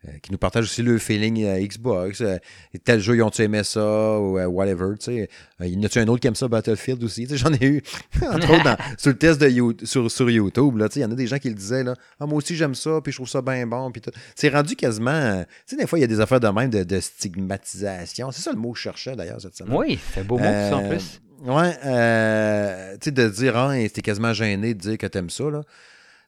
euh, 0.07 0.11
qui 0.23 0.31
nous 0.31 0.39
partagent 0.39 0.67
aussi 0.67 0.83
le 0.83 0.99
feeling 0.99 1.43
euh, 1.45 1.59
Xbox, 1.59 2.21
euh, 2.21 2.37
tel 2.85 3.01
jeu, 3.01 3.17
ils 3.17 3.23
ont-tu 3.23 3.43
aimé 3.43 3.65
ça, 3.65 4.19
ou 4.19 4.39
whatever, 4.39 4.99
tu 4.99 5.07
sais. 5.07 5.31
il 5.61 5.69
y 5.69 5.79
en 5.79 5.83
a-tu 5.85 5.99
un 5.99 6.09
autre 6.09 6.21
qui 6.21 6.27
aime 6.27 6.35
ça, 6.35 6.49
Battlefield 6.49 7.03
aussi, 7.03 7.27
j'en 7.31 7.53
ai 7.55 7.65
eu, 7.65 7.83
entre 8.23 8.53
autres, 8.53 8.77
sur 8.99 9.11
le 9.11 9.17
test 9.17 9.41
de 9.41 9.87
sur, 9.87 10.11
sur 10.11 10.31
YouTube, 10.31 10.77
là, 10.77 10.89
tu 10.89 10.95
sais, 10.95 11.01
il 11.01 11.03
y 11.05 11.07
en 11.07 11.13
a 11.13 11.15
des 11.15 11.27
gens 11.27 11.39
qui 11.39 11.49
le 11.49 11.55
disaient, 11.55 11.83
là, 11.83 11.95
ah, 12.21 12.27
moi 12.27 12.37
aussi 12.37 12.57
j'aime 12.57 12.75
ça, 12.75 13.01
puis 13.03 13.11
je 13.11 13.17
trouve 13.17 13.29
ça 13.29 13.41
bien 13.41 13.67
bon, 13.67 13.91
puis 13.91 14.03
C'est 14.35 14.51
rendu 14.51 14.77
quasiment, 14.77 15.43
tu 15.67 15.75
sais, 15.75 15.77
des 15.77 15.87
fois, 15.87 15.99
il 15.99 16.03
y 16.03 16.05
a 16.05 16.09
des 16.09 16.21
affaires 16.21 16.41
de 16.41 16.49
même 16.49 16.69
de, 16.69 17.01
stigmatisation, 17.01 18.31
c'est 18.33 18.43
ça 18.43 18.53
le 18.53 18.59
mot 18.59 18.73
que 18.73 18.79
je 18.79 18.83
cherchais 18.83 19.17
d'ailleurs 19.17 19.41
cette 19.41 19.57
semaine. 19.57 19.75
Oui, 19.75 19.99
c'est 20.13 20.21
un 20.21 20.25
beau 20.25 20.37
mot, 20.37 20.45
ça, 20.45 20.77
en 20.77 20.89
plus. 20.89 21.21
Ouais, 21.43 21.77
euh, 21.85 22.93
tu 22.95 23.05
sais, 23.05 23.11
de 23.11 23.29
dire, 23.29 23.57
ah, 23.57 23.75
t'es 23.93 24.03
quasiment 24.03 24.33
gêné 24.33 24.75
de 24.75 24.81
dire 24.81 24.99
que 24.99 25.07
t'aimes 25.07 25.31
ça, 25.31 25.51
là. 25.51 25.63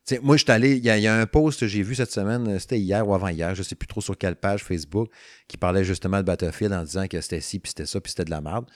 sais, 0.05 0.21
moi, 0.23 0.37
je 0.37 0.45
suis 0.45 0.53
allé, 0.53 0.77
il 0.77 0.85
y, 0.85 1.07
a 1.07 1.15
un 1.15 1.27
post 1.27 1.61
que 1.61 1.67
j'ai 1.67 1.83
vu 1.83 1.95
cette 1.95 2.13
semaine, 2.13 2.59
c'était 2.59 2.79
hier 2.79 3.07
ou 3.09 3.15
avant-hier, 3.15 3.55
je 3.55 3.63
sais 3.63 3.75
plus 3.75 3.87
trop 3.87 4.01
sur 4.01 4.17
quelle 4.19 4.37
page 4.37 4.65
Facebook, 4.65 5.09
qui 5.49 5.57
parlait 5.57 5.85
justement 5.85 6.19
de 6.19 6.23
Battlefield 6.23 6.73
en 6.73 6.85
disant 6.85 7.07
que 7.07 7.21
c'était 7.21 7.41
ci, 7.41 7.59
puis 7.59 7.71
c'était 7.71 7.87
ça, 7.87 8.01
puis 8.01 8.11
c'était 8.11 8.25
de 8.25 8.31
la 8.31 8.41
merde. 8.41 8.67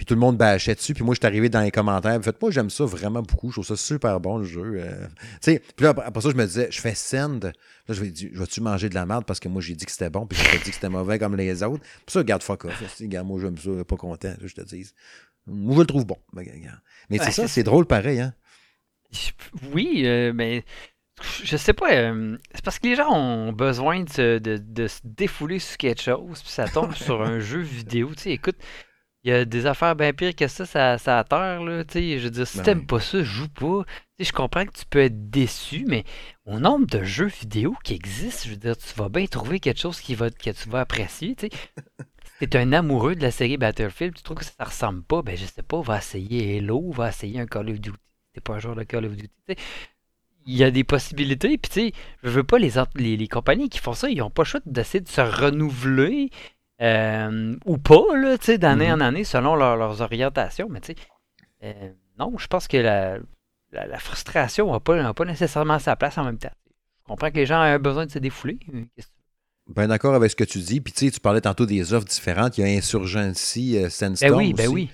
Puis 0.00 0.06
tout 0.06 0.14
le 0.14 0.20
monde 0.20 0.38
bâchait 0.38 0.74
dessus. 0.74 0.94
Puis 0.94 1.04
moi, 1.04 1.14
je 1.14 1.20
suis 1.20 1.26
arrivé 1.26 1.50
dans 1.50 1.60
les 1.60 1.70
commentaires. 1.70 2.18
Fait 2.24 2.40
moi, 2.40 2.50
j'aime 2.50 2.70
ça 2.70 2.86
vraiment 2.86 3.20
beaucoup. 3.20 3.48
Je 3.48 3.56
trouve 3.56 3.66
ça 3.66 3.76
super 3.76 4.18
bon, 4.18 4.38
le 4.38 4.44
jeu. 4.44 4.80
Euh. 4.80 5.06
Puis 5.42 5.60
là, 5.80 5.90
après 5.90 6.22
ça, 6.22 6.30
je 6.30 6.36
me 6.36 6.46
disais, 6.46 6.68
je 6.70 6.80
fais 6.80 6.94
send. 6.94 7.40
Là, 7.42 7.52
je 7.86 8.00
vais 8.02 8.10
je 8.16 8.38
vais-tu 8.38 8.62
manger 8.62 8.88
de 8.88 8.94
la 8.94 9.04
merde 9.04 9.26
parce 9.26 9.40
que 9.40 9.48
moi, 9.48 9.60
j'ai 9.60 9.74
dit 9.74 9.84
que 9.84 9.92
c'était 9.92 10.08
bon. 10.08 10.26
Puis 10.26 10.38
j'ai 10.38 10.56
dit 10.56 10.70
que 10.70 10.74
c'était 10.74 10.88
mauvais 10.88 11.18
comme 11.18 11.36
les 11.36 11.62
autres? 11.62 11.82
Puis 11.82 12.12
ça, 12.12 12.20
regarde, 12.20 12.42
fuck 12.42 12.64
off. 12.64 12.82
Regarde, 12.98 13.26
moi, 13.26 13.40
j'aime 13.42 13.58
ça. 13.58 13.84
Pas 13.84 13.96
content, 13.96 14.32
je 14.42 14.54
te 14.54 14.62
dis. 14.62 14.90
Moi, 15.46 15.74
je 15.76 15.80
le 15.80 15.86
trouve 15.86 16.06
bon. 16.06 16.16
Ben, 16.32 16.44
mais 17.08 17.18
c'est 17.18 17.24
Ouais, 17.26 17.30
ça, 17.32 17.48
c'est- 17.48 17.62
drôle 17.62 17.86
pareil, 17.86 18.20
hein? 18.20 18.34
Oui, 19.72 20.02
euh, 20.04 20.32
mais 20.32 20.64
je 21.42 21.56
sais 21.56 21.72
pas. 21.72 21.92
euh, 21.92 22.38
c'est 22.54 22.64
parce 22.64 22.78
que 22.78 22.86
les 22.86 22.94
gens 22.96 23.10
ont 23.12 23.52
besoin 23.52 24.04
de, 24.04 24.08
se- 24.10 24.38
de, 24.38 24.56
de 24.58 24.86
se 24.86 25.00
défouler 25.04 25.58
sur 25.58 25.76
quelque 25.76 26.00
chose, 26.02 26.40
puis 26.42 26.50
ça 26.52 26.64
tombe 26.68 26.94
sur 26.94 27.22
un 27.22 27.40
jeu 27.40 27.60
vidéo. 27.60 28.14
Tu 28.14 28.22
sais, 28.22 28.30
écoute, 28.30 28.56
il 29.24 29.30
y 29.30 29.34
a 29.34 29.44
des 29.44 29.66
affaires 29.66 29.96
bien 29.96 30.12
pires 30.12 30.34
que 30.34 30.46
ça, 30.48 30.64
ça, 30.64 30.96
ça 30.96 31.18
à 31.18 31.24
terre, 31.24 31.62
là. 31.62 31.82
Je 31.92 32.18
veux 32.18 32.30
dire, 32.30 32.46
si 32.46 32.58
Ben 32.58 32.62
t'aimes 32.64 32.78
oui. 32.80 32.86
pas 32.86 33.00
ça, 33.00 33.22
joue 33.22 33.48
pas. 33.48 33.84
Tu 33.84 34.24
sais, 34.24 34.28
je 34.30 34.32
comprends 34.32 34.64
que 34.64 34.72
tu 34.72 34.84
peux 34.88 35.00
être 35.00 35.28
déçu, 35.30 35.84
mais 35.88 36.04
au 36.46 36.58
nombre 36.60 36.86
de 36.86 37.02
jeux 37.02 37.26
vidéo 37.26 37.76
qui 37.84 37.94
existent, 37.94 38.44
je 38.46 38.50
veux 38.50 38.56
dire, 38.56 38.76
tu 38.78 38.94
vas 38.94 39.08
bien 39.08 39.26
trouver 39.26 39.60
quelque 39.60 39.80
chose 39.80 40.00
qui 40.00 40.14
va, 40.14 40.30
que 40.30 40.50
tu 40.50 40.68
vas 40.70 40.80
apprécier, 40.80 41.34
tu 41.34 41.48
sais. 41.48 41.52
Si 41.52 42.04
t'es 42.46 42.58
un 42.58 42.72
amoureux 42.72 43.14
de 43.14 43.22
la 43.22 43.30
série 43.30 43.56
Battlefield, 43.56 44.14
tu 44.14 44.22
trouves 44.22 44.38
que 44.38 44.44
ça 44.44 44.52
ne 44.60 44.64
ressemble 44.64 45.02
pas, 45.02 45.22
ben 45.22 45.36
je 45.36 45.44
sais 45.46 45.62
pas, 45.62 45.80
va 45.80 45.98
essayer 45.98 46.58
Halo, 46.58 46.90
va 46.92 47.08
essayer 47.10 47.40
un 47.40 47.46
Call 47.46 47.70
of 47.70 47.80
Duty. 47.80 47.96
T'es 48.34 48.40
pas 48.40 48.54
un 48.54 48.58
joueur 48.58 48.76
de 48.76 48.82
Call 48.84 49.04
of 49.06 49.16
Duty. 49.16 49.30
Il 50.46 50.56
y 50.56 50.64
a 50.64 50.70
des 50.70 50.84
possibilités, 50.84 51.58
puis 51.58 51.70
tu 51.70 51.80
sais, 51.88 51.92
je 52.22 52.30
veux 52.30 52.44
pas 52.44 52.58
les, 52.58 52.72
les, 52.96 53.16
les 53.16 53.28
compagnies 53.28 53.68
qui 53.68 53.78
font 53.78 53.92
ça, 53.92 54.08
ils 54.08 54.22
ont 54.22 54.30
pas 54.30 54.42
le 54.42 54.46
choix 54.48 54.60
d'essayer 54.66 55.00
de 55.00 55.08
se 55.08 55.20
renouveler 55.20 56.30
euh, 56.80 57.56
ou 57.66 57.76
pas, 57.76 58.02
là, 58.16 58.38
tu 58.38 58.46
sais, 58.46 58.58
d'année 58.58 58.88
Mhm. 58.88 58.94
en 58.94 59.00
année, 59.04 59.24
selon 59.24 59.54
leur- 59.54 59.76
leurs 59.76 60.00
orientations, 60.00 60.68
mais 60.70 60.80
tu 60.80 60.94
sais, 60.94 60.98
euh, 61.64 61.92
non, 62.18 62.36
je 62.38 62.46
pense 62.46 62.68
que 62.68 62.78
la, 62.78 63.18
la, 63.72 63.86
la 63.86 63.98
frustration 63.98 64.72
n'a 64.72 64.80
pas, 64.80 65.04
a 65.06 65.12
pas 65.14 65.24
nécessairement 65.26 65.78
sa 65.78 65.94
place 65.94 66.16
en 66.16 66.24
même 66.24 66.38
temps. 66.38 66.52
Je 67.02 67.04
comprends 67.04 67.30
que 67.30 67.36
les 67.36 67.46
gens 67.46 67.62
ont 67.62 67.78
besoin 67.78 68.06
de 68.06 68.10
se 68.10 68.18
défouler. 68.18 68.58
qu'est-ce 68.96 69.08
que 69.08 69.12
Ben 69.68 69.86
d'accord 69.86 70.14
avec 70.14 70.30
ce 70.30 70.36
que 70.36 70.44
tu 70.44 70.58
dis. 70.58 70.80
Puis 70.80 70.92
tu 70.92 71.06
sais, 71.06 71.10
tu 71.12 71.20
parlais 71.20 71.40
tantôt 71.40 71.66
des 71.66 71.92
offres 71.92 72.06
différentes. 72.06 72.58
Il 72.58 72.62
y 72.62 72.64
a 72.64 72.76
Insurgency, 72.76 73.78
veux? 73.78 73.88
Sandstorm 73.88 74.32
Ben 74.32 74.36
oui, 74.38 74.52
ben 74.52 74.64
aussi, 74.66 74.74
oui. 74.74 74.90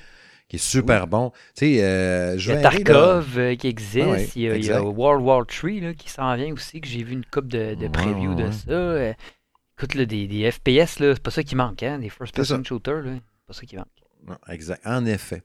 qui 0.48 0.56
est 0.56 0.58
super 0.58 1.06
bon. 1.06 1.30
Tu 1.54 1.76
sais, 1.76 1.82
euh, 1.84 2.36
je 2.38 2.52
Il 2.52 2.54
y 2.54 2.58
a 2.58 2.60
verrai, 2.60 2.78
là- 2.78 2.84
Tarkov 2.84 3.38
euh, 3.38 3.54
qui 3.56 3.66
existe, 3.68 3.98
Ah 4.06 4.10
ouais, 4.10 4.28
il, 4.36 4.42
y 4.42 4.48
a, 4.50 4.56
il 4.56 4.64
y 4.64 4.70
a 4.70 4.76
exact. 4.78 4.80
World 4.96 5.24
War 5.24 5.44
III 5.64 5.80
là, 5.80 5.94
qui 5.94 6.10
s'en 6.10 6.34
vient 6.36 6.52
aussi, 6.52 6.80
que 6.80 6.88
j'ai 6.88 7.02
vu 7.02 7.14
une 7.14 7.24
coupe 7.24 7.48
de, 7.48 7.74
de 7.74 7.88
preview 7.88 8.34
ouais, 8.34 8.44
de 8.44 8.50
ça. 8.50 8.70
Euh, 8.70 9.12
écoute, 9.78 9.94
là, 9.94 10.04
des, 10.04 10.26
des 10.26 10.50
FPS, 10.50 10.96
c'est 10.98 11.20
pas 11.22 11.30
ça 11.30 11.42
qui 11.42 11.54
manque, 11.56 11.82
hein, 11.82 11.98
des 11.98 12.10
first 12.10 12.34
C'est 12.36 12.44
ça. 12.44 12.54
person 12.58 12.64
shooters, 12.64 13.02
c'est 13.04 13.20
pas 13.46 13.52
ça 13.54 13.62
qui 13.64 13.76
manque. 13.76 13.86
Non, 14.28 14.36
exact, 14.48 14.82
en 14.86 15.06
effet. 15.06 15.42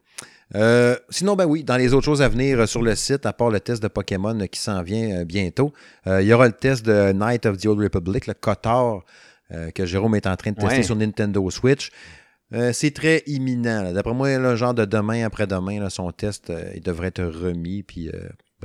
Euh, 0.55 0.95
sinon, 1.09 1.35
ben 1.35 1.45
oui, 1.45 1.63
dans 1.63 1.77
les 1.77 1.93
autres 1.93 2.05
choses 2.05 2.21
à 2.21 2.27
venir 2.27 2.59
euh, 2.59 2.65
sur 2.65 2.81
le 2.81 2.95
site, 2.95 3.25
à 3.25 3.33
part 3.33 3.49
le 3.49 3.59
test 3.59 3.81
de 3.81 3.87
Pokémon 3.87 4.37
euh, 4.39 4.47
qui 4.47 4.59
s'en 4.59 4.81
vient 4.83 5.23
bientôt, 5.23 5.71
euh, 6.07 6.21
il 6.21 6.27
y 6.27 6.33
aura 6.33 6.47
le 6.47 6.53
test 6.53 6.85
de 6.85 7.13
Night 7.13 7.45
of 7.45 7.57
the 7.57 7.67
Old 7.67 7.79
Republic, 7.79 8.27
le 8.27 8.33
euh, 9.53 9.71
que 9.71 9.85
Jérôme 9.85 10.15
est 10.15 10.27
en 10.27 10.35
train 10.35 10.51
de 10.51 10.57
tester 10.57 10.77
Ouais. 10.77 10.83
sur 10.83 10.95
Nintendo 10.95 11.49
Switch. 11.49 11.89
C'est 12.73 12.93
très 12.93 13.23
imminent. 13.27 13.93
D'après 13.93 14.13
moi, 14.13 14.37
là, 14.37 14.57
genre 14.57 14.73
de 14.73 14.83
demain 14.83 15.23
après-demain, 15.23 15.89
son 15.89 16.11
test, 16.11 16.51
il 16.75 16.81
devrait 16.81 17.07
être 17.07 17.23
remis, 17.23 17.81
puis 17.81 18.11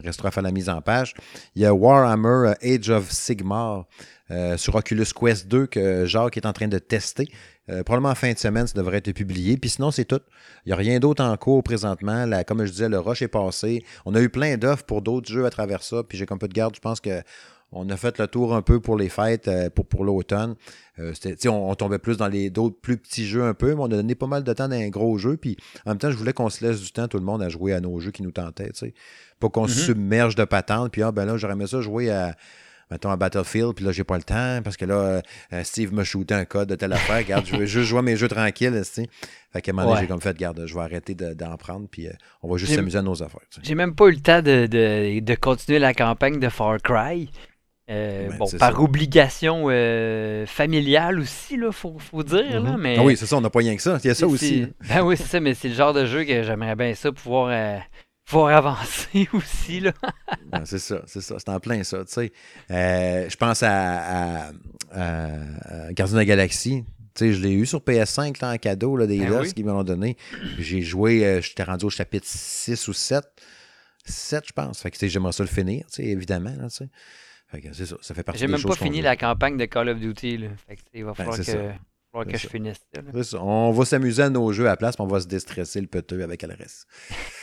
restera 0.05 0.29
à 0.29 0.31
faire 0.31 0.43
la 0.43 0.53
mise 0.53 0.69
en 0.69 0.81
page. 0.81 1.15
Il 1.55 1.63
y 1.63 1.67
a 1.67 1.75
Warhammer 1.75 2.53
euh, 2.63 2.75
Age 2.77 2.91
of 2.91 3.11
Sigmar 3.11 3.87
euh, 4.31 4.57
sur 4.57 4.75
Oculus 4.75 5.07
Quest 5.19 5.47
2 5.49 5.67
que 5.67 6.05
Jacques 6.07 6.37
est 6.37 6.47
en 6.47 6.53
train 6.53 6.69
de 6.69 6.79
tester. 6.79 7.29
Euh, 7.69 7.83
probablement 7.83 8.11
en 8.11 8.15
fin 8.15 8.33
de 8.33 8.39
semaine, 8.39 8.67
ça 8.67 8.75
devrait 8.75 8.99
être 8.99 9.13
publié. 9.13 9.57
Puis 9.57 9.71
sinon, 9.71 9.91
c'est 9.91 10.05
tout. 10.05 10.21
Il 10.65 10.69
n'y 10.69 10.73
a 10.73 10.77
rien 10.77 11.01
d'autre 11.01 11.25
en 11.25 11.37
cours 11.37 11.63
présentement. 11.65 12.25
La- 12.27 12.45
comme 12.45 12.65
je 12.65 12.71
disais, 12.71 12.89
le 12.89 12.99
rush 13.01 13.23
est 13.23 13.29
passé. 13.29 13.85
On 14.05 14.15
a 14.15 14.21
eu 14.21 14.29
plein 14.29 14.57
d'offres 14.57 14.85
pour 14.85 15.03
d'autres 15.03 15.31
jeux 15.31 15.45
à 15.47 15.51
travers 15.51 15.83
ça. 15.83 16.03
Puis 16.09 16.17
j'ai 16.19 16.27
comme 16.27 16.39
peu 16.39 16.49
de 16.49 16.55
garde. 16.55 16.75
Je 16.77 16.81
pense 16.81 17.01
que 17.01 17.23
on 17.73 17.89
a 17.91 17.97
fait 17.97 18.19
le 18.19 18.27
tour 18.27 18.55
un 18.55 18.63
peu 18.63 18.81
pour 18.81 18.97
les 18.97 19.09
fêtes, 19.09 19.49
euh, 19.49 19.69
pour, 19.71 19.87
pour 19.87 20.05
l'automne. 20.05 20.55
Euh, 20.99 21.13
on, 21.47 21.49
on 21.51 21.75
tombait 21.75 21.99
plus 21.99 22.17
dans 22.17 22.29
les 22.29 22.49
d'autres 22.49 22.77
plus 22.81 22.97
petits 22.97 23.27
jeux 23.27 23.43
un 23.45 23.55
peu, 23.55 23.75
mais 23.75 23.81
on 23.81 23.87
a 23.87 23.89
donné 23.89 24.15
pas 24.15 24.27
mal 24.29 24.45
de 24.45 24.53
temps 24.53 24.69
dans 24.69 24.77
un 24.77 24.89
gros 24.89 25.19
jeu. 25.19 25.37
Puis 25.37 25.57
en 25.85 25.91
même 25.91 25.99
temps, 25.99 26.11
je 26.11 26.17
voulais 26.17 26.33
qu'on 26.33 26.49
se 26.49 26.65
laisse 26.65 26.81
du 26.81 26.91
temps, 26.93 27.09
tout 27.09 27.19
le 27.19 27.25
monde, 27.25 27.43
à 27.43 27.49
jouer 27.49 27.73
à 27.75 27.81
nos 27.81 27.99
jeux 28.01 28.13
qui 28.13 28.23
nous 28.23 28.31
tentaient. 28.33 28.71
tu 28.71 28.79
sais. 28.87 28.95
Pas 29.41 29.49
qu'on 29.51 29.67
se 29.67 29.79
Mhm. 29.81 29.85
submerge 29.87 30.35
de 30.37 30.45
patentes. 30.45 30.93
Puis 30.93 31.03
ah, 31.03 31.13
ben 31.13 31.27
là, 31.27 31.37
j'aurais 31.37 31.53
aimé 31.55 31.67
ça 31.67 31.81
jouer 31.81 32.11
à. 32.11 32.35
Mettons 32.89 33.11
à 33.11 33.17
Battlefield, 33.17 33.75
puis 33.75 33.85
là, 33.85 33.91
j'ai 33.91 34.05
pas 34.05 34.17
le 34.17 34.23
temps 34.23 34.61
parce 34.63 34.77
que 34.77 34.85
là, 34.85 35.21
euh, 35.53 35.65
Steve 35.65 35.93
m'a 35.93 36.05
shooté 36.05 36.35
un 36.35 36.45
code 36.45 36.69
de 36.69 36.77
telle 36.77 36.93
affaire. 36.93 37.17
Regarde, 37.17 37.45
je 37.45 37.57
veux 37.57 37.67
juste 37.67 37.89
jouer 37.89 37.99
à 37.99 38.03
mes 38.03 38.15
jeux 38.15 38.29
tranquilles. 38.29 38.81
Fait 39.53 39.61
qu'à 39.61 39.73
un 39.73 39.75
moment 39.75 39.87
donné, 39.89 39.97
Ouais. 39.97 40.01
j'ai 40.03 40.07
comme 40.07 40.21
fait, 40.21 40.37
garde, 40.39 40.63
je 40.67 40.73
vais 40.73 40.83
arrêter 40.83 41.17
de- 41.17 41.35
d'en 41.35 41.57
prendre, 41.57 41.89
puis 41.91 42.07
euh, 42.07 42.13
on 42.45 42.49
va 42.49 42.57
juste 42.59 42.77
s'amuser 42.77 42.97
à 42.99 43.03
nos 43.03 43.21
affaires. 43.25 43.41
J'ai 43.61 43.75
même 43.75 43.97
pas 43.97 44.07
eu 44.07 44.13
le 44.13 44.21
temps 44.21 44.41
de, 44.41 44.67
de, 44.69 45.19
de 45.19 45.35
continuer 45.35 45.81
la 45.81 45.95
campagne 45.95 46.39
de 46.39 46.49
Far 46.49 46.79
Cry. 46.81 47.29
Euh, 47.89 48.29
Ben, 48.31 48.39
bon, 48.39 48.47
par 48.59 48.73
ça. 48.73 48.81
obligation 48.81 49.67
euh, 49.69 50.45
familiale 50.47 51.21
aussi, 51.21 51.57
là, 51.57 51.71
faut, 51.71 51.97
faut 52.01 52.25
dire, 52.25 52.61
là, 52.61 52.73
Mhm. 52.73 52.77
mais... 52.81 52.97
Ah 52.99 53.05
oui, 53.05 53.17
c'est 53.17 53.27
ça, 53.27 53.37
on 53.37 53.41
n'a 53.41 53.51
pas 53.51 53.61
rien 53.61 53.77
que 53.77 53.83
ça. 53.83 53.99
Il 54.03 54.09
y 54.09 54.11
a 54.11 54.15
ça 54.15 54.27
aussi. 54.27 54.67
c'est- 54.81 54.89
Ben 54.95 55.03
oui, 55.03 55.17
c'est 55.17 55.27
ça, 55.29 55.39
mais 55.41 55.55
c'est 55.55 55.69
le 55.69 55.75
genre 55.75 55.93
de 55.95 56.05
jeu 56.05 56.25
que 56.25 56.43
j'aimerais 56.43 56.75
bien 56.75 56.95
ça 56.95 57.13
pouvoir, 57.13 57.49
euh, 57.53 57.79
pouvoir 58.25 58.57
avancer 58.57 59.29
aussi, 59.33 59.79
là. 59.79 59.93
Ouais, 60.53 60.61
c'est 60.65 60.81
ça, 60.81 61.03
c'est 61.07 61.21
ça. 61.21 61.37
C'est 61.39 61.49
en 61.49 61.61
plein 61.61 61.85
ça, 61.85 61.99
tu 62.05 62.13
sais. 62.13 62.33
Je 62.69 63.37
pense 63.37 63.63
à, 63.63 63.71
à, 63.71 64.51
à- 64.93 65.87
à 65.89 65.93
Gardien 65.93 66.15
de 66.15 66.21
la 66.21 66.25
Galaxie. 66.25 66.85
Tu 67.15 67.27
sais, 67.27 67.33
je 67.33 67.41
l'ai 67.41 67.53
eu 67.53 67.65
sur 67.67 67.79
PS5 67.81 68.43
là, 68.43 68.51
en 68.53 68.59
cadeau, 68.59 68.97
là, 68.97 69.07
des 69.07 69.19
Ben 69.21 69.33
oui. 69.41 69.53
qu'ils 69.55 69.65
me 69.65 69.71
l'ont 69.71 69.85
donné. 69.85 70.17
J'ai 70.59 70.83
joué, 70.83 71.41
j'étais 71.41 71.63
rendu 71.63 71.87
au 71.87 71.91
chapitre 71.91 72.27
6 72.29 72.89
ou 72.89 72.93
7. 72.93 73.25
7, 74.05 74.45
je 74.49 74.53
pense. 74.53 74.81
Fait 74.83 74.91
que 74.91 75.07
j'aimerais 75.07 75.33
ça 75.33 75.43
le 75.43 75.49
finir, 75.49 75.87
tu 75.87 76.03
sais, 76.03 76.05
évidemment. 76.05 76.53
Là, 76.61 76.69
tu 76.69 76.77
sais. 76.77 76.89
Fait 77.49 77.61
que 77.61 77.73
c'est 77.73 77.87
ça, 77.87 77.97
ça 78.01 78.15
fait 78.15 78.23
partie 78.23 78.41
J'ai 78.41 78.49
même 78.49 78.63
pas 78.63 78.75
fini 78.75 79.03
la 79.03 79.17
campagne 79.17 79.57
de 79.57 79.65
Call 79.67 79.89
of 79.89 80.01
Duty, 80.01 80.39
là. 80.39 80.49
Fait 80.67 80.77
que, 80.77 80.81
tu 80.81 80.87
sais, 80.87 80.99
il 80.99 81.05
va 81.05 81.15
falloir 81.15 81.37
que, 81.37 81.45
falloir 81.45 82.27
que 82.27 82.37
je 82.37 82.49
finisse 82.49 82.79
ça, 82.93 83.03
là. 83.03 83.11
C'est 83.15 83.23
ça. 83.23 83.43
On 83.43 83.71
va 83.71 83.85
s'amuser 83.85 84.23
à 84.23 84.31
nos 84.31 84.53
jeux 84.53 84.67
à 84.67 84.71
la 84.71 84.77
place, 84.77 84.97
puis 84.97 85.05
on 85.05 85.09
va 85.09 85.21
se 85.21 85.29
déstresser 85.29 85.81
le 85.81 85.87
peteux 85.87 86.25
avec 86.25 86.43
reste. 86.43 86.87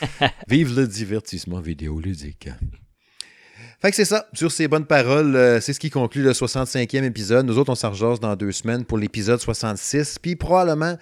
Vive 0.48 0.76
le 0.76 0.86
divertissement 0.86 1.60
vidéoludique. 1.60 2.48
Fait 3.80 3.90
que 3.90 3.96
c'est 3.96 4.04
ça. 4.04 4.26
Sur 4.34 4.52
ces 4.52 4.68
bonnes 4.68 4.86
paroles, 4.86 5.36
euh, 5.36 5.60
c'est 5.60 5.72
ce 5.72 5.80
qui 5.80 5.90
conclut 5.90 6.22
le 6.22 6.32
65e 6.32 7.02
épisode. 7.02 7.46
Nous 7.46 7.58
autres, 7.58 7.70
on 7.70 7.74
s'en 7.74 7.92
dans 8.20 8.36
deux 8.36 8.52
semaines 8.52 8.84
pour 8.84 8.98
l'épisode 8.98 9.40
66. 9.40 10.18
Puis 10.20 10.36
probablement, 10.36 10.96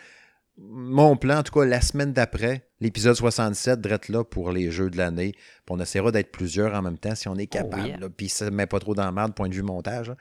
mon 0.71 1.17
plan, 1.17 1.39
en 1.39 1.43
tout 1.43 1.53
cas, 1.53 1.65
la 1.65 1.81
semaine 1.81 2.13
d'après, 2.13 2.69
l'épisode 2.81 3.17
67, 3.17 3.81
drette 3.81 4.09
là 4.09 4.25
pour 4.25 4.53
les 4.53 4.71
jeux 4.71 4.91
de 4.91 4.97
l'année. 4.97 5.35
On 5.71 5.81
essaiera 5.81 6.13
d'être 6.13 6.31
plusieurs 6.31 6.75
en 6.75 6.83
même 6.83 6.99
temps 6.99 7.15
si 7.15 7.29
on 7.29 7.37
est 7.37 7.47
capable. 7.47 7.87
yeah. 7.87 7.97
là. 7.99 8.09
Puis 8.09 8.29
ça 8.29 8.47
ne 8.47 8.51
met 8.51 8.67
pas 8.67 8.79
trop 8.79 8.95
dans 8.95 9.05
la 9.05 9.13
merde, 9.13 9.35
point 9.35 9.49
de 9.49 9.55
vue 9.55 9.63
montage. 9.63 10.11
là. 10.11 10.17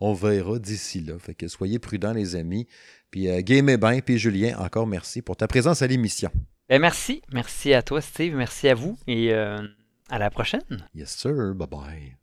On 0.00 0.14
verra 0.14 0.58
d'ici 0.58 1.00
là. 1.00 1.18
Fait 1.18 1.34
que 1.34 1.48
soyez 1.48 1.78
prudents, 1.78 2.12
les 2.12 2.36
amis. 2.36 2.66
Puis 3.10 3.28
euh, 3.28 3.40
gamez 3.42 3.76
bien. 3.76 4.00
Puis 4.00 4.18
Julien, 4.18 4.56
encore 4.58 4.86
merci 4.86 5.22
pour 5.22 5.36
ta 5.36 5.46
présence 5.46 5.82
à 5.82 5.86
l'émission. 5.86 6.30
Ben 6.68 6.80
merci. 6.80 7.22
Merci 7.32 7.74
à 7.74 7.82
toi, 7.82 8.00
Steve. 8.00 8.34
Merci 8.34 8.68
à 8.68 8.74
vous. 8.74 8.98
Et 9.06 9.32
euh, 9.32 9.58
à 10.08 10.18
la 10.18 10.30
prochaine. 10.30 10.86
Yes, 10.94 11.10
sir. 11.10 11.54
Bye 11.54 11.68
bye. 11.68 12.19